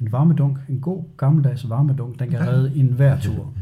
en 0.01 0.11
varmedunk, 0.11 0.57
en 0.69 0.79
god 0.79 1.03
gammeldags 1.17 1.69
varmedunk, 1.69 2.19
den 2.19 2.29
kan 2.29 2.47
redde 2.47 2.71
en 2.75 2.87
hver 2.87 3.19
tur. 3.19 3.53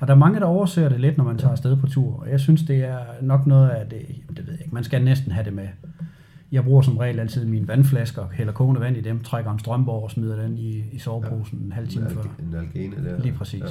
Og 0.00 0.06
der 0.06 0.14
er 0.14 0.18
mange, 0.18 0.40
der 0.40 0.46
overser 0.46 0.88
det 0.88 1.00
lidt, 1.00 1.16
når 1.16 1.24
man 1.24 1.38
tager 1.38 1.52
afsted 1.52 1.76
på 1.76 1.86
tur. 1.86 2.20
Og 2.20 2.30
jeg 2.30 2.40
synes, 2.40 2.62
det 2.62 2.84
er 2.84 2.98
nok 3.22 3.46
noget 3.46 3.68
af 3.68 3.86
det, 3.86 4.06
det 4.28 4.46
ved 4.46 4.52
jeg 4.52 4.60
ikke, 4.60 4.74
man 4.74 4.84
skal 4.84 5.04
næsten 5.04 5.32
have 5.32 5.44
det 5.44 5.52
med. 5.52 5.68
Jeg 6.52 6.64
bruger 6.64 6.82
som 6.82 6.96
regel 6.96 7.20
altid 7.20 7.44
mine 7.44 7.68
vandflasker, 7.68 8.28
hælder 8.32 8.52
kogende 8.52 8.80
vand 8.80 8.96
i 8.96 9.00
dem, 9.00 9.20
trækker 9.20 9.50
en 9.52 9.58
strømpe 9.58 9.90
over 9.90 10.02
og 10.02 10.10
smider 10.10 10.42
den 10.42 10.58
i, 10.58 10.84
i 10.92 10.98
soveposen 10.98 11.58
en 11.58 11.72
halv 11.72 11.88
time 11.88 12.10
før. 12.10 12.22
En 12.22 12.54
algene 12.54 13.04
der. 13.10 13.18
Lige 13.22 13.32
præcis. 13.34 13.62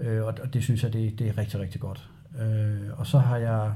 Ja. 0.00 0.10
Øh, 0.16 0.26
og, 0.26 0.34
og 0.42 0.54
det 0.54 0.62
synes 0.62 0.82
jeg, 0.84 0.92
det, 0.92 1.18
det 1.18 1.28
er 1.28 1.38
rigtig, 1.38 1.60
rigtig 1.60 1.80
godt. 1.80 2.10
Øh, 2.42 2.76
og 2.96 3.06
så 3.06 3.18
har 3.18 3.36
jeg, 3.36 3.72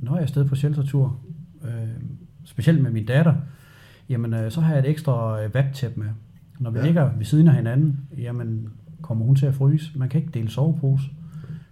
når 0.00 0.12
jeg 0.12 0.18
er 0.18 0.22
afsted 0.22 0.44
på 0.44 0.54
sheltertur, 0.54 1.20
øh, 1.64 1.70
specielt 2.44 2.82
med 2.82 2.90
min 2.90 3.06
datter, 3.06 3.34
jamen 4.08 4.34
øh, 4.34 4.50
så 4.50 4.60
har 4.60 4.74
jeg 4.74 4.84
et 4.84 4.90
ekstra 4.90 5.42
øh, 5.42 5.54
vattæp 5.54 5.96
med. 5.96 6.08
Når 6.58 6.70
vi 6.70 6.78
Ja. 6.78 6.82
ja. 6.84 6.86
ligger 6.88 7.12
ved 7.16 7.24
siden 7.24 7.48
af 7.48 7.54
hinanden, 7.54 8.00
jamen 8.18 8.68
kommer 9.02 9.24
hun 9.24 9.36
til 9.36 9.46
at 9.46 9.54
fryse. 9.54 9.98
Man 9.98 10.08
kan 10.08 10.20
ikke 10.20 10.32
dele 10.34 10.50
sovepose, 10.50 11.04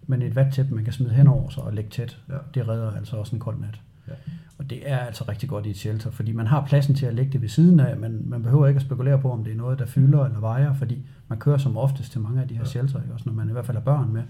men 0.07 0.23
et 0.23 0.37
vattæp, 0.37 0.71
man 0.71 0.85
kan 0.85 0.93
smide 0.93 1.11
henover 1.13 1.51
sig 1.51 1.63
og 1.63 1.73
lægge 1.73 1.91
tæt. 1.91 2.19
Ja. 2.29 2.35
Det 2.55 2.69
redder 2.69 2.91
altså 2.93 3.17
også 3.17 3.37
en 3.37 3.41
kold 3.41 3.61
nat. 3.61 3.81
Ja. 4.09 4.13
Og 4.61 4.71
det 4.71 4.91
er 4.91 4.99
altså 4.99 5.25
rigtig 5.29 5.49
godt 5.49 5.67
i 5.67 5.71
et 5.71 5.77
shelter, 5.77 6.11
fordi 6.11 6.33
man 6.33 6.47
har 6.47 6.67
pladsen 6.67 6.95
til 6.95 7.07
at 7.07 7.15
lægge 7.15 7.33
det 7.33 7.43
ved 7.43 7.49
siden 7.49 7.81
af, 7.81 7.97
men 7.97 8.23
man 8.31 8.43
behøver 8.43 8.67
ikke 8.67 8.79
at 8.79 8.83
spekulere 8.83 9.19
på, 9.21 9.33
om 9.33 9.45
det 9.45 9.53
er 9.53 9.57
noget, 9.57 9.79
der 9.79 9.87
fylder 9.87 10.25
eller 10.25 10.41
vejer, 10.41 10.75
fordi 10.75 10.99
man 11.29 11.39
kører 11.39 11.59
som 11.59 11.77
oftest 11.77 12.13
til 12.13 12.21
mange 12.21 12.43
af 12.43 12.49
de 12.49 12.55
her 12.55 12.61
Ja. 12.61 12.67
shelter, 12.69 13.01
ikke? 13.03 13.15
også 13.15 13.29
når 13.29 13.33
man 13.33 13.49
i 13.49 13.53
hvert 13.53 13.67
fald 13.67 13.77
har 13.77 13.85
børn 13.85 14.13
med. 14.13 14.23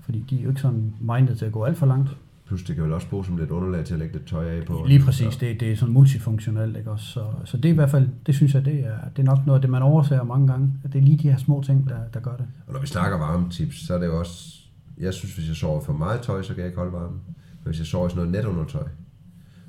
Fordi 0.00 0.24
de 0.30 0.38
er 0.38 0.42
jo 0.42 0.48
ikke 0.48 0.60
sådan 0.60 0.94
minded 1.00 1.36
til 1.36 1.44
at 1.44 1.52
gå 1.52 1.64
alt 1.64 1.78
for 1.78 1.86
langt. 1.86 2.16
Plus 2.46 2.62
det 2.62 2.74
kan 2.74 2.84
vel 2.84 2.92
også 2.92 3.08
bruges 3.08 3.26
som 3.26 3.36
lidt 3.36 3.50
underlag 3.50 3.84
til 3.84 3.94
at 3.94 3.98
lægge 3.98 4.14
lidt 4.14 4.26
tøj 4.26 4.48
af 4.48 4.64
på. 4.64 4.84
Lige 4.88 5.00
præcis, 5.00 5.36
det, 5.36 5.60
det 5.60 5.72
er 5.72 5.76
sådan 5.76 5.94
multifunktionelt, 5.94 6.76
ikke 6.76 6.90
også? 6.90 7.06
Så, 7.06 7.24
så 7.44 7.56
det 7.56 7.64
er 7.64 7.72
i 7.72 7.74
hvert 7.74 7.90
fald, 7.90 8.08
det 8.26 8.34
synes 8.34 8.54
jeg, 8.54 8.64
det 8.64 8.74
er, 8.86 8.96
det 9.16 9.22
er 9.22 9.26
nok 9.26 9.46
noget 9.46 9.58
af 9.58 9.60
det, 9.62 9.70
man 9.70 9.82
overser 9.82 10.22
mange 10.22 10.46
gange, 10.46 10.72
at 10.84 10.92
det 10.92 10.98
er 10.98 11.02
lige 11.02 11.16
de 11.16 11.30
her 11.30 11.36
små 11.36 11.62
ting, 11.62 11.88
der, 11.88 11.98
der 12.14 12.20
gør 12.20 12.36
det. 12.36 12.46
Og 12.66 12.72
når 12.72 12.80
vi 12.80 12.86
snakker 12.86 13.18
varmetips, 13.18 13.86
så 13.86 13.94
er 13.94 13.98
det 13.98 14.06
jo 14.06 14.18
også... 14.18 14.52
Jeg 14.98 15.14
synes, 15.14 15.34
hvis 15.36 15.48
jeg 15.48 15.56
sover 15.56 15.80
for 15.80 15.92
meget 15.92 16.20
tøj, 16.20 16.42
så 16.42 16.48
kan 16.48 16.58
jeg 16.58 16.66
ikke 16.66 16.78
holde 16.78 16.92
varmen. 16.92 17.20
Men 17.64 17.70
hvis 17.70 17.78
jeg 17.78 17.86
sover 17.86 18.06
i 18.06 18.10
sådan 18.10 18.30
noget 18.30 18.44
netundertøj, 18.44 18.88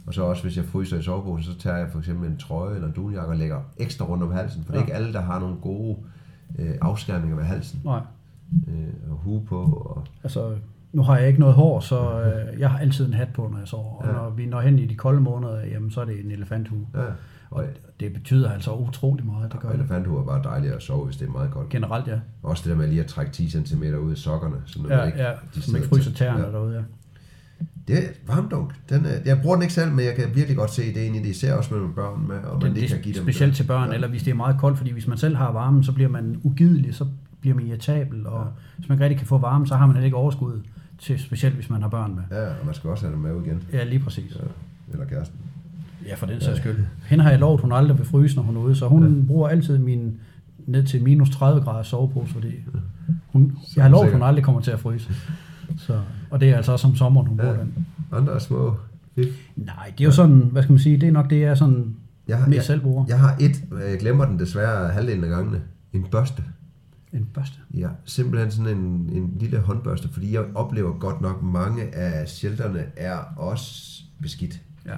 og 0.07 0.13
så 0.13 0.23
også 0.23 0.43
hvis 0.43 0.57
jeg 0.57 0.65
fryser 0.65 0.97
i 0.99 1.01
soveposen, 1.03 1.53
så 1.53 1.59
tager 1.59 1.77
jeg 1.77 1.87
for 1.91 1.99
eksempel 1.99 2.29
en 2.29 2.37
trøje 2.37 2.75
eller 2.75 2.87
en 2.87 2.93
dunjakke 2.93 3.29
og 3.31 3.37
lægger 3.37 3.59
ekstra 3.77 4.05
rundt 4.05 4.23
om 4.23 4.31
halsen. 4.31 4.63
For 4.63 4.71
det 4.71 4.77
er 4.77 4.81
Ja. 4.81 4.85
ikke 4.85 4.93
alle, 4.95 5.13
der 5.13 5.21
har 5.21 5.39
nogle 5.39 5.55
gode 5.61 5.97
øh, 6.59 6.69
afskærmninger 6.81 7.37
ved 7.37 7.45
halsen. 7.45 7.81
Nej, 7.85 7.99
Øh, 8.67 9.11
og 9.11 9.17
hue 9.17 9.45
på. 9.45 9.61
Og, 9.63 10.03
altså, 10.23 10.55
nu 10.93 11.01
har 11.01 11.17
jeg 11.17 11.27
ikke 11.27 11.39
noget 11.39 11.55
hår, 11.55 11.79
så 11.79 12.21
øh, 12.21 12.59
jeg 12.59 12.69
har 12.69 12.79
altid 12.79 13.07
en 13.07 13.13
hat 13.13 13.27
på, 13.33 13.47
når 13.51 13.57
jeg 13.57 13.67
sover. 13.67 13.95
Og 13.95 14.07
Ja. 14.07 14.11
når 14.13 14.29
vi 14.29 14.45
når 14.45 14.61
hen 14.61 14.79
i 14.79 14.85
de 14.85 14.95
kolde 14.95 15.21
måneder, 15.21 15.65
jamen, 15.65 15.91
så 15.91 16.01
er 16.01 16.05
det 16.05 16.25
en 16.25 16.31
elefanthue. 16.31 16.87
ja, 16.95 16.99
og, 17.01 17.11
Og 17.51 17.63
det 17.99 18.13
betyder 18.13 18.51
altså 18.51 18.73
utrolig 18.75 19.25
meget, 19.25 19.51
det 19.51 19.59
gør 19.59 19.67
og 19.69 19.73
det. 19.73 19.79
elefanthue 19.79 20.19
er 20.19 20.23
bare 20.25 20.43
dejligt 20.43 20.73
at 20.73 20.81
sove, 20.81 21.05
hvis 21.05 21.17
det 21.17 21.27
er 21.27 21.31
meget 21.31 21.51
koldt. 21.51 21.69
Generelt, 21.69 22.07
ja. 22.07 22.19
Også 22.43 22.63
det 22.63 22.69
der 22.71 22.77
med 22.77 22.87
lige 22.87 23.01
at 23.01 23.07
trække 23.07 23.31
10 23.31 23.49
cm 23.49 23.83
ud 23.83 24.11
af 24.11 24.17
sokkerne. 24.17 24.55
Så 24.65 24.79
Ja, 24.89 25.03
ikke, 25.03 25.17
ja, 25.23 25.31
de 25.55 25.61
som 25.61 25.75
ikke 25.75 25.87
fryser 25.87 26.11
tæerne 26.13 26.45
Ja. 26.45 26.51
derude, 26.51 26.75
ja. 26.75 26.81
Det 27.87 27.97
er 27.97 28.01
varmdunk. 28.27 28.73
Den 28.89 29.05
er, 29.05 29.09
jeg 29.25 29.39
bruger 29.41 29.55
den 29.55 29.61
ikke 29.63 29.73
selv, 29.73 29.91
men 29.91 30.05
jeg 30.05 30.15
kan 30.15 30.25
virkelig 30.35 30.57
godt 30.57 30.71
se 30.73 30.91
ideen 30.91 31.15
i 31.15 31.19
det, 31.19 31.25
især 31.25 31.53
også 31.53 31.73
med 31.75 31.93
børn 31.93 32.27
med, 32.27 32.35
og 32.35 32.61
man 32.61 32.71
Det, 32.71 32.77
lige 32.79 32.87
kan 32.87 32.95
det 32.97 33.03
give 33.03 33.15
er 33.15 33.19
dem 33.19 33.25
specielt 33.25 33.55
til 33.55 33.63
børn, 33.63 33.89
Ja. 33.89 33.95
eller 33.95 34.07
hvis 34.07 34.23
det 34.23 34.31
er 34.31 34.35
meget 34.35 34.55
koldt, 34.59 34.77
fordi 34.77 34.91
hvis 34.91 35.07
man 35.07 35.17
selv 35.17 35.35
har 35.35 35.51
varmen, 35.51 35.83
så 35.83 35.91
bliver 35.91 36.09
man 36.09 36.39
ugidelig, 36.43 36.95
så 36.95 37.05
bliver 37.41 37.55
man 37.55 37.67
irritabel, 37.67 38.27
og 38.27 38.41
Ja. 38.45 38.49
hvis 38.77 38.89
man 38.89 38.95
ikke 38.95 39.03
rigtig 39.03 39.17
kan 39.17 39.27
få 39.27 39.37
varme, 39.37 39.67
så 39.67 39.75
har 39.75 39.85
man 39.85 39.95
heller 39.95 40.05
ikke 40.05 40.17
overskud, 40.17 40.61
til, 40.99 41.19
specielt 41.19 41.55
hvis 41.55 41.69
man 41.69 41.81
har 41.81 41.89
børn 41.89 42.15
med. 42.15 42.37
Ja, 42.39 42.45
og 42.47 42.65
man 42.65 42.75
skal 42.75 42.89
også 42.89 43.05
have 43.05 43.13
dem 43.15 43.21
med 43.21 43.45
igen. 43.45 43.63
Ja, 43.73 43.83
lige 43.83 43.99
præcis. 43.99 44.35
Ja, 44.35 44.41
eller 44.93 45.05
kæresten. 45.05 45.37
Ja, 46.07 46.15
for 46.15 46.25
den 46.25 46.41
sags 46.41 46.59
skyld. 46.59 46.75
Hende 47.05 47.23
har 47.23 47.31
jeg 47.31 47.39
lovet, 47.39 47.61
hun 47.61 47.71
aldrig 47.71 47.97
vil 47.97 48.05
fryse, 48.05 48.35
når 48.35 48.43
hun 48.43 48.55
er 48.57 48.61
ude, 48.61 48.75
så 48.75 48.87
hun 48.87 49.17
Ja. 49.19 49.25
bruger 49.27 49.49
altid 49.49 49.77
min 49.77 50.19
ned 50.67 50.83
til 50.83 51.03
minus 51.03 51.29
30 51.29 51.61
grader 51.61 51.83
sovepose, 51.83 52.33
fordi 52.33 52.51
hun, 53.27 53.57
Så 53.63 53.73
jeg 53.75 53.83
har 53.83 53.89
lovet, 53.91 54.11
hun 54.11 54.21
aldrig 54.23 54.43
kommer 54.45 54.61
til 54.61 54.71
at 54.71 54.79
fryse. 54.79 55.13
Så, 55.77 56.01
og 56.29 56.39
det 56.39 56.49
er 56.49 56.55
altså 56.57 56.71
også 56.71 56.87
om 56.87 56.95
sommeren, 56.95 57.27
hun 57.27 57.37
bruger 57.37 57.53
Ja. 57.53 57.59
den. 57.59 57.87
Andre 58.11 58.39
små 58.39 58.75
fif. 59.15 59.27
Nej, 59.55 59.93
det 59.97 60.01
er 60.03 60.05
jo 60.05 60.11
sådan, 60.11 60.37
hvad 60.51 60.63
skal 60.63 60.71
man 60.73 60.79
sige, 60.79 60.97
det 61.01 61.07
er 61.07 61.11
nok 61.11 61.29
det, 61.29 61.39
jeg 61.41 61.57
sådan 61.57 61.95
Jeg 62.27 62.37
har, 62.37 62.47
mest 62.47 62.55
jeg, 62.55 62.63
selv 62.63 62.81
bruger. 62.81 63.05
jeg 63.07 63.19
har 63.19 63.35
et, 63.39 63.63
jeg 63.89 63.99
glemmer 63.99 64.25
den 64.25 64.39
desværre 64.39 64.89
halvdelen 64.89 65.23
af 65.23 65.29
gangene. 65.29 65.61
En 65.93 66.05
børste. 66.11 66.43
En 67.13 67.27
børste. 67.33 67.57
Ja, 67.73 67.87
simpelthen 68.05 68.51
sådan 68.51 68.77
en, 68.77 69.09
en 69.13 69.33
lille 69.39 69.59
håndbørste, 69.59 70.09
fordi 70.13 70.33
jeg 70.33 70.43
oplever 70.55 70.93
godt 70.99 71.21
nok, 71.21 71.43
mange 71.43 71.95
af 71.95 72.27
shelterne 72.27 72.83
er 72.97 73.17
også 73.37 74.01
beskidt. 74.21 74.61
Ja. 74.85 74.91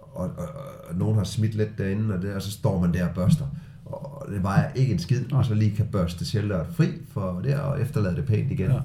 Og, 0.00 0.24
og, 0.24 0.48
og 0.90 0.96
nogen 0.96 1.16
har 1.16 1.24
smidt 1.24 1.54
lidt 1.54 1.78
derinde, 1.78 2.14
og, 2.14 2.22
det, 2.22 2.34
og 2.34 2.42
så 2.42 2.50
står 2.50 2.80
man 2.80 2.94
der 2.94 3.08
og 3.08 3.14
børster. 3.14 3.44
Og 3.84 4.26
det 4.32 4.42
vejer 4.42 4.72
ikke 4.74 4.92
en 4.92 4.98
skid, 4.98 5.32
og 5.32 5.44
så 5.44 5.54
lige 5.54 5.76
kan 5.76 5.86
børste 5.92 6.24
shelteret 6.24 6.66
fri 6.72 6.86
for 7.10 7.40
det, 7.44 7.54
og 7.54 7.80
efterlade 7.82 8.16
det 8.16 8.24
pænt 8.24 8.50
igen. 8.52 8.70
Ja. 8.70 8.78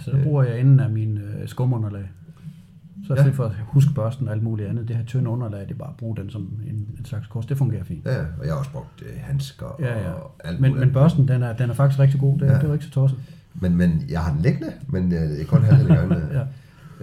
Så 0.00 0.10
der 0.10 0.22
bruger 0.22 0.42
jeg 0.42 0.60
enden 0.60 0.80
af 0.80 0.90
min 0.90 1.18
øh, 1.18 1.48
skumunderlag. 1.48 2.10
Så 3.06 3.14
i 3.14 3.16
Ja. 3.16 3.28
for 3.30 3.44
at 3.44 3.52
huske 3.66 3.94
børsten 3.94 4.28
og 4.28 4.34
alt 4.34 4.42
muligt 4.42 4.68
andet, 4.68 4.88
det 4.88 4.96
her 4.96 5.04
tynde 5.04 5.30
underlag, 5.30 5.60
det 5.60 5.70
er 5.70 5.74
bare 5.74 5.88
at 5.90 5.96
bruge 5.96 6.16
den 6.16 6.30
som 6.30 6.60
en, 6.66 6.74
en 6.98 7.04
slags 7.04 7.26
kors. 7.26 7.46
Det 7.46 7.58
fungerer 7.58 7.84
fint. 7.84 8.06
Ja, 8.06 8.18
og 8.20 8.44
jeg 8.46 8.52
har 8.52 8.58
også 8.58 8.70
brugt 8.70 9.02
øh, 9.02 9.08
handsker 9.20 9.76
Ja, 9.80 9.98
ja. 10.02 10.10
og 10.10 10.34
alt 10.44 10.60
Men, 10.60 10.70
muligt. 10.70 10.86
men 10.86 10.94
børsten, 10.94 11.28
den 11.28 11.42
er, 11.42 11.52
den 11.56 11.70
er 11.70 11.74
faktisk 11.74 11.98
rigtig 12.00 12.20
god. 12.20 12.38
Det, 12.38 12.46
Ja. 12.46 12.54
det 12.54 12.62
er 12.62 12.66
jo 12.66 12.72
ikke 12.72 12.84
så 12.84 12.90
tosset. 12.90 13.18
Men, 13.60 13.76
men 13.76 14.02
jeg 14.08 14.20
har 14.20 14.32
den 14.32 14.42
liggende, 14.42 14.72
men 14.88 15.12
øh, 15.12 15.20
det 15.20 15.40
er 15.40 15.46
kun 15.46 15.62
halvdelen 15.62 15.90
af 15.92 15.98
gangene. 16.08 16.28
Ja. 16.38 16.44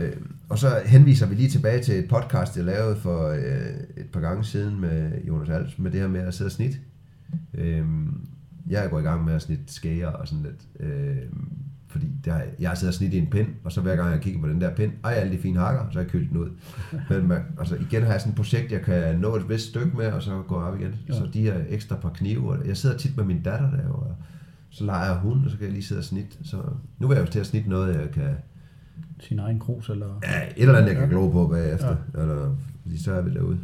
Øh, 0.04 0.14
og 0.50 0.58
så 0.58 0.68
henviser 0.86 1.28
vi 1.28 1.36
lige 1.36 1.50
tilbage 1.50 1.82
til 1.84 2.00
et 2.00 2.08
podcast, 2.10 2.58
jeg 2.58 2.66
lavede 2.66 2.96
for 2.96 3.28
øh, 3.30 3.76
et 3.98 4.10
par 4.14 4.20
gange 4.20 4.44
siden 4.44 4.82
med 4.82 5.12
Jonas 5.28 5.50
Alps, 5.50 5.80
med 5.80 5.92
det 5.92 6.00
her 6.00 6.08
med 6.08 6.20
at 6.20 6.34
sidde 6.34 6.48
og 6.48 6.52
snit. 6.52 6.80
Øh, 7.54 7.86
jeg 8.70 8.90
gået 8.90 9.02
i 9.02 9.06
gang 9.06 9.26
med 9.26 9.34
at 9.34 9.42
snitte 9.42 9.64
skæger 9.68 10.08
og 10.08 10.28
sådan 10.28 10.44
lidt. 10.44 10.90
Øh, 10.90 11.18
fordi 11.96 12.12
der, 12.26 12.42
jeg 12.60 12.70
har 12.70 12.76
siddet 12.76 12.92
og 12.92 12.94
snit 12.94 13.14
i 13.14 13.18
en 13.18 13.30
pind, 13.30 13.48
og 13.64 13.72
så 13.72 13.82
hver 13.82 13.96
gang 13.96 14.12
jeg 14.12 14.22
kigger 14.22 14.42
på 14.42 14.48
den 14.48 14.62
der 14.62 14.76
pind, 14.76 14.92
ej, 15.04 15.14
alle 15.14 15.34
de 15.34 15.38
fine 15.38 15.60
hakker, 15.60 15.86
så 15.90 15.94
har 15.94 16.04
jeg 16.04 16.12
kølt 16.12 16.30
den 16.30 16.38
ud. 16.38 16.50
Men 17.10 17.28
man, 17.28 17.42
altså 17.60 17.76
igen 17.76 18.04
har 18.04 18.12
jeg 18.12 18.22
sådan 18.22 18.32
et 18.32 18.38
projekt, 18.38 18.72
jeg 18.72 18.82
kan 18.82 19.20
nå 19.20 19.36
et 19.36 19.50
vist 19.50 19.68
stykke 19.68 19.98
med, 19.98 20.06
og 20.06 20.24
så 20.24 20.42
gå 20.48 20.56
op 20.56 20.80
igen. 20.80 20.96
Ja. 21.10 21.14
Så 21.14 21.30
de 21.34 21.42
her 21.42 21.56
ekstra 21.70 21.96
par 21.96 22.10
knive, 22.10 22.50
og 22.50 22.68
jeg 22.68 22.78
sidder 22.78 22.98
tit 22.98 23.18
med 23.18 23.26
min 23.26 23.42
datter 23.42 23.72
der, 23.72 23.90
og 23.90 24.16
så 24.70 24.86
leger 24.86 25.20
hun, 25.20 25.46
og 25.46 25.52
så 25.52 25.58
kan 25.58 25.66
jeg 25.66 25.74
lige 25.74 25.84
sidde 25.84 26.00
og 26.00 26.06
snitte. 26.06 26.38
Så 26.44 26.58
nu 27.00 27.08
vil 27.08 27.16
jeg 27.16 27.26
jo 27.26 27.32
til 27.32 27.40
at 27.40 27.46
snitte 27.46 27.70
noget, 27.70 27.96
jeg 27.96 28.12
kan, 28.12 28.36
Sin 29.20 29.40
egen 29.40 29.60
krus, 29.60 29.90
eller... 29.90 30.20
Ja, 30.24 30.42
et 30.48 30.54
eller 30.58 30.76
andet, 30.76 30.90
jeg 30.90 30.98
kan 31.00 31.10
glo 31.10 31.30
på 31.30 31.48
bagefter. 31.48 31.96
Ja. 32.14 32.22
Eller, 32.22 32.56
fordi 32.82 33.04
så 33.04 33.14
er 33.14 33.22
vi 33.22 33.34
derude. 33.34 33.60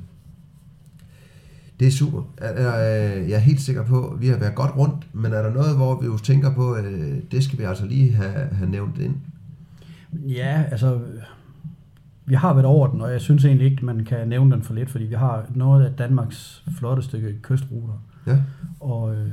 Det 1.81 1.87
er 1.87 1.91
super. 1.91 2.21
Er, 2.37 2.47
er, 2.47 3.15
øh, 3.15 3.29
jeg 3.29 3.35
er 3.35 3.39
helt 3.39 3.61
sikker 3.61 3.83
på, 3.83 4.07
at 4.07 4.21
vi 4.21 4.27
har 4.27 4.37
været 4.37 4.55
godt 4.55 4.77
rundt, 4.77 5.07
men 5.13 5.33
er 5.33 5.41
der 5.41 5.53
noget, 5.53 5.75
hvor 5.75 5.99
vi 5.99 6.05
jo 6.05 6.17
tænker 6.17 6.53
på, 6.53 6.73
at 6.73 6.83
det 7.31 7.43
skal 7.43 7.59
vi 7.59 7.63
altså 7.63 7.85
lige 7.85 8.11
have, 8.11 8.47
have 8.51 8.69
nævnt 8.69 8.97
ind? 8.97 9.15
Ja, 10.13 10.63
altså... 10.71 10.99
Vi 12.25 12.35
har 12.35 12.53
været 12.53 12.65
over 12.65 12.87
den, 12.87 13.01
og 13.01 13.11
jeg 13.11 13.21
synes 13.21 13.45
egentlig 13.45 13.71
ikke, 13.71 13.85
man 13.85 14.05
kan 14.05 14.27
nævne 14.27 14.51
den 14.51 14.61
for 14.61 14.73
lidt, 14.73 14.89
fordi 14.89 15.05
vi 15.05 15.15
har 15.15 15.45
noget 15.55 15.85
af 15.85 15.93
Danmarks 15.93 16.63
flotteste 16.77 17.35
kystruter. 17.41 18.03
Ja, 18.27 18.37
Og 18.79 19.15
øh, 19.15 19.27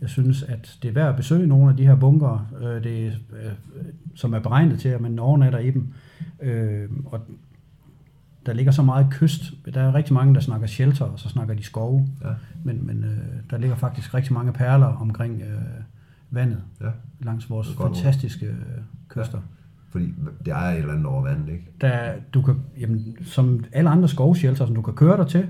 jeg 0.00 0.08
synes, 0.08 0.42
at 0.42 0.78
det 0.82 0.88
er 0.88 0.92
værd 0.92 1.08
at 1.08 1.16
besøge 1.16 1.46
nogle 1.46 1.70
af 1.70 1.76
de 1.76 1.86
her 1.86 1.94
bunker, 1.94 2.46
øh, 2.60 2.84
det, 2.84 3.06
øh, 3.32 3.52
som 4.14 4.34
er 4.34 4.38
beregnet 4.38 4.80
til, 4.80 4.88
at 4.88 5.00
man 5.00 5.18
overnatter 5.18 5.58
i 5.58 5.70
dem. 5.70 5.88
Øh, 6.42 6.88
og 7.04 7.20
der 8.48 8.54
ligger 8.54 8.72
så 8.72 8.82
meget 8.82 9.06
kyst. 9.10 9.52
Der 9.74 9.80
er 9.80 9.94
rigtig 9.94 10.14
mange, 10.14 10.34
der 10.34 10.40
snakker 10.40 10.66
shelter, 10.66 11.04
og 11.04 11.18
så 11.18 11.28
snakker 11.28 11.54
de 11.54 11.62
skove. 11.62 12.06
ja, 12.24 12.28
Men, 12.64 12.86
men 12.86 13.04
øh, 13.04 13.18
der 13.50 13.58
ligger 13.58 13.76
faktisk 13.76 14.14
rigtig 14.14 14.32
mange 14.32 14.52
perler 14.52 14.86
omkring 14.86 15.42
øh, 15.42 15.60
vandet 16.30 16.58
ja. 16.80 16.86
langs 17.20 17.50
vores 17.50 17.68
fantastiske 17.82 18.46
øh, 18.46 18.54
kyster. 19.08 19.38
Fordi 19.90 20.14
det 20.44 20.52
er 20.52 20.56
et 20.56 20.78
eller 20.78 20.92
andet 20.92 21.06
over 21.06 21.22
vandet, 21.22 21.48
ikke? 21.52 21.64
Der, 21.80 22.12
du 22.34 22.42
kan, 22.42 22.56
jamen, 22.80 23.16
som 23.22 23.64
alle 23.72 23.90
andre 23.90 24.08
skovshelter, 24.08 24.66
som 24.66 24.74
du 24.74 24.82
kan 24.82 24.94
køre 24.94 25.16
dig 25.16 25.26
til 25.26 25.46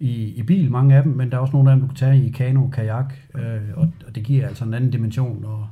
i, 0.00 0.34
i 0.34 0.42
bil, 0.42 0.70
mange 0.70 0.96
af 0.96 1.02
dem, 1.02 1.12
men 1.12 1.30
der 1.30 1.36
er 1.36 1.40
også 1.40 1.52
nogle 1.52 1.70
af 1.70 1.76
dem, 1.76 1.80
du 1.80 1.86
kan 1.86 1.96
tage 1.96 2.24
i 2.24 2.30
kano, 2.30 2.68
kajak, 2.68 3.14
øh, 3.34 3.60
og, 3.74 3.92
og 4.06 4.14
det 4.14 4.24
giver 4.24 4.48
altså 4.48 4.64
en 4.64 4.74
anden 4.74 4.90
dimension, 4.90 5.42
når, 5.42 5.70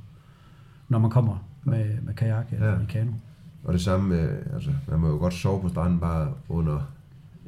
når 0.88 0.98
man 0.98 1.10
kommer 1.10 1.44
med, 1.64 1.84
med 2.02 2.14
kajak 2.14 2.52
eller 2.52 2.66
Ja. 2.66 2.72
ja. 2.72 2.80
i 2.80 2.84
kano. 2.88 3.10
Og 3.64 3.72
det 3.72 3.80
samme, 3.80 4.08
med, 4.08 4.28
altså, 4.54 4.70
man 4.88 5.00
må 5.00 5.08
jo 5.08 5.16
godt 5.16 5.34
sove 5.34 5.62
på 5.62 5.68
stranden 5.68 6.00
bare 6.00 6.28
under 6.48 6.80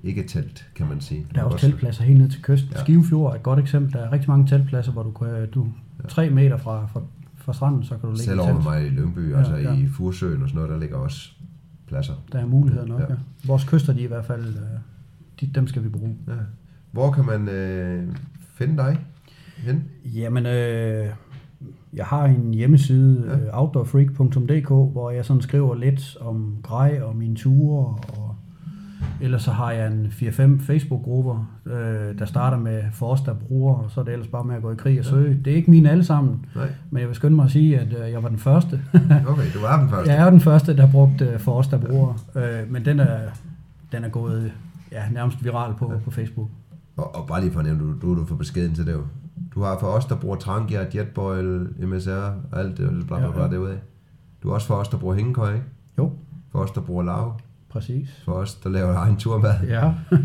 ikke 0.02 0.22
telt, 0.22 0.66
kan 0.74 0.86
man 0.88 1.00
sige. 1.00 1.26
Der 1.34 1.40
er 1.40 1.44
også 1.44 1.66
teltpladser 1.66 2.04
helt 2.04 2.18
ned 2.20 2.30
til 2.30 2.42
kysten. 2.42 2.72
Ja. 2.74 2.80
Skivefjord 2.80 3.32
er 3.32 3.36
et 3.36 3.42
godt 3.42 3.58
eksempel. 3.58 3.92
Der 3.92 3.98
er 3.98 4.12
rigtig 4.12 4.30
mange 4.30 4.46
teltpladser, 4.46 4.92
hvor 4.92 5.02
du 5.02 5.10
kan, 5.10 5.50
du 5.50 5.66
tre 6.08 6.30
meter 6.30 6.56
fra, 6.56 6.86
fra, 6.86 7.00
fra 7.34 7.52
stranden, 7.52 7.84
så 7.84 7.90
kan 7.90 8.00
du 8.00 8.10
ligge 8.10 8.24
Selv 8.24 8.40
over 8.40 8.62
mig 8.62 8.86
i 8.86 8.88
Lyngby, 8.88 9.30
Ja, 9.32 9.38
altså 9.38 9.56
ja. 9.56 9.74
i 9.74 9.88
Fursøen 9.88 10.42
og 10.42 10.48
sådan 10.48 10.56
noget, 10.56 10.70
der 10.70 10.78
ligger 10.78 10.96
også 10.96 11.30
pladser. 11.86 12.14
Der 12.32 12.38
er 12.38 12.46
muligheder 12.46 12.86
nok, 12.86 13.00
Ja. 13.00 13.06
ja. 13.10 13.14
Vores 13.46 13.64
kyster, 13.64 13.92
de 13.92 14.00
i 14.00 14.06
hvert 14.06 14.24
fald, 14.24 14.46
øh, 14.46 14.62
de, 15.40 15.50
dem 15.54 15.66
skal 15.66 15.84
vi 15.84 15.88
bruge. 15.88 16.16
Ja. 16.28 16.32
Hvor 16.92 17.12
kan 17.12 17.24
man 17.26 17.48
øh, 17.48 18.14
finde 18.54 18.76
dig 18.76 18.98
hen? 19.56 19.84
Jamen, 20.04 20.46
øh, 20.46 21.06
jeg 21.92 22.04
har 22.04 22.24
en 22.24 22.54
hjemmeside, 22.54 23.24
Ja. 23.26 23.36
ja. 23.38 23.60
outdoorfreak.dk, 23.62 24.68
hvor 24.68 25.10
jeg 25.10 25.24
sådan 25.24 25.42
skriver 25.42 25.74
lidt 25.74 26.16
om 26.20 26.56
grej 26.62 27.00
og 27.02 27.16
mine 27.16 27.36
ture, 27.36 27.84
og 28.18 28.34
ellers 29.20 29.42
så 29.42 29.50
har 29.50 29.70
jeg 29.72 29.86
en 29.86 30.06
4-5 30.06 30.60
Facebook-grupper, 30.60 31.58
øh, 31.66 32.18
der 32.18 32.24
starter 32.24 32.58
med 32.58 32.82
for 32.92 33.06
os, 33.06 33.20
der 33.20 33.34
bruger, 33.34 33.74
og 33.74 33.90
så 33.90 34.00
er 34.00 34.04
det 34.04 34.12
ellers 34.12 34.28
bare 34.28 34.44
med 34.44 34.54
at 34.54 34.62
gå 34.62 34.72
i 34.72 34.74
krig 34.74 34.98
og 34.98 35.04
søge. 35.04 35.40
Det 35.44 35.52
er 35.52 35.56
ikke 35.56 35.70
mine 35.70 35.90
alle 35.90 36.04
sammen, 36.04 36.44
Nej, 36.56 36.68
men 36.90 37.00
jeg 37.00 37.08
vil 37.08 37.16
skynde 37.16 37.36
mig 37.36 37.44
at 37.44 37.50
sige, 37.50 37.78
at 37.78 37.88
øh, 38.04 38.12
jeg 38.12 38.22
var 38.22 38.28
den 38.28 38.38
første. 38.38 38.80
okay, 39.28 39.46
du 39.54 39.60
var 39.60 39.80
den 39.80 39.88
første. 39.90 40.12
jeg 40.12 40.26
er 40.26 40.30
den 40.30 40.40
første, 40.40 40.76
der 40.76 40.90
brugte 40.90 41.24
øh, 41.24 41.38
for 41.38 41.52
os, 41.52 41.68
der 41.68 41.78
bruger, 41.78 42.14
øh, 42.36 42.72
men 42.72 42.84
den 42.84 43.00
er, 43.00 43.18
den 43.92 44.04
er 44.04 44.08
gået 44.08 44.52
ja, 44.92 45.02
nærmest 45.12 45.44
viral 45.44 45.74
på, 45.78 45.92
på 46.04 46.10
Facebook. 46.10 46.48
Og, 46.96 47.14
og 47.16 47.26
bare 47.26 47.40
lige 47.40 47.52
for 47.52 47.60
at 47.60 47.66
nævne, 47.66 47.80
du, 47.80 47.94
du, 48.02 48.20
du 48.20 48.24
for 48.26 48.34
beskeden 48.34 48.74
til 48.74 48.86
det 48.86 48.92
jo. 48.92 49.00
Du 49.54 49.62
har 49.62 49.78
for 49.78 49.86
os, 49.86 50.04
der 50.04 50.16
bruger 50.16 50.36
Trangia, 50.36 50.86
Jetboil, 50.94 51.68
MSR 51.78 52.10
og 52.52 52.60
alt 52.60 52.78
det, 52.78 53.06
bla 53.06 53.18
bla 53.18 53.30
bla 53.30 53.42
ja. 53.42 53.48
derude 53.50 53.70
af. 53.72 53.78
Du 54.42 54.50
er 54.50 54.54
også 54.54 54.66
for 54.66 54.74
os, 54.74 54.88
der 54.88 54.98
bruger 54.98 55.14
hængekøj, 55.14 55.52
ikke? 55.54 55.66
Jo, 55.98 56.12
For 56.52 56.58
os, 56.58 56.70
der 56.70 56.80
bruger 56.80 57.02
lav. 57.02 57.40
præcis. 57.70 58.22
For 58.24 58.32
os, 58.32 58.54
der 58.54 58.70
laver 58.70 58.94
egen 58.94 59.16
turmad. 59.16 59.54
Ja. 59.68 59.92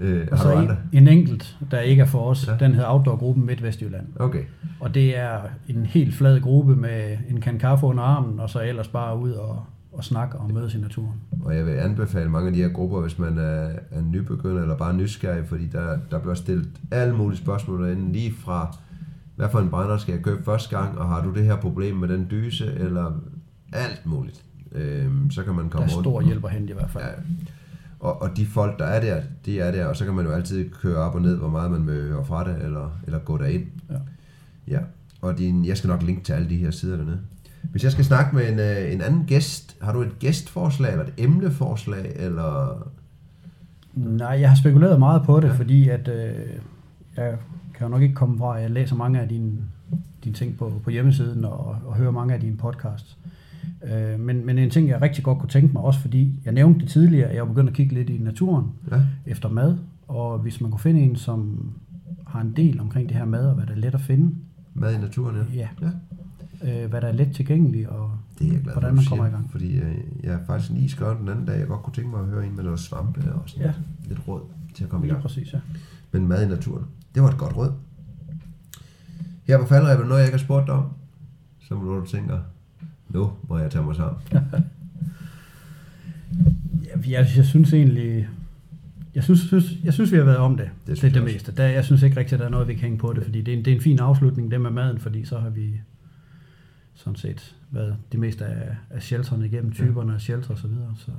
Øh, 0.00 0.28
Og 0.32 0.38
så 0.38 0.52
andre? 0.52 0.76
en, 0.92 0.98
en 1.02 1.08
enkelt, 1.08 1.56
der 1.70 1.80
ikke 1.80 2.02
er 2.02 2.06
for 2.06 2.30
os, 2.30 2.46
ja. 2.48 2.56
den 2.64 2.74
hedder 2.74 2.88
Outdoor-gruppen 2.90 3.46
Midtvestjylland. 3.46 4.06
Okay. 4.16 4.44
Og 4.80 4.94
det 4.94 5.18
er 5.18 5.38
en 5.68 5.86
helt 5.86 6.14
flad 6.14 6.40
gruppe 6.40 6.76
med 6.76 7.18
en 7.28 7.40
kan 7.40 7.58
kaffe 7.58 7.86
under 7.86 8.02
armen, 8.04 8.40
og 8.40 8.50
så 8.50 8.60
ellers 8.60 8.88
bare 8.88 9.18
ud 9.18 9.30
og, 9.32 9.64
og 9.94 10.04
snakke 10.04 10.38
og 10.38 10.50
mødes 10.52 10.74
i 10.74 10.78
naturen. 10.80 11.20
Og 11.44 11.56
jeg 11.56 11.66
vil 11.66 11.72
anbefale 11.72 12.30
mange 12.30 12.46
af 12.48 12.54
de 12.54 12.62
her 12.62 12.68
grupper, 12.68 13.00
hvis 13.00 13.18
man 13.18 13.38
er, 13.38 13.68
er 13.90 14.00
nybegynder 14.02 14.62
eller 14.62 14.76
bare 14.76 14.94
nysgerrig, 14.96 15.46
fordi 15.48 15.66
der, 15.66 15.98
der 16.10 16.18
bliver 16.18 16.34
stillet 16.34 16.68
alle 16.90 17.16
mulige 17.16 17.38
spørgsmål 17.38 17.82
derinde, 17.84 18.12
lige 18.12 18.34
fra, 18.34 18.76
hvad 19.36 19.48
for 19.50 19.58
en 19.60 19.68
brænder 19.70 19.98
skal 19.98 20.12
jeg 20.14 20.22
købe 20.22 20.44
første 20.44 20.78
gang, 20.78 20.98
og 20.98 21.08
har 21.08 21.22
du 21.24 21.34
det 21.34 21.44
her 21.44 21.56
problem 21.56 21.96
med 21.96 22.08
den 22.08 22.26
dyse, 22.30 22.74
eller 22.74 23.20
alt 23.72 24.02
muligt. 24.06 24.44
Øhm, 24.72 25.30
så 25.30 25.42
kan 25.42 25.54
man 25.54 25.64
Der 25.64 25.70
komme 25.70 25.86
er 25.90 25.94
rundt. 25.94 26.04
stor 26.04 26.22
hjælp 26.22 26.44
at 26.44 26.50
hente 26.50 26.70
i 26.70 26.74
hvert 26.74 26.90
fald. 26.90 27.04
Ja. 27.04 27.10
Og, 28.00 28.22
og 28.22 28.36
de 28.36 28.46
folk, 28.46 28.78
der 28.78 28.84
er 28.84 29.00
der, 29.00 29.22
de 29.46 29.60
er 29.60 29.70
der, 29.72 29.86
og 29.86 29.96
så 29.96 30.04
kan 30.04 30.14
man 30.14 30.24
jo 30.24 30.30
altid 30.32 30.70
køre 30.70 30.96
op 30.96 31.14
og 31.14 31.22
ned, 31.22 31.36
hvor 31.36 31.48
meget 31.48 31.70
man 31.70 31.86
vil 31.86 32.02
høre 32.02 32.24
fra 32.24 32.44
det, 32.48 32.64
eller, 32.64 32.90
eller 33.06 33.18
gå 33.18 33.38
derind. 33.38 33.64
Ja. 33.90 33.96
Ja, 34.68 34.78
og 35.20 35.38
din, 35.38 35.64
jeg 35.64 35.76
skal 35.76 35.88
nok 35.88 36.02
linke 36.02 36.22
til 36.24 36.32
alle 36.32 36.48
de 36.50 36.56
her 36.56 36.70
sider 36.70 36.96
dernede. 36.96 37.18
Hvis 37.74 37.84
jeg 37.84 37.92
skal 37.92 38.04
snakke 38.04 38.36
med 38.36 38.52
en, 38.52 38.58
øh, 38.58 38.92
en 38.92 39.00
anden 39.00 39.24
gæst, 39.26 39.76
har 39.82 39.92
du 39.92 40.00
et 40.02 40.18
gæstforslag, 40.18 40.92
eller 40.92 41.04
et 41.04 41.12
emneforslag, 41.18 42.12
eller... 42.16 42.78
Nej, 43.94 44.40
jeg 44.40 44.48
har 44.48 44.56
spekuleret 44.56 44.98
meget 44.98 45.22
på 45.22 45.40
det, 45.40 45.48
Ja. 45.48 45.52
fordi 45.52 45.88
at, 45.88 46.08
øh, 46.08 46.34
jeg 47.16 47.36
kan 47.74 47.84
jo 47.86 47.88
nok 47.88 48.02
ikke 48.02 48.14
komme 48.14 48.38
fra, 48.38 48.56
at 48.56 48.62
jeg 48.62 48.70
læser 48.70 48.96
mange 48.96 49.20
af 49.20 49.28
dine, 49.28 49.52
dine 50.24 50.34
ting 50.34 50.56
på, 50.58 50.72
på 50.84 50.90
hjemmesiden 50.90 51.44
og, 51.44 51.76
og 51.86 51.94
hører 51.96 52.10
mange 52.10 52.34
af 52.34 52.40
dine 52.40 52.56
podcasts. 52.56 53.18
Øh, 53.84 54.20
men, 54.20 54.46
men 54.46 54.58
en 54.58 54.70
ting, 54.70 54.88
jeg 54.88 55.02
rigtig 55.02 55.24
godt 55.24 55.38
kunne 55.38 55.48
tænke 55.48 55.72
mig, 55.72 55.82
også 55.82 56.00
fordi 56.00 56.40
jeg 56.44 56.52
nævnte 56.52 56.80
det 56.80 56.88
tidligere, 56.88 57.28
at 57.28 57.34
jeg 57.34 57.40
er 57.40 57.44
begyndt 57.46 57.70
at 57.70 57.76
kigge 57.76 57.94
lidt 57.94 58.10
i 58.10 58.18
naturen 58.18 58.66
Ja, 58.90 59.00
efter 59.26 59.48
mad, 59.48 59.76
og 60.08 60.38
hvis 60.38 60.60
man 60.60 60.70
kunne 60.70 60.80
finde 60.80 61.00
en, 61.00 61.16
som 61.16 61.70
har 62.26 62.40
en 62.40 62.52
del 62.56 62.80
omkring 62.80 63.08
det 63.08 63.16
her 63.16 63.24
mad, 63.24 63.46
og 63.48 63.54
hvad 63.54 63.66
der 63.66 63.72
er 63.72 63.76
let 63.78 63.94
at 63.94 64.00
finde, 64.00 64.34
mad 64.74 64.94
i 64.94 64.98
naturen, 64.98 65.36
ja. 65.36 65.42
ja, 65.54 65.68
ja. 65.82 65.90
Øh, 66.64 66.90
hvad 66.90 67.00
der 67.00 67.08
er 67.08 67.12
let 67.12 67.32
tilgængeligt, 67.34 67.88
og 67.88 68.10
Det 68.38 68.48
er 68.48 68.52
jeg 68.52 68.62
glad 68.62 68.72
for, 68.74 68.80
hvordan 68.80 68.90
du 68.90 68.94
man 68.96 69.04
siger, 69.04 69.08
kommer 69.10 69.26
i 69.26 69.30
gang. 69.30 69.50
Fordi 69.50 69.74
øh, 69.76 69.94
jeg 70.22 70.32
har 70.32 70.40
faktisk 70.46 70.70
lige 70.72 70.88
skrevet 70.88 71.18
den 71.20 71.28
anden 71.28 71.44
dag, 71.46 71.58
jeg 71.58 71.66
godt 71.66 71.82
kunne 71.82 71.94
tænke 71.94 72.10
mig 72.10 72.20
at 72.20 72.26
høre 72.26 72.46
en 72.46 72.56
med 72.56 72.64
noget 72.64 72.80
svampe 72.80 73.32
og 73.32 73.42
sådan 73.46 73.66
Ja. 73.66 73.72
lidt 74.08 74.28
råd 74.28 74.40
til 74.74 74.84
at 74.84 74.90
komme 74.90 75.06
i 75.06 75.08
Lige 75.08 75.14
gang. 75.14 75.22
præcis, 75.22 75.52
ja. 75.52 75.58
Men 76.12 76.28
mad 76.28 76.46
i 76.46 76.48
naturen, 76.48 76.84
det 77.14 77.22
var 77.22 77.28
et 77.28 77.38
godt 77.38 77.56
råd. 77.56 77.72
Her 79.44 79.58
på 79.58 79.66
faldrebet, 79.66 80.02
er 80.04 80.08
noget, 80.08 80.20
jeg 80.20 80.26
ikke 80.28 80.38
har 80.38 80.44
spurgt 80.44 80.66
dig 80.66 80.74
om, 80.74 80.84
så 81.60 81.74
må 81.74 81.94
du 81.98 82.06
tænker, 82.06 82.38
nu 83.08 83.30
må 83.48 83.58
jeg 83.58 83.70
tage 83.70 83.84
mig 83.84 83.96
sammen. 83.96 84.22
Ja, 86.84 87.10
jeg, 87.18 87.26
jeg 87.36 87.44
synes 87.44 87.72
egentlig... 87.72 88.28
Jeg 89.14 89.24
synes, 89.24 89.40
synes, 89.40 89.64
jeg 89.84 89.92
synes, 89.94 90.12
vi 90.12 90.16
har 90.16 90.24
været 90.24 90.36
om 90.38 90.56
det. 90.56 90.70
Det 90.86 90.96
Det, 90.96 91.02
det, 91.02 91.14
jeg 91.16 91.24
meste. 91.24 91.52
Der, 91.52 91.64
jeg 91.64 91.84
synes 91.84 92.02
ikke 92.02 92.16
rigtigt, 92.16 92.32
at 92.32 92.38
der 92.38 92.46
er 92.46 92.50
noget, 92.50 92.68
vi 92.68 92.72
kan 92.74 92.82
hænge 92.82 92.98
på 92.98 93.12
det, 93.12 93.24
fordi 93.24 93.42
det 93.42 93.54
er 93.54 93.58
en, 93.58 93.64
det 93.64 93.70
er 93.72 93.76
en 93.76 93.82
fin 93.82 93.98
afslutning, 93.98 94.50
det 94.50 94.60
med 94.60 94.70
maden, 94.70 94.98
fordi 94.98 95.24
så 95.24 95.38
har 95.38 95.48
vi 95.50 95.80
sådan 96.94 97.16
set 97.16 97.56
været 97.70 97.96
det 98.12 98.20
meste 98.20 98.44
af, 98.44 98.76
af 98.90 99.02
shelterne 99.02 99.46
igennem, 99.46 99.72
typerne 99.72 100.14
af 100.14 100.20
shelter 100.20 100.50
og 100.50 100.58
så 100.58 100.68
videre. 100.68 100.94
Så. 100.98 101.10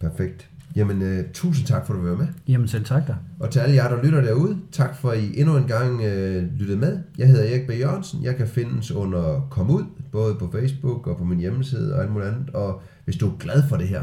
Perfekt. 0.00 0.50
Jamen, 0.76 1.02
øh, 1.02 1.24
tusind 1.32 1.66
tak 1.66 1.86
for, 1.86 1.94
at 1.94 2.00
du 2.00 2.08
var 2.08 2.16
med. 2.16 2.26
Jamen 2.48 2.68
selv 2.68 2.84
tak 2.84 3.08
da. 3.08 3.14
Og 3.38 3.50
til 3.50 3.60
alle 3.60 3.74
jer, 3.74 3.88
der 3.88 4.02
lytter 4.02 4.20
derude, 4.20 4.58
tak 4.72 4.96
for, 4.96 5.10
at 5.10 5.18
I 5.18 5.40
endnu 5.40 5.56
en 5.56 5.66
gang 5.66 6.02
øh, 6.02 6.58
lyttede 6.58 6.78
med. 6.78 6.98
Jeg 7.18 7.28
hedder 7.28 7.44
Erik 7.44 7.66
B. 7.66 7.70
Jørgensen. 7.70 8.24
Jeg 8.24 8.36
kan 8.36 8.48
findes 8.48 8.90
under 8.90 9.46
Kom 9.50 9.70
Ud, 9.70 9.84
både 10.12 10.34
på 10.34 10.50
Facebook 10.52 11.06
og 11.06 11.16
på 11.16 11.24
min 11.24 11.38
hjemmeside 11.38 11.94
og 11.94 12.02
alt 12.02 12.12
muligt 12.12 12.30
andet. 12.30 12.50
Og 12.50 12.82
hvis 13.04 13.16
du 13.16 13.28
er 13.28 13.36
glad 13.38 13.62
for 13.68 13.76
det 13.76 13.88
her, 13.88 14.02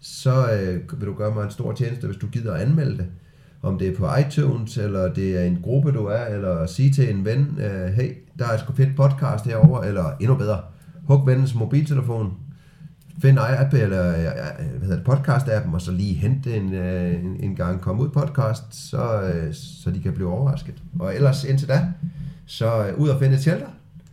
så 0.00 0.52
øh, 0.52 1.00
vil 1.00 1.06
du 1.08 1.14
gøre 1.14 1.34
mig 1.34 1.44
en 1.44 1.50
stor 1.50 1.72
tjeneste, 1.72 2.06
hvis 2.06 2.16
du 2.16 2.26
gider 2.26 2.54
at 2.54 2.60
anmelde 2.60 2.96
det. 2.96 3.06
Om 3.62 3.78
det 3.78 3.88
er 3.88 3.96
på 3.96 4.08
iTunes, 4.28 4.78
eller 4.78 5.14
det 5.14 5.40
er 5.40 5.44
en 5.44 5.58
gruppe, 5.62 5.92
du 5.92 6.04
er, 6.04 6.24
eller 6.24 6.66
sige 6.66 6.92
til 6.92 7.10
en 7.10 7.24
ven, 7.24 7.58
øh, 7.60 7.92
hey, 7.92 8.12
der 8.38 8.46
er 8.48 8.56
sgu 8.58 8.72
fedt 8.72 8.96
podcast 8.96 9.44
herover 9.44 9.82
eller 9.82 10.04
endnu 10.20 10.34
bedre, 10.36 10.60
hug 11.04 11.26
vennens 11.26 11.54
mobiltelefon, 11.54 12.32
find 13.22 13.38
app 13.40 13.74
eller 13.74 14.10
hvad 14.78 14.88
hedder 14.88 14.96
det, 14.96 15.08
podcast-appen, 15.08 15.74
og 15.74 15.80
så 15.80 15.92
lige 15.92 16.14
hente 16.14 16.56
en, 16.56 16.72
øh, 16.74 17.24
en, 17.24 17.36
en 17.40 17.56
gang 17.56 17.80
kom 17.80 18.00
ud 18.00 18.08
podcast, 18.08 18.74
så, 18.90 19.22
øh, 19.22 19.54
så 19.54 19.90
de 19.90 20.00
kan 20.02 20.12
blive 20.12 20.32
overrasket. 20.32 20.82
Og 20.98 21.14
ellers 21.14 21.44
indtil 21.44 21.68
da, 21.68 21.88
så 22.46 22.86
øh, 22.86 22.98
ud 22.98 23.08
og 23.08 23.18
finde 23.18 23.34
et 23.34 23.40
shelter, 23.42 23.66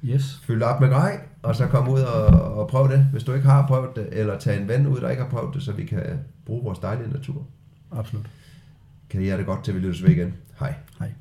Yes. 0.05 0.41
fylde 0.43 0.65
op 0.65 0.81
med 0.81 0.89
grej, 0.89 1.19
og 1.43 1.55
så 1.55 1.67
komme 1.67 1.91
ud 1.91 1.99
og, 1.99 2.25
og 2.53 2.67
prøve 2.67 2.87
det, 2.87 3.07
hvis 3.11 3.23
du 3.23 3.33
ikke 3.33 3.47
har 3.47 3.67
prøvet 3.67 3.89
det, 3.95 4.07
eller 4.11 4.39
tage 4.39 4.61
en 4.61 4.67
ven 4.67 4.87
ud, 4.87 5.01
der 5.01 5.09
ikke 5.09 5.23
har 5.23 5.29
prøvet 5.29 5.53
det, 5.55 5.63
så 5.63 5.71
vi 5.71 5.83
kan 5.85 6.03
bruge 6.45 6.63
vores 6.63 6.79
dejlige 6.79 7.11
natur. 7.11 7.43
Absolut. 7.91 8.25
Kan 9.09 9.21
I 9.21 9.25
have 9.25 9.37
det 9.37 9.45
godt, 9.45 9.63
til 9.63 9.75
vi 9.75 9.79
lyttes 9.79 10.03
ved 10.03 10.09
igen. 10.09 10.33
Hej. 10.59 10.73
Hej. 10.99 11.11